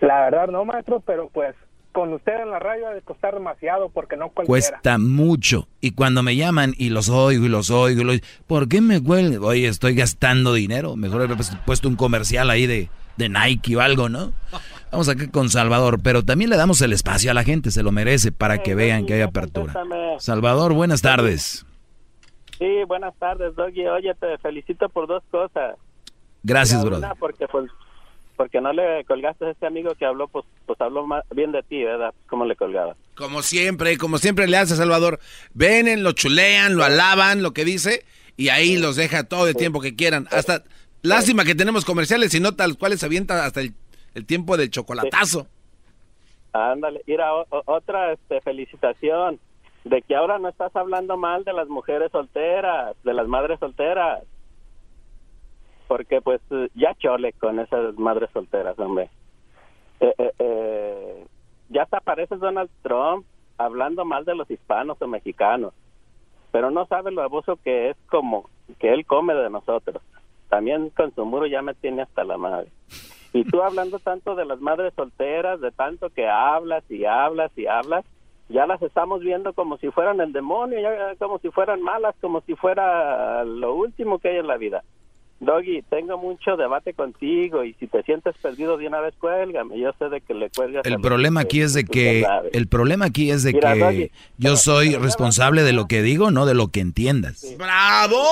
La 0.00 0.20
verdad 0.20 0.48
no, 0.48 0.64
maestro, 0.64 1.00
pero 1.00 1.28
pues 1.28 1.54
con 1.92 2.14
usted 2.14 2.32
en 2.40 2.50
la 2.50 2.60
radio 2.60 2.88
ha 2.88 2.94
de 2.94 3.02
costar 3.02 3.34
demasiado 3.34 3.90
porque 3.90 4.16
no 4.16 4.30
cualquiera. 4.30 4.46
Cuesta 4.46 4.96
mucho. 4.96 5.68
Y 5.82 5.90
cuando 5.90 6.22
me 6.22 6.36
llaman 6.36 6.72
y 6.78 6.88
los 6.88 7.10
oigo 7.10 7.44
y 7.44 7.50
los 7.50 7.68
oigo, 7.70 8.00
y 8.00 8.04
los... 8.04 8.20
¿por 8.46 8.68
qué 8.68 8.80
me 8.80 9.02
cuelgan? 9.02 9.44
Oye, 9.44 9.68
estoy 9.68 9.94
gastando 9.94 10.54
dinero. 10.54 10.96
Mejor 10.96 11.30
he 11.30 11.58
puesto 11.66 11.88
un 11.88 11.96
comercial 11.96 12.48
ahí 12.48 12.66
de, 12.66 12.88
de 13.18 13.28
Nike 13.28 13.76
o 13.76 13.82
algo, 13.82 14.08
¿no? 14.08 14.32
Vamos 14.94 15.08
aquí 15.08 15.26
con 15.26 15.50
Salvador, 15.50 15.98
pero 16.04 16.24
también 16.24 16.50
le 16.50 16.56
damos 16.56 16.80
el 16.80 16.92
espacio 16.92 17.28
a 17.32 17.34
la 17.34 17.42
gente, 17.42 17.72
se 17.72 17.82
lo 17.82 17.90
merece 17.90 18.30
para 18.30 18.62
que 18.62 18.76
vean 18.76 19.06
que 19.06 19.14
hay 19.14 19.22
apertura. 19.22 19.74
Salvador, 20.20 20.72
buenas 20.72 21.02
tardes. 21.02 21.66
Sí, 22.60 22.84
buenas 22.86 23.12
tardes, 23.18 23.56
Doggy. 23.56 23.88
Oye, 23.88 24.14
te 24.14 24.38
felicito 24.38 24.88
por 24.88 25.08
dos 25.08 25.24
cosas. 25.32 25.74
Gracias, 26.44 26.84
brother. 26.84 27.10
porque 27.18 27.48
pues 27.48 27.68
porque 28.36 28.60
no 28.60 28.72
le 28.72 29.04
colgaste 29.04 29.46
a 29.46 29.50
ese 29.50 29.66
amigo 29.66 29.96
que 29.96 30.04
habló, 30.06 30.28
pues, 30.28 30.44
pues 30.64 30.80
habló 30.80 31.04
bien 31.34 31.50
de 31.50 31.64
ti, 31.64 31.82
¿verdad? 31.82 32.14
¿Cómo 32.28 32.44
le 32.44 32.54
colgaba? 32.54 32.94
Como 33.16 33.42
siempre, 33.42 33.98
como 33.98 34.18
siempre 34.18 34.46
le 34.46 34.58
hace 34.58 34.76
Salvador. 34.76 35.18
Ven, 35.54 36.04
lo 36.04 36.12
chulean, 36.12 36.76
lo 36.76 36.84
alaban, 36.84 37.42
lo 37.42 37.52
que 37.52 37.64
dice, 37.64 38.04
y 38.36 38.50
ahí 38.50 38.76
los 38.76 38.94
deja 38.94 39.24
todo 39.24 39.48
el 39.48 39.56
tiempo 39.56 39.80
que 39.80 39.96
quieran. 39.96 40.28
Hasta, 40.30 40.62
lástima 41.02 41.44
que 41.44 41.56
tenemos 41.56 41.84
comerciales, 41.84 42.32
y 42.34 42.38
no 42.38 42.54
tal 42.54 42.78
cuales 42.78 43.00
se 43.00 43.06
avienta 43.06 43.44
hasta 43.44 43.60
el 43.60 43.74
el 44.14 44.26
tiempo 44.26 44.56
del 44.56 44.70
chocolatazo. 44.70 45.46
Ándale, 46.52 47.02
mira, 47.06 47.32
otra 47.66 48.12
este, 48.12 48.40
felicitación 48.40 49.40
de 49.84 50.02
que 50.02 50.14
ahora 50.14 50.38
no 50.38 50.48
estás 50.48 50.74
hablando 50.76 51.16
mal 51.16 51.44
de 51.44 51.52
las 51.52 51.68
mujeres 51.68 52.10
solteras, 52.12 52.96
de 53.02 53.12
las 53.12 53.28
madres 53.28 53.58
solteras. 53.58 54.22
Porque 55.88 56.20
pues 56.22 56.40
ya 56.74 56.94
chole 56.94 57.32
con 57.34 57.58
esas 57.58 57.96
madres 57.98 58.30
solteras, 58.32 58.78
hombre. 58.78 59.10
Eh, 60.00 60.14
eh, 60.16 60.32
eh, 60.38 61.26
ya 61.68 61.82
hasta 61.82 61.98
aparece 61.98 62.36
Donald 62.36 62.70
Trump 62.82 63.26
hablando 63.58 64.04
mal 64.04 64.24
de 64.24 64.34
los 64.34 64.50
hispanos 64.50 65.00
o 65.00 65.06
mexicanos. 65.06 65.74
Pero 66.52 66.70
no 66.70 66.86
sabe 66.86 67.10
lo 67.10 67.22
abuso 67.22 67.56
que 67.56 67.90
es 67.90 67.96
como 68.08 68.48
que 68.78 68.92
él 68.92 69.04
come 69.06 69.34
de 69.34 69.50
nosotros. 69.50 70.02
También 70.48 70.90
con 70.90 71.14
su 71.14 71.24
muro 71.24 71.46
ya 71.46 71.62
me 71.62 71.74
tiene 71.74 72.02
hasta 72.02 72.24
la 72.24 72.38
madre. 72.38 72.70
Y 73.34 73.42
tú 73.44 73.60
hablando 73.62 73.98
tanto 73.98 74.36
de 74.36 74.44
las 74.44 74.60
madres 74.60 74.94
solteras, 74.94 75.60
de 75.60 75.72
tanto 75.72 76.08
que 76.08 76.28
hablas 76.28 76.84
y 76.88 77.04
hablas 77.04 77.50
y 77.56 77.66
hablas, 77.66 78.04
ya 78.48 78.64
las 78.64 78.80
estamos 78.80 79.22
viendo 79.22 79.52
como 79.54 79.76
si 79.78 79.90
fueran 79.90 80.20
el 80.20 80.32
demonio, 80.32 80.80
ya 80.80 81.16
como 81.18 81.40
si 81.40 81.50
fueran 81.50 81.82
malas, 81.82 82.14
como 82.20 82.42
si 82.42 82.54
fuera 82.54 83.42
lo 83.44 83.74
último 83.74 84.20
que 84.20 84.28
hay 84.28 84.36
en 84.36 84.46
la 84.46 84.56
vida. 84.56 84.84
Doggy, 85.40 85.82
tengo 85.90 86.16
mucho 86.16 86.56
debate 86.56 86.94
contigo 86.94 87.64
y 87.64 87.74
si 87.74 87.88
te 87.88 88.04
sientes 88.04 88.36
perdido 88.40 88.76
de 88.76 88.86
una 88.86 89.00
vez 89.00 89.14
cuélgame. 89.18 89.80
Yo 89.80 89.90
sé 89.98 90.08
de 90.08 90.20
que 90.20 90.32
le 90.32 90.48
cuelgas. 90.50 90.86
El 90.86 91.00
problema 91.00 91.40
aquí 91.40 91.60
es 91.60 91.74
de 91.74 91.84
que 91.84 92.24
el 92.52 92.68
problema 92.68 93.06
aquí 93.06 93.32
es 93.32 93.42
de 93.42 93.52
que 93.52 94.12
yo 94.38 94.56
soy 94.56 94.94
responsable 94.94 95.64
de 95.64 95.72
lo 95.72 95.86
que 95.86 96.02
digo, 96.02 96.30
no 96.30 96.46
de 96.46 96.54
lo 96.54 96.68
que 96.68 96.78
entiendas. 96.78 97.44
¡Bravo! 97.58 98.22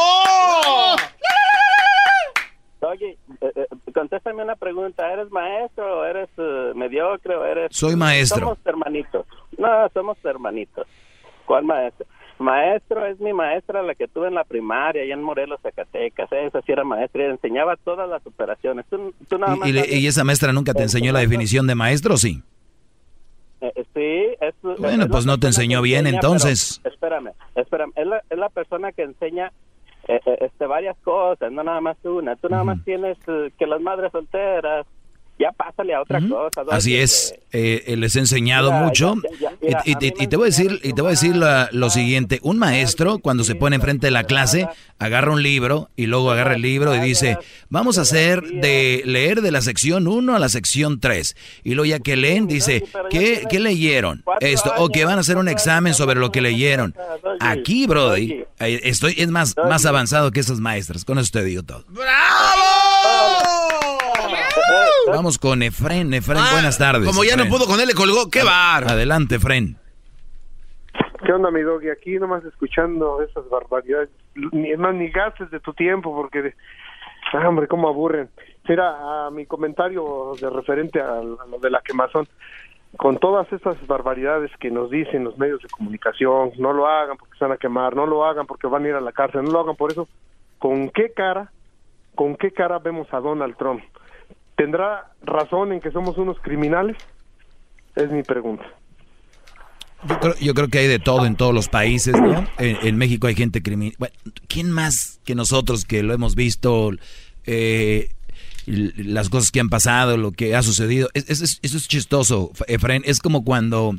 Oye, 2.83 3.17
eh, 3.41 3.53
eh, 3.55 3.93
contéstame 3.95 4.43
una 4.43 4.57
pregunta. 4.57 5.13
¿Eres 5.13 5.31
maestro 5.31 6.01
o 6.01 6.05
eres 6.05 6.29
uh, 6.37 6.77
mediocre 6.77 7.37
o 7.37 7.45
eres... 7.45 7.69
Soy 7.71 7.95
maestro. 7.95 8.41
Somos 8.41 8.59
hermanitos. 8.65 9.27
No, 9.57 9.69
somos 9.95 10.19
hermanitos. 10.25 10.87
¿Cuál 11.47 11.65
maestro? 11.65 12.07
Maestro 12.39 13.07
es 13.07 13.21
mi 13.21 13.33
maestra, 13.33 13.83
la 13.83 13.95
que 13.95 14.09
tuve 14.09 14.27
en 14.27 14.35
la 14.35 14.43
primaria, 14.43 15.03
allá 15.03 15.15
en 15.15 15.23
Morelos, 15.23 15.61
Zacatecas. 15.63 16.31
Esa 16.33 16.61
sí 16.63 16.73
era 16.73 16.83
maestra 16.83 17.23
y 17.23 17.31
enseñaba 17.31 17.77
todas 17.77 18.09
las 18.09 18.27
operaciones. 18.27 18.85
Tú, 18.91 19.39
nada 19.39 19.55
más 19.55 19.69
¿Y, 19.69 20.07
esa 20.07 20.25
maestra 20.25 20.53
nunca 20.53 20.75
te 20.75 20.83
enseñó 20.83 21.13
la 21.13 21.21
definición 21.21 21.69
de 21.69 21.77
maestro, 21.77 22.17
sí? 22.17 22.43
Eh, 23.61 23.73
sí. 23.95 24.45
Es, 24.45 24.55
bueno, 24.81 25.07
pues 25.07 25.25
no 25.25 25.39
te 25.39 25.47
enseñó 25.47 25.83
bien, 25.83 26.09
entonces. 26.09 26.81
espérame, 26.83 27.31
espérame. 27.55 27.93
Es 27.95 28.07
la, 28.09 28.23
es 28.29 28.39
la 28.39 28.49
persona 28.49 28.91
que 28.91 29.03
enseña 29.03 29.47
eh, 29.47 29.51
eh, 29.51 29.72
este, 30.07 30.67
varias 30.67 30.97
cosas, 30.99 31.53
no 31.53 31.63
nada 31.63 31.81
más 31.81 31.97
una. 32.05 32.37
Tú 32.37 32.49
nada 32.49 32.65
más 32.65 32.83
tienes 32.85 33.17
eh, 33.27 33.53
que 33.59 33.67
las 33.67 33.81
madres 33.81 34.13
solteras, 34.13 34.87
ya 35.43 35.53
pásale 35.53 35.95
a 35.95 36.01
otra 36.01 36.21
cosa. 36.21 36.63
Así 36.71 36.97
es, 36.97 37.35
eh, 37.51 37.95
les 37.99 38.15
he 38.17 38.21
enseñado 38.21 38.71
mucho 38.71 39.15
y, 39.61 39.95
te 40.27 40.37
voy 40.37 40.45
a 40.45 40.47
decir 40.47 40.81
y 40.83 40.93
te 40.93 41.03
voy 41.03 41.09
a 41.09 41.11
decir 41.11 41.35
lo 41.37 41.91
siguiente, 41.91 42.39
un 42.43 42.59
maestro 42.59 43.19
cuando 43.19 43.43
se 43.45 43.55
pone 43.55 43.77
enfrente 43.77 44.07
de 44.07 44.13
la 44.13 44.25
clase 44.25 44.69
agarra 44.99 45.33
un 45.33 45.43
libro 45.43 45.91
y 45.97 46.07
luego 46.07 46.31
agarra 46.31 46.55
el 46.55 46.63
libro 46.63 46.95
y 46.95 47.01
dice, 47.01 47.39
vamos 47.69 47.99
a 47.99 48.03
hacer 48.03 48.43
de 48.43 49.03
leer 49.05 49.43
de 49.43 49.51
la 49.51 49.61
sección 49.61 50.07
1 50.07 50.37
a 50.37 50.39
la 50.39 50.49
sección 50.49 51.01
3 51.01 51.37
y 51.65 51.75
luego 51.75 51.87
ya 51.87 51.99
que 51.99 52.17
leen 52.17 52.47
dice, 52.47 52.85
¿qué, 53.11 53.45
¿qué 53.51 53.59
leyeron? 53.59 54.23
Esto, 54.41 54.73
o 54.79 54.89
que 54.91 55.05
van 55.05 55.19
a 55.19 55.23
hacer 55.23 55.39
un 55.39 55.49
examen 55.49 55.95
sobre 55.95 56.21
lo 56.21 56.31
que 56.31 56.41
leyeron. 56.41 56.95
Aquí, 57.41 57.87
Brody, 57.87 58.45
estoy, 58.59 59.15
es 59.19 59.29
más, 59.29 59.57
más 59.57 59.85
avanzado 59.87 60.31
que 60.31 60.41
esos 60.41 60.61
maestros, 60.61 61.05
con 61.05 61.19
eso 61.19 61.31
te 61.33 61.43
digo 61.43 61.65
todo. 61.65 61.85
¡Bravo! 61.89 62.72
Vamos 65.07 65.39
con 65.39 65.63
Efren. 65.63 66.15
Efren, 66.15 66.39
ah, 66.39 66.51
buenas 66.53 66.79
tardes. 66.79 67.07
Como 67.07 67.25
ya 67.25 67.37
no 67.37 67.47
pudo 67.47 67.67
con 67.67 67.81
él, 67.81 67.87
le 67.87 67.95
colgó. 67.95 68.31
¡Qué 68.31 68.43
bar! 68.43 68.85
Adelante, 68.85 69.37
Efren. 69.37 69.77
¿Qué 71.25 71.33
onda, 71.33 71.51
mi 71.51 71.63
doggy? 71.63 71.91
Aquí 71.91 72.19
nomás 72.19 72.45
escuchando 72.45 73.23
esas 73.23 73.49
barbaridades. 73.49 74.09
Ni, 74.53 74.75
más 74.77 74.95
ni 74.95 75.09
gases 75.09 75.51
de 75.51 75.61
tu 75.61 75.73
tiempo, 75.73 76.15
porque... 76.15 76.55
Ah, 77.33 77.49
hombre, 77.49 77.69
cómo 77.69 77.89
aburren. 77.89 78.29
Mira, 78.69 79.27
a 79.27 79.31
mi 79.31 79.47
comentario 79.47 80.33
de 80.41 80.51
referente 80.51 81.01
a, 81.01 81.23
lo 81.23 81.59
de 81.61 81.71
la 81.71 81.81
quemazón, 81.81 82.29
con 82.97 83.19
todas 83.19 83.51
esas 83.53 83.85
barbaridades 83.87 84.51
que 84.61 84.71
nos 84.71 84.91
dicen 84.91 85.25
los 85.25 85.39
medios 85.39 85.61
de 85.63 85.69
comunicación, 85.69 86.53
no 86.59 86.73
lo 86.73 86.87
hagan 86.87 87.17
porque 87.17 87.39
se 87.39 87.45
van 87.45 87.53
a 87.53 87.57
quemar, 87.57 87.97
no 87.97 88.07
lo 88.07 88.25
hagan 88.25 88.47
porque 88.47 88.67
van 88.67 88.85
a 88.85 88.89
ir 88.89 88.95
a 88.95 89.01
la 89.01 89.13
cárcel, 89.13 89.45
no 89.45 89.51
lo 89.51 89.61
hagan 89.61 89.77
por 89.77 89.91
eso, 89.91 90.09
¿con 90.59 90.91
qué 90.91 91.13
cara, 91.13 91.51
con 92.15 92.37
qué 92.37 92.53
cara 92.53 92.79
vemos 92.79 93.13
a 93.13 93.21
Donald 93.21 93.57
Trump? 93.57 93.83
¿Tendrá 94.63 95.11
razón 95.25 95.73
en 95.73 95.81
que 95.81 95.91
somos 95.91 96.17
unos 96.19 96.39
criminales? 96.39 96.97
Es 97.97 98.13
mi 98.13 98.23
pregunta. 98.23 98.63
Yo 100.41 100.55
creo, 100.55 100.69
que 100.69 100.79
hay 100.79 100.87
de 100.87 101.01
todo 101.01 101.27
en 101.27 101.35
todos 101.35 101.53
los 101.53 101.69
países, 101.69 102.15
¿no? 102.15 102.47
En, 102.59 102.97
México 102.97 103.27
hay 103.27 103.35
gente 103.35 103.61
criminal. 103.61 103.97
¿Quién 104.47 104.71
más 104.71 105.19
que 105.25 105.35
nosotros 105.35 105.85
que 105.85 106.05
lo 106.05 106.15
hemos 106.15 106.37
visto? 106.37 106.93
Eh, 107.45 108.11
las 108.67 109.31
cosas 109.31 109.51
que 109.51 109.59
han 109.59 109.69
pasado, 109.69 110.17
lo 110.17 110.31
que 110.31 110.55
ha 110.55 110.63
sucedido. 110.63 111.09
Eso 111.15 111.43
es, 111.43 111.89
chistoso, 111.89 112.53
Efraín. 112.69 113.03
Es 113.05 113.19
como 113.19 113.45
cuando 113.45 113.97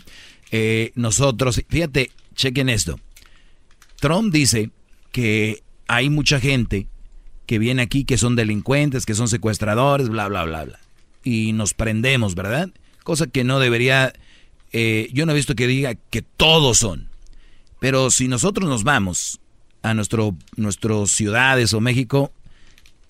eh, 0.51 0.93
nosotros, 0.95 1.61
fíjate, 1.67 2.09
chequen 2.35 2.69
esto. 2.69 3.01
Trump 3.99 4.31
dice 4.31 4.69
que 5.11 5.61
hay 5.89 6.09
mucha 6.09 6.39
gente 6.39 6.87
que 7.45 7.59
viene 7.59 7.81
aquí 7.81 8.05
que 8.05 8.17
son 8.17 8.35
delincuentes, 8.35 9.05
que 9.05 9.15
son 9.15 9.27
secuestradores, 9.27 10.09
bla, 10.09 10.27
bla, 10.27 10.43
bla, 10.45 10.65
bla. 10.65 10.79
Y 11.23 11.53
nos 11.53 11.73
prendemos, 11.73 12.35
¿verdad? 12.35 12.69
Cosa 13.03 13.27
que 13.27 13.43
no 13.43 13.59
debería, 13.59 14.13
eh, 14.71 15.09
yo 15.13 15.25
no 15.25 15.31
he 15.31 15.35
visto 15.35 15.55
que 15.55 15.67
diga 15.67 15.95
que 15.95 16.21
todos 16.21 16.77
son. 16.77 17.09
Pero 17.79 18.11
si 18.11 18.27
nosotros 18.27 18.69
nos 18.69 18.83
vamos 18.83 19.39
a 19.81 19.93
nuestro, 19.93 20.35
nuestras 20.55 21.11
ciudades 21.11 21.73
o 21.73 21.81
México, 21.81 22.31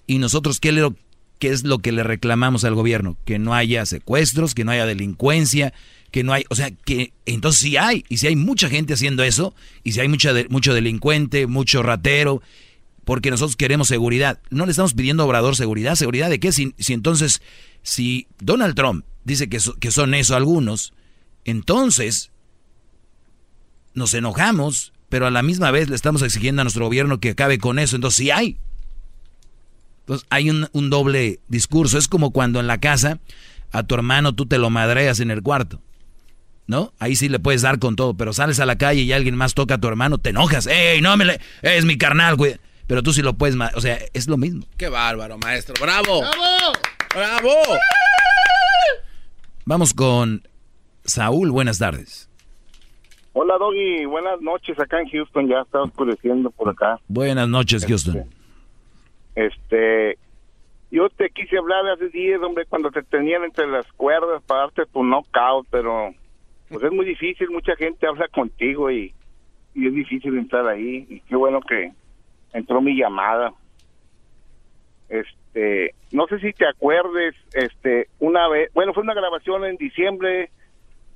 y 0.07 0.18
nosotros, 0.18 0.60
¿qué, 0.60 0.72
le, 0.72 0.91
¿qué 1.39 1.49
es 1.49 1.64
lo 1.64 1.80
que 1.80 1.91
le 1.91 2.03
reclamamos 2.03 2.64
al 2.64 2.76
gobierno? 2.76 3.18
Que 3.26 3.39
no 3.39 3.53
haya 3.53 3.85
secuestros, 3.85 4.55
que 4.55 4.64
no 4.64 4.72
haya 4.72 4.85
delincuencia, 4.85 5.73
que 6.11 6.23
no 6.23 6.34
hay, 6.34 6.45
o 6.49 6.55
sea, 6.55 6.72
que 6.72 7.14
entonces 7.26 7.61
sí 7.61 7.77
hay, 7.77 8.03
y 8.10 8.18
si 8.18 8.27
hay 8.27 8.35
mucha 8.35 8.69
gente 8.69 8.93
haciendo 8.93 9.23
eso, 9.23 9.55
y 9.84 9.93
si 9.93 9.99
hay 9.99 10.07
mucha 10.07 10.34
mucho 10.49 10.73
delincuente, 10.73 11.47
mucho 11.47 11.81
ratero, 11.81 12.41
porque 13.05 13.31
nosotros 13.31 13.55
queremos 13.55 13.88
seguridad. 13.88 14.39
No 14.49 14.65
le 14.65 14.71
estamos 14.71 14.93
pidiendo 14.93 15.23
a 15.23 15.25
Obrador 15.25 15.55
seguridad. 15.55 15.95
¿Seguridad 15.95 16.30
de 16.30 16.39
qué? 16.39 16.51
Si, 16.51 16.73
si 16.77 16.93
entonces, 16.93 17.41
si 17.81 18.27
Donald 18.39 18.75
Trump 18.75 19.05
dice 19.23 19.49
que, 19.49 19.59
que 19.80 19.91
son 19.91 20.13
eso 20.13 20.35
algunos, 20.35 20.93
entonces 21.45 22.31
nos 23.93 24.13
enojamos, 24.13 24.93
pero 25.09 25.27
a 25.27 25.31
la 25.31 25.43
misma 25.43 25.71
vez 25.71 25.89
le 25.89 25.95
estamos 25.95 26.21
exigiendo 26.21 26.61
a 26.61 26.65
nuestro 26.65 26.85
gobierno 26.85 27.19
que 27.19 27.31
acabe 27.31 27.57
con 27.57 27.80
eso. 27.80 27.95
Entonces 27.95 28.17
sí 28.17 28.31
hay. 28.31 28.57
Entonces 30.01 30.27
hay 30.30 30.49
un, 30.49 30.69
un 30.71 30.89
doble 30.89 31.39
discurso. 31.47 31.97
Es 31.97 32.07
como 32.07 32.31
cuando 32.31 32.59
en 32.59 32.67
la 32.67 32.80
casa 32.80 33.19
a 33.71 33.84
tu 33.84 33.95
hermano 33.95 34.34
tú 34.34 34.45
te 34.45 34.57
lo 34.57 34.69
madreas 34.69 35.19
en 35.19 35.31
el 35.31 35.41
cuarto. 35.41 35.81
¿no? 36.65 36.93
Ahí 36.99 37.15
sí 37.15 37.30
le 37.30 37.39
puedes 37.39 37.61
dar 37.61 37.80
con 37.80 37.95
todo, 37.95 38.13
pero 38.13 38.31
sales 38.34 38.59
a 38.59 38.65
la 38.65 38.77
calle 38.77 39.01
y 39.01 39.11
alguien 39.11 39.35
más 39.35 39.53
toca 39.53 39.75
a 39.75 39.77
tu 39.80 39.88
hermano, 39.88 40.17
te 40.17 40.30
enojas. 40.30 40.65
¡Ey, 40.67 41.01
no 41.01 41.15
me 41.17 41.25
le... 41.25 41.41
Es 41.61 41.84
mi 41.85 41.97
carnal, 41.97 42.35
güey! 42.35 42.55
Pero 42.88 43.01
tú 43.01 43.14
sí 43.14 43.22
lo 43.22 43.34
puedes, 43.34 43.55
o 43.76 43.81
sea, 43.81 43.97
es 44.14 44.27
lo 44.27 44.38
mismo. 44.38 44.65
Qué 44.77 44.89
bárbaro, 44.89 45.38
maestro. 45.38 45.76
¡Bravo! 45.81 46.22
¡Bravo! 46.22 46.73
¡Bravo! 47.14 47.80
Vamos 49.65 49.93
con 49.93 50.47
Saúl, 51.05 51.51
buenas 51.51 51.80
tardes. 51.80 52.30
Hola, 53.34 53.57
Doggy. 53.57 54.05
Buenas 54.05 54.41
noches 54.41 54.80
acá 54.80 55.01
en 55.01 55.10
Houston. 55.10 55.47
Ya 55.47 55.61
está 55.61 55.81
oscureciendo 55.81 56.51
por 56.51 56.69
acá. 56.69 56.99
Buenas 57.07 57.47
noches, 57.47 57.85
Houston. 57.85 58.30
Este, 59.35 60.11
este 60.11 60.19
yo 60.91 61.10
te 61.10 61.31
quise 61.31 61.57
hablar 61.57 61.88
hace 61.89 62.10
días, 62.10 62.39
hombre, 62.43 62.68
cuando 62.68 62.91
te 62.91 63.01
tenían 63.01 63.43
entre 63.43 63.65
las 63.65 63.91
cuerdas 63.93 64.43
para 64.43 64.61
darte 64.61 64.85
tu 64.85 65.03
knockout, 65.03 65.65
pero 65.72 66.14
pues 66.69 66.84
es 66.84 66.91
muy 66.91 67.03
difícil. 67.03 67.49
Mucha 67.49 67.76
gente 67.76 68.05
habla 68.05 68.27
contigo 68.27 68.91
y, 68.91 69.11
y 69.73 69.88
es 69.88 69.93
difícil 69.95 70.38
entrar 70.38 70.68
ahí. 70.68 71.07
Y 71.10 71.19
qué 71.22 71.35
bueno 71.35 71.61
que, 71.61 71.91
entró 72.53 72.81
mi 72.81 72.95
llamada. 72.95 73.53
Este, 75.09 75.93
no 76.11 76.27
sé 76.27 76.39
si 76.39 76.53
te 76.53 76.67
acuerdes, 76.67 77.35
este, 77.53 78.07
una 78.19 78.47
vez, 78.47 78.71
bueno, 78.73 78.93
fue 78.93 79.03
una 79.03 79.13
grabación 79.13 79.65
en 79.65 79.77
diciembre 79.77 80.49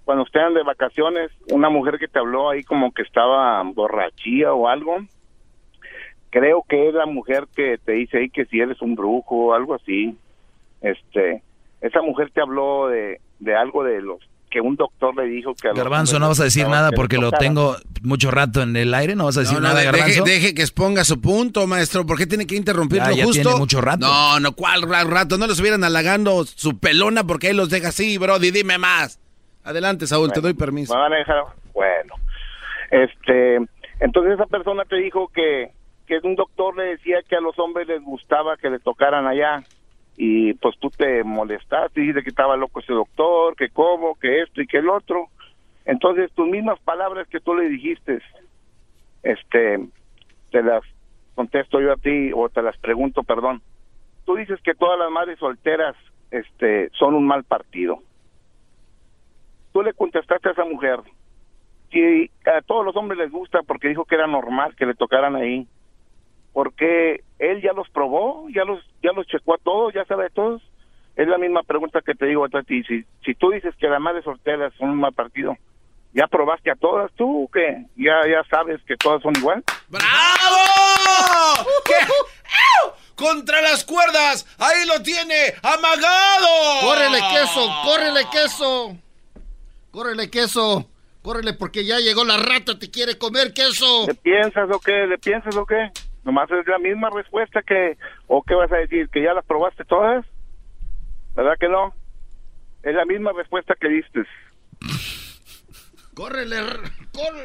cuando 0.05 0.23
estaban 0.23 0.53
de 0.53 0.64
vacaciones, 0.64 1.31
una 1.51 1.69
mujer 1.69 1.99
que 1.99 2.07
te 2.07 2.19
habló 2.19 2.49
ahí 2.49 2.64
como 2.64 2.93
que 2.93 3.01
estaba 3.01 3.61
borrachía 3.64 4.53
o 4.53 4.68
algo. 4.68 4.97
Creo 6.30 6.64
que 6.68 6.89
es 6.89 6.93
la 6.93 7.05
mujer 7.05 7.45
que 7.55 7.77
te 7.77 7.93
dice 7.93 8.19
ahí 8.19 8.30
que 8.30 8.45
si 8.45 8.59
eres 8.59 8.81
un 8.81 8.95
brujo 8.95 9.47
o 9.47 9.53
algo 9.53 9.73
así. 9.73 10.18
Este, 10.81 11.41
esa 11.81 12.01
mujer 12.01 12.31
te 12.31 12.41
habló 12.41 12.88
de, 12.88 13.19
de 13.39 13.55
algo 13.55 13.84
de 13.84 14.01
los 14.01 14.19
que 14.49 14.61
un 14.61 14.76
doctor 14.76 15.15
le 15.15 15.26
dijo 15.26 15.53
que... 15.56 15.72
Garbanzo, 15.74 16.19
no 16.19 16.30
vas 16.30 16.40
a 16.40 16.45
decir 16.45 16.68
nada 16.68 16.91
porque 16.91 17.18
lo 17.18 17.32
tengo 17.32 17.76
mucho 18.02 18.32
rato 18.32 18.61
en 18.61 18.76
el 18.76 18.94
aire, 18.94 19.15
no 19.15 19.26
vas 19.26 19.38
a 19.38 19.41
decir 19.41 19.60
nada, 19.61 19.84
Garbanzo. 19.84 20.24
Deje, 20.24 20.53
que 20.53 20.61
exponga 20.61 21.03
su 21.03 21.22
punto, 21.22 21.68
maestro, 21.68 22.06
¿por 22.06 22.18
qué 22.18 22.26
tiene 22.26 22.48
que 22.48 22.56
interrumpirlo 22.56 23.11
ya, 23.11 23.26
justo? 23.26 23.41
Tiene 23.41 23.60
mucho 23.60 23.82
rato. 23.82 24.06
No, 24.06 24.40
no, 24.40 24.53
¿cuál 24.53 24.84
rato? 24.84 25.38
No 25.38 25.45
lo 25.45 25.52
estuvieran 25.52 25.84
halagando 25.84 26.45
su 26.45 26.80
pelona 26.80 27.26
porque 27.26 27.49
él 27.49 27.57
los 27.57 27.69
deja 27.69 27.90
así, 27.90 28.18
Brody, 28.18 28.52
dime 28.52 28.78
más. 28.78 29.19
Adelante, 29.64 30.07
Saúl, 30.07 30.32
te 30.32 30.41
doy 30.41 30.53
permiso. 30.53 30.94
van 30.94 31.14
a 31.14 31.18
dejar... 31.18 31.44
Bueno, 31.74 32.15
este, 32.90 33.57
entonces 33.99 34.34
esa 34.34 34.45
persona 34.45 34.84
te 34.86 34.95
dijo 34.95 35.28
que, 35.28 35.72
que 36.07 36.19
un 36.24 36.36
doctor 36.36 36.76
le 36.76 36.84
decía 36.86 37.18
que 37.28 37.36
a 37.36 37.41
los 37.41 37.60
hombres 37.60 37.88
les 37.88 38.02
gustaba 38.02 38.57
que 38.57 38.69
le 38.69 38.80
tocaran 38.80 39.28
allá 39.28 39.64
y 40.18 40.53
pues 40.56 40.76
tú 40.80 40.89
te 40.89 41.23
molestaste, 41.23 42.02
dijiste 42.02 42.23
que 42.23 42.30
estaba 42.30 42.57
loco 42.57 42.80
ese 42.80 42.91
doctor, 42.91 43.56
que 43.56 43.69
cómo, 43.69 44.15
que 44.15 44.41
esto 44.41 44.61
y 44.61 44.68
que 44.68 44.80
el 44.80 44.89
otro. 44.89 45.27
Entonces 45.85 46.31
tus 46.34 46.48
mismas 46.48 46.80
palabras 46.80 47.27
que 47.27 47.39
tú 47.39 47.53
le 47.53 47.69
dijiste, 47.69 48.19
este, 49.22 49.88
te 50.52 50.64
las 50.64 50.81
contesto 51.35 51.80
yo 51.80 51.94
a 51.94 51.98
ti 51.98 52.31
o 52.34 52.49
te 52.49 52.64
las 52.64 52.76
pregunto, 52.80 53.23
perdón. 53.23 53.61
Tú 54.26 54.35
dices 54.35 54.60
que 54.64 54.73
todas 54.73 54.98
las 54.98 55.11
madres 55.11 55.38
solteras, 55.38 55.95
este, 56.31 56.89
son 56.98 57.14
un 57.14 57.27
mal 57.27 57.44
partido. 57.44 57.99
Tú 59.72 59.84
le 59.84 59.94
contestaste 59.94 60.49
a 60.49 60.53
esa 60.53 60.65
mujer 60.65 60.99
si 61.91 62.31
a 62.45 62.61
todos 62.64 62.84
los 62.84 62.95
hombres 62.95 63.19
les 63.19 63.31
gusta 63.31 63.61
porque 63.61 63.88
dijo 63.88 64.03
que 64.06 64.15
era 64.15 64.27
normal 64.27 64.76
que 64.76 64.88
le 64.88 64.95
tocaran 64.95 65.35
ahí 65.35 65.68
porque 66.58 67.24
él 67.38 67.62
ya 67.62 67.72
los 67.74 67.88
probó, 67.92 68.48
ya 68.50 68.64
los 68.64 68.84
ya 69.04 69.12
los 69.12 69.28
checó 69.28 69.54
a 69.54 69.60
todos, 69.60 69.94
ya 69.94 70.04
sabe 70.06 70.26
a 70.26 70.30
todos. 70.30 70.60
Es 71.16 71.28
la 71.28 71.38
misma 71.38 71.62
pregunta 71.62 72.02
que 72.04 72.16
te 72.16 72.26
digo 72.26 72.46
a 72.46 72.64
ti. 72.64 72.82
Si, 72.86 73.06
si 73.24 73.36
tú 73.36 73.52
dices 73.52 73.76
que 73.80 73.88
las 73.88 74.02
madres 74.02 74.24
solteras 74.24 74.74
son 74.80 74.90
un 74.90 75.00
mal 75.02 75.14
partido, 75.14 75.56
¿ya 76.14 76.26
probaste 76.26 76.72
a 76.72 76.76
todas 76.76 77.12
tú? 77.14 77.48
que 77.54 77.86
¿Ya, 77.96 78.28
ya 78.28 78.44
sabes 78.50 78.82
que 78.88 78.96
todas 78.98 79.22
son 79.22 79.38
igual? 79.38 79.64
¡Bravo! 79.88 80.08
¡Contra 83.16 83.62
las 83.62 83.86
cuerdas! 83.86 84.48
¡Ahí 84.58 84.88
lo 84.88 85.00
tiene! 85.04 85.54
¡Amagado! 85.62 86.48
¡Córrele 86.82 87.20
queso! 87.34 87.70
¡Córrele 87.84 88.22
queso! 88.32 88.98
¡Córrele 89.92 90.32
queso! 90.32 90.90
¡Córrele 91.22 91.54
porque 91.54 91.86
ya 91.86 92.00
llegó 92.00 92.26
la 92.26 92.38
rata! 92.38 92.80
¡Te 92.80 92.90
quiere 92.90 93.16
comer 93.20 93.54
queso! 93.54 94.08
¿Le 94.08 94.16
piensas 94.16 94.68
o 94.72 94.80
qué? 94.80 95.06
¿Le 95.06 95.20
piensas 95.20 95.56
o 95.56 95.64
qué? 95.64 95.92
Nomás 96.28 96.52
es 96.52 96.68
la 96.68 96.78
misma 96.78 97.10
respuesta 97.10 97.62
que, 97.62 97.98
o 98.28 98.44
qué 98.44 98.54
vas 98.54 98.70
a 98.74 98.76
decir, 98.76 99.08
que 99.08 99.24
ya 99.24 99.34
las 99.34 99.45
probaste 99.45 99.86
todas. 99.86 100.26
¿Verdad 101.38 101.54
que 101.58 101.70
no? 101.70 101.94
Es 102.84 102.94
la 102.94 103.06
misma 103.06 103.32
respuesta 103.32 103.76
que 103.80 103.88
diste. 103.88 104.24
¡Córrele! 106.14 106.58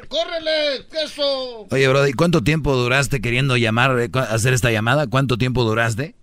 ¡Córrele! 0.09 0.89
¡Queso! 0.91 1.69
Oye, 1.71 1.87
Brody, 1.87 2.13
¿cuánto 2.13 2.43
tiempo 2.43 2.75
duraste 2.75 3.21
queriendo 3.21 3.57
llamar, 3.57 3.97
eh, 4.01 4.09
hacer 4.29 4.53
esta 4.53 4.73
llamada? 4.73 5.07
¿Cuánto 5.07 5.39
tiempo 5.39 5.63
duraste? 5.63 6.17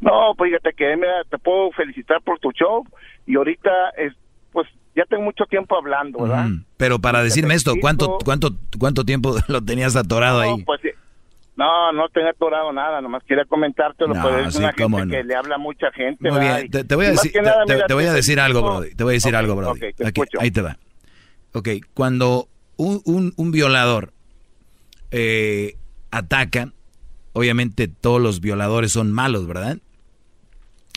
No, 0.00 0.34
pues 0.38 0.48
fíjate 0.48 0.72
que 0.74 0.96
te 1.28 1.38
puedo 1.40 1.72
felicitar 1.72 2.22
por 2.22 2.38
tu 2.38 2.52
show 2.52 2.86
y 3.26 3.36
ahorita, 3.36 3.70
es, 3.98 4.14
pues 4.50 4.66
ya 4.96 5.04
tengo 5.04 5.24
mucho 5.24 5.44
tiempo 5.44 5.76
hablando, 5.76 6.20
¿verdad? 6.20 6.46
pero 6.78 7.00
para 7.00 7.22
decirme 7.22 7.52
esto, 7.52 7.74
¿cuánto, 7.82 8.16
cuánto, 8.24 8.52
¿cuánto 8.78 9.04
tiempo 9.04 9.36
lo 9.48 9.62
tenías 9.62 9.94
atorado 9.94 10.40
ahí? 10.40 10.62
Pues 10.64 10.80
no, 11.62 11.92
no 11.92 12.08
tengo 12.08 12.28
atorado 12.28 12.72
nada, 12.72 13.00
nomás 13.00 13.22
quería 13.22 13.44
comentártelo, 13.44 14.14
no, 14.14 14.38
es 14.38 14.56
una 14.56 14.72
gente 14.72 15.06
que 15.08 15.22
le 15.22 15.34
habla 15.36 15.54
a 15.54 15.58
mucha 15.58 15.92
gente. 15.92 16.28
Muy 16.28 16.40
bien, 16.40 16.70
te, 16.70 16.94
voy 16.96 17.06
a 17.06 17.10
decir, 17.10 17.32
te, 17.86 17.94
voy 17.94 18.04
a 18.06 18.12
decir 18.12 18.40
algo, 18.40 18.62
bro. 18.62 18.80
Te 18.96 19.04
voy 19.04 19.12
a 19.12 19.14
decir 19.14 19.36
algo, 19.36 19.54
bro. 19.54 19.74
ahí 20.40 20.50
te 20.50 20.60
va. 20.60 20.76
Ok, 21.52 21.68
cuando 21.94 22.48
un, 22.76 23.32
un, 23.36 23.52
violador 23.52 24.12
eh, 25.12 25.76
ataca, 26.10 26.72
obviamente 27.32 27.86
todos 27.86 28.20
los 28.20 28.40
violadores 28.40 28.90
son 28.90 29.12
malos, 29.12 29.46
¿verdad? 29.46 29.78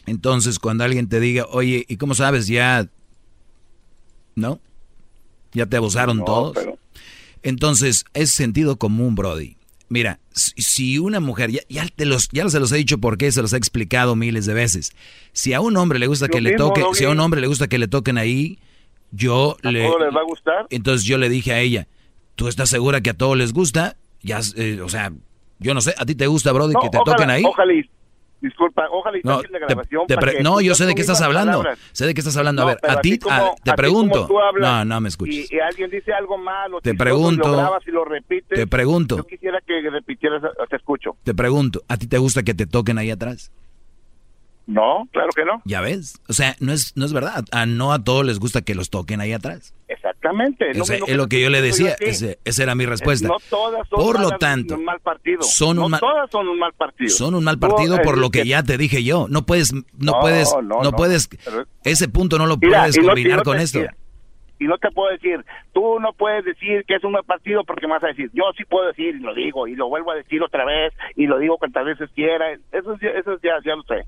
Entonces, 0.08 0.58
cuando 0.58 0.84
alguien 0.84 1.10
te 1.10 1.20
diga, 1.20 1.46
oye, 1.52 1.86
¿y 1.88 1.98
cómo 1.98 2.16
sabes? 2.16 2.48
Ya, 2.48 2.88
¿no? 4.34 4.60
Ya 5.52 5.68
te 5.68 5.78
abusaron 5.78 6.26
todos. 6.26 6.58
Entonces, 7.44 8.06
es 8.16 8.32
sentido 8.32 8.78
común, 8.78 9.14
Brody. 9.14 9.58
Mira, 9.88 10.20
si 10.32 10.98
una 10.98 11.20
mujer, 11.20 11.52
ya, 11.52 11.62
ya, 11.70 11.86
te 11.96 12.06
los, 12.06 12.30
ya 12.32 12.50
se 12.50 12.60
los 12.60 12.72
he 12.72 12.78
dicho 12.78 12.98
porque 12.98 13.32
se 13.32 13.42
los 13.42 13.54
he 13.54 13.58
explicado 13.58 14.16
miles 14.16 14.46
de 14.46 14.54
veces. 14.54 14.96
Si 15.32 15.54
a 15.54 15.62
un 15.62 15.78
hombre 15.78 16.00
le 16.00 16.08
gusta 16.08 16.28
que 16.28 16.42
le 16.42 16.56
toque, 16.56 16.84
si 16.94 17.06
a 17.06 17.10
un 17.10 17.20
hombre 17.20 17.40
le 17.40 17.48
gusta 17.48 17.68
que 17.68 17.78
le 17.78 17.88
toquen 17.88 18.18
ahí, 18.18 18.58
yo 19.12 19.58
¿A 19.64 19.72
le. 19.72 19.84
les 19.84 19.92
va 19.92 20.22
a 20.22 20.26
gustar? 20.26 20.66
Entonces 20.70 21.06
yo 21.06 21.18
le 21.18 21.30
dije 21.30 21.54
a 21.54 21.60
ella, 21.60 21.88
¿tú 22.36 22.48
estás 22.48 22.70
segura 22.70 23.02
que 23.02 23.12
a 23.12 23.14
todos 23.14 23.38
les 23.38 23.54
gusta? 23.54 23.96
Ya, 24.22 24.40
eh, 24.56 24.82
o 24.82 24.90
sea, 24.90 25.14
yo 25.60 25.74
no 25.74 25.82
sé, 25.82 25.94
¿a 25.98 26.06
ti 26.06 26.16
te 26.16 26.28
gusta, 26.28 26.52
Brody, 26.52 26.74
que 26.82 26.90
te 26.90 27.00
toquen 27.06 27.30
ahí? 27.30 27.44
Ojalá, 27.46 27.74
disculpa, 28.46 28.88
ojalá 28.92 29.18
y 29.18 29.22
No, 29.24 29.36
saquen 29.38 29.52
la 29.52 29.60
te- 29.60 29.66
grabación 29.66 30.08
te 30.08 30.44
no, 30.44 30.62
yo 30.62 30.76
sé 30.76 30.86
de 30.86 30.96
qué 30.96 31.02
estás 31.02 31.22
hablando. 31.22 31.58
palabras. 31.60 31.80
Sé 31.92 32.06
de 32.06 32.14
qué 32.14 32.22
estás 32.22 32.38
hablando. 32.38 32.62
A 32.62 32.66
No, 32.66 32.70
ver, 32.82 32.92
a 32.98 33.02
ti, 33.02 33.20
como- 33.20 33.36
a- 33.36 33.56
te 33.56 33.62
como 33.72 33.76
pregunto. 33.76 34.28
No, 34.60 34.86
no 34.86 35.02
me 35.02 35.10
escuches. 35.10 35.52
Y, 35.52 35.56
y 35.56 35.60
alguien 35.60 35.90
dice 35.90 36.14
algo 36.14 36.38
malo, 36.38 36.82
Te 36.82 36.94
pregunto. 36.94 37.48
lo 37.50 37.58
grabas 37.58 37.88
y 37.88 37.92
lo 37.92 38.06
repites. 38.06 38.58
Te 38.58 38.68
pregunto. 38.68 39.18
Yo 39.18 39.24
quisiera 39.24 39.60
que 39.66 39.90
repitieras, 39.90 40.42
te 40.70 40.76
escucho. 40.76 41.18
Te 41.24 41.34
pregunto, 41.34 41.82
¿a 41.88 41.98
ti 41.98 42.08
te 42.08 42.18
gusta 42.18 42.44
que 42.44 42.54
te 42.54 42.66
toquen 42.66 42.98
ahí 42.98 43.12
atrás? 43.12 43.52
No, 44.68 45.08
claro 45.12 45.30
que 45.36 45.46
no. 45.46 45.62
Ya 45.66 45.80
ves. 45.82 46.20
O 46.28 46.34
sea, 46.34 46.56
no 46.60 46.74
es, 46.74 46.94
no 46.98 47.06
es 47.06 47.14
verdad. 47.14 47.46
A 47.52 47.66
no 47.68 47.94
a 47.94 48.04
todos 48.04 48.26
les 48.26 48.40
gusta 48.40 48.64
que 48.64 48.74
los 48.74 48.90
toquen 48.90 49.22
ahí 49.22 49.32
atrás. 49.32 49.76
Exactamente. 49.88 50.72
O 50.82 50.86
sea, 50.86 50.98
es 51.06 51.16
lo 51.16 51.28
que 51.28 51.40
yo 51.40 51.50
le 51.52 51.62
decía. 51.62 51.96
Ese- 52.00 52.40
esa 52.46 52.64
era 52.64 52.74
mi 52.74 52.86
respuesta. 52.88 53.28
No 53.28 53.36
todas 53.50 53.88
son 53.88 54.00
Por 54.04 54.16
lo 54.20 54.26
malas, 54.26 54.40
tanto, 54.40 54.76
un 54.76 54.86
mal 54.86 55.00
partido. 55.02 55.44
son 55.44 55.78
un 55.78 55.84
no 55.84 55.90
mal- 55.90 56.00
todas 56.00 56.32
son 56.32 56.48
un 56.48 56.58
mal 56.58 56.74
partido. 56.74 57.10
Son 57.12 57.36
un 57.36 57.44
mal 57.44 57.60
partido 57.60 58.02
por 58.02 58.18
lo 58.18 58.32
que 58.32 58.42
que- 58.42 58.48
ya 58.50 58.64
te 58.64 58.78
dije 58.80 59.04
yo. 59.04 59.28
No 59.30 59.46
puedes, 59.46 59.72
no, 59.74 59.84
No, 60.00 60.20
puedes, 60.20 60.52
no, 60.54 60.62
no, 60.64 60.82
no. 60.84 60.92
puedes. 60.94 61.30
Ese 61.84 62.08
punto 62.10 62.38
no 62.40 62.48
lo 62.48 62.58
Mira, 62.58 62.80
puedes 62.82 62.98
no- 62.98 63.06
combinar 63.08 63.38
no 63.38 63.44
con 63.44 63.60
esto. 63.60 63.80
mira, 63.80 63.96
Y 64.58 64.66
no 64.66 64.78
te 64.78 64.90
puedo 64.90 65.12
decir, 65.12 65.46
tú 65.74 66.00
no 66.00 66.14
puedes 66.14 66.44
decir 66.46 66.86
que 66.88 66.96
es 66.96 67.04
un 67.04 67.12
mal 67.12 67.24
partido 67.26 67.64
porque 67.66 67.88
me 67.88 67.94
vas 67.94 68.04
a 68.06 68.08
decir, 68.08 68.32
yo 68.34 68.44
sí 68.58 68.64
puedo 68.64 68.88
decir 68.88 69.16
y 69.16 69.20
lo 69.20 69.36
digo 69.36 69.68
y 69.68 69.76
lo 69.76 69.90
vuelvo 69.90 70.12
a 70.12 70.16
decir 70.16 70.42
otra 70.42 70.64
vez 70.66 70.94
y 71.18 71.28
lo 71.28 71.38
digo 71.40 71.58
cuantas 71.58 71.84
veces 71.86 72.10
quiera. 72.16 72.54
Eso, 72.72 72.94
eso 73.02 73.38
ya, 73.44 73.52
ya 73.66 73.76
lo 73.76 73.84
sé. 73.84 74.06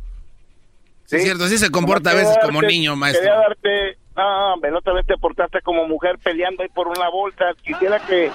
Sí, 1.08 1.16
es 1.16 1.24
cierto, 1.24 1.48
sí 1.48 1.58
se 1.58 1.70
comporta 1.72 2.12
a 2.12 2.14
veces 2.14 2.30
quería 2.36 2.42
como 2.48 2.62
darte- 2.62 2.74
niño, 2.74 2.96
maestro. 2.98 3.22
Quería 3.24 3.38
darte, 3.40 3.98
ah, 4.18 4.52
hombre, 4.54 4.72
la 4.72 4.80
otra 4.80 4.94
vez 4.94 5.06
te 5.06 5.18
portaste 5.18 5.62
como 5.62 5.88
mujer 5.88 6.20
peleando 6.22 6.64
ahí 6.64 6.70
por 6.70 6.88
una 6.90 7.10
bolsa. 7.10 7.46
Quisiera 7.64 8.00
que 8.06 8.30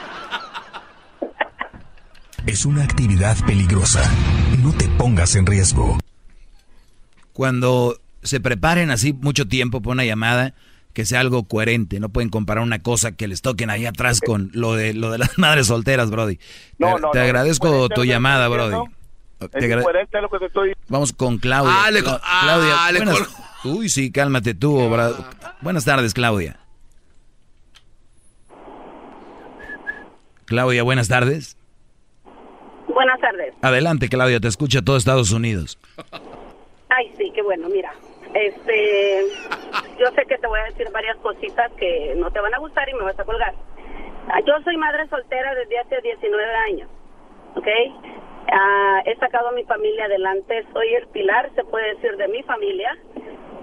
Es 2.47 2.65
una 2.66 2.82
actividad 2.82 3.36
peligrosa. 3.47 4.03
No 4.62 4.73
te 4.73 4.89
pongas 4.89 5.36
en 5.36 5.47
riesgo. 5.47 5.99
Cuando 7.32 7.99
se 8.23 8.40
preparen 8.40 8.90
así 8.90 9.12
mucho 9.12 9.47
tiempo 9.47 9.81
por 9.81 9.93
una 9.93 10.05
llamada, 10.05 10.55
que 10.93 11.05
sea 11.05 11.20
algo 11.20 11.44
coherente. 11.44 12.01
No 12.01 12.09
pueden 12.09 12.31
comparar 12.31 12.62
una 12.65 12.81
cosa 12.81 13.12
que 13.12 13.28
les 13.28 13.43
toquen 13.43 13.70
ahí 13.70 13.86
atrás 13.86 14.20
con 14.20 14.51
lo 14.55 14.74
de 14.74 14.93
lo 14.94 15.11
de 15.11 15.19
las 15.19 15.39
madres 15.39 15.66
solteras, 15.69 16.11
Brody. 16.11 16.39
No, 16.78 16.94
te, 16.97 17.01
no, 17.03 17.11
te 17.11 17.19
no, 17.19 17.24
agradezco 17.24 17.89
tu 17.90 18.05
llamada, 18.05 18.49
Brody. 18.49 18.77
Diciendo. 19.43 19.48
Te 19.51 19.59
es 19.59 19.64
agra- 19.64 19.81
incoherente 19.81 20.20
lo 20.20 20.28
que 20.31 20.39
te 20.39 20.47
estoy 20.47 20.73
Vamos 20.89 21.12
con 21.12 21.39
Claudia. 21.39 21.73
Ah, 21.85 21.90
le 21.90 22.01
ah, 22.06 22.40
Claudia, 22.44 22.93
le 22.93 22.98
buenas- 23.05 23.36
Uy, 23.64 23.89
sí, 23.89 24.10
cálmate 24.10 24.55
tú, 24.55 24.89
Buenas 25.60 25.85
tardes, 25.85 26.14
Claudia. 26.14 26.59
Claudia, 30.47 30.82
buenas 30.82 31.09
tardes. 31.09 31.56
Buenas 32.89 33.19
tardes. 33.20 33.55
Adelante, 33.62 34.09
Claudia, 34.09 34.40
te 34.40 34.48
escucha 34.48 34.82
todo 34.82 34.97
Estados 34.97 35.31
Unidos. 35.32 35.78
Ay, 36.89 37.14
sí, 37.16 37.31
qué 37.35 37.43
bueno, 37.43 37.69
mira. 37.70 37.93
Este, 38.35 39.23
yo 39.98 40.06
sé 40.14 40.27
que 40.28 40.36
te 40.39 40.47
voy 40.47 40.60
a 40.60 40.64
decir 40.64 40.86
varias 40.93 41.16
cositas 41.19 41.70
que 41.78 42.14
no 42.16 42.31
te 42.31 42.40
van 42.40 42.52
a 42.55 42.59
gustar 42.59 42.89
y 42.89 42.94
me 42.94 43.05
vas 43.05 43.19
a 43.19 43.24
colgar. 43.24 43.55
Ah, 44.28 44.40
Yo 44.47 44.52
soy 44.64 44.77
madre 44.77 45.09
soltera 45.09 45.55
desde 45.55 45.78
hace 45.78 46.01
19 46.02 46.55
años, 46.70 46.89
¿ok? 47.56 47.66
Ah, 48.51 49.02
he 49.05 49.16
sacado 49.16 49.48
a 49.48 49.52
mi 49.52 49.64
familia 49.64 50.06
adelante, 50.06 50.64
soy 50.73 50.94
el 50.94 51.06
pilar, 51.09 51.51
se 51.55 51.64
puede 51.64 51.94
decir, 51.94 52.16
de 52.16 52.28
mi 52.28 52.43
familia. 52.43 52.97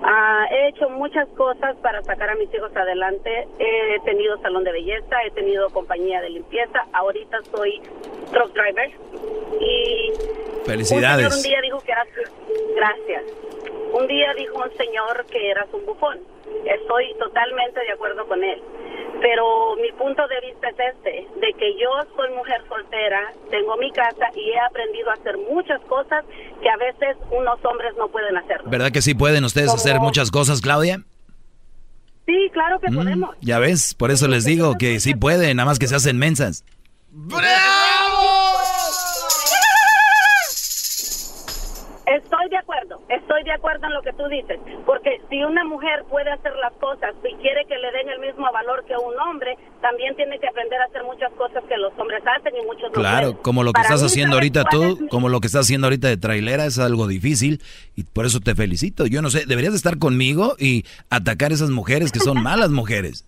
Ah, 0.01 0.45
he 0.49 0.69
hecho 0.69 0.89
muchas 0.89 1.27
cosas 1.29 1.75
para 1.77 2.01
sacar 2.03 2.29
a 2.29 2.35
mis 2.35 2.53
hijos 2.53 2.75
adelante. 2.75 3.47
He 3.59 3.99
tenido 4.05 4.37
salón 4.41 4.63
de 4.63 4.71
belleza, 4.71 5.23
he 5.25 5.31
tenido 5.31 5.69
compañía 5.71 6.21
de 6.21 6.29
limpieza. 6.29 6.85
Ahorita 6.93 7.37
soy 7.51 7.81
truck 8.31 8.53
driver. 8.53 8.89
Y 9.59 10.11
Felicidades. 10.65 11.25
un 11.25 11.31
señor 11.31 11.37
un 11.37 11.43
día 11.43 11.61
dijo 11.61 11.79
que 11.81 11.91
eras... 11.91 12.07
Gracias. 12.75 13.23
Un 13.91 14.07
día 14.07 14.33
dijo 14.35 14.63
un 14.63 14.71
señor 14.77 15.25
que 15.25 15.49
eras 15.49 15.67
un 15.73 15.85
bufón. 15.85 16.19
Estoy 16.65 17.13
totalmente 17.19 17.79
de 17.81 17.91
acuerdo 17.91 18.27
con 18.27 18.43
él. 18.43 18.61
Pero 19.21 19.75
mi 19.75 19.91
punto 19.93 20.21
de 20.27 20.39
vista 20.47 20.69
es 20.69 20.75
este, 20.95 21.27
de 21.41 21.53
que 21.53 21.73
yo 21.77 21.89
soy 22.15 22.29
mujer 22.35 22.61
soltera, 22.69 23.33
tengo 23.49 23.75
mi 23.77 23.91
casa 23.91 24.27
y 24.33 24.51
he 24.51 24.59
aprendido 24.59 25.09
a 25.09 25.13
hacer 25.13 25.37
muchas 25.37 25.81
cosas 25.81 26.23
que 26.61 26.69
a 26.69 26.77
veces 26.77 27.17
unos 27.31 27.59
hombres 27.65 27.93
no 27.97 28.07
pueden 28.09 28.37
hacer. 28.37 28.61
¿Verdad 28.65 28.91
que 28.91 29.01
sí 29.01 29.15
pueden 29.15 29.43
ustedes 29.43 29.73
hacer 29.73 29.99
muchas 29.99 30.31
cosas, 30.31 30.61
Claudia? 30.61 30.99
Sí, 32.25 32.49
claro 32.53 32.79
que 32.79 32.91
Mm, 32.91 32.95
podemos. 32.95 33.35
ya 33.41 33.59
ves, 33.59 33.93
por 33.95 34.11
eso 34.11 34.27
les 34.27 34.45
digo 34.45 34.75
que 34.79 34.99
sí 34.99 35.15
pueden, 35.15 35.57
nada 35.57 35.67
más 35.67 35.79
que 35.79 35.87
se 35.87 35.95
hacen 35.95 36.17
mensas. 36.17 36.63
Estoy 37.11 37.41
estoy 43.09 43.43
de 43.43 43.51
acuerdo 43.51 43.87
en 43.87 43.93
lo 43.93 44.01
que 44.01 44.13
tú 44.13 44.27
dices, 44.27 44.59
porque 44.85 45.21
si 45.29 45.43
una 45.43 45.63
mujer 45.65 46.03
puede 46.09 46.31
hacer 46.31 46.53
las 46.57 46.73
cosas 46.73 47.13
y 47.23 47.33
quiere 47.41 47.65
que 47.65 47.77
le 47.77 47.91
den 47.91 48.09
el 48.09 48.19
mismo 48.19 48.51
valor 48.51 48.85
que 48.85 48.95
un 48.95 49.17
hombre, 49.19 49.57
también 49.81 50.15
tiene 50.15 50.37
que 50.39 50.47
aprender 50.47 50.79
a 50.81 50.85
hacer 50.85 51.03
muchas 51.03 51.31
cosas 51.33 51.63
que 51.67 51.77
los 51.77 51.91
hombres 51.97 52.21
hacen 52.25 52.53
y 52.55 52.65
muchos 52.65 52.91
Claro, 52.91 53.41
como 53.41 53.63
lo 53.63 53.71
que 53.71 53.81
Para 53.81 53.95
estás 53.95 54.03
haciendo 54.03 54.35
¿sabes 54.37 54.55
ahorita 54.55 54.69
tú, 54.69 55.01
mi- 55.01 55.07
como 55.09 55.29
lo 55.29 55.39
que 55.41 55.47
estás 55.47 55.65
haciendo 55.65 55.87
ahorita 55.87 56.07
de 56.07 56.17
trailera 56.17 56.65
es 56.65 56.77
algo 56.79 57.07
difícil 57.07 57.61
y 57.95 58.03
por 58.03 58.25
eso 58.25 58.39
te 58.39 58.53
felicito. 58.55 59.05
Yo 59.07 59.21
no 59.21 59.29
sé, 59.29 59.45
deberías 59.47 59.73
de 59.73 59.77
estar 59.77 59.97
conmigo 59.97 60.55
y 60.59 60.85
atacar 61.09 61.51
a 61.51 61.55
esas 61.55 61.69
mujeres 61.71 62.11
que 62.11 62.19
son 62.19 62.41
malas 62.43 62.69
mujeres. 62.69 63.25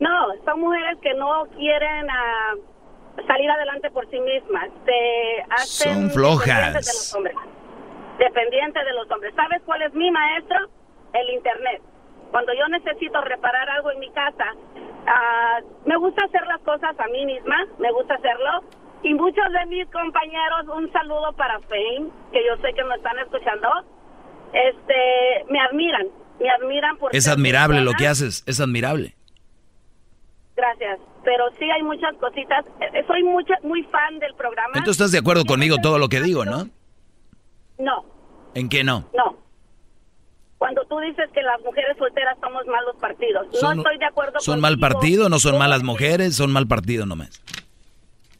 No, 0.00 0.10
son 0.44 0.60
mujeres 0.60 0.98
que 1.02 1.14
no 1.14 1.44
quieren 1.56 2.08
ah, 2.10 2.54
salir 3.26 3.50
adelante 3.50 3.90
por 3.90 4.08
sí 4.10 4.18
mismas, 4.20 4.68
se 4.84 5.42
hacen 5.50 5.94
Son 5.94 6.10
flojas. 6.10 6.46
dependientes 6.46 6.86
de 6.86 6.92
los 6.92 7.14
hombres. 7.14 7.36
Dependientes 8.18 8.84
de 8.84 8.92
los 8.92 9.10
hombres. 9.10 9.34
¿Sabes 9.34 9.62
cuál 9.64 9.82
es 9.82 9.92
mi 9.94 10.10
maestro? 10.10 10.56
El 11.12 11.30
internet. 11.30 11.82
Cuando 12.30 12.52
yo 12.54 12.66
necesito 12.68 13.20
reparar 13.20 13.68
algo 13.70 13.92
en 13.92 14.00
mi 14.00 14.10
casa, 14.10 14.44
ah, 15.06 15.60
me 15.84 15.96
gusta 15.96 16.24
hacer 16.24 16.46
las 16.46 16.60
cosas 16.62 16.98
a 16.98 17.06
mí 17.08 17.24
misma, 17.26 17.56
me 17.78 17.92
gusta 17.92 18.14
hacerlo. 18.14 18.64
Y 19.02 19.14
muchos 19.14 19.44
de 19.52 19.66
mis 19.66 19.86
compañeros, 19.90 20.66
un 20.74 20.90
saludo 20.90 21.32
para 21.36 21.60
Fame, 21.60 22.10
que 22.32 22.40
yo 22.44 22.56
sé 22.62 22.72
que 22.74 22.84
me 22.84 22.94
están 22.96 23.18
escuchando, 23.18 23.68
este, 24.52 25.44
me 25.50 25.60
admiran, 25.60 26.06
me 26.40 26.50
admiran 26.50 26.96
por 26.96 27.14
Es 27.14 27.28
admirable 27.28 27.82
lo 27.82 27.92
que 27.92 28.08
haces, 28.08 28.42
es 28.46 28.60
admirable. 28.60 29.14
Gracias, 30.56 31.00
pero 31.24 31.44
sí 31.58 31.70
hay 31.70 31.82
muchas 31.82 32.14
cositas. 32.16 32.64
Eh, 32.80 33.04
Soy 33.06 33.22
mucha, 33.24 33.54
muy 33.62 33.82
fan 33.84 34.18
del 34.20 34.34
programa. 34.34 34.72
Entonces 34.74 35.00
estás 35.00 35.12
de 35.12 35.18
acuerdo 35.18 35.44
conmigo 35.44 35.76
todo 35.82 35.98
lo 35.98 36.08
que 36.08 36.20
digo, 36.20 36.44
¿no? 36.44 36.68
No, 37.78 38.04
¿En 38.54 38.68
qué 38.68 38.84
no? 38.84 39.04
no. 39.16 39.36
Cuando 40.58 40.82
tú 40.86 40.98
dices 41.00 41.28
que 41.32 41.42
las 41.42 41.60
mujeres 41.62 41.96
solteras 41.98 42.38
somos 42.40 42.64
malos 42.66 42.96
partidos, 43.00 43.46
Son- 43.52 43.76
no 43.76 43.82
estoy 43.82 43.98
de 43.98 44.06
acuerdo 44.06 44.40
¿Son 44.40 44.60
mal 44.60 44.78
partido? 44.78 45.28
¿No 45.28 45.38
son 45.38 45.58
malas 45.58 45.82
mujeres? 45.82 46.36
Son 46.36 46.52
mal 46.52 46.66
partido 46.66 47.04
nomás. 47.04 47.42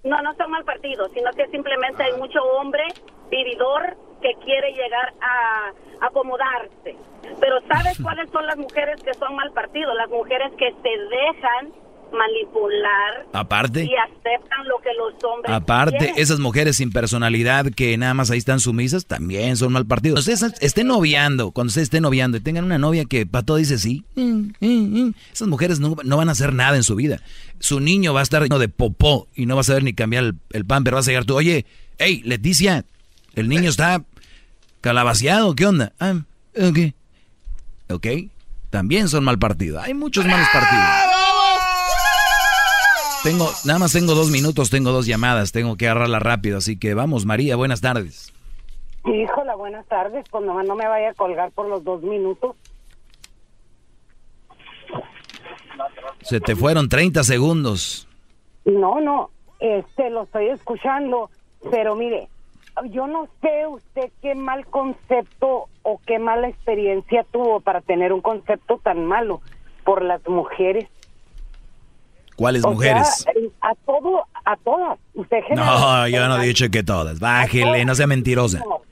No, 0.04 0.20
no 0.22 0.34
son 0.36 0.50
mal 0.50 0.64
partidos, 0.64 1.10
sino 1.14 1.30
que 1.32 1.46
simplemente 1.48 2.02
hay 2.02 2.12
mucho 2.18 2.42
hombre 2.58 2.82
vividor 3.30 3.96
que 4.22 4.32
quiere 4.44 4.72
llegar 4.72 5.12
a 5.20 5.72
acomodarse. 6.06 6.96
Pero 7.40 7.56
¿sabes 7.68 7.98
cuáles 8.02 8.30
son 8.30 8.46
las 8.46 8.56
mujeres 8.56 9.02
que 9.02 9.12
son 9.14 9.34
mal 9.34 9.50
partido? 9.52 9.92
Las 9.94 10.08
mujeres 10.08 10.52
que 10.56 10.70
se 10.82 10.88
dejan 11.16 11.72
manipular 12.14 13.26
Aparte. 13.32 13.84
y 13.84 13.90
aceptan 13.94 14.66
lo 14.68 14.76
que 14.82 14.90
los 14.96 15.22
hombres 15.24 15.52
Aparte, 15.52 15.98
quieren. 15.98 16.14
esas 16.18 16.38
mujeres 16.40 16.76
sin 16.76 16.90
personalidad 16.90 17.66
que 17.66 17.96
nada 17.98 18.14
más 18.14 18.30
ahí 18.30 18.38
están 18.38 18.60
sumisas 18.60 19.06
también 19.06 19.56
son 19.56 19.72
mal 19.72 19.86
partidos. 19.86 20.24
Cuando 20.24 20.32
ustedes 20.46 20.62
estén 20.62 20.86
noviando, 20.86 21.50
cuando 21.50 21.68
ustedes 21.68 21.86
estén 21.86 22.02
noviando 22.02 22.36
y 22.36 22.40
tengan 22.40 22.64
una 22.64 22.78
novia 22.78 23.04
que 23.04 23.26
para 23.26 23.44
todo 23.44 23.56
dice 23.58 23.78
sí, 23.78 24.04
mm, 24.14 24.22
mm, 24.60 25.04
mm, 25.06 25.14
esas 25.32 25.48
mujeres 25.48 25.80
no, 25.80 25.96
no 26.04 26.16
van 26.16 26.28
a 26.28 26.32
hacer 26.32 26.52
nada 26.52 26.76
en 26.76 26.82
su 26.84 26.94
vida. 26.96 27.20
Su 27.58 27.80
niño 27.80 28.14
va 28.14 28.20
a 28.20 28.22
estar 28.24 28.42
lleno 28.42 28.58
de 28.58 28.68
popó 28.68 29.28
y 29.34 29.46
no 29.46 29.54
va 29.54 29.60
a 29.62 29.64
saber 29.64 29.82
ni 29.84 29.92
cambiar 29.94 30.24
el, 30.24 30.34
el 30.52 30.64
pan, 30.64 30.84
pero 30.84 30.96
vas 30.96 31.06
a 31.06 31.10
llegar 31.10 31.24
tú, 31.24 31.34
oye, 31.36 31.66
hey, 31.98 32.22
Leticia, 32.24 32.84
el 33.34 33.48
niño 33.48 33.68
está 33.70 34.02
calabaceado, 34.80 35.54
¿qué 35.54 35.66
onda? 35.66 35.92
Ah, 35.98 36.14
ok. 36.56 36.78
Ok, 37.90 38.06
también 38.70 39.08
son 39.08 39.24
mal 39.24 39.38
partidos. 39.38 39.82
Hay 39.84 39.94
muchos 39.94 40.24
malos 40.26 40.46
partidos. 40.52 40.84
Tengo, 43.24 43.46
nada 43.64 43.78
más 43.78 43.94
tengo 43.94 44.14
dos 44.14 44.30
minutos, 44.30 44.68
tengo 44.68 44.90
dos 44.92 45.06
llamadas, 45.06 45.50
tengo 45.50 45.78
que 45.78 45.88
agarrarla 45.88 46.18
rápido, 46.18 46.58
así 46.58 46.78
que 46.78 46.92
vamos, 46.92 47.24
María, 47.24 47.56
buenas 47.56 47.80
tardes. 47.80 48.34
Híjola, 49.06 49.54
buenas 49.54 49.86
tardes. 49.86 50.26
Pues 50.30 50.44
nomás 50.44 50.66
no 50.66 50.74
me 50.74 50.86
vaya 50.86 51.08
a 51.08 51.14
colgar 51.14 51.50
por 51.52 51.66
los 51.66 51.82
dos 51.84 52.02
minutos. 52.02 52.54
Se 56.20 56.38
te 56.40 56.54
fueron 56.54 56.90
30 56.90 57.24
segundos. 57.24 58.06
No, 58.66 59.00
no, 59.00 59.30
este 59.58 60.10
lo 60.10 60.24
estoy 60.24 60.48
escuchando, 60.48 61.30
pero 61.70 61.96
mire, 61.96 62.28
yo 62.90 63.06
no 63.06 63.28
sé 63.40 63.66
usted 63.66 64.10
qué 64.20 64.34
mal 64.34 64.66
concepto 64.66 65.70
o 65.82 65.98
qué 66.06 66.18
mala 66.18 66.48
experiencia 66.48 67.24
tuvo 67.30 67.60
para 67.60 67.80
tener 67.80 68.12
un 68.12 68.20
concepto 68.20 68.78
tan 68.82 69.06
malo 69.06 69.40
por 69.82 70.02
las 70.02 70.26
mujeres. 70.28 70.90
¿Cuáles 72.36 72.64
O 72.64 72.70
mujeres? 72.72 73.08
sea, 73.18 73.32
a 73.62 73.74
todo, 73.86 74.24
a 74.44 74.56
todas. 74.56 74.98
Usted 75.14 75.38
No, 75.54 76.08
yo 76.08 76.26
no 76.28 76.42
he 76.42 76.46
dicho 76.46 76.68
que 76.70 76.82
todas. 76.82 77.20
Bájele, 77.20 77.84
no 77.84 77.94
sea 77.94 78.06
mentirosa. 78.06 78.58
No, 78.58 78.82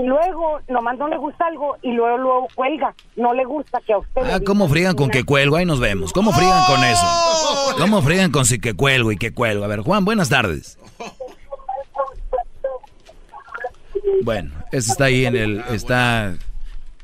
y 0.00 0.06
luego 0.06 0.60
nomás 0.68 0.98
no 0.98 1.08
le 1.08 1.16
gusta 1.18 1.46
algo 1.46 1.76
y 1.82 1.92
luego 1.92 2.18
luego 2.18 2.48
cuelga. 2.54 2.94
No 3.16 3.32
le 3.34 3.44
gusta 3.44 3.80
que 3.86 3.92
a 3.92 3.98
usted. 3.98 4.22
Ah, 4.24 4.40
¿cómo 4.44 4.68
friegan 4.68 4.94
con 4.96 5.10
que 5.10 5.24
cuelgo? 5.24 5.56
Ahí 5.56 5.64
nos 5.66 5.80
vemos. 5.80 6.12
¿Cómo 6.12 6.32
friegan 6.32 6.64
con 6.66 6.82
eso? 6.84 7.06
¿Cómo 7.78 8.02
friegan 8.02 8.30
con 8.30 8.44
si 8.44 8.58
que 8.60 8.74
cuelgo 8.74 9.12
y 9.12 9.16
que 9.16 9.32
cuelgo? 9.32 9.64
A 9.64 9.68
ver, 9.68 9.80
Juan, 9.80 10.04
buenas 10.04 10.28
tardes. 10.28 10.78
Bueno, 14.22 14.50
ese 14.72 14.90
está 14.92 15.04
ahí 15.04 15.26
en 15.26 15.36
el. 15.36 15.60
está 15.70 16.34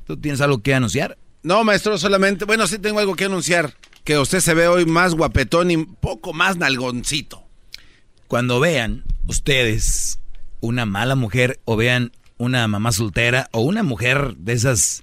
¿Tú 0.07 0.17
tienes 0.17 0.41
algo 0.41 0.59
que 0.63 0.75
anunciar? 0.75 1.17
No, 1.43 1.65
maestro, 1.65 1.99
solamente. 1.99 2.45
Bueno, 2.45 2.67
sí 2.67 2.79
tengo 2.79 3.01
algo 3.01 3.15
que 3.15 3.25
anunciar. 3.25 3.73
Que 4.07 4.19
usted 4.19 4.39
se 4.39 4.55
ve 4.55 4.69
hoy 4.69 4.87
más 4.87 5.15
guapetón 5.15 5.73
y 5.73 5.77
un 5.77 5.97
poco 5.97 6.33
más 6.33 6.59
nalgoncito. 6.59 7.43
Cuando 8.29 8.61
vean 8.61 9.03
ustedes 9.27 10.21
una 10.61 10.87
mala 10.87 11.17
mujer 11.17 11.59
o 11.65 11.77
vean 11.77 12.13
una 12.39 12.69
mamá 12.69 12.93
soltera 12.93 13.49
o 13.51 13.63
una 13.63 13.83
mujer 13.83 14.37
de 14.37 14.53
esas, 14.53 15.03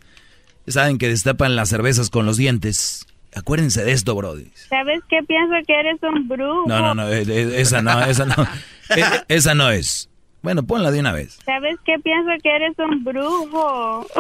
saben 0.68 0.98
que 0.98 1.10
destapan 1.10 1.58
las 1.58 1.68
cervezas 1.68 2.10
con 2.10 2.26
los 2.26 2.38
dientes. 2.38 3.06
Acuérdense 3.36 3.84
de 3.84 3.92
esto, 3.92 4.16
Brody. 4.16 4.50
¿Sabes 4.70 5.02
qué? 5.10 5.20
Pienso 5.28 5.54
que 5.68 5.78
eres 5.78 6.02
un 6.02 6.30
brujo. 6.30 6.64
No, 6.66 6.80
no, 6.80 6.96
no, 6.96 7.10
eh, 7.10 7.26
eh, 7.28 7.56
esa 7.58 7.82
no, 7.82 8.06
esa 8.06 8.26
no. 8.26 8.36
Eh, 8.96 9.04
esa 9.28 9.54
no 9.54 9.70
es. 9.70 10.10
Bueno, 10.42 10.64
ponla 10.64 10.92
de 10.92 11.02
una 11.02 11.12
vez. 11.12 11.40
¿Sabes 11.46 11.76
qué? 11.86 12.00
Pienso 12.00 12.30
que 12.42 12.56
eres 12.56 12.80
un 12.80 13.04
brujo. 13.04 14.08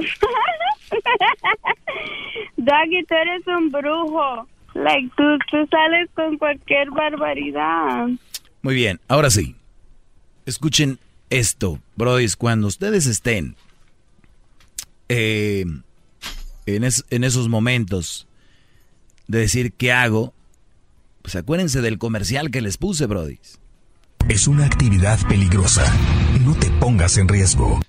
Doggy, 2.57 3.05
tú 3.05 3.14
eres 3.14 3.47
un 3.47 3.72
brujo. 3.72 4.49
Like, 4.73 5.11
tú, 5.15 5.23
tú 5.51 5.67
sales 5.69 6.09
con 6.15 6.37
cualquier 6.37 6.89
barbaridad. 6.91 8.07
Muy 8.61 8.75
bien, 8.75 8.99
ahora 9.07 9.29
sí. 9.29 9.55
Escuchen 10.45 10.99
esto, 11.29 11.79
brodis, 11.95 12.35
cuando 12.35 12.67
ustedes 12.67 13.05
estén 13.05 13.55
eh, 15.09 15.65
en, 16.65 16.83
en 16.83 17.23
esos 17.23 17.49
momentos 17.49 18.27
de 19.27 19.39
decir 19.39 19.73
qué 19.73 19.91
hago, 19.91 20.33
pues 21.21 21.35
acuérdense 21.35 21.81
del 21.81 21.97
comercial 21.97 22.51
que 22.51 22.61
les 22.61 22.77
puse, 22.77 23.05
brodis. 23.05 23.59
Es 24.29 24.47
una 24.47 24.65
actividad 24.65 25.19
peligrosa. 25.27 25.85
No 26.45 26.55
te 26.55 26.69
pongas 26.71 27.17
en 27.17 27.27
riesgo. 27.27 27.79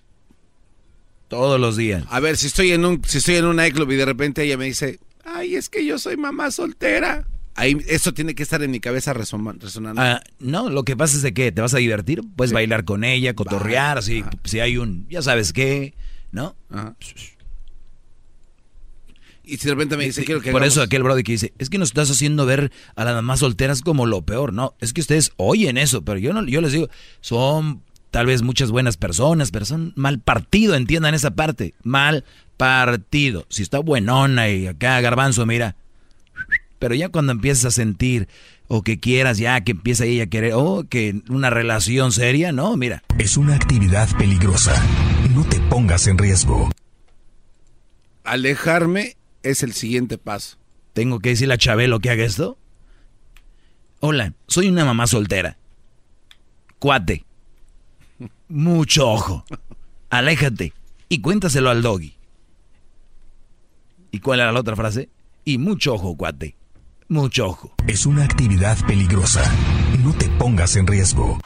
Todos 1.28 1.60
los 1.60 1.76
días. 1.76 2.04
A 2.10 2.20
ver, 2.20 2.36
si 2.36 2.46
estoy 2.46 2.72
en 2.72 2.84
un, 2.84 3.02
si 3.04 3.18
estoy 3.18 3.36
en 3.36 3.46
un 3.46 3.56
nightclub 3.56 3.90
y 3.90 3.96
de 3.96 4.04
repente 4.04 4.42
ella 4.42 4.56
me 4.56 4.66
dice, 4.66 4.98
ay, 5.24 5.56
es 5.56 5.68
que 5.68 5.84
yo 5.84 5.98
soy 5.98 6.16
mamá 6.16 6.50
soltera. 6.50 7.26
Ahí, 7.56 7.76
eso 7.86 8.12
tiene 8.12 8.34
que 8.34 8.42
estar 8.42 8.62
en 8.62 8.70
mi 8.70 8.80
cabeza 8.80 9.12
resonando. 9.12 9.66
Ah, 9.96 10.20
no, 10.40 10.70
lo 10.70 10.84
que 10.84 10.96
pasa 10.96 11.16
es 11.16 11.22
de 11.22 11.32
que 11.32 11.52
te 11.52 11.60
vas 11.60 11.74
a 11.74 11.78
divertir, 11.78 12.22
puedes 12.34 12.52
bailar 12.52 12.84
con 12.84 13.04
ella, 13.04 13.34
cotorrear, 13.34 14.02
si, 14.02 14.24
si 14.42 14.58
hay 14.58 14.76
un, 14.76 15.06
ya 15.08 15.22
sabes 15.22 15.52
qué, 15.52 15.94
¿no? 16.32 16.56
Y 19.44 19.58
si 19.58 19.66
de 19.66 19.74
repente 19.74 19.96
me 19.96 20.04
dice, 20.04 20.24
quiero 20.24 20.40
que 20.40 20.50
Por 20.50 20.64
eso 20.64 20.82
aquel 20.82 21.04
brody 21.04 21.22
que 21.22 21.32
dice, 21.32 21.52
es 21.58 21.70
que 21.70 21.78
nos 21.78 21.90
estás 21.90 22.10
haciendo 22.10 22.44
ver 22.44 22.72
a 22.96 23.04
las 23.04 23.14
mamás 23.14 23.40
solteras 23.40 23.82
como 23.82 24.06
lo 24.06 24.22
peor, 24.22 24.52
¿no? 24.52 24.74
Es 24.80 24.92
que 24.92 25.02
ustedes 25.02 25.32
oyen 25.36 25.78
eso, 25.78 26.04
pero 26.04 26.18
yo 26.18 26.32
no, 26.32 26.44
yo 26.46 26.60
les 26.60 26.72
digo, 26.72 26.88
son 27.20 27.82
tal 28.14 28.26
vez 28.26 28.42
muchas 28.42 28.70
buenas 28.70 28.96
personas, 28.96 29.50
pero 29.50 29.64
son 29.64 29.92
mal 29.96 30.20
partido, 30.20 30.76
entiendan 30.76 31.14
esa 31.14 31.32
parte, 31.32 31.74
mal 31.82 32.24
partido. 32.56 33.44
Si 33.48 33.64
está 33.64 33.80
buenona 33.80 34.48
y 34.48 34.68
acá 34.68 35.00
garbanzo, 35.00 35.44
mira, 35.46 35.74
pero 36.78 36.94
ya 36.94 37.08
cuando 37.08 37.32
empiezas 37.32 37.64
a 37.64 37.70
sentir 37.72 38.28
o 38.68 38.82
que 38.84 39.00
quieras 39.00 39.38
ya 39.38 39.60
que 39.62 39.72
empieza 39.72 40.04
ella 40.04 40.22
a 40.22 40.26
querer 40.28 40.52
o 40.54 40.84
que 40.88 41.22
una 41.28 41.50
relación 41.50 42.12
seria, 42.12 42.52
no, 42.52 42.76
mira. 42.76 43.02
Es 43.18 43.36
una 43.36 43.56
actividad 43.56 44.08
peligrosa. 44.16 44.80
No 45.34 45.42
te 45.42 45.58
pongas 45.62 46.06
en 46.06 46.16
riesgo. 46.16 46.70
Alejarme 48.22 49.16
es 49.42 49.64
el 49.64 49.72
siguiente 49.72 50.18
paso. 50.18 50.56
¿Tengo 50.92 51.18
que 51.18 51.30
decirle 51.30 51.54
a 51.54 51.58
Chabelo 51.58 51.98
que 51.98 52.10
haga 52.10 52.22
esto? 52.22 52.58
Hola, 53.98 54.34
soy 54.46 54.68
una 54.68 54.84
mamá 54.84 55.08
soltera. 55.08 55.56
Cuate. 56.78 57.23
Mucho 58.48 59.10
ojo. 59.10 59.44
Aléjate 60.10 60.72
y 61.08 61.20
cuéntaselo 61.20 61.70
al 61.70 61.82
doggy. 61.82 62.16
¿Y 64.10 64.20
cuál 64.20 64.40
era 64.40 64.52
la 64.52 64.60
otra 64.60 64.76
frase? 64.76 65.08
Y 65.44 65.58
mucho 65.58 65.94
ojo, 65.94 66.16
cuate. 66.16 66.56
Mucho 67.08 67.46
ojo. 67.48 67.74
Es 67.86 68.06
una 68.06 68.24
actividad 68.24 68.78
peligrosa. 68.86 69.42
No 70.02 70.12
te 70.12 70.28
pongas 70.30 70.76
en 70.76 70.86
riesgo. 70.86 71.38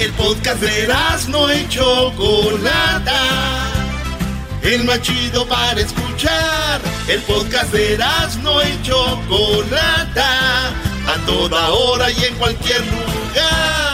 El 0.00 0.10
podcast 0.12 0.60
de 0.60 0.88
no 1.30 1.48
hecho 1.50 2.12
Chocolata. 2.12 3.72
El 4.62 4.84
más 4.84 5.00
chido 5.02 5.46
para 5.46 5.80
escuchar. 5.80 6.80
El 7.08 7.20
podcast 7.22 7.72
de 7.72 7.98
no 8.42 8.60
hecho 8.60 8.96
Chocolata. 9.28 10.68
A 11.06 11.26
toda 11.26 11.70
hora 11.70 12.10
y 12.10 12.24
en 12.24 12.34
cualquier 12.36 12.80
lugar. 12.80 13.93